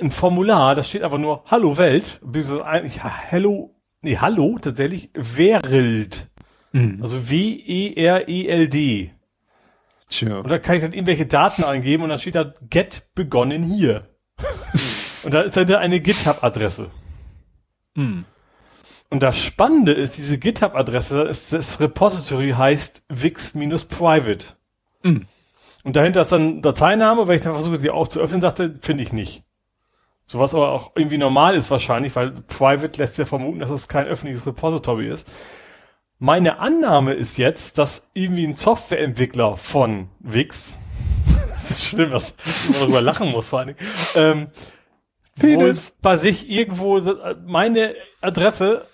[0.00, 6.28] ein Formular, da steht aber nur Hallo Welt, beziehungsweise eigentlich Hello, nee, Hallo, tatsächlich Wereld.
[6.72, 6.98] Mhm.
[7.02, 9.12] Also W-E-R-E-L-D.
[10.08, 10.38] Tja.
[10.38, 14.08] Und da kann ich dann irgendwelche Daten eingeben und dann steht da Get begonnen hier.
[15.24, 16.90] und da ist dann eine GitHub-Adresse.
[17.94, 18.24] Mhm.
[19.10, 24.56] Und das Spannende ist, diese GitHub-Adresse, ist das Repository heißt wix-private.
[25.02, 25.26] Mhm.
[25.84, 29.04] Und dahinter ist dann Dateiname, wenn ich dann versuche, die auch zu öffnen, sagte, finde
[29.04, 29.43] ich nicht.
[30.26, 34.06] Sowas aber auch irgendwie normal ist wahrscheinlich, weil Private lässt ja vermuten, dass es kein
[34.06, 35.28] öffentliches Repository ist.
[36.18, 40.76] Meine Annahme ist jetzt, dass irgendwie ein Softwareentwickler von Wix,
[41.50, 42.34] das ist schlimm, dass
[42.70, 43.78] man darüber lachen muss vor allen Dingen,
[44.14, 44.48] ähm,
[45.36, 47.00] wohl bei sich irgendwo
[47.46, 48.86] meine Adresse,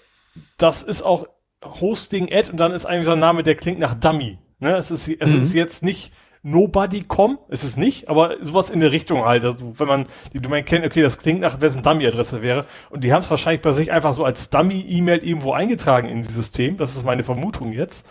[0.57, 1.27] das ist auch
[1.63, 4.39] Hosting Ad und dann ist eigentlich so ein Name, der klingt nach Dummy.
[4.59, 4.77] Ne?
[4.77, 5.43] Es ist, es mhm.
[5.43, 6.13] ist jetzt nicht
[6.43, 9.45] Nobody.com ist es nicht, aber sowas in der Richtung halt.
[9.45, 12.65] Also, wenn man die Domain kennt, okay, das klingt nach, wenn es eine Dummy-Adresse wäre.
[12.89, 16.35] Und die haben es wahrscheinlich bei sich einfach so als Dummy-E-Mail irgendwo eingetragen in dieses
[16.35, 16.79] System.
[16.79, 18.07] Das ist meine Vermutung jetzt.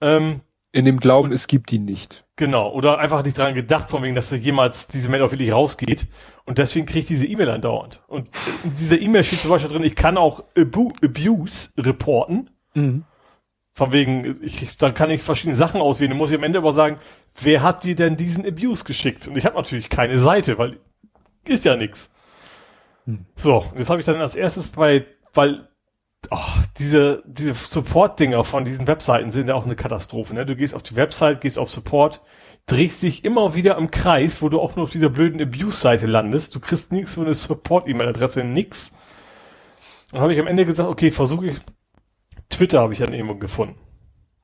[0.00, 0.40] Ähm,
[0.72, 2.24] in dem Glauben, und, es gibt die nicht.
[2.36, 2.72] Genau.
[2.72, 6.06] Oder einfach nicht dran gedacht, von wegen, dass da jemals diese Mail auch wirklich rausgeht.
[6.44, 8.02] Und deswegen kriege ich diese E-Mail andauernd.
[8.08, 8.30] Und
[8.64, 12.50] in dieser E-Mail steht zum Beispiel drin, ich kann auch Abuse reporten.
[12.74, 13.04] Mhm.
[13.74, 16.10] Von wegen, ich, dann kann ich verschiedene Sachen auswählen.
[16.10, 16.96] Dann muss ich am Ende aber sagen,
[17.40, 19.26] wer hat dir denn diesen Abuse geschickt?
[19.26, 20.78] Und ich habe natürlich keine Seite, weil
[21.48, 22.10] ist ja nix.
[23.06, 23.26] Hm.
[23.36, 25.68] So, jetzt habe ich dann als erstes bei, weil
[26.30, 26.36] oh,
[26.78, 30.34] diese, diese Support-Dinger von diesen Webseiten sind ja auch eine Katastrophe.
[30.34, 30.46] Ne?
[30.46, 32.20] Du gehst auf die Website, gehst auf Support,
[32.66, 36.54] drehst dich immer wieder im Kreis, wo du auch nur auf dieser blöden Abuse-Seite landest.
[36.54, 38.94] Du kriegst nichts für eine Support-E-Mail-Adresse, nix.
[40.12, 41.56] Dann habe ich am Ende gesagt, okay, versuche ich
[42.52, 43.76] Twitter habe ich dann irgendwo gefunden.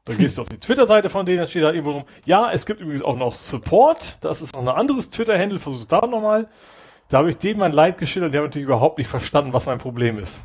[0.05, 0.18] Da hm.
[0.18, 2.80] gehst du auf die Twitter-Seite von denen, da steht da irgendwo rum, ja, es gibt
[2.80, 6.48] übrigens auch noch Support, das ist noch ein anderes Twitter-Handle, versuch da nochmal.
[7.09, 9.78] Da habe ich denen mein Leid geschildert, die haben natürlich überhaupt nicht verstanden, was mein
[9.78, 10.44] Problem ist.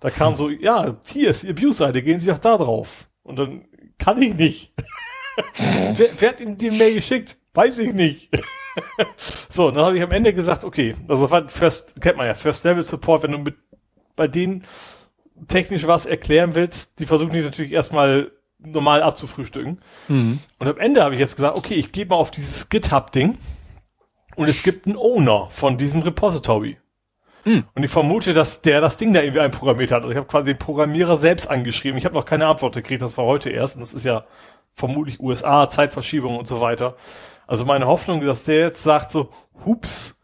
[0.00, 0.36] Da kam hm.
[0.36, 3.08] so, ja, hier ist die Abuse-Seite, gehen Sie doch da drauf.
[3.22, 3.66] Und dann
[3.98, 4.72] kann ich nicht.
[5.94, 7.36] wer, wer hat Ihnen die Mail geschickt?
[7.54, 8.30] Weiß ich nicht.
[9.48, 12.82] so, dann habe ich am Ende gesagt, okay, also First, kennt man ja, First Level
[12.82, 13.56] Support, wenn du mit
[14.14, 14.64] bei denen
[15.48, 19.80] technisch was erklären willst, die versuchen dich natürlich erstmal normal abzufrühstücken.
[20.08, 20.40] Mhm.
[20.58, 23.38] Und am Ende habe ich jetzt gesagt, okay, ich gehe mal auf dieses GitHub-Ding
[24.36, 26.78] Und es gibt einen Owner von diesem Repository.
[27.44, 27.64] Hm.
[27.74, 30.02] Und ich vermute, dass der das Ding da irgendwie einprogrammiert hat.
[30.02, 31.96] Also ich habe quasi den Programmierer selbst angeschrieben.
[31.96, 33.76] Ich habe noch keine Antwort gekriegt, das war heute erst.
[33.76, 34.24] Und das ist ja
[34.74, 36.96] vermutlich USA, Zeitverschiebung und so weiter.
[37.46, 39.30] Also meine Hoffnung, dass der jetzt sagt so,
[39.64, 40.15] hups,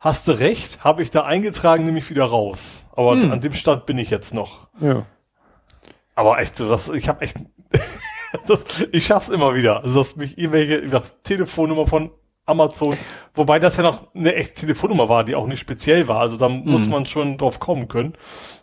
[0.00, 2.86] hast du recht, habe ich da eingetragen, nehme ich wieder raus.
[2.94, 3.32] Aber Hm.
[3.32, 4.68] an dem Stand bin ich jetzt noch.
[4.80, 5.04] Ja.
[6.14, 7.36] Aber echt so, das, ich habe echt,
[8.48, 9.82] das, ich schaff's immer wieder.
[9.82, 12.10] Also dass mich irgendwelche wie gesagt, Telefonnummer von
[12.46, 12.96] Amazon,
[13.34, 16.20] wobei das ja noch eine echte Telefonnummer war, die auch nicht speziell war.
[16.20, 18.14] Also da muss man schon drauf kommen können.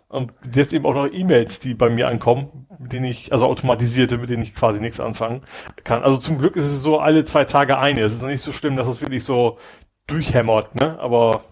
[0.08, 4.18] Und jetzt eben auch noch E-Mails, die bei mir ankommen, mit denen ich, also automatisierte,
[4.18, 5.42] mit denen ich quasi nichts anfangen
[5.84, 6.04] kann.
[6.04, 8.02] Also zum Glück ist es so alle zwei Tage eine.
[8.02, 9.58] Es ist noch nicht so schlimm, dass es wirklich so
[10.08, 11.00] durchhämmert, ne?
[11.00, 11.44] Aber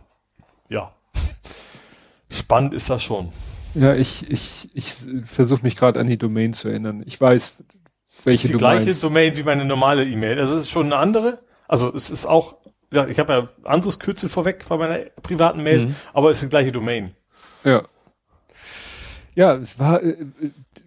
[0.69, 0.91] ja.
[2.29, 3.31] Spannend ist das schon.
[3.75, 4.93] Ja, ich, ich, ich
[5.25, 7.03] versuche mich gerade an die Domain zu erinnern.
[7.05, 7.55] Ich weiß,
[8.25, 9.03] welche ist die gleiche meinst.
[9.03, 10.39] Domain wie meine normale E-Mail.
[10.39, 11.39] Also es ist schon eine andere.
[11.67, 12.57] Also es ist auch,
[12.91, 15.95] ja, ich habe ja anderes Kürzel vorweg bei meiner privaten Mail, Mhm.
[16.13, 17.15] aber es ist die gleiche Domain.
[17.63, 17.83] Ja.
[19.35, 20.15] Ja, es war äh,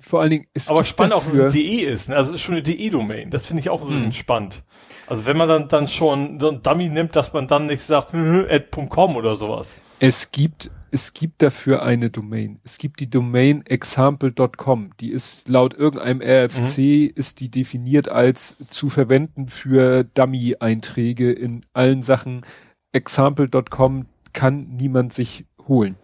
[0.00, 0.46] vor allen Dingen.
[0.54, 2.08] Es aber spannend auch, dass dafür- es DE ist.
[2.08, 2.16] Ne?
[2.16, 3.30] Also es ist schon eine DE-Domain.
[3.30, 3.96] Das finde ich auch so ein Mhm.
[3.96, 4.62] bisschen spannend.
[5.06, 8.14] Also wenn man dann, dann schon so ein Dummy nimmt, dass man dann nicht sagt,
[8.14, 9.78] at.com oder sowas.
[10.00, 12.58] Es gibt, es gibt dafür eine Domain.
[12.64, 14.90] Es gibt die Domain example.com.
[15.00, 22.02] Die ist laut irgendeinem RFC ist die definiert als zu verwenden für Dummy-Einträge in allen
[22.02, 22.44] Sachen.
[22.92, 25.96] Example.com kann niemand sich holen.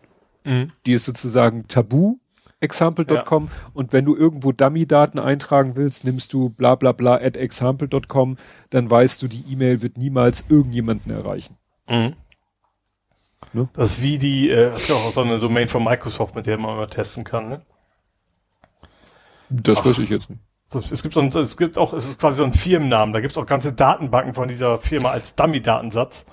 [0.86, 2.16] Die ist sozusagen tabu.
[2.62, 8.36] Example.com und wenn du irgendwo Dummy-Daten eintragen willst, nimmst du bla bla bla at example.com,
[8.70, 11.56] dann weißt du, die E-Mail wird niemals irgendjemanden erreichen.
[11.88, 12.14] Mhm.
[13.52, 13.68] Ne?
[13.74, 16.58] Das ist wie die, äh, das ist auch so eine Domain von Microsoft, mit der
[16.58, 17.48] man mal testen kann.
[17.48, 17.62] Ne?
[19.50, 19.86] Das Ach.
[19.86, 20.40] weiß ich jetzt nicht.
[20.90, 23.12] Es gibt so ein, es gibt auch, es ist quasi so ein Firmennamen.
[23.12, 26.24] Da gibt es auch ganze Datenbanken von dieser Firma als Dummy-Datensatz.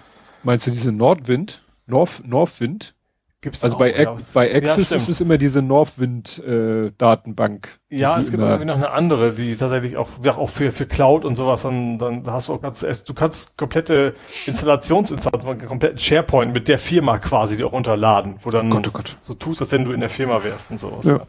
[0.44, 1.66] Meinst du diese Nordwind?
[1.88, 2.96] North, Northwind?
[3.42, 4.18] Gibt's Also auch, bei, ja.
[4.34, 5.02] Bei Access stimmt.
[5.02, 9.56] ist es immer diese Northwind äh, die Ja, es gibt irgendwie noch eine andere, die
[9.56, 12.82] tatsächlich auch, ja, auch für, für Cloud und sowas, dann, dann hast du auch ganz,
[12.82, 14.14] du kannst komplette
[14.46, 19.18] Installationsinstallationen, kompletten SharePoint mit der Firma quasi die auch runterladen, wo dann Gott, oh Gott.
[19.22, 21.06] so tust, als wenn du in der Firma wärst und sowas.
[21.06, 21.18] Ja.
[21.18, 21.28] Ja.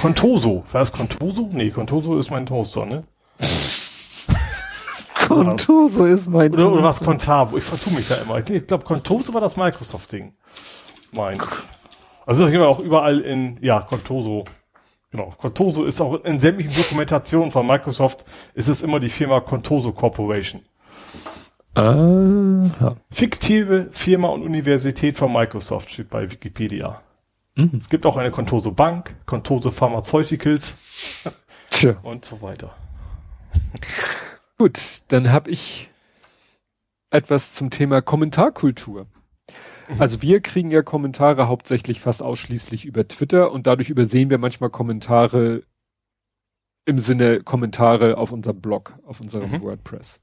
[0.00, 0.64] Contoso.
[0.70, 1.48] War das Contoso?
[1.50, 3.04] Nee, Contoso ist mein Toaster, ne?
[5.28, 7.56] Contoso ist mein Oder, oder was Contabo?
[7.56, 8.38] Ich vertue mich da immer.
[8.38, 10.32] Ich glaube, Contoso war das Microsoft-Ding.
[11.12, 11.40] Mein.
[12.26, 14.44] Also das auch überall in, ja, Contoso.
[15.10, 15.32] Genau.
[15.38, 20.62] Contoso ist auch in sämtlichen Dokumentationen von Microsoft ist es immer die Firma Contoso Corporation.
[21.74, 22.96] Aha.
[23.10, 27.00] Fiktive Firma und Universität von Microsoft steht bei Wikipedia.
[27.54, 27.78] Mhm.
[27.78, 30.76] Es gibt auch eine Contoso Bank, Contoso Pharmaceuticals
[31.70, 31.96] Tja.
[32.02, 32.74] und so weiter.
[34.58, 35.90] Gut, dann habe ich
[37.10, 39.06] etwas zum Thema Kommentarkultur.
[39.98, 44.68] Also wir kriegen ja Kommentare hauptsächlich fast ausschließlich über Twitter und dadurch übersehen wir manchmal
[44.68, 45.62] Kommentare
[46.84, 49.62] im Sinne Kommentare auf unserem Blog, auf unserem Mhm.
[49.62, 50.20] WordPress.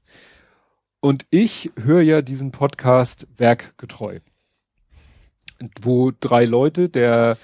[1.00, 4.20] Und ich höre ja diesen Podcast werkgetreu.
[5.80, 7.38] Wo drei Leute, der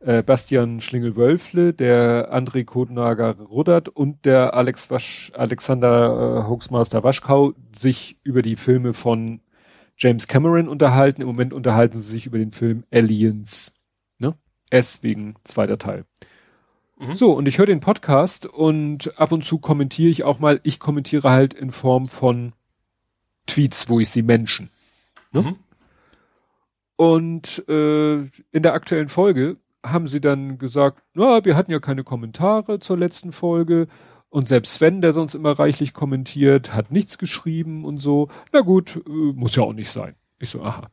[0.00, 8.16] äh, Bastian Schlingel-Wölfle, der André Kodnager-Ruddert und der Alex Wasch, Alexander äh, Hoaxmaster Waschkau sich
[8.22, 9.40] über die Filme von
[9.96, 11.20] James Cameron unterhalten.
[11.20, 13.74] Im Moment unterhalten sie sich über den Film Aliens.
[14.18, 14.34] Ne?
[14.70, 16.04] S wegen zweiter Teil.
[16.98, 17.14] Mhm.
[17.14, 20.78] So, und ich höre den Podcast und ab und zu kommentiere ich auch mal, ich
[20.78, 22.52] kommentiere halt in Form von
[23.46, 24.70] Tweets, wo ich sie Menschen.
[25.32, 25.42] Ne?
[25.42, 25.56] Mhm.
[26.96, 32.04] Und äh, in der aktuellen Folge haben sie dann gesagt, na, wir hatten ja keine
[32.04, 33.86] Kommentare zur letzten Folge.
[34.30, 38.28] Und selbst Sven, der sonst immer reichlich kommentiert, hat nichts geschrieben und so.
[38.52, 40.16] Na gut, äh, muss ja auch nicht sein.
[40.38, 40.90] Ich so, aha.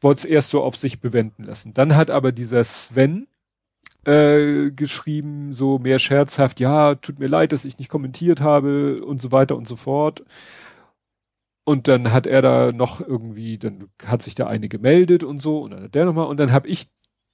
[0.00, 1.74] Wollte es erst so auf sich bewenden lassen.
[1.74, 3.26] Dann hat aber dieser Sven
[4.04, 9.20] äh, geschrieben, so mehr scherzhaft, ja, tut mir leid, dass ich nicht kommentiert habe und
[9.20, 10.24] so weiter und so fort.
[11.64, 15.60] Und dann hat er da noch irgendwie, dann hat sich der eine gemeldet und so,
[15.60, 16.88] und dann hat der nochmal, und dann habe ich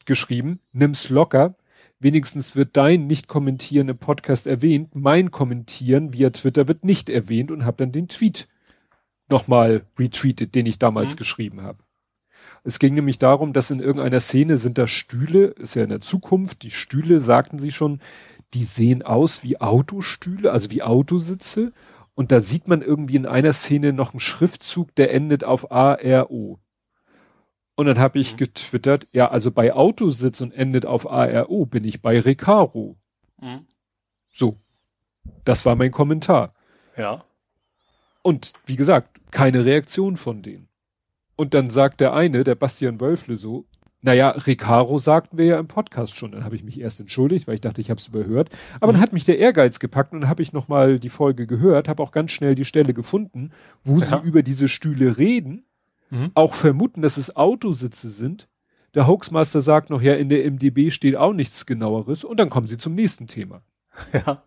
[0.06, 1.54] geschrieben, nimm's locker,
[1.98, 7.64] wenigstens wird dein Nicht-Kommentieren im Podcast erwähnt, mein Kommentieren via Twitter wird nicht erwähnt und
[7.64, 8.48] habe dann den Tweet
[9.28, 11.18] nochmal retweetet, den ich damals Mhm.
[11.18, 11.78] geschrieben habe.
[12.62, 16.00] Es ging nämlich darum, dass in irgendeiner Szene sind da Stühle, ist ja in der
[16.00, 18.00] Zukunft, die Stühle, sagten sie schon,
[18.54, 21.72] die sehen aus wie Autostühle, also wie Autositze.
[22.14, 26.58] Und da sieht man irgendwie in einer Szene noch einen Schriftzug, der endet auf ARO.
[27.76, 28.36] Und dann habe ich Mhm.
[28.38, 32.96] getwittert, ja, also bei Autositz und endet auf ARO bin ich bei Recaro.
[33.40, 33.66] Mhm.
[34.32, 34.58] So.
[35.44, 36.54] Das war mein Kommentar.
[36.96, 37.24] Ja.
[38.22, 40.68] Und wie gesagt, keine Reaktion von denen.
[41.36, 43.66] Und dann sagt der eine, der Bastian Wölfle so,
[44.02, 46.32] naja, Recaro sagten wir ja im Podcast schon.
[46.32, 48.50] Dann habe ich mich erst entschuldigt, weil ich dachte, ich habe es überhört.
[48.76, 48.96] Aber mhm.
[48.96, 52.02] dann hat mich der Ehrgeiz gepackt und dann habe ich nochmal die Folge gehört, habe
[52.02, 53.50] auch ganz schnell die Stelle gefunden,
[53.82, 54.04] wo ja.
[54.04, 55.63] sie über diese Stühle reden,
[56.14, 56.30] mhm.
[56.34, 58.48] auch vermuten, dass es Autositze sind.
[58.94, 62.68] Der Hoaxmaster sagt noch, ja, in der MDB steht auch nichts genaueres und dann kommen
[62.68, 63.62] sie zum nächsten Thema.
[64.12, 64.42] Ja.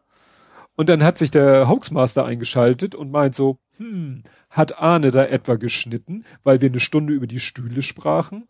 [0.75, 4.21] Und dann hat sich der Hoaxmaster eingeschaltet und meint so, hm,
[4.51, 8.45] hat Arne da etwa geschnitten, weil wir eine Stunde über die Stühle sprachen?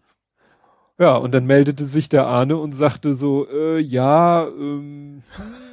[1.00, 5.22] Ja, und dann meldete sich der Arne und sagte so, äh, ja, ähm,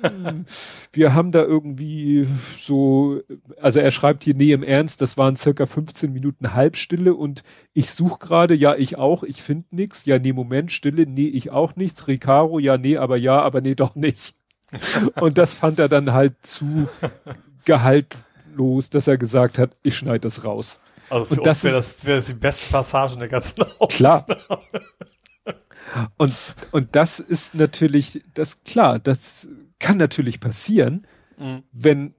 [0.03, 0.45] hm,
[0.93, 2.27] wir haben da irgendwie
[2.59, 3.23] so,
[3.59, 7.91] also er schreibt hier, nee, im Ernst, das waren circa 15 Minuten Halbstille und ich
[7.91, 11.75] suche gerade, ja, ich auch, ich finde nix, ja, nee, Moment, Stille, nee, ich auch
[11.75, 14.35] nichts, Ricaro, ja, nee, aber ja, aber nee, doch nicht.
[15.21, 16.89] und das fand er dann halt zu
[17.65, 20.81] gehaltlos, dass er gesagt hat, ich schneide das raus.
[21.09, 23.89] Also für und das wäre das, wär das die beste Passage in der ganzen Aufnahme.
[23.89, 24.27] Klar.
[26.17, 26.35] Und,
[26.73, 29.49] und das ist natürlich, das klar, das
[29.79, 31.07] kann natürlich passieren,
[31.39, 31.63] mhm.
[31.73, 32.15] wenn,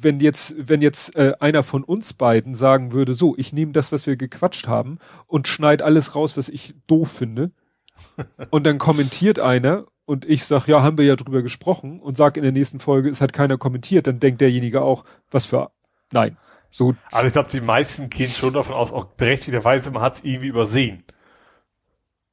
[0.00, 3.92] wenn jetzt, wenn jetzt äh, einer von uns beiden sagen würde, so, ich nehme das,
[3.92, 7.52] was wir gequatscht haben und schneid alles raus, was ich doof finde.
[8.50, 12.36] und dann kommentiert einer und ich sag, ja, haben wir ja drüber gesprochen und sag
[12.36, 15.70] in der nächsten Folge, es hat keiner kommentiert, dann denkt derjenige auch, was für,
[16.12, 16.36] nein.
[16.70, 16.94] So.
[17.10, 20.48] Also ich glaube, die meisten gehen schon davon aus, auch berechtigterweise, man hat es irgendwie
[20.48, 21.04] übersehen.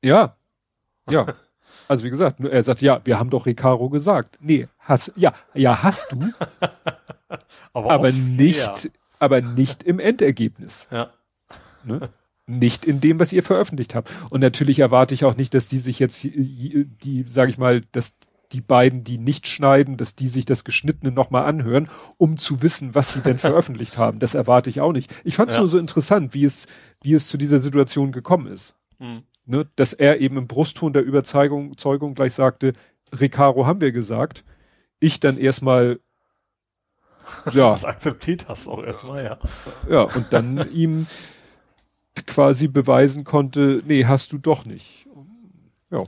[0.01, 0.37] Ja,
[1.11, 1.33] ja.
[1.89, 4.37] Also wie gesagt, er sagt, ja, wir haben doch Recaro gesagt.
[4.39, 6.21] Nee, hast, ja, ja, hast du.
[7.73, 10.87] aber, aber nicht, aber nicht im Endergebnis.
[10.91, 11.09] Ja.
[11.83, 12.09] Ne?
[12.45, 14.11] Nicht in dem, was ihr veröffentlicht habt.
[14.29, 17.81] Und natürlich erwarte ich auch nicht, dass die sich jetzt, die, die sage ich mal,
[17.91, 18.15] dass
[18.51, 22.93] die beiden, die nicht schneiden, dass die sich das Geschnittene nochmal anhören, um zu wissen,
[22.93, 24.19] was sie denn veröffentlicht haben.
[24.19, 25.11] Das erwarte ich auch nicht.
[25.23, 25.61] Ich fand es ja.
[25.61, 26.67] nur so interessant, wie es,
[27.01, 28.75] wie es zu dieser Situation gekommen ist.
[28.99, 32.73] Mhm ne, dass er eben im Brustton der Überzeugung Zeugung gleich sagte,
[33.11, 34.43] Recaro haben wir gesagt.
[34.99, 35.99] Ich dann erstmal
[37.53, 37.71] ja.
[37.71, 39.37] Das akzeptiert hast auch erstmal, ja.
[39.87, 41.05] Ja, und dann ihm
[42.25, 45.07] quasi beweisen konnte, nee, hast du doch nicht.
[45.91, 46.03] Ja.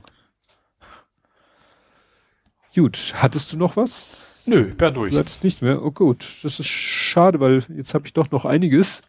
[2.74, 4.42] Gut, hattest du noch was?
[4.46, 5.12] Nö, bin durch.
[5.12, 5.82] Du hattest nicht mehr?
[5.82, 9.02] Oh gut, das ist schade, weil jetzt habe ich doch noch einiges.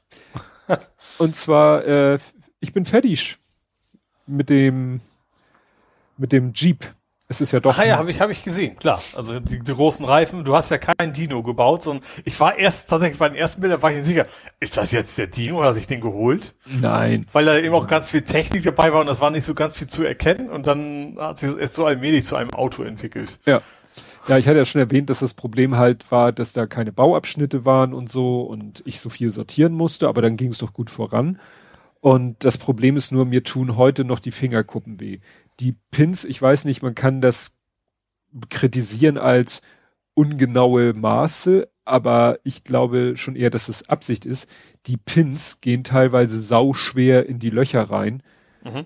[1.18, 2.20] und zwar, äh,
[2.60, 3.40] ich bin fertig
[4.28, 5.02] mit dem,
[6.18, 6.86] mit dem Jeep.
[7.30, 7.80] Es ist ja doch.
[7.80, 9.02] Ah ja, habe ich, hab ich gesehen, klar.
[9.16, 12.90] Also die, die großen Reifen, du hast ja kein Dino gebaut, sondern ich war erst
[12.90, 14.28] tatsächlich bei den ersten Bildern war ich nicht sicher,
[14.60, 16.54] ist das jetzt der Dino oder hat sich den geholt?
[16.66, 17.26] Nein.
[17.32, 19.74] Weil da eben auch ganz viel Technik dabei war und das war nicht so ganz
[19.74, 23.40] viel zu erkennen und dann hat sich es so allmählich zu einem Auto entwickelt.
[23.46, 23.62] Ja.
[24.28, 27.66] Ja, ich hatte ja schon erwähnt, dass das Problem halt war, dass da keine Bauabschnitte
[27.66, 30.90] waren und so und ich so viel sortieren musste, aber dann ging es doch gut
[30.90, 31.40] voran.
[32.04, 35.20] Und das Problem ist nur, mir tun heute noch die Fingerkuppen weh.
[35.62, 37.54] Die Pins, ich weiß nicht, man kann das
[38.50, 39.62] kritisieren als
[40.14, 44.50] ungenaue Maße, aber ich glaube schon eher, dass es Absicht ist.
[44.86, 48.22] Die Pins gehen teilweise sauschwer in die Löcher rein.
[48.66, 48.84] Mhm.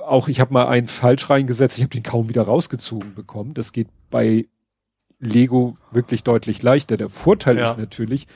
[0.00, 3.52] Auch ich habe mal einen falsch reingesetzt, ich habe den kaum wieder rausgezogen bekommen.
[3.52, 4.46] Das geht bei
[5.18, 6.96] Lego wirklich deutlich leichter.
[6.96, 7.66] Der Vorteil ja.
[7.66, 8.26] ist natürlich,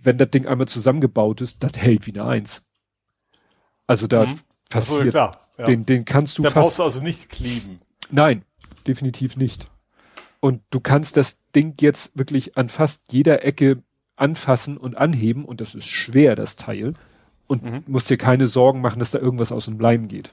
[0.00, 2.62] wenn das Ding einmal zusammengebaut ist, das hält wie eine Eins.
[3.88, 4.38] Also da mhm.
[4.70, 5.64] passiert, so, klar, ja.
[5.64, 6.66] den, den kannst du da fast.
[6.68, 7.80] brauchst du also nicht kleben.
[8.10, 8.44] Nein,
[8.86, 9.68] definitiv nicht.
[10.38, 13.82] Und du kannst das Ding jetzt wirklich an fast jeder Ecke
[14.14, 16.94] anfassen und anheben und das ist schwer, das Teil.
[17.48, 17.82] Und mhm.
[17.86, 20.32] musst dir keine Sorgen machen, dass da irgendwas aus dem Leim geht.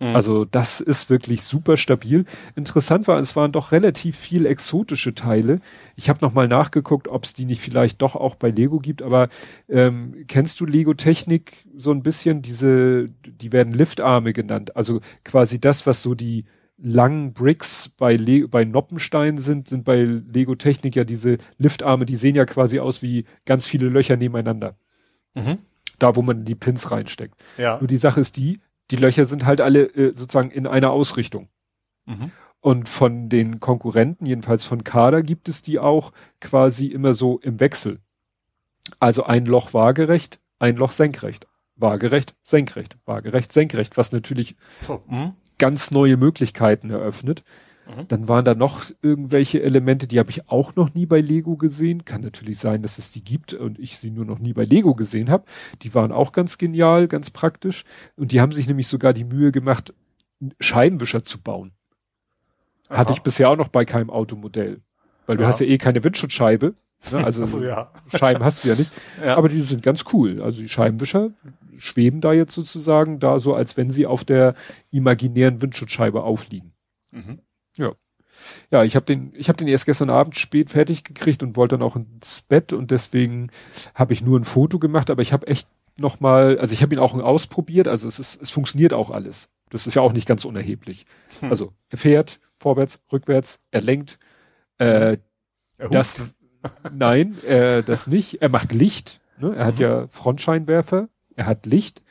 [0.00, 0.16] Mhm.
[0.16, 2.24] Also das ist wirklich super stabil.
[2.56, 5.60] Interessant war, es waren doch relativ viel exotische Teile.
[5.94, 9.02] Ich habe noch mal nachgeguckt, ob es die nicht vielleicht doch auch bei Lego gibt.
[9.02, 9.28] Aber
[9.68, 12.40] ähm, kennst du Lego-Technik so ein bisschen?
[12.40, 14.74] Diese, die werden Liftarme genannt.
[14.74, 16.46] Also quasi das, was so die
[16.82, 22.16] langen Bricks bei, Le bei Noppenstein sind, sind bei Lego Technik ja diese Liftarme, die
[22.16, 24.76] sehen ja quasi aus wie ganz viele Löcher nebeneinander.
[25.34, 25.58] Mhm.
[25.98, 27.34] Da, wo man die Pins reinsteckt.
[27.58, 27.78] Ja.
[27.78, 28.60] Nur die Sache ist die,
[28.90, 31.48] die Löcher sind halt alle äh, sozusagen in einer Ausrichtung.
[32.06, 32.32] Mhm.
[32.60, 37.58] Und von den Konkurrenten, jedenfalls von Kader, gibt es die auch quasi immer so im
[37.58, 38.00] Wechsel.
[38.98, 41.46] Also ein Loch waagerecht, ein Loch senkrecht,
[41.76, 45.32] waagerecht, senkrecht, waagerecht, senkrecht, was natürlich so, hm?
[45.58, 47.44] ganz neue Möglichkeiten eröffnet.
[47.96, 48.08] Mhm.
[48.08, 52.04] Dann waren da noch irgendwelche Elemente, die habe ich auch noch nie bei Lego gesehen.
[52.04, 54.94] Kann natürlich sein, dass es die gibt und ich sie nur noch nie bei Lego
[54.94, 55.44] gesehen habe.
[55.82, 57.84] Die waren auch ganz genial, ganz praktisch.
[58.16, 59.94] Und die haben sich nämlich sogar die Mühe gemacht,
[60.58, 61.72] Scheibenwischer zu bauen.
[62.88, 62.98] Aha.
[62.98, 64.80] Hatte ich bisher auch noch bei keinem Automodell.
[65.26, 65.48] Weil du ja.
[65.48, 66.74] hast ja eh keine Windschutzscheibe.
[67.12, 67.18] Ne?
[67.24, 67.90] Also so, ja.
[68.14, 68.90] Scheiben hast du ja nicht.
[69.24, 69.36] Ja.
[69.36, 70.42] Aber die sind ganz cool.
[70.42, 71.30] Also die Scheibenwischer
[71.76, 74.54] schweben da jetzt sozusagen da so, als wenn sie auf der
[74.90, 76.72] imaginären Windschutzscheibe aufliegen.
[77.12, 77.40] Mhm.
[78.70, 81.76] Ja, ich habe den, ich habe den erst gestern Abend spät fertig gekriegt und wollte
[81.76, 83.50] dann auch ins Bett und deswegen
[83.94, 86.94] habe ich nur ein Foto gemacht, aber ich habe echt noch mal, also ich habe
[86.94, 89.48] ihn auch ausprobiert, also es ist, es funktioniert auch alles.
[89.68, 91.04] Das ist ja auch nicht ganz unerheblich.
[91.40, 91.50] Hm.
[91.50, 94.18] Also er fährt vorwärts, rückwärts, er lenkt.
[94.78, 95.18] Äh,
[95.78, 96.22] Er das,
[96.92, 98.40] nein, äh, das nicht.
[98.42, 99.20] Er macht Licht.
[99.38, 99.54] Ne?
[99.54, 99.80] Er hat Mhm.
[99.82, 101.08] ja Frontscheinwerfer.
[101.36, 102.02] Er hat Licht.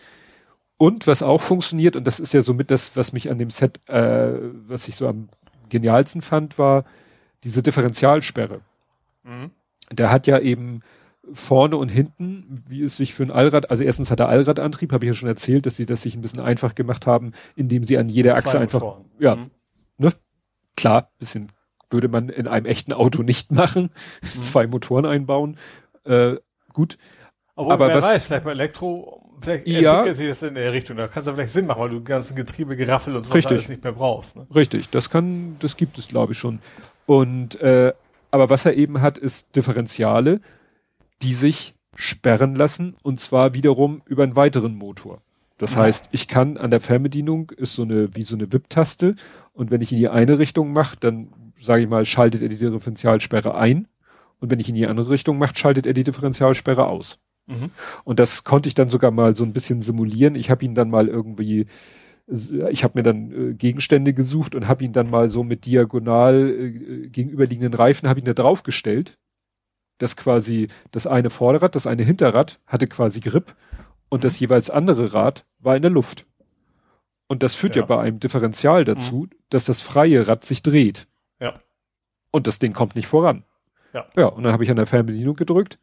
[0.77, 3.81] Und was auch funktioniert, und das ist ja somit das, was mich an dem Set,
[3.89, 4.31] äh,
[4.67, 5.27] was ich so am
[5.69, 6.85] genialsten fand, war
[7.43, 8.61] diese Differentialsperre.
[9.23, 9.51] Mhm.
[9.91, 10.81] Der hat ja eben
[11.31, 15.05] vorne und hinten, wie es sich für ein Allrad, also erstens hat er Allradantrieb, habe
[15.05, 17.97] ich ja schon erzählt, dass sie das sich ein bisschen einfach gemacht haben, indem sie
[17.97, 19.05] an jeder Achse einfach, Motoren.
[19.19, 19.35] ja.
[19.35, 20.11] Mhm.
[20.75, 21.51] klar, bisschen
[21.91, 23.89] würde man in einem echten Auto nicht machen,
[24.23, 25.57] zwei Motoren einbauen.
[26.03, 26.35] Äh,
[26.73, 26.97] gut,
[27.59, 29.91] Obwohl, Aber wer was- weiß, vielleicht bei Elektro, vielleicht Ja.
[29.97, 30.95] entwickelt sich das in der Richtung.
[30.97, 33.31] Da kann es ja vielleicht Sinn machen, weil du die ganzen Getriebe, Geraffel und so
[33.33, 33.51] Richtig.
[33.51, 34.37] alles nicht mehr brauchst.
[34.37, 34.47] Ne?
[34.55, 36.59] Richtig, das kann, das gibt es, glaube ich, schon.
[37.05, 37.91] Und äh,
[38.31, 40.39] aber was er eben hat, ist Differentiale,
[41.21, 45.21] die sich sperren lassen und zwar wiederum über einen weiteren Motor.
[45.57, 45.79] Das Ja.
[45.81, 49.15] heißt, ich kann an der Fernbedienung ist so eine wie so eine VIP-Taste
[49.53, 51.27] und wenn ich in die eine Richtung mache, dann
[51.61, 53.87] sage ich mal, schaltet er die Differentialsperre ein
[54.39, 57.19] und wenn ich in die andere Richtung mache, schaltet er die Differentialsperre aus.
[57.49, 57.71] Mhm.
[58.03, 60.35] Und das konnte ich dann sogar mal so ein bisschen simulieren.
[60.35, 61.65] Ich habe ihn dann mal irgendwie,
[62.27, 66.49] ich habe mir dann äh, Gegenstände gesucht und habe ihn dann mal so mit diagonal
[66.49, 69.17] äh, gegenüberliegenden Reifen habe ich ihn da draufgestellt.
[69.97, 73.55] Das quasi das eine Vorderrad, das eine Hinterrad hatte quasi Grip
[74.09, 74.21] und Mhm.
[74.21, 76.25] das jeweils andere Rad war in der Luft.
[77.27, 77.85] Und das führt ja, Ja.
[77.87, 81.07] bei einem Differential dazu, dass das freie Rad sich dreht.
[81.39, 81.53] Ja.
[82.31, 83.43] Und das Ding kommt nicht voran.
[83.93, 84.05] Ja.
[84.15, 85.79] Ja, und dann habe ich an der Fernbedienung gedrückt,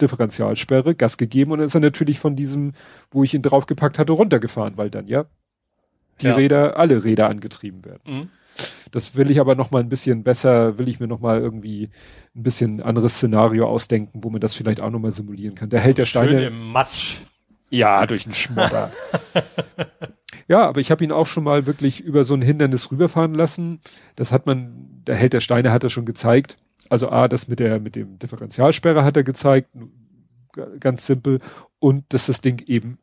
[0.00, 2.72] Differentialsperre, Gas gegeben und dann ist er natürlich von diesem,
[3.10, 5.26] wo ich ihn draufgepackt hatte, runtergefahren, weil dann ja
[6.20, 6.34] die Ja.
[6.34, 8.00] Räder, alle Räder angetrieben werden.
[8.06, 8.28] Mhm.
[8.90, 11.88] Das will ich aber noch mal ein bisschen besser, will ich mir noch mal irgendwie
[12.36, 15.70] ein bisschen anderes Szenario ausdenken, wo man das vielleicht auch noch mal simulieren kann.
[15.70, 16.46] Der hält der Schön Steine.
[16.48, 17.22] im Matsch.
[17.70, 18.92] Ja, durch den Schmodder.
[20.48, 23.80] ja, aber ich habe ihn auch schon mal wirklich über so ein Hindernis rüberfahren lassen.
[24.16, 26.58] Das hat man, der Held der Steine hat er schon gezeigt.
[26.92, 29.70] Also A, das mit der, mit dem Differentialsperre hat er gezeigt.
[30.78, 31.40] Ganz simpel.
[31.78, 32.98] Und dass das Ding eben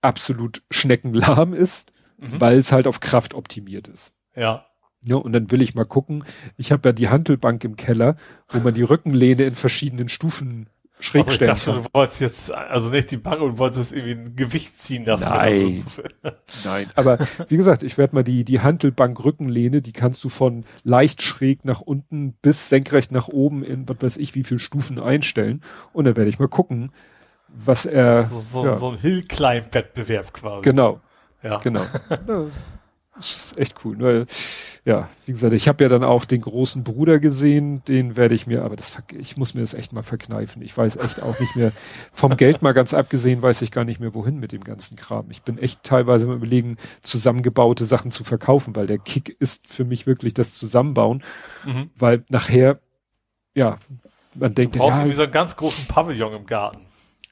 [0.00, 2.40] absolut schneckenlahm ist, Mhm.
[2.40, 4.14] weil es halt auf Kraft optimiert ist.
[4.34, 4.64] Ja.
[5.02, 6.24] Ja, und dann will ich mal gucken.
[6.56, 8.16] Ich habe ja die Handelbank im Keller,
[8.48, 12.54] wo man die Rückenlehne in verschiedenen Stufen schräg Also ich stellen dachte du wolltest jetzt,
[12.54, 15.24] also nicht die Bank und wolltest irgendwie ein Gewicht ziehen lassen.
[15.28, 15.84] Nein.
[16.22, 16.90] das so- Nein.
[16.94, 17.18] Aber
[17.48, 21.64] wie gesagt, ich werde mal die, die Handelbank Rückenlehne, die kannst du von leicht schräg
[21.64, 25.62] nach unten bis senkrecht nach oben in was weiß ich wie viel Stufen einstellen.
[25.92, 26.92] Und dann werde ich mal gucken,
[27.48, 28.22] was er.
[28.22, 30.62] so, so, ja, so ein Hill-Climb-Wettbewerb quasi.
[30.62, 31.00] genau,
[31.42, 31.58] Ja.
[31.58, 31.82] genau.
[33.16, 33.96] das ist echt cool.
[33.98, 34.26] Weil,
[34.84, 38.46] ja, wie gesagt, ich habe ja dann auch den großen Bruder gesehen, den werde ich
[38.46, 40.62] mir, aber das ich muss mir das echt mal verkneifen.
[40.62, 41.72] Ich weiß echt auch nicht mehr,
[42.12, 45.26] vom Geld mal ganz abgesehen, weiß ich gar nicht mehr, wohin mit dem ganzen Kram.
[45.30, 49.84] Ich bin echt teilweise mal überlegen, zusammengebaute Sachen zu verkaufen, weil der Kick ist für
[49.84, 51.22] mich wirklich das Zusammenbauen,
[51.64, 51.90] Mhm.
[51.96, 52.78] weil nachher,
[53.54, 53.78] ja,
[54.34, 56.82] man Du denkt, brauchst ja, irgendwie so einen ganz großen Pavillon im Garten,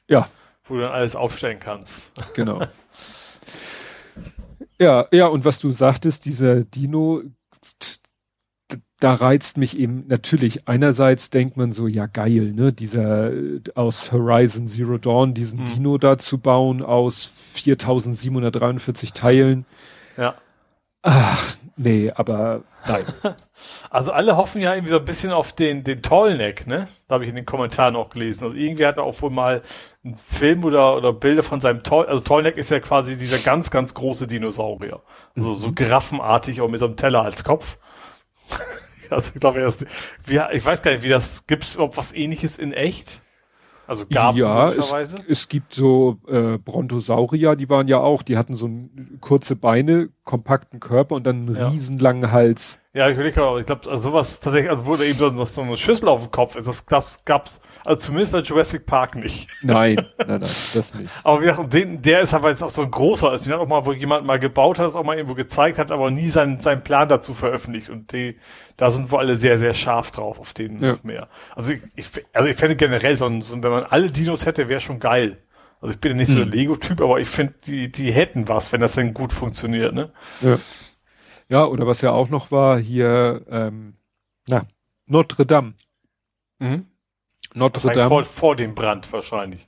[0.07, 0.27] ja,
[0.65, 2.11] wo du dann alles aufstellen kannst.
[2.33, 2.65] Genau.
[4.79, 7.21] ja, ja, und was du sagtest, dieser Dino,
[8.99, 10.67] da reizt mich eben natürlich.
[10.67, 15.65] Einerseits denkt man so, ja geil, ne, dieser äh, aus Horizon Zero Dawn, diesen Mhm.
[15.65, 19.65] Dino da zu bauen aus 4743 Teilen.
[20.17, 20.35] Ja.
[21.03, 23.05] Ach, nee, aber nein.
[23.89, 26.87] Also alle hoffen ja irgendwie so ein bisschen auf den, den Tollneck, ne?
[27.07, 28.43] Da habe ich in den Kommentaren auch gelesen.
[28.43, 29.61] Also irgendwie hat er auch wohl mal
[30.03, 33.71] einen Film oder, oder Bilder von seinem Toll, also Tollneck ist ja quasi dieser ganz,
[33.71, 35.01] ganz große Dinosaurier.
[35.35, 37.77] Also so giraffenartig auch mit so einem Teller als Kopf.
[39.09, 39.85] also ich glaube, er ist,
[40.25, 43.21] wie, ich weiß gar nicht, wie das, gibt's überhaupt was ähnliches in echt?
[43.87, 48.55] Also gab ja, es, es gibt so äh, Brontosaurier, die waren ja auch, die hatten
[48.55, 48.69] so
[49.21, 51.67] kurze Beine, kompakten Körper und dann einen Ja.
[51.69, 52.79] riesenlangen Hals.
[52.93, 55.75] Ja, ich überlege aber, ich glaube, also sowas tatsächlich, also wurde eben so, so eine
[55.77, 59.49] Schüssel auf dem Kopf ist, das gab's, gab's, also zumindest bei Jurassic Park nicht.
[59.61, 61.11] Nein, nein, nein, das nicht.
[61.23, 63.45] Aber wie gesagt, den, der ist aber jetzt auch so ein großer ist.
[63.45, 65.91] Den hat auch mal, wo jemand mal gebaut hat, das auch mal irgendwo gezeigt hat,
[65.91, 67.89] aber nie seinen, seinen Plan dazu veröffentlicht.
[67.89, 68.37] Und die,
[68.77, 70.93] da sind wir alle sehr, sehr scharf drauf auf den Ja.
[70.93, 71.27] noch mehr.
[71.55, 74.69] Also ich, ich, also ich fände generell so, ein, so wenn man alle Dinos hätte,
[74.69, 75.37] wäre schon geil.
[75.81, 76.51] Also ich bin ja nicht so der Hm.
[76.51, 80.11] Lego-Typ, aber ich finde, die, die hätten was, wenn das denn gut funktioniert, ne?
[80.41, 80.57] Ja.
[81.49, 83.95] ja, oder was ja auch noch war, hier, ähm,
[84.47, 84.65] na,
[85.07, 85.73] Notre Dame.
[86.59, 86.85] Mhm.
[87.53, 88.07] Notre Dame.
[88.09, 89.67] Vor, vor dem Brand wahrscheinlich.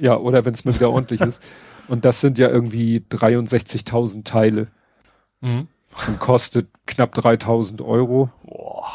[0.00, 1.42] ja, oder wenn es mal wieder ordentlich ist.
[1.88, 4.68] Und das sind ja irgendwie 63.000 Teile.
[5.40, 5.68] Mhm.
[6.08, 8.30] Und kostet knapp 3000 Euro.
[8.42, 8.88] Boah.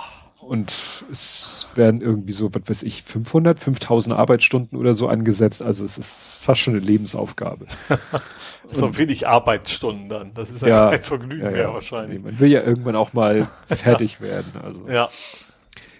[0.49, 5.61] Und es werden irgendwie so, was weiß ich, 500, 5000 Arbeitsstunden oder so angesetzt.
[5.61, 7.67] Also es ist fast schon eine Lebensaufgabe.
[8.65, 10.33] so wenig Arbeitsstunden dann.
[10.33, 11.73] Das ist ja, Ja, kein Vergnügen Ja, mehr ja.
[11.73, 12.17] wahrscheinlich.
[12.17, 14.59] Nee, man will ja irgendwann auch mal fertig werden.
[14.59, 14.89] Also.
[14.89, 15.09] Ja.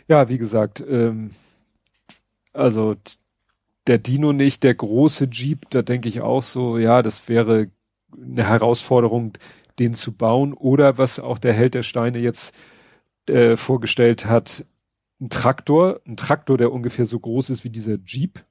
[0.08, 1.30] Ja, wie gesagt, ähm,
[2.52, 2.96] also
[3.86, 7.68] der Dino nicht, der große Jeep, da denke ich auch so, ja, das wäre
[8.20, 9.34] eine Herausforderung,
[9.78, 10.54] den zu bauen.
[10.54, 12.56] Oder was auch der Held der Steine jetzt
[13.30, 14.66] äh, vorgestellt hat,
[15.22, 18.44] ein Traktor, ein Traktor, der ungefähr so groß ist wie dieser Jeep.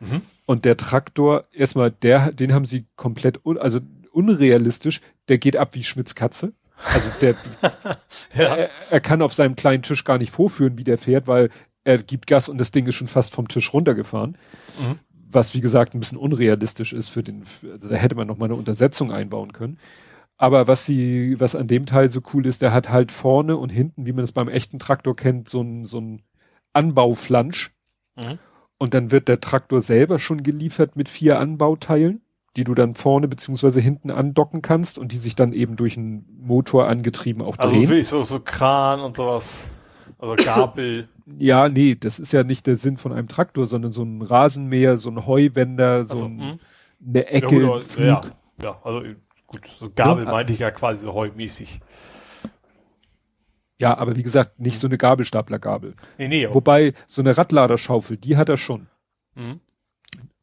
[0.00, 0.22] Mhm.
[0.46, 3.80] Und der Traktor, erstmal, der, den haben sie komplett, un, also
[4.12, 6.52] unrealistisch, der geht ab wie Schmitz Katze.
[6.76, 7.34] Also der,
[8.34, 8.56] Ja.
[8.56, 11.50] er, er kann auf seinem kleinen Tisch gar nicht vorführen, wie der fährt, weil
[11.84, 14.36] er gibt Gas und das Ding ist schon fast vom Tisch runtergefahren.
[14.78, 14.98] Mhm.
[15.30, 18.46] Was, wie gesagt, ein bisschen unrealistisch ist für den, also da hätte man noch mal
[18.46, 19.78] eine Untersetzung einbauen können.
[20.42, 23.68] Aber was sie, was an dem Teil so cool ist, der hat halt vorne und
[23.70, 26.22] hinten, wie man es beim echten Traktor kennt, so ein, so ein
[26.72, 27.72] Anbauflansch.
[28.16, 28.38] Mhm.
[28.78, 32.22] Und dann wird der Traktor selber schon geliefert mit vier Anbauteilen,
[32.56, 36.26] die du dann vorne beziehungsweise hinten andocken kannst und die sich dann eben durch einen
[36.42, 37.88] Motor angetrieben auch Also drehen.
[37.88, 39.64] wirklich so, so Kran und sowas.
[40.18, 41.08] Also Gabel.
[41.38, 44.96] Ja, nee, das ist ja nicht der Sinn von einem Traktor, sondern so ein Rasenmäher,
[44.96, 46.60] so ein Heuwender, so Also, ein, hm.
[47.06, 48.06] eine ja, Ecke, gut, ein Flug.
[48.06, 48.22] ja,
[48.62, 49.02] ja, also
[49.52, 50.30] gut, so Gabel Ja.
[50.30, 51.80] meinte ich ja quasi so heumäßig.
[53.78, 55.94] Ja, aber wie gesagt, nicht so eine Gabelstaplergabel.
[56.18, 58.86] Nee, nee, aber- Wobei, so eine Radladerschaufel, die hat er schon.
[59.34, 59.60] Mhm.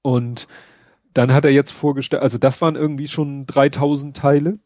[0.01, 0.47] Und
[1.13, 4.59] dann hat er jetzt vorgestellt, also das waren irgendwie schon 3000 Teile.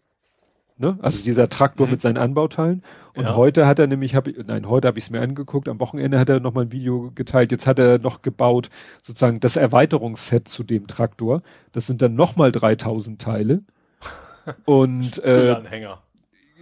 [0.77, 0.97] Ne?
[1.03, 2.81] Also dieser Traktor mit seinen Anbauteilen.
[3.15, 3.27] Und Mhm.
[3.29, 3.35] Ja.
[3.35, 6.19] heute hat er nämlich, hab ich, nein, heute habe ich es mir angeguckt, am Wochenende
[6.19, 7.51] hat er noch mal ein Video geteilt.
[7.51, 8.69] Jetzt hat er noch gebaut,
[9.01, 11.43] sozusagen das Erweiterungsset zu dem Traktor.
[11.73, 13.61] Das sind dann noch mal 3000 Teile.
[14.65, 16.01] Und äh, Anhänger.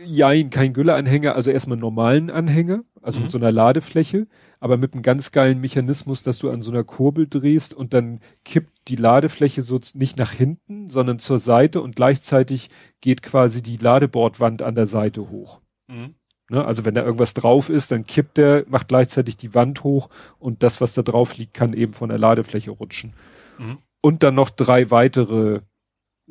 [0.03, 3.26] Jein, kein Gülleanhänger, also erstmal einen normalen Anhänger, also Mhm.
[3.26, 4.27] mit so einer Ladefläche,
[4.60, 8.19] aber mit einem ganz geilen Mechanismus, dass du an so einer Kurbel drehst und dann
[8.43, 12.69] kippt die Ladefläche so nicht nach hinten, sondern zur Seite und gleichzeitig
[13.00, 15.61] geht quasi die Ladebordwand an der Seite hoch.
[15.88, 16.16] Mhm.
[16.50, 16.66] Ne?
[16.66, 20.64] Also wenn da irgendwas drauf ist, dann kippt der, macht gleichzeitig die Wand hoch und
[20.64, 23.14] das, was da drauf liegt, kann eben von der Ladefläche rutschen.
[23.60, 23.77] Mhm.
[24.01, 25.61] Und dann noch drei weitere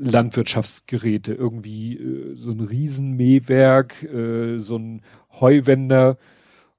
[0.00, 5.02] Landwirtschaftsgeräte, irgendwie äh, so ein Riesenmähwerk, äh, so ein
[5.40, 6.16] Heuwender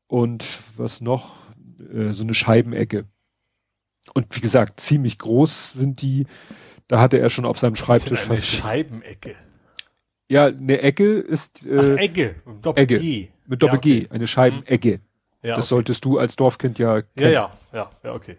[0.07, 1.45] und was noch,
[1.93, 3.05] äh, so eine Scheibenecke.
[4.13, 6.25] Und wie gesagt, ziemlich groß sind die.
[6.87, 8.37] Da hatte er schon auf seinem Schreibtisch eine.
[8.37, 9.35] Scheibenecke.
[10.27, 12.35] ja, eine Ecke ist Ach, äh, Ecke.
[12.61, 12.99] Doppel Ecke.
[12.99, 13.27] G.
[13.45, 14.15] mit Doppel G, Ja, okay.
[14.15, 14.99] eine Scheibenecke.
[15.43, 15.69] Ja, das okay.
[15.69, 17.33] solltest du als Dorfkind ja ja, kennen.
[17.33, 18.37] ja, ja, ja, okay.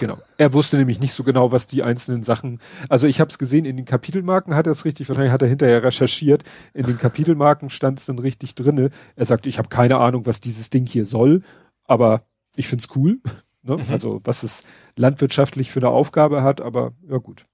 [0.00, 0.18] Genau.
[0.38, 2.58] Er wusste nämlich nicht so genau, was die einzelnen Sachen.
[2.88, 5.48] Also ich habe es gesehen, in den Kapitelmarken hat er es richtig, wahrscheinlich hat er
[5.48, 6.42] hinterher recherchiert.
[6.72, 8.90] In den Kapitelmarken stand es dann richtig drinne.
[9.14, 11.42] Er sagte, ich habe keine Ahnung, was dieses Ding hier soll,
[11.84, 12.24] aber
[12.56, 13.20] ich find's cool.
[13.62, 13.76] Ne?
[13.76, 13.84] Mhm.
[13.90, 14.64] Also was es
[14.96, 17.44] landwirtschaftlich für eine Aufgabe hat, aber ja gut.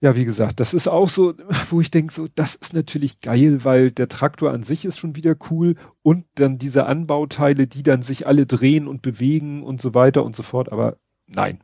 [0.00, 1.34] Ja, wie gesagt, das ist auch so,
[1.70, 5.16] wo ich denke, so, das ist natürlich geil, weil der Traktor an sich ist schon
[5.16, 9.94] wieder cool und dann diese Anbauteile, die dann sich alle drehen und bewegen und so
[9.94, 11.60] weiter und so fort, aber nein.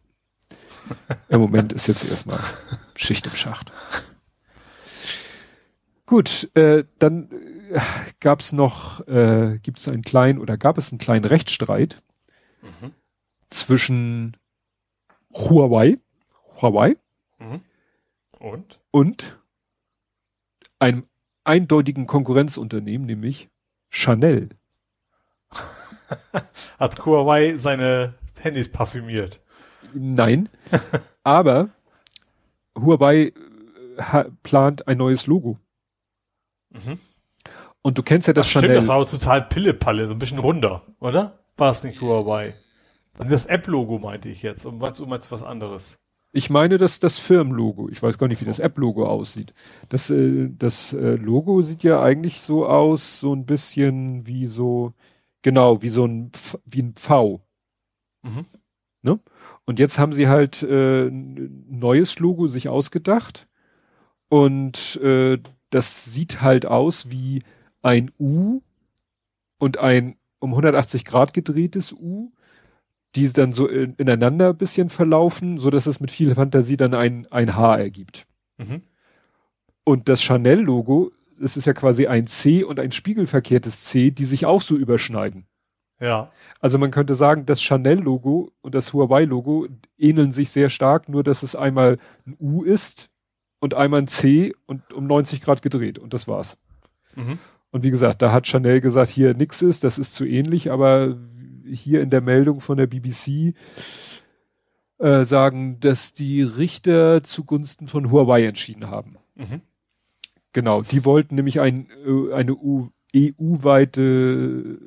[1.29, 2.41] Im Moment ist jetzt erstmal
[2.97, 3.73] Schicht im Schacht.
[6.07, 7.31] Gut, äh, dann
[7.71, 7.81] äh,
[8.21, 12.03] gab es noch, äh, gibt es einen kleinen oder gab es einen kleinen Rechtsstreit
[12.63, 12.93] Mhm.
[13.51, 14.37] zwischen
[15.35, 15.99] Huawei,
[16.61, 16.97] Huawei
[17.39, 17.61] Mhm.
[18.44, 18.78] Und?
[18.90, 19.40] und
[20.78, 21.08] einem
[21.44, 23.48] eindeutigen Konkurrenzunternehmen, nämlich
[23.89, 24.50] Chanel.
[26.78, 29.40] Hat Huawei seine Handys parfümiert?
[29.94, 30.50] Nein,
[31.24, 31.70] aber
[32.78, 33.32] Huawei
[33.97, 35.58] äh, plant ein neues Logo.
[36.68, 36.98] Mhm.
[37.81, 38.76] Und du kennst ja das Ach, stimmt, Chanel.
[38.76, 41.39] das war aber total Pillepalle, so ein bisschen runder, oder?
[41.56, 42.56] War es nicht Huawei?
[43.16, 44.66] Das App-Logo meinte ich jetzt.
[44.66, 46.03] Und meinst du meinst was anderes?
[46.37, 47.89] Ich meine, dass das Firmenlogo.
[47.91, 49.55] Ich weiß gar nicht, wie das App-Logo aussieht.
[49.89, 54.95] Das, äh, das äh, Logo sieht ja eigentlich so aus, so ein bisschen wie so,
[55.43, 56.33] genau, wie so ein,
[56.67, 57.41] wie ein V.
[58.23, 58.47] Mhm.
[59.03, 59.21] Ne?
[59.65, 63.47] Und jetzt haben sie halt äh, ein neues Logo sich ausgedacht.
[64.29, 65.39] Und äh,
[65.71, 67.45] das sieht halt aus wie
[67.81, 68.61] ein U
[69.59, 72.33] und ein um 180 Grad gedrehtes U,
[73.15, 76.94] die dann so in, ineinander ein bisschen verlaufen, so dass es mit viel Fantasie dann
[76.94, 78.26] ein, ein H ergibt.
[78.59, 78.83] Mhm.
[79.84, 81.12] Und das Chanel-Logo,
[81.43, 85.47] es ist ja quasi ein C und ein spiegelverkehrtes C, die sich auch so überschneiden.
[86.01, 86.33] Ja.
[86.60, 89.68] Also man könnte sagen, das Chanel-Logo und das Huawei-Logo
[89.99, 93.10] ähneln sich sehr stark, nur dass es einmal ein U ist
[93.60, 96.59] und einmal ein C und um 90 Grad gedreht und das war's.
[97.15, 97.39] Mhm.
[97.70, 101.17] Und wie gesagt, da hat Chanel gesagt, hier nix ist, das ist zu ähnlich, aber
[101.67, 103.55] hier in der Meldung von der BBC
[104.99, 109.17] äh, sagen, dass die Richter zugunsten von Huawei entschieden haben.
[109.34, 109.60] Mhm.
[110.52, 112.57] Genau, die wollten nämlich ein, äh, eine
[113.15, 114.78] EU-weite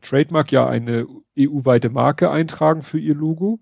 [0.00, 1.06] Trademark, ja eine
[1.38, 3.60] EU-weite Marke eintragen für ihr Logo.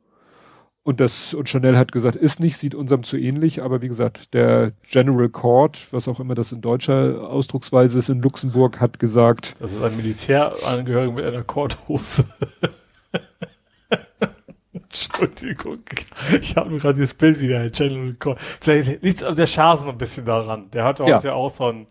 [0.86, 4.34] Und das, und Chanel hat gesagt, ist nicht, sieht unserem zu ähnlich, aber wie gesagt,
[4.34, 9.54] der General Court, was auch immer das in deutscher Ausdrucksweise ist, in Luxemburg, hat gesagt.
[9.60, 12.26] Das ist ein Militärangehöriger mit einer Korthose.
[14.74, 15.78] Entschuldigung.
[16.38, 18.38] Ich habe nur gerade dieses Bild wieder, General Court.
[18.60, 20.70] Vielleicht liegt der Schasen ein bisschen daran.
[20.70, 21.32] Der hat auch, ja.
[21.32, 21.86] auch so ein,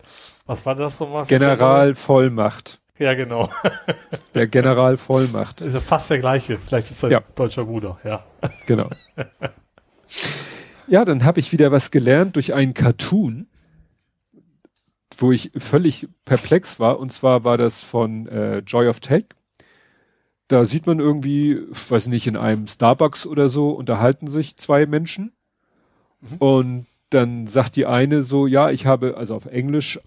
[0.46, 1.26] was war das nochmal?
[1.26, 2.80] Generalvollmacht.
[3.04, 3.50] Ja, genau.
[4.34, 5.60] Der General Vollmacht.
[5.60, 6.58] Ist ja fast der gleiche.
[6.58, 7.24] Vielleicht ist er ja.
[7.36, 8.24] deutscher Bruder, ja.
[8.66, 8.90] Genau.
[10.88, 13.48] Ja, dann habe ich wieder was gelernt durch einen Cartoon,
[15.18, 16.98] wo ich völlig perplex war.
[16.98, 19.26] Und zwar war das von äh, Joy of Tech.
[20.48, 24.86] Da sieht man irgendwie, ich weiß nicht, in einem Starbucks oder so unterhalten sich zwei
[24.86, 25.34] Menschen.
[26.22, 26.38] Mhm.
[26.38, 30.00] Und dann sagt die eine so, ja, ich habe, also auf Englisch,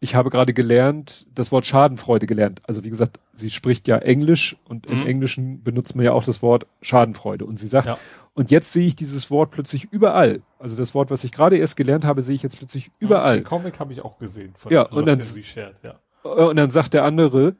[0.00, 2.60] ich habe gerade gelernt, das Wort Schadenfreude gelernt.
[2.64, 5.02] Also wie gesagt, sie spricht ja Englisch und mhm.
[5.02, 7.46] im Englischen benutzt man ja auch das Wort Schadenfreude.
[7.46, 7.98] Und sie sagt, ja.
[8.34, 10.42] und jetzt sehe ich dieses Wort plötzlich überall.
[10.58, 13.38] Also das Wort, was ich gerade erst gelernt habe, sehe ich jetzt plötzlich überall.
[13.38, 14.52] Den Comic habe ich auch gesehen.
[14.56, 15.98] Von ja, und dann, Shared, ja.
[16.24, 17.56] Äh, und dann sagt der andere,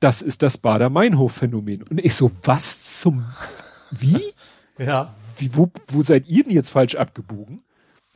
[0.00, 1.84] das ist das Bader-Meinhof-Phänomen.
[1.84, 3.24] Und ich so, was zum,
[3.90, 4.20] wie?
[4.78, 5.14] ja.
[5.38, 7.62] Wie, wo, wo seid ihr denn jetzt falsch abgebogen?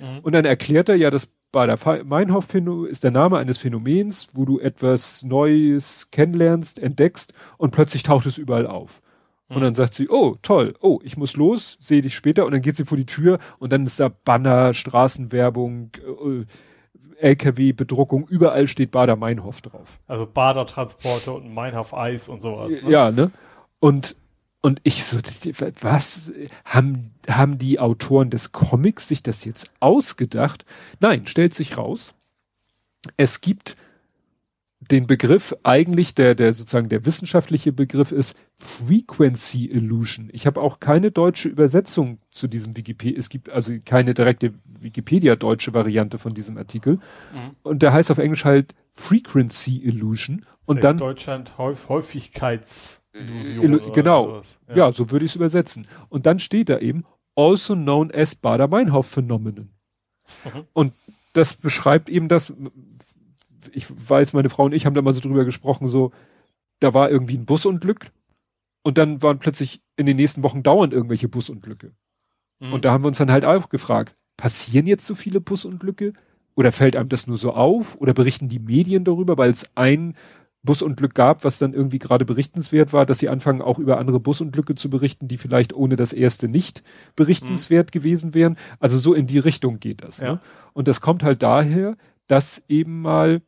[0.01, 0.19] Mhm.
[0.23, 2.47] Und dann erklärt er ja, das Bader-Meinhof
[2.89, 8.39] ist der Name eines Phänomens, wo du etwas Neues kennenlernst, entdeckst und plötzlich taucht es
[8.39, 9.03] überall auf.
[9.49, 9.57] Mhm.
[9.57, 12.63] Und dann sagt sie, oh, toll, oh, ich muss los, sehe dich später und dann
[12.63, 16.45] geht sie vor die Tür und dann ist da Banner, Straßenwerbung, äh,
[17.21, 20.01] LKW-Bedruckung, überall steht Bader-Meinhof drauf.
[20.07, 22.71] Also Bader-Transporte und Meinhof-Eis und sowas.
[22.71, 22.91] Ne?
[22.91, 23.31] Ja, ne?
[23.79, 24.17] Und
[24.63, 25.19] und ich so,
[25.81, 26.33] was
[26.65, 30.67] haben, haben die Autoren des Comics sich das jetzt ausgedacht?
[31.01, 32.15] Nein, stellt sich raus.
[33.17, 33.77] Es gibt
[34.91, 40.29] den Begriff, eigentlich der, der sozusagen der wissenschaftliche Begriff ist Frequency Illusion.
[40.33, 43.19] Ich habe auch keine deutsche Übersetzung zu diesem Wikipedia.
[43.19, 46.95] Es gibt also keine direkte Wikipedia-deutsche Variante von diesem Artikel.
[46.95, 47.57] Mhm.
[47.63, 50.45] Und der heißt auf Englisch halt Frequency Illusion.
[50.65, 50.99] Und In dann.
[50.99, 54.43] Deutschland Häufigkeits Illusion genau.
[54.69, 54.77] Ja.
[54.77, 54.93] ja.
[54.93, 55.87] so würde ich es übersetzen.
[56.09, 59.71] Und dann steht da eben, also known as Bader-Meinhof-Phänomenen.
[60.45, 60.65] Mhm.
[60.73, 60.93] Und
[61.33, 62.53] das beschreibt eben das,
[63.73, 66.13] ich weiß, meine Frau und ich haben da mal so drüber gesprochen, so,
[66.81, 68.11] da war irgendwie ein Busunglück
[68.83, 71.93] und dann waren plötzlich in den nächsten Wochen dauernd irgendwelche Busunglücke.
[72.61, 72.73] Mhm.
[72.73, 76.15] Und da haben wir uns dann halt auch gefragt, passieren jetzt so viele Busunglücke?
[76.57, 77.97] Oder fällt einem das nur so auf?
[78.01, 80.17] Oder berichten die Medien darüber, weil es ein
[80.63, 84.75] Busunglück gab, was dann irgendwie gerade berichtenswert war, dass sie anfangen auch über andere Busunglücke
[84.75, 86.83] zu berichten, die vielleicht ohne das erste nicht
[87.17, 87.99] berichtenswert mhm.
[87.99, 88.57] gewesen wären.
[88.79, 90.21] Also so in die Richtung geht das.
[90.21, 90.27] Ne?
[90.27, 90.33] Ja.
[90.35, 90.41] Ne?
[90.75, 93.41] Und das kommt halt daher, dass eben mal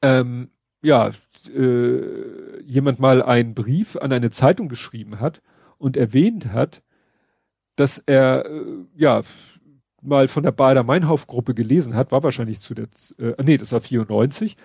[0.00, 0.50] ähm,
[0.82, 1.10] ja
[1.54, 5.42] äh, jemand mal einen Brief an eine Zeitung geschrieben hat
[5.76, 6.82] und erwähnt hat,
[7.76, 8.62] dass er äh,
[8.96, 9.22] ja
[10.02, 12.88] mal von der Bader-Meinhof-Gruppe gelesen hat, war wahrscheinlich zu der,
[13.18, 14.56] äh, nee, das war 94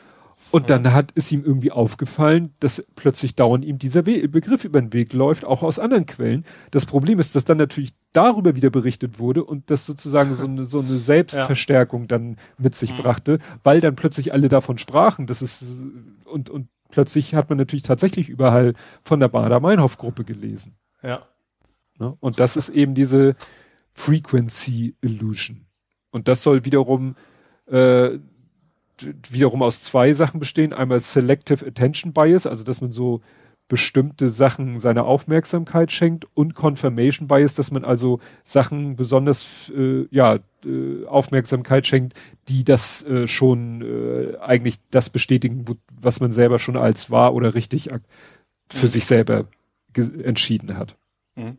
[0.51, 4.79] und dann hat es ihm irgendwie aufgefallen, dass plötzlich dauernd ihm dieser We Begriff über
[4.79, 6.45] den Weg läuft, auch aus anderen Quellen.
[6.71, 10.63] Das Problem ist, dass dann natürlich darüber wieder berichtet wurde und das sozusagen so eine,
[10.65, 12.07] so eine Selbstverstärkung ja.
[12.07, 12.97] dann mit sich mhm.
[12.97, 15.27] brachte, weil dann plötzlich alle davon sprachen.
[15.27, 15.85] Das ist,
[16.25, 20.77] und, und plötzlich hat man natürlich tatsächlich überall von der Bader-Meinhof-Gruppe gelesen.
[21.03, 21.27] Ja.
[21.99, 22.15] Ne?
[22.19, 23.35] Und das ist eben diese
[23.93, 25.65] Frequency Illusion.
[26.11, 27.15] Und das soll wiederum
[27.67, 28.19] äh,
[29.29, 30.73] wiederum aus zwei Sachen bestehen.
[30.73, 33.21] Einmal Selective Attention Bias, also dass man so
[33.67, 40.39] bestimmte Sachen seine Aufmerksamkeit schenkt und Confirmation Bias, dass man also Sachen besonders äh, ja
[40.63, 42.13] äh, Aufmerksamkeit schenkt,
[42.47, 45.65] die das äh, schon äh, eigentlich das bestätigen,
[45.99, 47.89] was man selber schon als wahr oder richtig
[48.69, 48.89] für mhm.
[48.89, 49.45] sich selber
[49.95, 50.95] entschieden hat.
[51.35, 51.57] Mhm.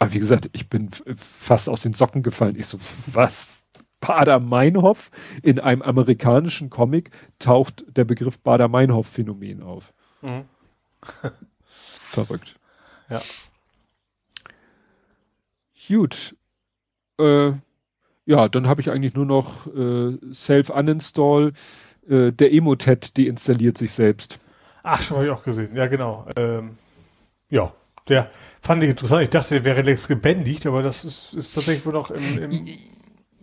[0.00, 2.56] Aber wie gesagt, ich bin fast aus den Socken gefallen.
[2.56, 2.78] Ich so,
[3.12, 3.66] was?
[4.00, 5.10] Bader-Meinhof.
[5.42, 9.92] In einem amerikanischen Comic taucht der Begriff Bader-Meinhof-Phänomen auf.
[10.22, 10.44] Mhm.
[11.70, 12.56] Verrückt.
[13.08, 13.20] Ja.
[15.86, 16.36] Gut.
[17.18, 17.52] Äh,
[18.26, 21.52] ja, dann habe ich eigentlich nur noch äh, Self-Uninstall.
[22.08, 24.38] Äh, der Emotet deinstalliert sich selbst.
[24.82, 25.74] Ach, schon habe ich auch gesehen.
[25.74, 26.26] Ja, genau.
[26.36, 26.72] Ähm,
[27.48, 27.72] ja,
[28.08, 29.22] der fand ich interessant.
[29.22, 32.66] Ich dachte, der wäre längst gebändigt, aber das ist, ist tatsächlich wohl noch im, im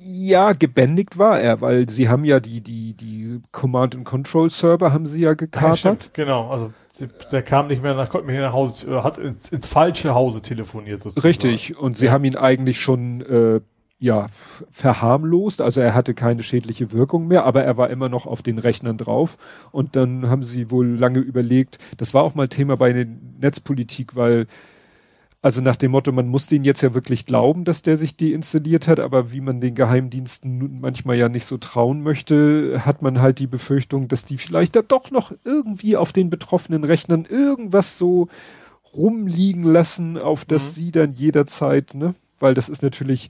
[0.06, 4.94] ja, gebändigt war er, weil sie haben ja die, die, die Command and Control Server
[4.94, 6.04] haben sie ja gekapert.
[6.04, 6.72] Ja, genau, also
[7.32, 11.02] der kam nicht mehr nach, konnte nicht nach Hause, hat ins, ins falsche Hause telefoniert
[11.02, 11.28] sozusagen.
[11.28, 12.12] Richtig, und sie ja.
[12.12, 13.62] haben ihn eigentlich schon äh,
[13.98, 14.28] ja
[14.70, 18.60] verharmlost, also er hatte keine schädliche Wirkung mehr, aber er war immer noch auf den
[18.60, 19.38] Rechnern drauf.
[19.72, 23.08] Und dann haben sie wohl lange überlegt, das war auch mal Thema bei der
[23.40, 24.46] Netzpolitik, weil
[25.46, 28.88] also nach dem Motto, man muss den jetzt ja wirklich glauben, dass der sich deinstalliert
[28.88, 33.38] hat, aber wie man den Geheimdiensten manchmal ja nicht so trauen möchte, hat man halt
[33.38, 38.28] die Befürchtung, dass die vielleicht da doch noch irgendwie auf den betroffenen Rechnern irgendwas so
[38.92, 40.82] rumliegen lassen, auf das mhm.
[40.82, 43.30] sie dann jederzeit, ne, weil das ist natürlich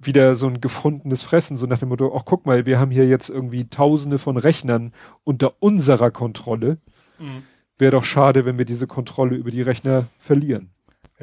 [0.00, 3.06] wieder so ein gefundenes Fressen, so nach dem Motto, ach guck mal, wir haben hier
[3.06, 6.78] jetzt irgendwie tausende von Rechnern unter unserer Kontrolle.
[7.18, 7.42] Mhm.
[7.76, 10.70] Wäre doch schade, wenn wir diese Kontrolle über die Rechner verlieren.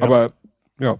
[0.01, 0.31] Aber
[0.79, 0.97] ja,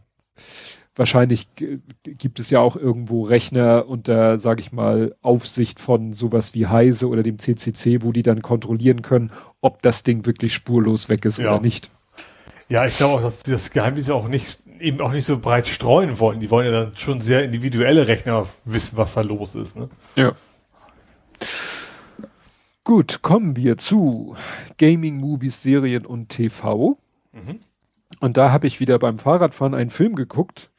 [0.96, 6.68] wahrscheinlich gibt es ja auch irgendwo Rechner unter, sage ich mal, Aufsicht von sowas wie
[6.68, 11.26] Heise oder dem CCC, wo die dann kontrollieren können, ob das Ding wirklich spurlos weg
[11.26, 11.54] ist ja.
[11.54, 11.90] oder nicht.
[12.68, 15.68] Ja, ich glaube auch, dass die das Geheimnis auch nicht, eben auch nicht so breit
[15.68, 16.40] streuen wollen.
[16.40, 19.76] Die wollen ja dann schon sehr individuelle Rechner wissen, was da los ist.
[19.76, 19.90] Ne?
[20.16, 20.34] Ja.
[22.84, 24.36] Gut, kommen wir zu
[24.78, 27.00] Gaming, Movies, Serien und TV.
[27.32, 27.60] Mhm.
[28.20, 30.72] Und da habe ich wieder beim Fahrradfahren einen Film geguckt,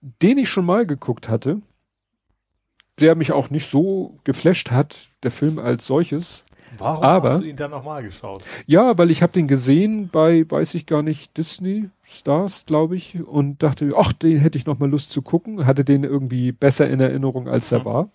[0.00, 1.60] den ich schon mal geguckt hatte,
[3.00, 6.44] der mich auch nicht so geflasht hat, der Film als solches.
[6.78, 8.44] Warum Aber, hast du ihn dann nochmal geschaut?
[8.66, 13.24] Ja, weil ich habe den gesehen bei, weiß ich gar nicht, Disney Stars, glaube ich,
[13.26, 17.00] und dachte, ach, den hätte ich nochmal Lust zu gucken, hatte den irgendwie besser in
[17.00, 17.84] Erinnerung, als er mhm.
[17.84, 18.10] war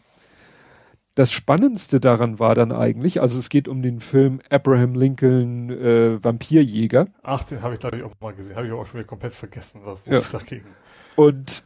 [1.16, 6.24] das Spannendste daran war dann eigentlich, also es geht um den Film Abraham Lincoln äh,
[6.24, 7.08] Vampirjäger.
[7.24, 9.34] Ach, den habe ich glaube ich auch mal gesehen, habe ich auch schon wieder komplett
[9.34, 10.14] vergessen, was ja.
[10.14, 10.68] es dagegen.
[11.16, 11.64] Und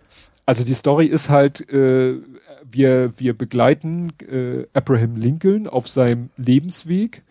[0.47, 2.21] also die Story ist halt, äh,
[2.63, 7.23] wir wir begleiten äh, Abraham Lincoln auf seinem Lebensweg.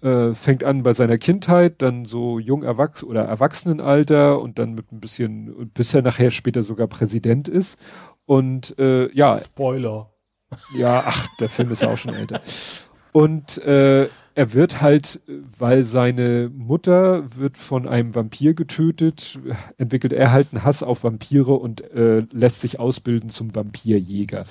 [0.00, 4.92] Äh, fängt an bei seiner Kindheit, dann so jung Erwachs oder Erwachsenenalter und dann mit
[4.92, 7.80] ein bisschen, bis er nachher später sogar Präsident ist.
[8.24, 9.38] Und äh, ja.
[9.38, 10.08] Spoiler.
[10.74, 12.40] Ja, ach, der Film ist ja auch schon älter.
[13.12, 15.20] Und äh, er wird halt,
[15.58, 19.40] weil seine Mutter wird von einem Vampir getötet,
[19.78, 24.44] entwickelt er halt einen Hass auf Vampire und äh, lässt sich ausbilden zum Vampirjäger.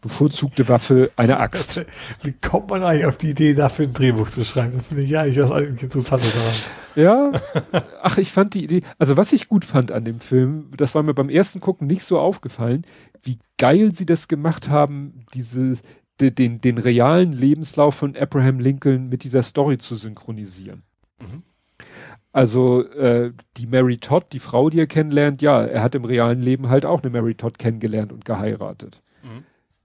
[0.00, 1.84] Bevorzugte Waffe, eine Axt.
[2.22, 4.72] Wie kommt man eigentlich auf die Idee, dafür ein Drehbuch zu schreiben?
[4.78, 6.54] Das finde ich ja eigentlich das Interessante daran.
[6.94, 7.32] Ja,
[8.02, 11.02] ach, ich fand die Idee, also was ich gut fand an dem Film, das war
[11.02, 12.86] mir beim ersten Gucken nicht so aufgefallen,
[13.26, 15.82] wie geil sie das gemacht haben, dieses,
[16.20, 20.82] de, den, den realen Lebenslauf von Abraham Lincoln mit dieser Story zu synchronisieren.
[21.20, 21.42] Mhm.
[22.32, 26.40] Also äh, die Mary Todd, die Frau, die er kennenlernt, ja, er hat im realen
[26.40, 29.02] Leben halt auch eine Mary Todd kennengelernt und geheiratet.
[29.22, 29.44] Mhm.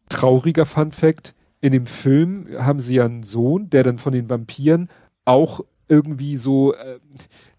[0.10, 4.30] Trauriger Fun Fact, in dem Film haben sie ja einen Sohn, der dann von den
[4.30, 4.90] Vampiren
[5.24, 5.62] auch
[5.92, 7.00] irgendwie so äh,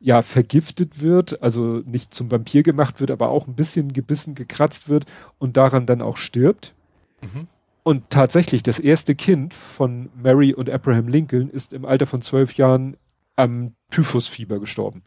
[0.00, 4.88] ja vergiftet wird, also nicht zum Vampir gemacht wird, aber auch ein bisschen gebissen, gekratzt
[4.88, 5.04] wird
[5.38, 6.74] und daran dann auch stirbt.
[7.20, 7.46] Mhm.
[7.82, 12.54] Und tatsächlich, das erste Kind von Mary und Abraham Lincoln ist im Alter von zwölf
[12.54, 12.96] Jahren
[13.36, 15.02] am Typhusfieber gestorben.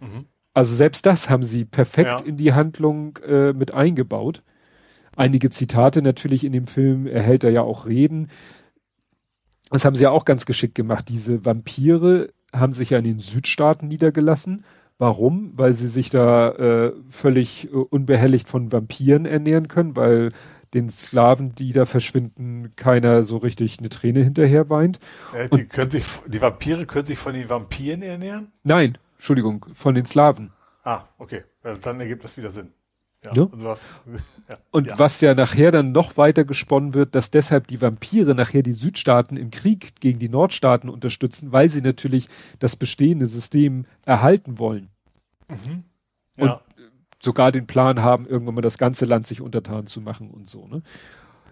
[0.00, 0.24] Mhm.
[0.52, 2.26] Also selbst das haben sie perfekt ja.
[2.26, 4.42] in die Handlung äh, mit eingebaut.
[5.16, 8.30] Einige Zitate natürlich in dem Film erhält er ja auch Reden.
[9.70, 11.08] Das haben sie ja auch ganz geschickt gemacht.
[11.08, 14.64] Diese Vampire haben sich ja in den Südstaaten niedergelassen.
[14.98, 15.52] Warum?
[15.56, 20.30] Weil sie sich da äh, völlig äh, unbehelligt von Vampiren ernähren können, weil
[20.72, 24.98] den Sklaven, die da verschwinden, keiner so richtig eine Träne hinterher weint.
[25.32, 28.52] Äh, die, können sich, die Vampire können sich von den Vampiren ernähren?
[28.62, 30.52] Nein, Entschuldigung, von den Slaven.
[30.84, 31.42] Ah, okay.
[31.82, 32.72] Dann ergibt das wieder Sinn.
[33.24, 33.46] Ja, ne?
[33.46, 34.00] und, was,
[34.48, 34.98] ja, und ja.
[34.98, 39.36] was ja nachher dann noch weiter gesponnen wird, dass deshalb die Vampire nachher die Südstaaten
[39.36, 42.28] im Krieg gegen die Nordstaaten unterstützen, weil sie natürlich
[42.58, 44.90] das bestehende System erhalten wollen.
[45.48, 45.84] Mhm.
[46.36, 46.58] Und
[47.20, 50.68] sogar den Plan haben, irgendwann mal das ganze Land sich untertan zu machen und so.
[50.68, 50.82] Ne?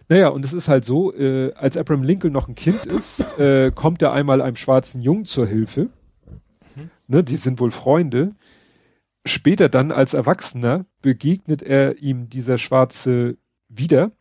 [0.08, 3.70] Naja, und es ist halt so, äh, als Abraham Lincoln noch ein Kind ist, äh,
[3.74, 5.88] kommt er einmal einem schwarzen Jungen zur Hilfe.
[6.76, 6.90] Mhm.
[7.08, 8.34] Ne, die sind wohl Freunde
[9.24, 13.36] später dann als Erwachsener begegnet er ihm dieser Schwarze
[13.68, 14.12] wieder.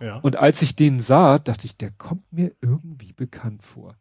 [0.00, 0.16] Ja.
[0.18, 3.96] Und als ich den sah, dachte ich, der kommt mir irgendwie bekannt vor.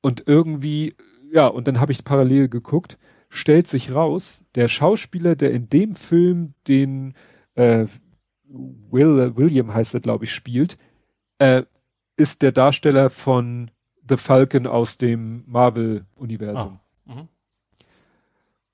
[0.00, 0.94] Und irgendwie,
[1.30, 2.98] ja, und dann habe ich parallel geguckt,
[3.28, 7.14] stellt sich raus, der Schauspieler, der in dem Film den
[7.54, 7.86] äh,
[8.48, 10.76] Will, William heißt er, glaube ich, spielt,
[11.38, 11.64] äh,
[12.16, 13.70] ist der Darsteller von
[14.08, 16.78] The Falcon aus dem Marvel-Universum.
[17.04, 17.28] Mhm.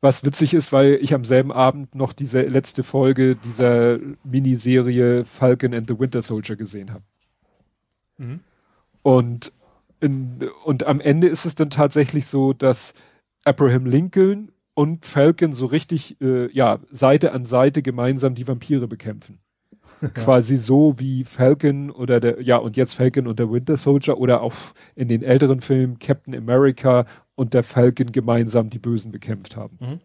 [0.03, 5.73] Was witzig ist, weil ich am selben Abend noch diese letzte Folge dieser Miniserie Falcon
[5.73, 7.05] and the Winter Soldier gesehen habe.
[8.19, 8.41] Mhm.
[9.03, 9.53] Und,
[10.01, 12.95] in, und am Ende ist es dann tatsächlich so, dass
[13.45, 19.39] Abraham Lincoln und Falcon so richtig, äh, ja, Seite an Seite gemeinsam die Vampire bekämpfen.
[20.15, 24.43] Quasi so wie Falcon oder der, ja, und jetzt Falcon und der Winter Soldier oder
[24.43, 24.55] auch
[24.97, 29.79] in den älteren Filmen Captain America und der Falcon gemeinsam die Bösen bekämpft haben.
[29.81, 30.01] Mhm.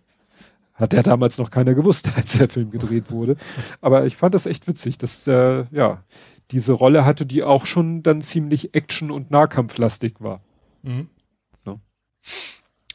[0.74, 3.36] Hat ja damals noch keiner gewusst, als der Film gedreht wurde.
[3.82, 6.04] Aber ich fand das echt witzig, dass, äh, ja,
[6.52, 10.42] diese Rolle hatte, die auch schon dann ziemlich Action- und Nahkampflastig war.
[10.84, 11.10] Mhm.
[11.66, 11.80] No.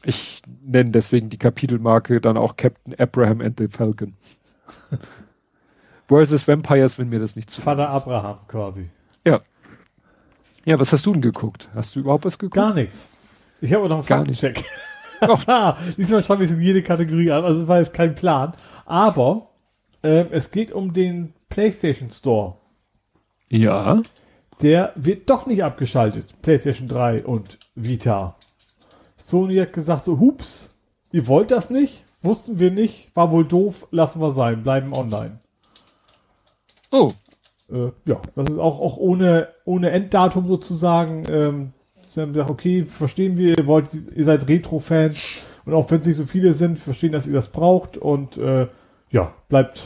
[0.03, 4.15] Ich nenne deswegen die Kapitelmarke dann auch Captain Abraham and the Falcon.
[6.07, 7.93] versus Vampires, wenn mir das nicht zu Vater ist.
[7.93, 8.89] Abraham quasi.
[9.25, 9.41] Ja.
[10.65, 11.69] Ja, was hast du denn geguckt?
[11.73, 12.55] Hast du überhaupt was geguckt?
[12.55, 13.09] Gar nichts.
[13.63, 14.65] Ich habe noch einen Faktencheck.
[15.97, 18.55] Diesmal schaffe ich es in jede Kategorie an, also es war jetzt kein Plan.
[18.85, 19.51] Aber
[20.01, 22.57] äh, es geht um den PlayStation Store.
[23.47, 24.01] Ja.
[24.61, 26.41] Der wird doch nicht abgeschaltet.
[26.41, 28.35] PlayStation 3 und Vita.
[29.15, 30.75] Sony hat gesagt so, hups,
[31.13, 32.03] ihr wollt das nicht?
[32.21, 35.39] Wussten wir nicht, war wohl doof, lassen wir sein, bleiben online.
[36.91, 37.11] Oh.
[37.71, 41.23] Äh, ja, das ist auch, auch ohne, ohne Enddatum sozusagen.
[41.29, 41.73] Ähm,
[42.13, 46.07] sie haben gesagt, okay, verstehen wir, ihr wollt, ihr seid Retro-Fans und auch wenn es
[46.07, 48.67] nicht so viele sind, verstehen, dass ihr das braucht und äh,
[49.09, 49.83] ja, bleibt.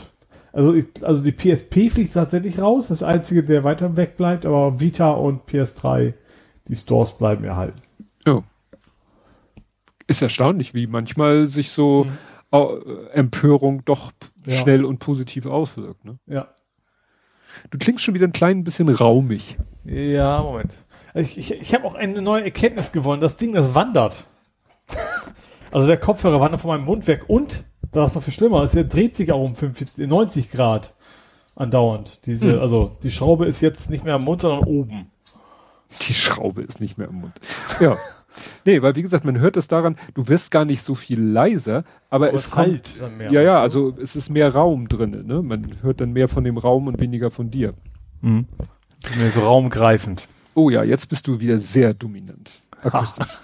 [0.52, 4.80] Also, ich, also die PSP fliegt tatsächlich raus, das einzige, der weiter weg bleibt, aber
[4.80, 6.14] Vita und PS3,
[6.66, 7.80] die Stores bleiben erhalten.
[8.26, 8.42] Oh.
[10.06, 12.18] Ist erstaunlich, wie manchmal sich so mhm.
[13.12, 14.12] Empörung doch
[14.46, 14.56] ja.
[14.56, 16.04] schnell und positiv auswirkt.
[16.04, 16.18] Ne?
[16.26, 16.48] Ja.
[17.70, 19.58] Du klingst schon wieder ein klein bisschen raumig.
[19.84, 20.78] Ja, Moment.
[21.14, 23.20] Ich, ich, ich habe auch eine neue Erkenntnis gewonnen.
[23.20, 24.26] Das Ding, das wandert.
[25.70, 28.72] also der Kopfhörer wandert von meinem Mund weg und, das ist noch viel schlimmer, es
[28.72, 30.94] dreht sich auch um 50, 90 Grad
[31.56, 32.20] andauernd.
[32.26, 32.60] Diese, hm.
[32.60, 35.10] also die Schraube ist jetzt nicht mehr am Mund, sondern oben.
[36.02, 37.34] Die Schraube ist nicht mehr am Mund.
[37.80, 37.96] Ja.
[38.64, 41.82] Nee, weil wie gesagt, man hört es daran, du wirst gar nicht so viel leiser,
[42.08, 43.32] aber, aber es halt mehr.
[43.32, 45.42] Ja, ja, also es ist mehr Raum drin, ne?
[45.42, 47.74] Man hört dann mehr von dem Raum und weniger von dir.
[48.20, 48.46] Mhm.
[49.16, 50.28] Mehr so raumgreifend.
[50.54, 52.62] Oh ja, jetzt bist du wieder sehr dominant.
[52.82, 53.38] Akustisch.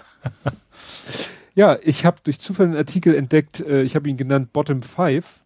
[1.55, 5.41] ja, ich habe durch Zufall einen Artikel entdeckt, äh, ich habe ihn genannt Bottom Five.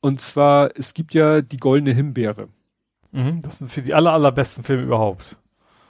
[0.00, 2.48] Und zwar, es gibt ja die goldene Himbeere.
[3.12, 5.36] Mhm, das sind für die aller, allerbesten Filme überhaupt.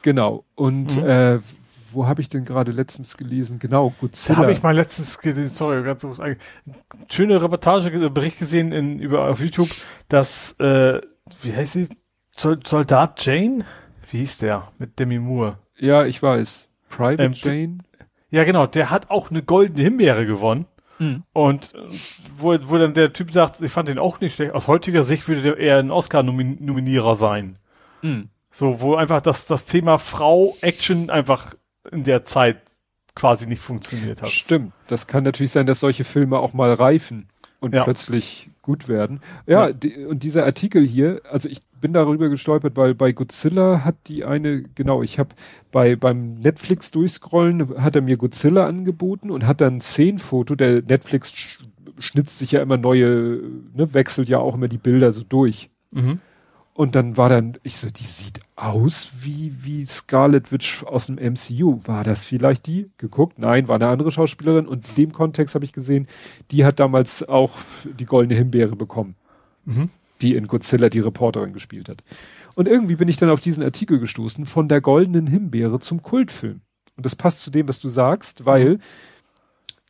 [0.03, 0.45] Genau.
[0.55, 1.07] Und mhm.
[1.07, 1.39] äh,
[1.93, 3.59] wo habe ich denn gerade letztens gelesen?
[3.59, 4.36] Genau, Godzilla.
[4.36, 6.36] Da habe ich mal letztens gelesen, sorry, ganz eine
[7.09, 9.70] schöne Reportage, Bericht gesehen in, über, auf YouTube,
[10.09, 11.01] dass, äh,
[11.43, 11.89] wie heißt sie?
[12.36, 13.65] Soldat Jane?
[14.10, 14.73] Wie hieß der?
[14.78, 15.59] Mit Demi Moore.
[15.76, 16.68] Ja, ich weiß.
[16.89, 17.78] Private ähm, Jane?
[18.31, 20.67] Ja, genau, der hat auch eine goldene Himbeere gewonnen.
[20.99, 21.25] Mhm.
[21.33, 21.75] Und
[22.39, 24.55] wo, wo dann der Typ sagt, ich fand den auch nicht schlecht.
[24.55, 27.59] Aus heutiger Sicht würde der eher ein Oscar-Nominierer sein.
[28.02, 28.28] Mhm.
[28.51, 31.55] So, wo einfach das, das Thema Frau Action einfach
[31.91, 32.59] in der Zeit
[33.15, 34.28] quasi nicht funktioniert hat.
[34.28, 34.73] Stimmt.
[34.89, 37.28] Das kann natürlich sein, dass solche Filme auch mal reifen
[37.60, 37.85] und ja.
[37.85, 39.20] plötzlich gut werden.
[39.47, 39.73] Ja, ja.
[39.73, 44.25] Die, und dieser Artikel hier, also ich bin darüber gestolpert, weil bei Godzilla hat die
[44.25, 45.31] eine, genau, ich habe
[45.70, 50.83] bei beim Netflix durchscrollen, hat er mir Godzilla angeboten und hat dann ein Szenenfoto, der
[50.83, 51.61] Netflix
[51.99, 53.41] schnitzt sich ja immer neue,
[53.73, 55.70] ne, wechselt ja auch immer die Bilder so durch.
[55.93, 56.19] Mhm.
[56.75, 61.17] Und dann war dann, ich so, die sieht aus wie, wie Scarlet Witch aus dem
[61.17, 61.86] MCU.
[61.86, 62.91] War das vielleicht die?
[62.97, 63.39] Geguckt?
[63.39, 64.67] Nein, war eine andere Schauspielerin.
[64.67, 66.09] Und in dem Kontext habe ich gesehen,
[66.51, 67.52] die hat damals auch
[67.85, 69.15] die goldene Himbeere bekommen.
[69.67, 69.91] Mhm.
[70.23, 72.02] Die in Godzilla die Reporterin gespielt hat.
[72.55, 76.62] Und irgendwie bin ich dann auf diesen Artikel gestoßen, von der goldenen Himbeere zum Kultfilm.
[76.97, 78.78] Und das passt zu dem, was du sagst, weil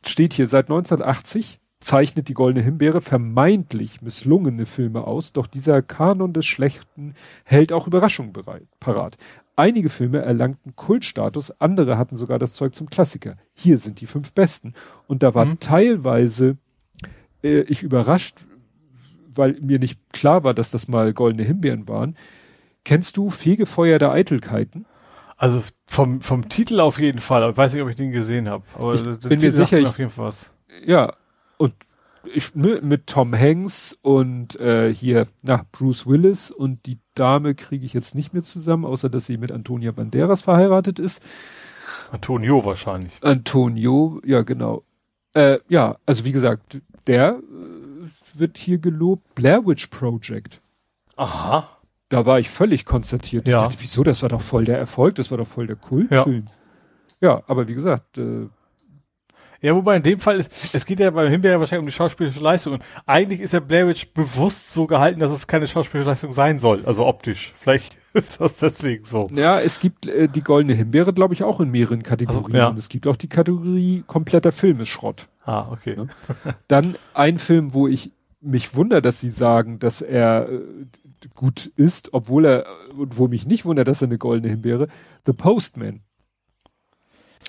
[0.05, 6.33] steht hier seit 1980 zeichnet die Goldene Himbeere vermeintlich misslungene Filme aus, doch dieser Kanon
[6.33, 9.17] des Schlechten hält auch Überraschungen bereit, parat.
[9.55, 13.37] Einige Filme erlangten Kultstatus, andere hatten sogar das Zeug zum Klassiker.
[13.53, 14.73] Hier sind die fünf besten.
[15.07, 15.59] Und da war mhm.
[15.59, 16.57] teilweise
[17.43, 18.45] äh, ich überrascht,
[19.33, 22.15] weil mir nicht klar war, dass das mal Goldene Himbeeren waren.
[22.83, 24.85] Kennst du Fegefeuer der Eitelkeiten?
[25.37, 27.49] Also vom, vom Titel auf jeden Fall.
[27.49, 28.63] Ich weiß nicht, ob ich den gesehen habe.
[28.73, 29.95] Aber ich bin mir sicher, ich,
[30.85, 31.13] ja,
[31.57, 31.73] und
[32.33, 37.85] ich, ne, mit Tom Hanks und äh, hier, na, Bruce Willis und die Dame kriege
[37.85, 41.21] ich jetzt nicht mehr zusammen, außer dass sie mit Antonia Banderas verheiratet ist.
[42.11, 43.13] Antonio wahrscheinlich.
[43.21, 44.83] Antonio, ja, genau.
[45.33, 50.61] Äh, ja, also wie gesagt, der äh, wird hier gelobt, Blair Witch Project.
[51.15, 51.69] Aha.
[52.09, 53.47] Da war ich völlig konstatiert.
[53.47, 53.57] Ja.
[53.57, 56.45] Ich dachte, wieso, das war doch voll der Erfolg, das war doch voll der Kultfilm.
[57.19, 58.47] Ja, ja aber wie gesagt, äh,
[59.61, 62.43] Ja, wobei in dem Fall ist, es geht ja beim Himbeer wahrscheinlich um die schauspielerische
[62.43, 62.73] Leistung.
[62.73, 66.59] Und eigentlich ist ja Blair Witch bewusst so gehalten, dass es keine schauspielerische Leistung sein
[66.59, 67.53] soll, also optisch.
[67.55, 69.29] Vielleicht ist das deswegen so.
[69.33, 72.45] Ja, es gibt äh, die goldene Himbeere, glaube ich, auch in mehreren Kategorien.
[72.45, 72.67] Also, ja.
[72.69, 75.27] Und es gibt auch die Kategorie kompletter Film ist Schrott.
[75.43, 75.95] Ah, okay.
[75.97, 76.53] Ja?
[76.67, 78.11] Dann ein Film, wo ich
[78.41, 80.59] mich wundere, dass sie sagen, dass er äh,
[81.35, 84.87] gut ist, obwohl er, und wo mich nicht wundert, dass er eine goldene Himbeere,
[85.25, 86.01] The Postman.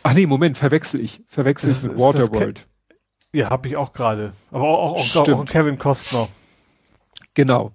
[0.02, 1.23] Ach nee, Moment, verwechsel ich.
[1.28, 2.67] Verwechsel ich mit Waterworld.
[3.33, 4.33] Ja, habe ich auch gerade.
[4.51, 6.28] Aber auch, auch, auch, Kevin Costner.
[7.35, 7.73] Genau.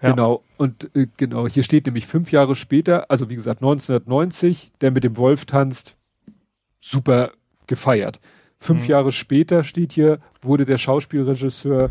[0.00, 0.10] Ja.
[0.10, 0.42] Genau.
[0.56, 5.04] Und äh, genau, hier steht nämlich fünf Jahre später, also wie gesagt 1990, der mit
[5.04, 5.96] dem Wolf tanzt,
[6.80, 7.32] super
[7.66, 8.20] gefeiert.
[8.58, 8.88] Fünf mhm.
[8.90, 11.90] Jahre später steht hier, wurde der Schauspielregisseur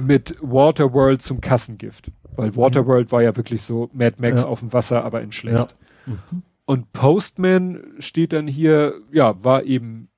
[0.00, 2.10] mit Waterworld zum Kassengift.
[2.36, 2.56] Weil mhm.
[2.56, 3.12] Waterworld mhm.
[3.12, 4.48] war ja wirklich so Mad Max ja.
[4.48, 5.76] auf dem Wasser, aber in schlecht.
[6.06, 6.12] Ja.
[6.12, 6.42] Mhm.
[6.66, 10.08] Und Postman steht dann hier, ja, war eben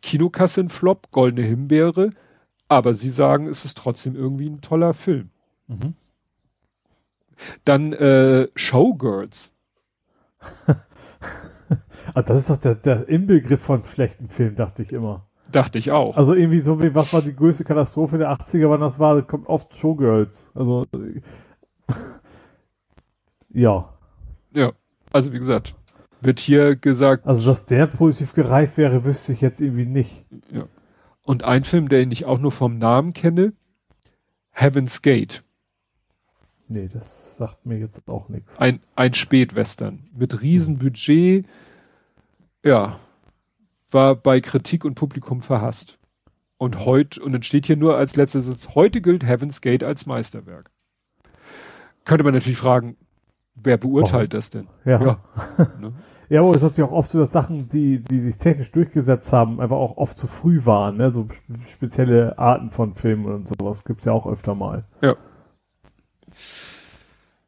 [0.00, 2.10] Kinokassenflop, Goldene Himbeere,
[2.68, 5.30] aber sie sagen, es ist trotzdem irgendwie ein toller Film.
[5.68, 5.94] Mhm.
[7.64, 9.52] Dann äh, Showgirls.
[12.14, 15.26] ah, das ist doch der, der Inbegriff von schlechten Film, dachte ich immer.
[15.52, 16.16] Dachte ich auch.
[16.16, 19.46] Also irgendwie so wie, was war die größte Katastrophe der 80er, wann das war, kommt
[19.48, 20.50] oft Showgirls.
[20.54, 20.86] Also,
[23.50, 23.92] ja.
[24.54, 24.72] Ja.
[25.12, 25.74] Also wie gesagt,
[26.20, 27.26] wird hier gesagt.
[27.26, 30.24] Also dass der positiv gereift wäre, wüsste ich jetzt irgendwie nicht.
[30.50, 30.64] Ja.
[31.22, 33.52] Und ein Film, den ich auch nur vom Namen kenne,
[34.50, 35.44] Heaven's Gate.
[36.68, 38.58] Nee, das sagt mir jetzt auch nichts.
[38.58, 41.46] Ein, ein Spätwestern mit Riesenbudget.
[42.64, 42.98] Ja,
[43.90, 45.98] war bei Kritik und Publikum verhasst.
[46.56, 50.06] Und heute, und dann steht hier nur als letzter Sitz, heute gilt Heaven's Gate als
[50.06, 50.70] Meisterwerk.
[52.04, 52.96] Könnte man natürlich fragen,
[53.54, 54.36] Wer beurteilt oh.
[54.36, 54.68] das denn?
[54.84, 55.00] Ja.
[55.00, 55.18] Ja,
[55.80, 55.92] ne?
[56.28, 59.32] ja aber es ist natürlich auch oft so, dass Sachen, die, die sich technisch durchgesetzt
[59.32, 60.96] haben, einfach auch oft zu früh waren.
[60.96, 61.10] Ne?
[61.10, 61.28] So
[61.66, 64.84] spezielle Arten von Filmen und sowas gibt's ja auch öfter mal.
[65.00, 65.16] Ja.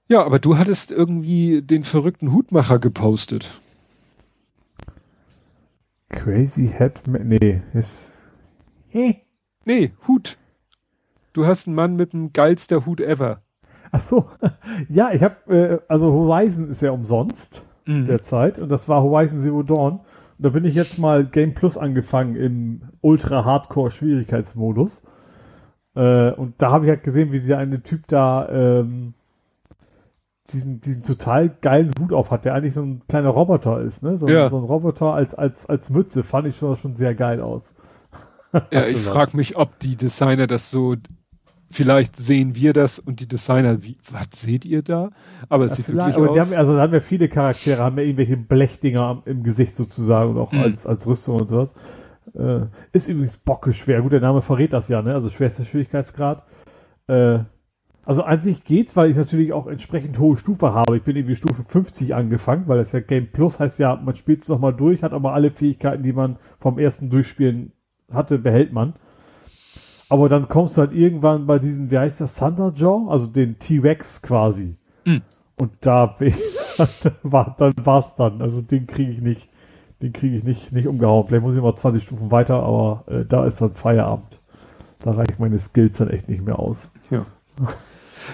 [0.07, 3.59] Ja, aber du hattest irgendwie den verrückten Hutmacher gepostet.
[6.11, 8.19] Crazy Headman, nee, ist,
[8.89, 9.23] hey.
[9.65, 10.37] Nee, Hut.
[11.33, 13.43] Du hast einen Mann mit dem geilster Hut ever.
[13.95, 14.25] Ach so,
[14.89, 18.07] ja, ich habe, äh, also Horizon ist ja umsonst mhm.
[18.07, 20.01] derzeit und das war Horizon Zero Dawn.
[20.01, 25.07] Und da bin ich jetzt mal Game Plus angefangen im Ultra Hardcore Schwierigkeitsmodus.
[25.95, 29.15] Äh, und da habe ich halt gesehen, wie dieser eine Typ da ähm,
[30.53, 34.19] diesen, diesen total geilen Hut auf hat, der eigentlich so ein kleiner Roboter ist, ne?
[34.19, 34.49] So, ja.
[34.49, 37.75] so ein Roboter als, als, als Mütze fand ich schon, schon sehr geil aus.
[38.73, 40.97] Ja, ich frage mich, ob die Designer das so
[41.75, 45.11] vielleicht sehen wir das und die Designer, wie, was seht ihr da?
[45.49, 46.39] Aber es ja, sieht wirklich aber aus.
[46.39, 50.39] Haben, also da haben wir viele Charaktere, haben wir irgendwelche Blechdinger im Gesicht sozusagen und
[50.39, 50.61] auch mhm.
[50.61, 51.75] als, als Rüstung und sowas.
[52.35, 54.03] Äh, ist übrigens bockeschwer.
[54.03, 55.15] Gut, der Name verrät das ja, ne?
[55.15, 56.45] Also schwerster Schwierigkeitsgrad.
[57.09, 57.41] Äh,
[58.07, 60.97] also an sich geht's, weil ich natürlich auch entsprechend hohe Stufe habe.
[60.97, 64.43] Ich bin irgendwie Stufe 50 angefangen, weil das ja Game Plus heißt ja, man spielt
[64.43, 67.73] es nochmal durch, hat aber alle Fähigkeiten, die man vom ersten Durchspielen
[68.13, 68.95] hatte, behält man.
[70.09, 74.23] Aber dann kommst du halt irgendwann bei diesem, wie heißt das, Thunderjaw, also den T-Rex
[74.23, 74.77] quasi.
[75.05, 75.23] Mhm.
[75.57, 76.17] Und da
[77.23, 78.43] war, dann war's dann.
[78.43, 79.49] Also den kriege ich nicht,
[80.03, 81.27] den kriege ich nicht, nicht umgehauen.
[81.27, 84.41] Vielleicht muss ich mal 20 Stufen weiter, aber äh, da ist dann Feierabend.
[85.01, 86.91] Da reichen meine Skills dann echt nicht mehr aus.
[87.11, 87.27] Ja.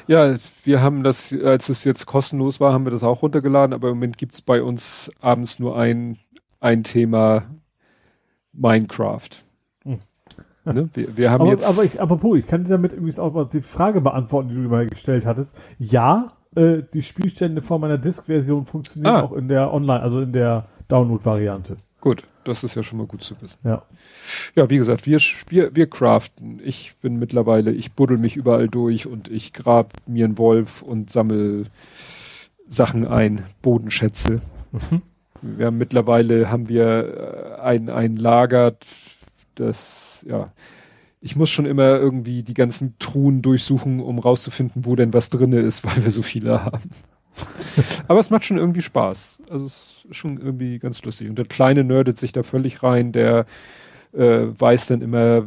[0.07, 3.89] Ja, wir haben das, als es jetzt kostenlos war, haben wir das auch runtergeladen, aber
[3.89, 6.19] im Moment gibt's bei uns abends nur ein,
[6.61, 7.45] ein Thema
[8.53, 9.29] Minecraft.
[10.65, 10.89] Ne?
[10.93, 11.67] Wir, wir, haben aber, jetzt.
[11.67, 14.61] Aber ich, apropos, ich kann dir damit übrigens auch mal die Frage beantworten, die du
[14.61, 15.57] mir gestellt hattest.
[15.79, 19.23] Ja, äh, die Spielstände von meiner Disk-Version funktionieren ah.
[19.23, 21.77] auch in der Online, also in der Download-Variante.
[22.01, 23.61] Gut, das ist ja schon mal gut zu wissen.
[23.65, 23.83] Ja.
[24.57, 26.61] Ja, wie gesagt, wir, wir, wir craften.
[26.65, 31.11] Ich bin mittlerweile, ich buddel mich überall durch und ich grab mir einen Wolf und
[31.11, 31.67] sammel
[32.67, 34.41] Sachen ein, Bodenschätze.
[34.73, 35.03] Mhm.
[35.43, 38.77] Wir haben mittlerweile haben wir äh, ein, ein Lager,
[39.55, 40.53] das ja,
[41.21, 45.61] ich muss schon immer irgendwie die ganzen Truhen durchsuchen, um rauszufinden, wo denn was drinne
[45.61, 46.91] ist, weil wir so viele haben.
[48.09, 49.43] Aber es macht schon irgendwie Spaß.
[49.51, 51.29] Also es ist schon irgendwie ganz lustig.
[51.29, 53.47] Und der Kleine nerdet sich da völlig rein, der
[54.13, 55.47] äh, weiß dann immer,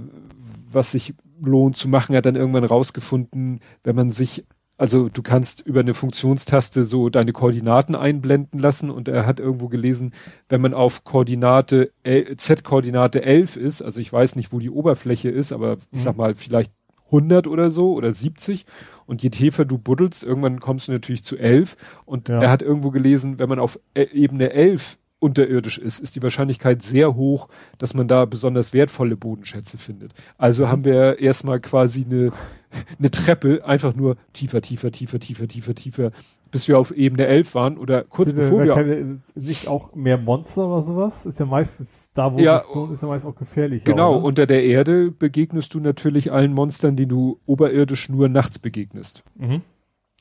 [0.72, 4.45] was sich lohnt zu machen, er hat dann irgendwann rausgefunden, wenn man sich
[4.77, 9.67] also du kannst über eine Funktionstaste so deine Koordinaten einblenden lassen und er hat irgendwo
[9.67, 10.13] gelesen,
[10.49, 15.53] wenn man auf Koordinate Z-Koordinate 11 ist, also ich weiß nicht, wo die Oberfläche ist,
[15.53, 16.03] aber ich mhm.
[16.03, 16.71] sag mal vielleicht
[17.05, 18.65] 100 oder so oder 70
[19.05, 22.41] und je tiefer du buddelst, irgendwann kommst du natürlich zu 11 und ja.
[22.41, 26.83] er hat irgendwo gelesen, wenn man auf e-, Ebene 11 unterirdisch ist, ist die Wahrscheinlichkeit
[26.83, 30.13] sehr hoch, dass man da besonders wertvolle Bodenschätze findet.
[30.37, 32.31] Also haben wir erstmal quasi eine,
[32.99, 36.11] eine Treppe, einfach nur tiefer, tiefer, tiefer, tiefer, tiefer, tiefer,
[36.51, 38.75] bis wir auf Ebene 11 waren oder kurz Sind bevor wir...
[38.75, 41.25] keine, nicht auch mehr Monster oder sowas?
[41.25, 43.83] Ist ja meistens, da wo Ja, es wohnt, ist ja meist auch gefährlich.
[43.85, 44.23] Genau, ne?
[44.23, 49.23] unter der Erde begegnest du natürlich allen Monstern, die du oberirdisch nur nachts begegnest.
[49.35, 49.61] Mhm.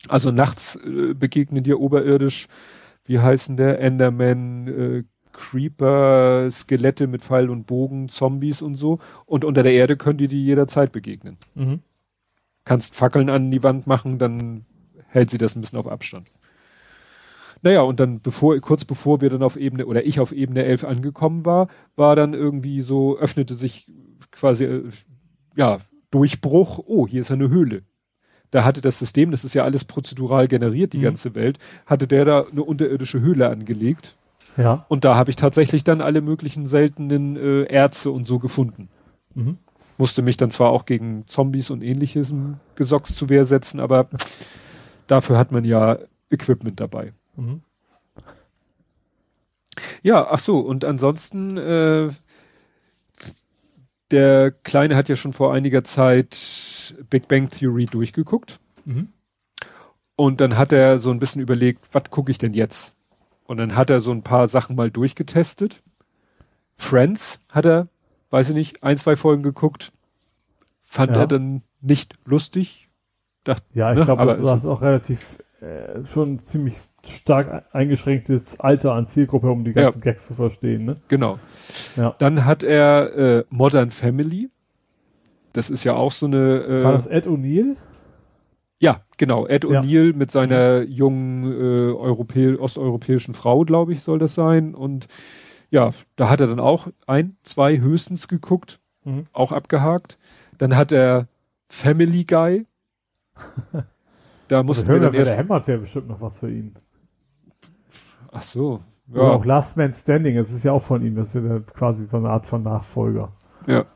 [0.09, 2.49] Also nachts äh, begegnen dir oberirdisch,
[3.05, 8.99] wie heißen der, Enderman, äh, Creeper, Skelette mit Pfeil und Bogen, Zombies und so.
[9.27, 11.39] Und unter der Erde können die dir jederzeit begegnen.
[11.55, 11.81] Mhm.
[12.65, 14.67] Kannst Fackeln an die Wand machen, dann
[15.09, 16.29] hält sie das ein bisschen auf Abstand.
[17.63, 20.85] Naja, und dann bevor, kurz bevor wir dann auf Ebene, oder ich auf Ebene 11
[20.85, 23.87] angekommen war, war dann irgendwie so, öffnete sich
[24.33, 24.91] quasi, äh,
[25.57, 25.79] ja,
[26.11, 27.85] Durchbruch, oh, hier ist eine Höhle.
[28.53, 31.03] Da hatte das System, das ist ja alles prozedural generiert, die Mhm.
[31.03, 34.15] ganze Welt, hatte der da eine unterirdische Höhle angelegt.
[34.57, 34.85] Ja.
[34.89, 38.89] Und da habe ich tatsächlich dann alle möglichen seltenen äh, Erze und so gefunden.
[39.35, 39.57] Mhm.
[39.99, 44.09] Musste mich dann zwar auch gegen Zombies und ähnliches im Gesocks zu Wehr setzen, aber
[45.07, 45.99] dafür hat man ja
[46.31, 47.13] Equipment dabei.
[47.37, 47.63] Mhm.
[50.03, 52.11] Ja, ach so, und ansonsten, äh,
[54.11, 56.35] der Kleine hat ja schon vor einiger Zeit
[57.11, 58.59] Big Bang Theory durchgeguckt.
[58.85, 59.09] Mhm.
[60.17, 62.95] Und dann hat er so ein bisschen überlegt, was gucke ich denn jetzt?
[63.45, 65.83] Und dann hat er so ein paar Sachen mal durchgetestet.
[66.75, 67.89] Friends hat er,
[68.31, 69.93] weiß ich nicht, ein, zwei Folgen geguckt.
[70.83, 71.23] Fand Ja.
[71.23, 72.89] er dann nicht lustig.
[73.45, 78.59] Dacht, Ja, ich Ne, glaube, das, es- ist auch relativ äh, schon ziemlich stark eingeschränktes
[78.61, 80.85] Alter an Zielgruppe, um die ganzen Gags zu verstehen.
[80.85, 80.97] Ne?
[81.09, 81.39] genau.
[81.97, 82.15] Ja.
[82.19, 84.51] Dann hat er äh, Modern Family.
[85.53, 86.61] Das ist ja auch so eine.
[86.63, 87.77] Äh, War das Ed O'Neill?
[88.79, 89.47] Ja, genau.
[89.47, 89.81] Ed Ja.
[89.81, 94.75] O'Neill mit seiner jungen äh, Europä osteuropäischen Frau, glaube ich, soll das sein.
[94.75, 95.07] Und
[95.71, 99.27] ja, da hat er dann auch ein, zwei höchstens geguckt, Mhm.
[99.33, 100.17] auch abgehakt.
[100.59, 101.27] Dann hat er
[101.69, 102.67] Family Guy.
[104.49, 105.37] Da mussten wir Hörer dann der erst.
[105.39, 106.75] Hämmert wäre bestimmt noch was für ihn.
[108.31, 108.81] Ach so.
[109.11, 111.59] Oder auch Ja, Last Man Standing, das ist ja auch von ihm, das ist ja
[111.61, 113.33] quasi so eine Art von Nachfolger.
[113.67, 113.87] ja.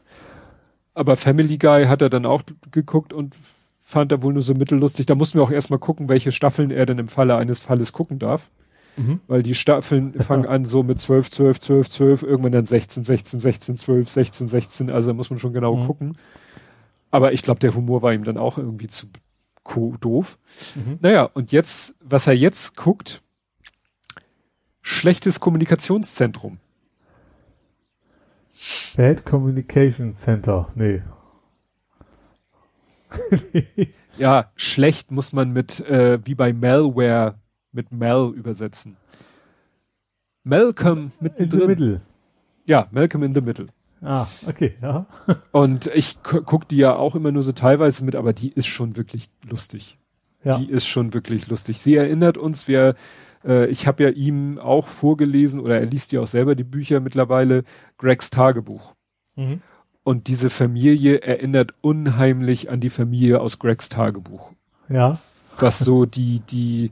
[0.97, 3.37] Aber Family Guy hat er dann auch geguckt und
[3.81, 5.07] fand er wohl nur so mittellustig.
[5.07, 8.19] Da mussten wir auch erstmal gucken, welche Staffeln er denn im Falle eines Falles gucken
[8.19, 8.51] darf.
[9.27, 13.39] Weil die Staffeln fangen an so mit 12, 12, 12, 12, irgendwann dann 16, 16,
[13.41, 14.91] 16, 12, 16, 16.
[14.91, 15.87] Also da muss man schon genau Mhm.
[15.87, 16.19] gucken.
[17.11, 19.07] Aber ich glaube, der Humor war ihm dann auch irgendwie zu
[20.01, 20.39] doof.
[20.75, 20.99] Mhm.
[21.03, 23.21] Naja, und jetzt, was er jetzt guckt,
[24.81, 26.57] schlechtes Kommunikationszentrum.
[28.97, 31.03] Bad Communication Center, nee.
[34.19, 37.35] Ja, schlecht muss man mit, äh, wie bei Malware,
[37.73, 38.97] mit Mal übersetzen.
[40.43, 41.67] Malcolm In the mittendrin.
[41.69, 42.01] middle.
[42.65, 43.67] Ja, Malcolm in the Middle.
[44.01, 45.07] Ah, okay, ja.
[45.53, 48.67] Und ich gu- guck die ja auch immer nur so teilweise mit, aber die ist
[48.67, 49.99] schon wirklich lustig.
[50.45, 50.57] Ja.
[50.57, 51.79] Die ist schon wirklich lustig.
[51.79, 52.95] Sie erinnert uns, wir,
[53.47, 57.01] äh, ich habe ja ihm auch vorgelesen, oder er liest ja auch selber die Bücher
[57.01, 57.65] mittlerweile,
[57.99, 58.95] Gregs Tagebuch.
[59.37, 59.63] Mhm.
[60.03, 64.53] Und diese Familie erinnert unheimlich an die Familie aus Gregs Tagebuch.
[64.89, 65.19] Ja.
[65.59, 66.91] Was so die, die,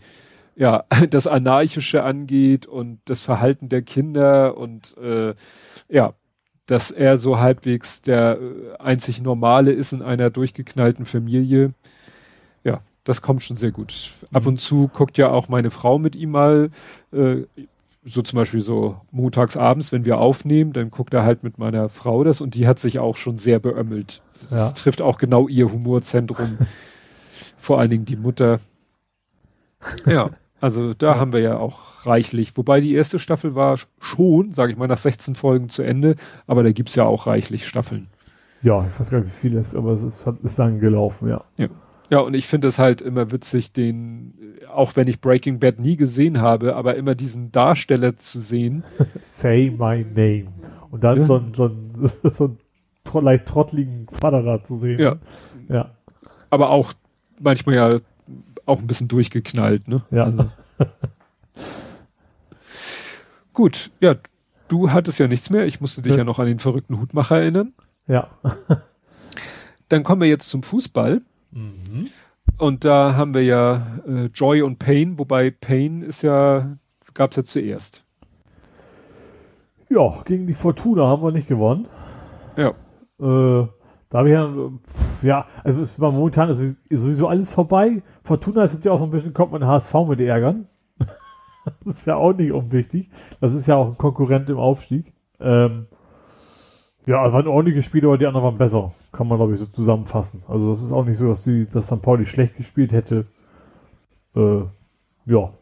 [0.57, 5.34] ja, das Anarchische angeht und das Verhalten der Kinder und äh,
[5.89, 6.15] ja,
[6.66, 11.74] dass er so halbwegs der äh, einzig Normale ist in einer durchgeknallten Familie.
[13.05, 14.12] Das kommt schon sehr gut.
[14.33, 14.49] Ab Mhm.
[14.49, 16.70] und zu guckt ja auch meine Frau mit ihm mal,
[17.12, 17.42] äh,
[18.07, 21.89] so zum Beispiel so montags abends, wenn wir aufnehmen, dann guckt er halt mit meiner
[21.89, 24.20] Frau das und die hat sich auch schon sehr beömmelt.
[24.31, 24.70] Das Ja.
[24.73, 26.58] trifft auch genau ihr Humorzentrum.
[27.58, 28.60] Vor allen Dingen die Mutter.
[30.07, 31.18] Ja, also da Ja.
[31.20, 32.57] haben wir ja auch reichlich.
[32.57, 36.16] Wobei die erste Staffel war schon, sage ich mal, nach 16 Folgen zu Ende,
[36.47, 38.08] aber da gibt's ja auch reichlich Staffeln.
[38.62, 40.81] Ja, ich weiß gar nicht, wie viel es ist, aber es ist, hat- ist lang
[40.81, 41.44] gelaufen, ja.
[41.58, 41.68] Ja,
[42.20, 44.34] und ich finde es halt immer witzig, den,
[44.72, 48.84] auch wenn ich Breaking Bad nie gesehen habe, aber immer diesen Darsteller zu sehen.
[49.36, 50.46] Say my name.
[50.90, 51.26] Und dann Ja.
[51.26, 54.98] so ein, so ein, so ein leicht trottligen Vater da zu sehen.
[55.00, 55.16] Ja.
[55.68, 55.90] Ja.
[56.50, 56.92] aber auch
[57.40, 57.96] manchmal ja
[58.66, 60.02] auch ein bisschen durchgeknallt, ne?
[60.10, 60.24] Ja.
[60.24, 60.46] Also.
[63.52, 64.16] Gut, ja,
[64.68, 65.66] du hattest ja nichts mehr.
[65.66, 66.18] Ich musste dich Ja.
[66.18, 67.72] ja noch an den verrückten Hutmacher erinnern.
[68.06, 68.28] Ja.
[69.88, 71.22] Dann kommen wir jetzt zum Fußball.
[71.94, 72.08] Mhm.
[72.58, 76.76] Und da haben wir ja äh, Joy und Pain, wobei Pain ist ja,
[77.14, 78.05] gab's ja zuerst.
[79.89, 81.86] Ja, gegen die Fortuna haben wir nicht gewonnen.
[82.56, 82.70] Ja.
[83.20, 83.68] Äh,
[84.10, 86.48] da habe ich ja, pf, ja, also es war momentan
[86.89, 88.02] ist sowieso alles vorbei.
[88.23, 90.68] Fortuna ist jetzt ja auch so ein bisschen, kommt man HSV mit ärgern.
[91.84, 93.10] das ist ja auch nicht unwichtig.
[93.40, 95.12] Das ist ja auch ein Konkurrent im Aufstieg.
[95.40, 95.86] Ähm,
[97.07, 98.92] ja, waren ordentliche Spiele, aber die anderen waren besser.
[99.12, 100.42] Kann man, glaube ich, so zusammenfassen.
[100.49, 102.00] Also das ist auch nicht so, dass die, dass St.
[102.00, 103.26] Pauli schlecht gespielt hätte.
[104.34, 104.62] Äh,
[105.26, 105.52] ja.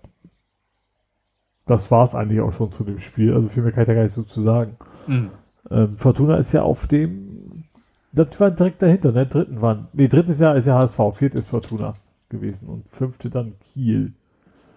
[1.67, 3.35] Das war es eigentlich auch schon zu dem Spiel.
[3.35, 4.77] Also viel mehr kann ich da gar nicht so zu sagen.
[5.07, 5.31] Mhm.
[5.71, 7.65] Ähm, Fortuna ist ja auf dem,
[8.13, 9.27] das war direkt dahinter, ne?
[9.27, 11.95] Dritten waren, nee, drittes Jahr ist ja HSV, viertes ist Fortuna
[12.29, 14.13] gewesen und fünfte dann Kiel.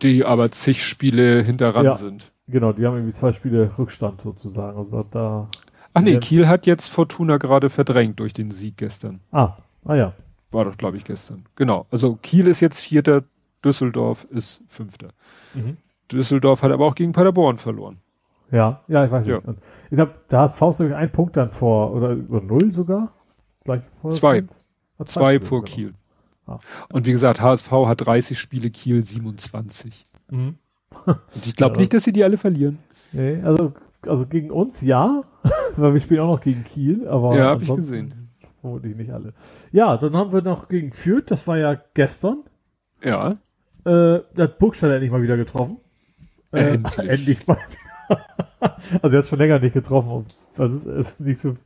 [0.02, 2.32] Die aber zig Spiele hinteran ja, sind.
[2.48, 4.77] Genau, die haben irgendwie zwei Spiele Rückstand sozusagen.
[4.77, 5.48] Also da.
[5.95, 9.22] Ach nee, Kiel hat jetzt Fortuna gerade verdrängt durch den Sieg gestern.
[9.32, 10.14] Ah, ah ja.
[10.51, 11.45] War doch, glaube ich, gestern.
[11.56, 11.88] Genau.
[11.90, 13.24] Also Kiel ist jetzt Vierter,
[13.64, 15.09] Düsseldorf ist Fünfter.
[15.53, 15.77] Mhm.
[16.11, 17.98] Düsseldorf hat aber auch gegen Paderborn verloren.
[18.51, 19.38] Ja, ja, ich weiß ja.
[19.38, 19.48] nicht.
[19.48, 19.57] Und
[19.90, 23.14] ich glaube, da hat Faust durch einen Punkt dann vor, oder über null sogar?
[23.64, 24.43] Gleich vor zwei.
[24.98, 25.75] Zwei, zwei vor genau.
[25.75, 25.93] Kiel.
[26.45, 26.59] Ah.
[26.91, 30.03] Und wie gesagt, HSV hat 30 Spiele, Kiel 27.
[30.30, 30.56] Mhm.
[31.06, 32.80] Und ich glaube ja, nicht, dass sie die alle verlieren.
[33.11, 35.24] Nee, also, also gegen uns ja,
[35.81, 37.37] weil wir spielen auch noch gegen Kiel, aber.
[37.37, 38.29] Ja, habe ich gesehen.
[38.61, 39.33] Vermutlich nicht alle.
[39.71, 42.43] Ja, dann haben wir noch gegen Fürth, das war ja gestern.
[43.03, 43.31] Ja.
[43.85, 45.77] Äh, da hat Burgstall endlich mal wieder getroffen.
[46.51, 47.09] Äh, endlich.
[47.09, 47.57] endlich mal
[49.01, 50.25] also er hat schon länger nicht getroffen.
[50.57, 51.57] Also ist, ist nicht so,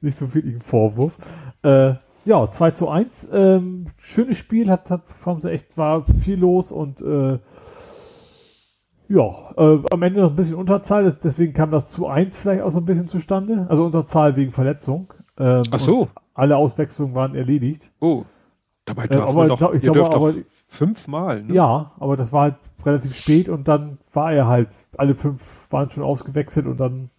[0.00, 1.16] nicht so viel Vorwurf.
[1.62, 3.28] Äh, ja, 2 zu 1.
[3.32, 7.38] Ähm, schönes Spiel, hat, hat, haben sie echt, war viel los und äh,
[9.08, 12.72] ja, äh, am Ende noch ein bisschen Unterzahl, deswegen kam das zu 1 vielleicht auch
[12.72, 13.66] so ein bisschen zustande.
[13.68, 15.12] Also Unterzahl wegen Verletzung.
[15.38, 16.08] Ähm, Ach so.
[16.34, 17.90] Alle Auswechslungen waren erledigt.
[18.00, 18.24] Oh.
[18.84, 20.34] Dabei äh, darf äh, aber, doch, ich glaube, aber,
[20.68, 21.54] fünfmal, ne?
[21.54, 22.54] Ja, aber das war halt
[22.84, 27.10] relativ spät und dann war er halt, alle fünf waren schon ausgewechselt und dann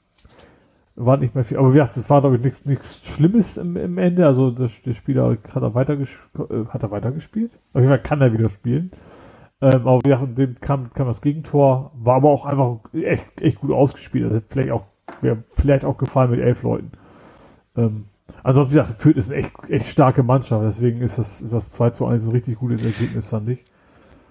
[0.95, 1.57] war nicht mehr viel.
[1.57, 4.25] Aber wie gesagt, es war glaube ich nichts, nichts Schlimmes im, im Ende.
[4.25, 7.51] Also das, der Spieler hat er weiter äh, hat er weitergespielt.
[7.73, 8.91] Auf jeden Fall kann er wieder spielen.
[9.61, 13.71] Ähm, aber in dem kam, kam das Gegentor, war aber auch einfach echt, echt gut
[13.71, 14.31] ausgespielt.
[14.31, 14.85] Also vielleicht auch,
[15.21, 16.91] wäre vielleicht auch gefallen mit elf Leuten.
[17.75, 18.05] Ähm,
[18.43, 21.71] also wie gesagt, Fürth ist eine echt, echt starke Mannschaft, deswegen ist das, ist das
[21.71, 23.63] 2 zu 1 ein richtig gutes Ergebnis, fand ich.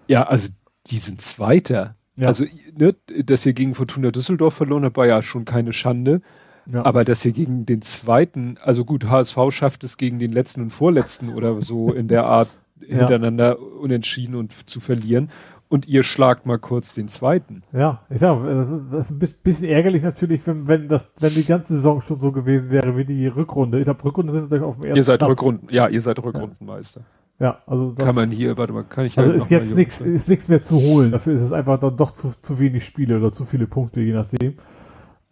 [0.06, 0.48] Ja, also
[0.86, 1.96] die sind Zweiter.
[2.14, 2.28] Ja.
[2.28, 6.22] Also, ne, dass ihr gegen Fortuna Düsseldorf verloren habt, war ja schon keine Schande.
[6.70, 6.84] Ja.
[6.84, 10.70] Aber dass ihr gegen den zweiten, also gut, HSV schafft es gegen den letzten und
[10.70, 12.48] vorletzten oder so in der Art
[12.80, 12.98] ja.
[12.98, 15.30] hintereinander unentschieden und zu verlieren.
[15.68, 17.64] Und ihr schlagt mal kurz den zweiten.
[17.72, 21.34] Ja, ich sag, das ist, das ist ein bisschen ärgerlich natürlich, wenn, wenn das, wenn
[21.34, 23.78] die ganze Saison schon so gewesen wäre wie die Rückrunde.
[23.78, 25.30] Ich glaube, Rückrunde sind natürlich auf dem ersten Ihr seid Platz.
[25.30, 27.00] Rückrunden, ja, ihr seid Rückrundenmeister.
[27.00, 27.06] Ja.
[27.38, 30.00] Ja, also das kann man hier, warte mal, kann ich Also halt ist jetzt nichts,
[30.00, 31.12] ist nichts mehr zu holen.
[31.12, 34.14] Dafür ist es einfach dann doch zu, zu wenig Spiele oder zu viele Punkte, je
[34.14, 34.54] nachdem.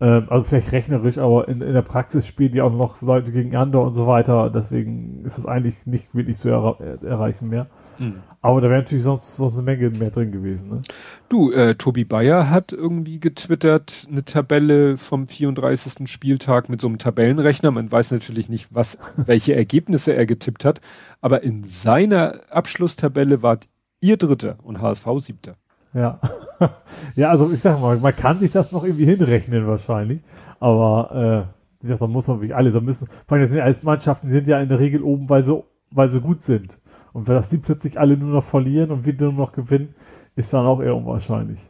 [0.01, 3.55] Ähm, also vielleicht rechnerisch, aber in, in der Praxis spielen die auch noch Leute gegen
[3.55, 4.51] Andor und so weiter.
[4.51, 7.69] Deswegen ist es eigentlich nicht wirklich zu er erreichen mehr.
[7.99, 8.23] Mhm.
[8.41, 10.71] Aber da wäre natürlich sonst, sonst eine Menge mehr drin gewesen.
[10.71, 10.81] Ne?
[11.29, 16.09] Du, äh, Tobi Bayer hat irgendwie getwittert, eine Tabelle vom 34.
[16.11, 17.71] Spieltag mit so einem Tabellenrechner.
[17.71, 20.81] Man weiß natürlich nicht, was, welche Ergebnisse er getippt hat,
[21.21, 23.69] aber in seiner Abschlusstabelle wart
[24.01, 25.57] ihr Dritter und HSV Siebter.
[25.95, 26.21] Ja.
[27.15, 30.21] ja, also ich sag mal, man kann sich das noch irgendwie hinrechnen wahrscheinlich,
[30.61, 31.49] aber
[31.83, 34.27] äh, da muss man wirklich alle, da müssen, vor allem das sind ja alles Mannschaften,
[34.27, 36.79] die sind ja in der Regel oben, weil sie, weil sie gut sind.
[37.13, 39.95] Und wenn das die plötzlich alle nur noch verlieren und wir nur noch gewinnen,
[40.35, 41.61] ist dann auch eher unwahrscheinlich.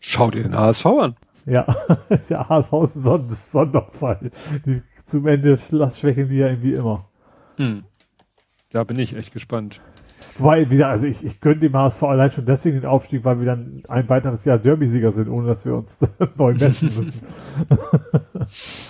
[0.00, 1.16] Schau dir den HSV an.
[1.44, 1.66] Ja,
[2.30, 4.30] der HSV ist ein Son Sonderfall.
[4.64, 7.10] Die, zum Ende schwächen die ja irgendwie immer.
[7.56, 7.84] Hm.
[8.72, 9.82] Da bin ich echt gespannt.
[10.38, 13.46] Wobei, wieder, also ich, ich gönne dem HSV allein schon deswegen den Aufstieg, weil wir
[13.46, 16.00] dann ein weiteres Jahr Derby-Sieger sind, ohne dass wir uns
[16.36, 17.22] neu messen müssen.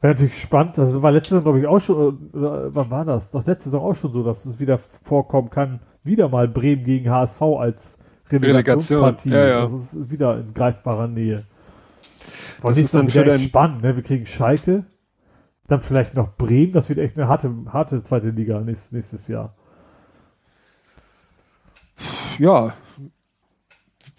[0.00, 3.32] Wäre natürlich spannend, das war letzte Saison, glaube ich, auch schon, oder wann war das?
[3.32, 7.10] Doch letzte Saison auch schon so, dass es wieder vorkommen kann, wieder mal Bremen gegen
[7.10, 7.98] HSV als
[8.30, 9.30] Relegationspartie.
[9.30, 9.60] Ja, ja.
[9.62, 11.44] Das ist wieder in greifbarer Nähe.
[12.62, 13.40] Das ist dann wieder dein...
[13.40, 13.96] spannend, ne?
[13.96, 14.84] Wir kriegen Schalke,
[15.66, 19.54] dann vielleicht noch Bremen, das wird echt eine harte, harte zweite Liga nächstes, nächstes Jahr.
[22.38, 22.74] Ja,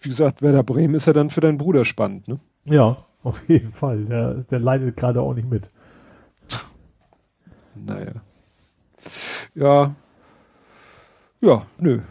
[0.01, 2.39] wie gesagt, Werder Bremen ist ja dann für deinen Bruder spannend, ne?
[2.65, 4.05] Ja, auf jeden Fall.
[4.05, 5.69] Der, der leidet gerade auch nicht mit.
[7.75, 8.13] Naja.
[9.55, 9.95] Ja.
[11.41, 12.01] Ja, nö.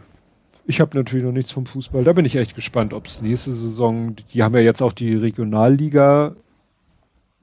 [0.65, 2.03] Ich habe natürlich noch nichts vom Fußball.
[2.03, 5.15] Da bin ich echt gespannt, ob es nächste Saison, die haben ja jetzt auch die
[5.15, 6.35] Regionalliga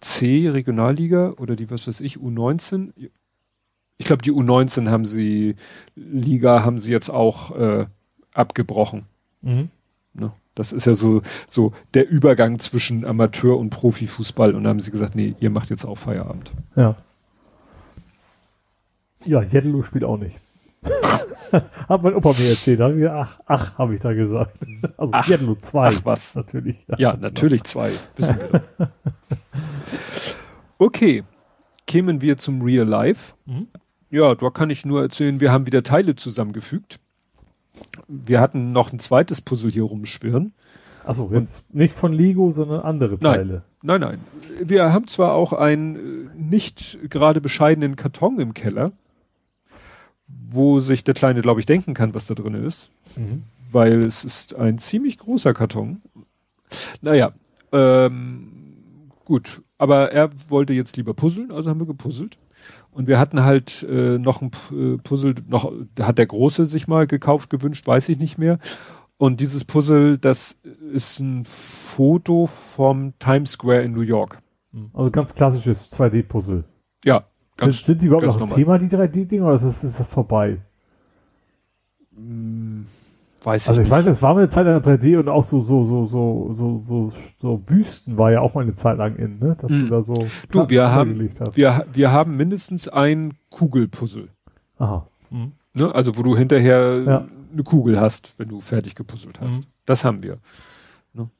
[0.01, 2.93] C, Regionalliga oder die, was weiß ich, U19.
[3.99, 5.57] Ich glaube, die U19 haben sie,
[5.97, 7.87] Liga haben sie jetzt auch äh,
[8.37, 9.05] abgebrochen.
[9.43, 9.71] Mhm.
[10.15, 10.33] Ne?
[10.55, 14.55] Das ist ja so, so der Übergang zwischen Amateur- und Profifußball.
[14.55, 16.53] Und da haben sie gesagt, nee, ihr macht jetzt auch Feierabend.
[16.75, 16.97] Ja.
[19.25, 20.37] Ja, Jeddelo spielt auch nicht.
[21.89, 22.81] hat mein Opa mir erzählt.
[22.81, 24.57] Hab ich, ach, ach, habe ich da gesagt.
[24.97, 25.89] Also, ach, nur zwei.
[25.89, 26.35] Ach, was?
[26.35, 26.77] Natürlich.
[26.89, 27.91] Ja, ja natürlich zwei.
[28.17, 28.63] Wissen wir.
[30.79, 31.25] Okay.
[31.87, 33.35] Kämen wir zum Real Life.
[33.47, 33.69] Mhm.
[34.11, 36.99] Ja, da kann ich nur erzählen, wir haben wieder Teile zusammengefügt.
[38.09, 40.53] Wir hatten noch ein zweites Puzzle hier rumschwirren.
[41.05, 43.63] Achso, jetzt nicht von Lego, sondern andere Teile.
[43.83, 44.19] Nein, nein,
[44.59, 44.69] nein.
[44.69, 46.01] Wir haben zwar auch einen äh,
[46.37, 48.91] nicht gerade bescheidenen Karton im Keller,
[50.27, 52.91] wo sich der Kleine, glaube ich, denken kann, was da drin ist.
[53.17, 53.45] Mhm.
[53.71, 56.03] Weil es ist ein ziemlich großer Karton.
[57.03, 57.33] Naja,
[57.73, 59.63] ähm, gut.
[59.79, 62.37] Aber er wollte jetzt lieber puzzeln, also haben wir gepuzzelt.
[62.97, 67.07] Und wir hatten halt äh, noch ein äh, Puzzle, noch hat der Große sich mal
[67.07, 68.59] gekauft, gewünscht, weiß ich nicht mehr.
[69.19, 70.59] Und dieses Puzzle, das
[70.93, 74.39] ist ein Foto vom Times Square in New York.
[74.95, 76.65] Also ganz klassisches 2D-Puzzle.
[77.05, 77.27] Ja,
[77.59, 80.09] Ganz, sind, sind sie überhaupt noch ein Thema, die 3D-Dinger, oder ist das, ist das
[80.09, 80.57] vorbei?
[83.47, 85.61] Weiß also ich, ich weiß, es war mal eine Zeit lang 3D und auch so,
[85.61, 89.39] so, so, so, so, so, so Büsten war ja auch mal eine Zeit lang in,
[89.39, 89.57] ne?
[89.61, 89.83] Dass hm.
[89.83, 90.15] du da so.
[90.51, 91.57] Du, wir haben, hast.
[91.57, 94.31] wir, wir haben mindestens ein Kugelpuzzle.
[94.79, 95.07] Aha.
[95.31, 95.53] Hm.
[95.75, 95.95] Ne?
[95.95, 97.29] Also, wo du hinterher ja.
[97.53, 99.61] eine Kugel hast, wenn du fertig gepuzzelt hast.
[99.61, 99.67] Mhm.
[99.85, 100.39] Das haben wir.
[101.13, 101.31] Ne?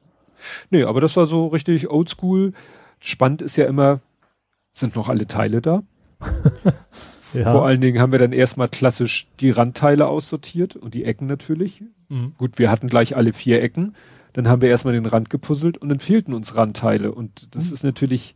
[0.69, 2.53] Nee, aber das war so richtig oldschool.
[3.01, 3.99] Spannend ist ja immer,
[4.71, 5.83] sind noch alle Teile da?
[7.33, 7.51] ja.
[7.51, 11.83] Vor allen Dingen haben wir dann erstmal klassisch die Randteile aussortiert und die Ecken natürlich.
[12.09, 12.33] Mhm.
[12.37, 13.95] Gut, wir hatten gleich alle vier Ecken.
[14.33, 17.11] Dann haben wir erstmal den Rand gepuzzelt und dann fehlten uns Randteile.
[17.11, 17.73] Und das mhm.
[17.73, 18.35] ist natürlich,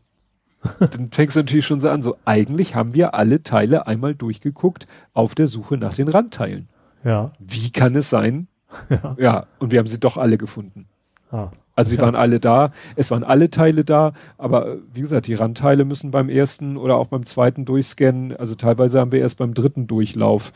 [0.80, 4.88] dann fängst du natürlich schon so an, so eigentlich haben wir alle Teile einmal durchgeguckt
[5.14, 6.68] auf der Suche nach den Randteilen.
[7.04, 7.34] Ja.
[7.40, 8.48] Wie kann es sein?
[8.90, 9.18] Ja.
[9.20, 10.88] ja, und wir haben sie doch alle gefunden.
[11.30, 11.52] Ah.
[11.76, 12.02] Also sie ja.
[12.02, 16.12] waren alle da, es waren alle Teile da, aber äh, wie gesagt, die Randteile müssen
[16.12, 20.52] beim ersten oder auch beim zweiten Durchscannen, also teilweise haben wir erst beim dritten Durchlauf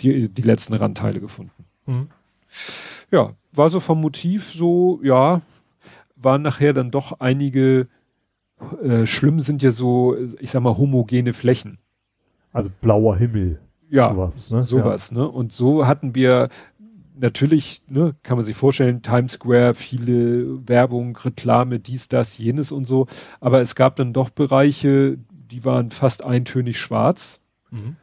[0.00, 1.64] die, die letzten Randteile gefunden.
[1.86, 2.08] Mhm.
[3.10, 5.40] Ja, war so vom Motiv so, ja,
[6.16, 7.88] waren nachher dann doch einige,
[8.82, 11.78] äh, schlimm sind ja so, ich sag mal, homogene Flächen.
[12.52, 13.60] Also blauer Himmel.
[13.90, 14.62] Ja, sowas, ne?
[14.64, 15.18] sowas, ja.
[15.18, 15.28] ne?
[15.28, 16.50] Und so hatten wir
[17.18, 22.86] natürlich, ne, kann man sich vorstellen, Times Square, viele Werbung, Reklame, dies, das, jenes und
[22.86, 23.06] so.
[23.40, 27.40] Aber es gab dann doch Bereiche, die waren fast eintönig schwarz.
[27.70, 27.96] Mhm.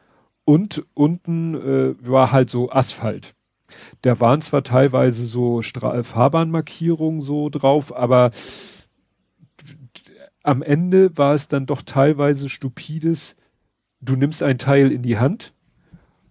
[0.44, 3.34] Und unten äh, war halt so Asphalt.
[4.02, 8.30] Da waren zwar teilweise so Stra Fahrbahnmarkierungen so drauf, aber
[10.44, 13.34] am Ende war es dann doch teilweise stupides.
[14.00, 15.52] Du nimmst ein Teil in die Hand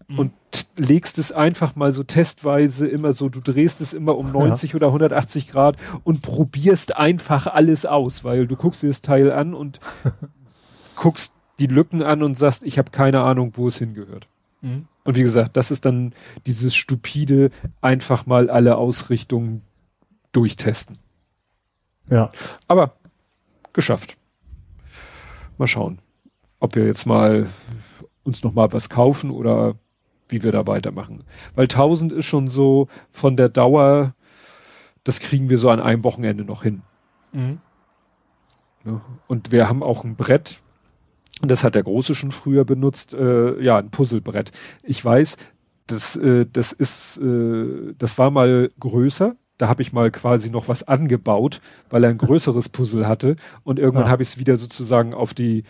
[0.07, 0.19] mhm.
[0.19, 0.31] und
[0.77, 4.75] legst es einfach mal so testweise immer so, du drehst es immer um 90 ja.
[4.75, 9.53] oder 180 Grad und probierst einfach alles aus, weil du guckst dir das Teil an
[9.53, 9.79] und
[10.95, 14.27] guckst die Lücken an und sagst, ich habe keine Ahnung, wo es hingehört.
[14.61, 14.87] Mhm.
[15.03, 16.13] Und wie gesagt, das ist dann
[16.45, 17.51] dieses stupide,
[17.81, 19.61] einfach mal alle Ausrichtungen
[20.31, 20.97] durchtesten.
[22.09, 22.31] Ja.
[22.67, 22.95] Aber
[23.73, 24.17] geschafft.
[25.57, 25.99] Mal schauen,
[26.59, 27.47] ob wir jetzt mal
[28.23, 29.75] uns noch mal was kaufen oder
[30.29, 31.23] wie wir da weitermachen.
[31.55, 34.13] Weil 1000 ist schon so von der Dauer,
[35.03, 36.81] das kriegen wir so an einem Wochenende noch hin.
[37.31, 37.59] Mhm.
[38.85, 40.59] Ja, und wir haben auch ein Brett,
[41.41, 44.51] das hat der Große schon früher benutzt, äh, ja, ein Puzzlebrett.
[44.83, 45.37] Ich weiß,
[45.87, 49.35] das, äh, das ist, äh, das war mal größer.
[49.57, 53.37] Da habe ich mal quasi noch was angebaut, weil er ein größeres Puzzle hatte.
[53.63, 54.11] Und irgendwann ja.
[54.11, 55.63] habe ich es wieder sozusagen auf die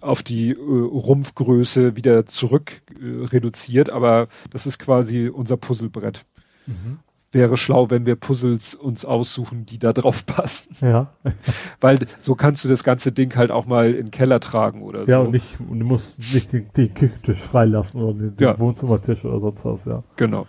[0.00, 6.24] auf die äh, Rumpfgröße wieder zurück äh, reduziert, aber das ist quasi unser Puzzlebrett.
[6.66, 6.98] Mhm.
[7.30, 10.74] Wäre schlau, wenn wir Puzzles uns aussuchen, die da drauf passen.
[10.80, 11.12] Ja.
[11.80, 15.04] Weil so kannst du das ganze Ding halt auch mal in den Keller tragen oder
[15.04, 15.12] so.
[15.12, 18.58] Ja, und, nicht, und du musst nicht den, den Küchentisch freilassen oder den, den ja.
[18.58, 20.02] Wohnzimmertisch oder sonst was, ja.
[20.16, 20.46] Genau.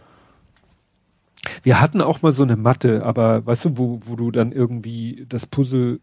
[1.64, 5.26] Wir hatten auch mal so eine Matte, aber weißt du, wo, wo du dann irgendwie
[5.28, 6.00] das Puzzle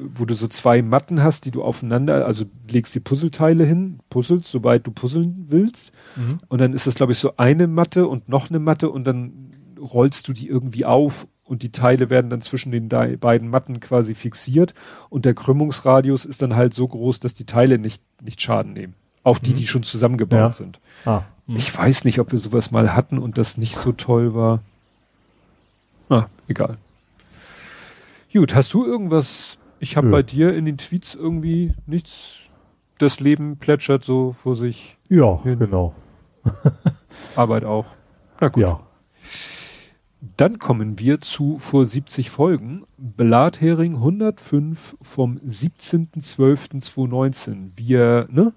[0.00, 4.48] wo du so zwei Matten hast, die du aufeinander, also legst die Puzzleteile hin, puzzelst,
[4.48, 5.92] soweit du puzzeln willst.
[6.14, 6.38] Mhm.
[6.48, 9.50] Und dann ist das, glaube ich, so eine Matte und noch eine Matte und dann
[9.80, 14.14] rollst du die irgendwie auf und die Teile werden dann zwischen den beiden Matten quasi
[14.14, 14.72] fixiert
[15.08, 18.94] und der Krümmungsradius ist dann halt so groß, dass die Teile nicht, nicht Schaden nehmen.
[19.24, 19.56] Auch die, mhm.
[19.56, 20.52] die schon zusammengebaut ja.
[20.52, 20.80] sind.
[21.06, 21.22] Ah.
[21.46, 21.56] Mhm.
[21.56, 24.62] Ich weiß nicht, ob wir sowas mal hatten und das nicht so toll war.
[26.08, 26.76] Ah, egal.
[28.32, 32.36] Gut, hast du irgendwas ich habe bei dir in den Tweets irgendwie nichts.
[32.98, 34.96] Das Leben plätschert so vor sich.
[35.08, 35.58] Ja, hin.
[35.58, 35.94] genau.
[37.36, 37.86] Arbeit auch.
[38.40, 38.62] Na gut.
[38.62, 38.80] Ja.
[40.36, 42.82] Dann kommen wir zu vor 70 Folgen.
[42.96, 47.70] Blathering 105 vom 17.12.2019.
[47.76, 48.52] Wir, ne?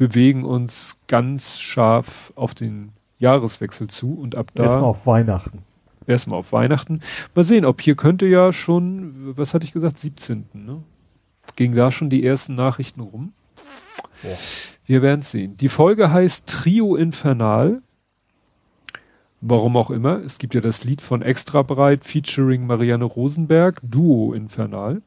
[0.00, 4.64] bewegen uns ganz scharf auf den Jahreswechsel zu und ab da.
[4.64, 5.58] Erstmal auf Weihnachten.
[6.10, 7.00] Erstmal auf Weihnachten.
[7.34, 10.46] Mal sehen, ob hier könnte ja schon, was hatte ich gesagt, 17.
[10.52, 10.82] Ne?
[11.54, 13.32] Ging da schon die ersten Nachrichten rum?
[14.22, 14.36] Boah.
[14.86, 15.56] Wir werden sehen.
[15.56, 17.80] Die Folge heißt Trio Infernal.
[19.40, 20.22] Warum auch immer.
[20.24, 25.02] Es gibt ja das Lied von Extra Breit featuring Marianne Rosenberg, Duo Infernal.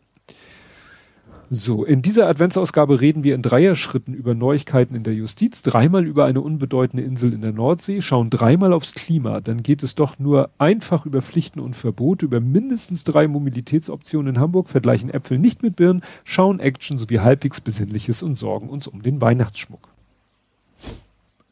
[1.50, 6.26] So, in dieser Adventsausgabe reden wir in Dreierschritten über Neuigkeiten in der Justiz, dreimal über
[6.26, 10.50] eine unbedeutende Insel in der Nordsee, schauen dreimal aufs Klima, dann geht es doch nur
[10.58, 15.76] einfach über Pflichten und Verbote, über mindestens drei Mobilitätsoptionen in Hamburg, vergleichen Äpfel nicht mit
[15.76, 19.90] Birnen, schauen Action sowie halbwegs Besinnliches und sorgen uns um den Weihnachtsschmuck.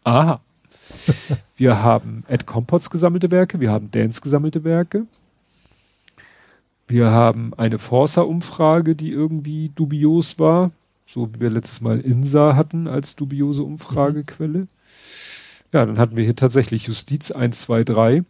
[0.03, 0.41] Aha.
[1.57, 5.05] wir haben Ed Compots gesammelte Werke, wir haben Dance gesammelte Werke,
[6.91, 10.71] wir haben eine Forsa-Umfrage, die irgendwie dubios war,
[11.05, 14.59] so wie wir letztes Mal INSA hatten als dubiose Umfragequelle.
[14.59, 14.67] Mhm.
[15.73, 18.23] Ja, dann hatten wir hier tatsächlich Justiz 1, 2, 3.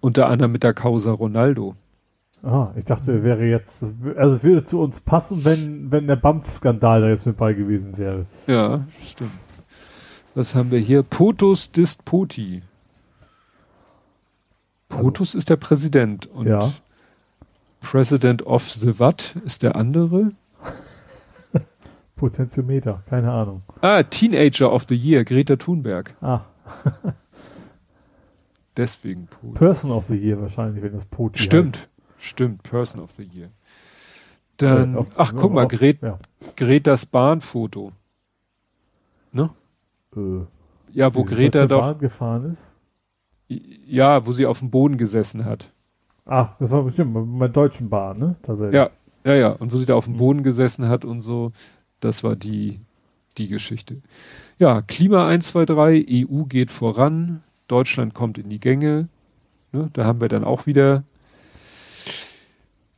[0.00, 1.76] Unter anderem mit der Causa Ronaldo.
[2.42, 3.84] Ah, ich dachte, wäre jetzt,
[4.16, 8.26] also würde zu uns passen, wenn, wenn der BAMF-Skandal da jetzt mit bei gewesen wäre.
[8.46, 9.32] Ja, stimmt.
[10.34, 11.02] Was haben wir hier?
[11.02, 12.62] Potus dist Poti.
[14.88, 16.72] POTUS ist der Präsident und ja.
[17.80, 20.32] President of the What ist der andere.
[22.16, 23.62] Potentiometer, keine Ahnung.
[23.80, 26.14] Ah, Teenager of the Year, Greta Thunberg.
[26.20, 26.40] Ah.
[28.76, 29.54] Deswegen POTUS.
[29.54, 31.88] Person of the Year wahrscheinlich, wenn das POTUS Stimmt, heißt.
[32.18, 33.50] stimmt, Person of the Year.
[34.58, 36.18] Dann, äh, auf, ach guck mal, Gret, ja.
[36.56, 37.92] Gretas Bahnfoto.
[39.32, 39.50] Ne?
[40.16, 40.40] Äh,
[40.92, 41.82] ja, wo Greta doch.
[41.82, 42.62] Bahn gefahren ist?
[43.48, 45.72] Ja, wo sie auf dem Boden gesessen hat.
[46.24, 48.36] Ah, das war bestimmt bei Deutschen Bahn, ne?
[48.42, 48.74] Tatsächlich.
[48.74, 48.90] Ja,
[49.24, 49.48] ja, ja.
[49.50, 50.18] Und wo sie da auf dem mhm.
[50.18, 51.52] Boden gesessen hat und so,
[52.00, 52.80] das war die,
[53.38, 54.02] die Geschichte.
[54.58, 59.08] Ja, Klima 1, 2, 3, EU geht voran, Deutschland kommt in die Gänge.
[59.72, 59.90] Ne?
[59.92, 61.04] Da haben wir dann auch wieder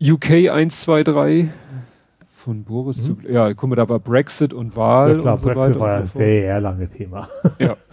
[0.00, 1.52] UK 1, 2, 3
[2.30, 3.02] von Boris mhm.
[3.02, 5.80] zu, ja, guck mal, da war Brexit und Wahl ja, klar, und so Brexit weiter.
[5.80, 7.28] war ja so ein sehr lange Thema.
[7.58, 7.76] Ja.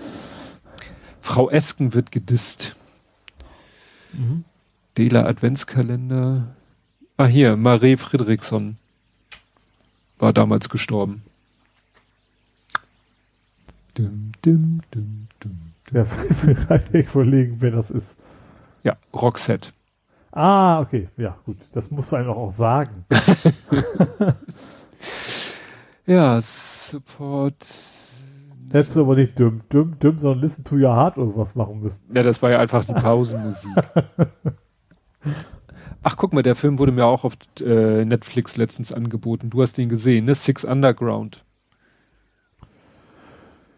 [1.26, 2.76] Frau Esken wird gedisst.
[4.14, 4.46] Mhm.
[4.96, 6.56] Dela Adventskalender.
[7.18, 8.76] Ah, hier, Marie Friedrichsson
[10.20, 11.24] war damals gestorben.
[13.96, 15.58] Dum, dum, dum, dum,
[15.92, 16.06] Ja,
[16.94, 18.16] vielleicht überlegen, wer das ist.
[18.84, 19.70] Ja, Roxette.
[20.32, 21.10] Ah, okay.
[21.18, 21.58] Ja, gut.
[21.74, 23.04] Das musst du einfach auch sagen.
[26.06, 27.66] ja, Support.
[28.72, 31.82] Hättest du aber nicht dumm, dumm, dumm, sondern Listen to Your Heart oder sowas machen
[31.82, 32.02] müssen.
[32.14, 33.72] Ja, das war ja einfach die Pausenmusik.
[36.04, 39.50] Ach, guck mal, der Film wurde mir auch auf äh, Netflix letztens angeboten.
[39.50, 40.36] Du hast den gesehen, ne?
[40.36, 41.44] Six Underground.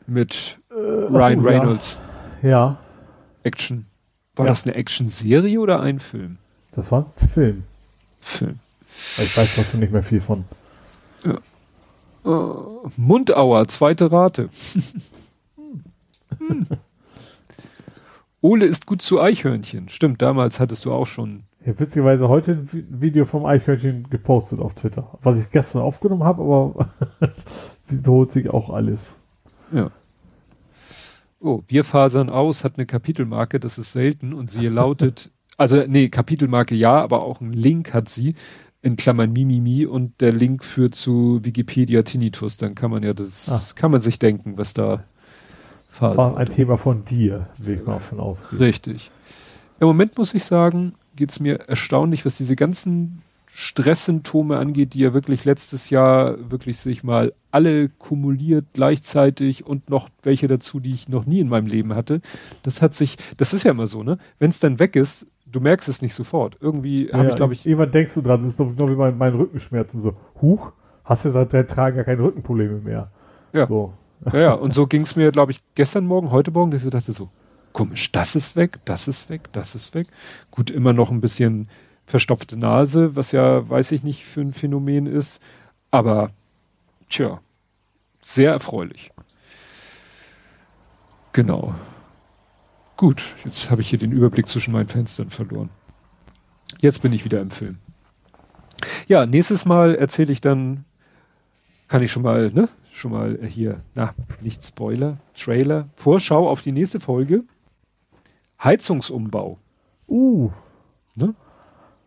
[0.08, 1.98] Mit äh, Ryan ach, Reynolds.
[2.42, 2.50] Ja.
[2.50, 2.78] ja.
[3.44, 3.86] Action.
[4.36, 4.52] War ja.
[4.52, 6.38] das eine Action-Serie oder ein Film?
[6.72, 7.64] Das war ein Film.
[8.20, 8.60] Film.
[8.90, 10.46] Ich weiß doch nicht mehr viel von.
[11.24, 11.36] Ja.
[12.28, 14.50] Uh, Mundauer, zweite Rate.
[16.38, 16.68] hm.
[18.42, 19.88] Ole ist gut zu Eichhörnchen.
[19.88, 21.44] Stimmt, damals hattest du auch schon.
[21.66, 22.70] Ja, witzigerweise heute ein
[23.02, 25.18] Video vom Eichhörnchen gepostet auf Twitter.
[25.24, 26.90] Was ich gestern aufgenommen habe, aber
[27.88, 29.16] wiederholt sich auch alles.
[29.72, 29.92] Ja.
[31.40, 36.10] Oh, wir fasern aus, hat eine Kapitelmarke, das ist selten und sie lautet, also nee,
[36.10, 38.36] Kapitelmarke ja, aber auch ein Link hat sie
[38.88, 43.50] in Klammern Mimimi und der Link führt zu Wikipedia Tinnitus, dann kann man ja das,
[43.50, 43.62] ah.
[43.76, 45.04] kann man sich denken, was da
[46.00, 48.62] war ein Thema von dir, will ich mal von ausgehen.
[48.62, 49.10] Richtig.
[49.80, 55.00] Im Moment muss ich sagen, geht es mir erstaunlich, was diese ganzen Stresssymptome angeht, die
[55.00, 60.94] ja wirklich letztes Jahr wirklich sich mal alle kumuliert gleichzeitig und noch welche dazu, die
[60.94, 62.22] ich noch nie in meinem Leben hatte.
[62.62, 64.20] Das hat sich, das ist ja immer so, ne?
[64.38, 66.58] Wenn es dann weg ist, du merkst es nicht sofort.
[66.60, 67.66] Irgendwie habe ja, ich, glaube ich.
[67.66, 70.02] Irgendwann denkst du dran, das ist doch genau wie mein, mein Rückenschmerzen.
[70.02, 70.72] So, huch,
[71.04, 73.12] hast du seit drei Tagen gar keine Rückenprobleme mehr.
[73.54, 73.66] Ja.
[73.66, 73.94] So.
[74.32, 74.54] Ja, ja.
[74.54, 77.30] und so ging es mir, glaube ich, gestern Morgen, heute Morgen, dass ich dachte so,
[77.72, 80.08] komisch, das ist weg, das ist weg, das ist weg.
[80.50, 81.68] Gut, immer noch ein bisschen
[82.06, 85.42] verstopfte Nase, was ja, weiß ich nicht, für ein Phänomen ist.
[85.92, 86.32] Aber,
[87.10, 87.40] tja,
[88.22, 89.12] sehr erfreulich.
[91.34, 91.76] Genau.
[92.98, 95.70] Gut, jetzt habe ich hier den Überblick zwischen meinen Fenstern verloren.
[96.80, 97.78] Jetzt bin ich wieder im Film.
[99.08, 100.84] Ja, nächstes Mal erzähle ich dann,
[101.88, 106.72] kann ich schon mal, ne, schon mal hier, na, nicht Spoiler, Trailer, Vorschau auf die
[106.72, 107.44] nächste Folge.
[108.64, 109.60] Heizungsumbau.
[110.08, 110.50] Uh.
[111.16, 111.36] Ne?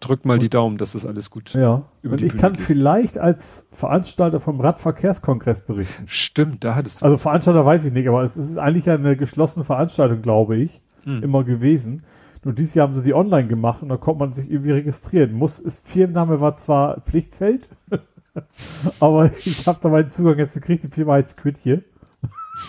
[0.00, 1.82] Drück mal die Daumen, dass das alles gut Ja.
[2.02, 2.62] Und ich kann geht.
[2.62, 6.04] vielleicht als Veranstalter vom Radverkehrskongress berichten.
[6.06, 7.04] Stimmt, da hattest du.
[7.04, 11.22] Also Veranstalter weiß ich nicht, aber es ist eigentlich eine geschlossene Veranstaltung, glaube ich, hm.
[11.22, 12.02] immer gewesen.
[12.42, 15.32] Nur dieses Jahr haben sie die online gemacht und da konnte man sich irgendwie registrieren.
[15.34, 17.68] Muss, ist, Firmenname war zwar Pflichtfeld,
[19.00, 20.84] aber ich habe da meinen Zugang jetzt gekriegt.
[20.84, 21.82] Die Firma heißt Squid hier.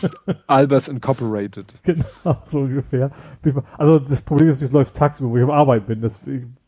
[0.47, 1.73] Albers Incorporated.
[1.83, 3.11] Genau, so ungefähr.
[3.77, 6.01] Also das Problem ist, es läuft tagsüber, wo ich am Arbeit bin.
[6.01, 6.19] Das,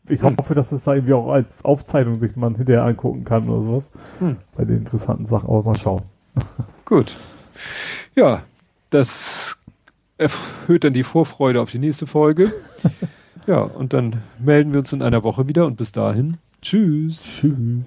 [0.08, 0.36] ich, hm.
[0.36, 3.92] hoffe, dass das da irgendwie auch als Aufzeichnung sich man hinterher angucken kann oder sowas.
[4.18, 4.36] Hm.
[4.56, 6.02] Bei den interessanten Sachen, aber mal schauen.
[6.84, 7.16] Gut.
[8.14, 8.42] Ja,
[8.90, 9.58] das
[10.18, 12.52] erhöht dann die Vorfreude auf die nächste Folge.
[13.46, 16.38] ja, und dann melden wir uns in einer Woche wieder und bis dahin.
[16.60, 17.24] Tschüss.
[17.40, 17.84] Tschüss.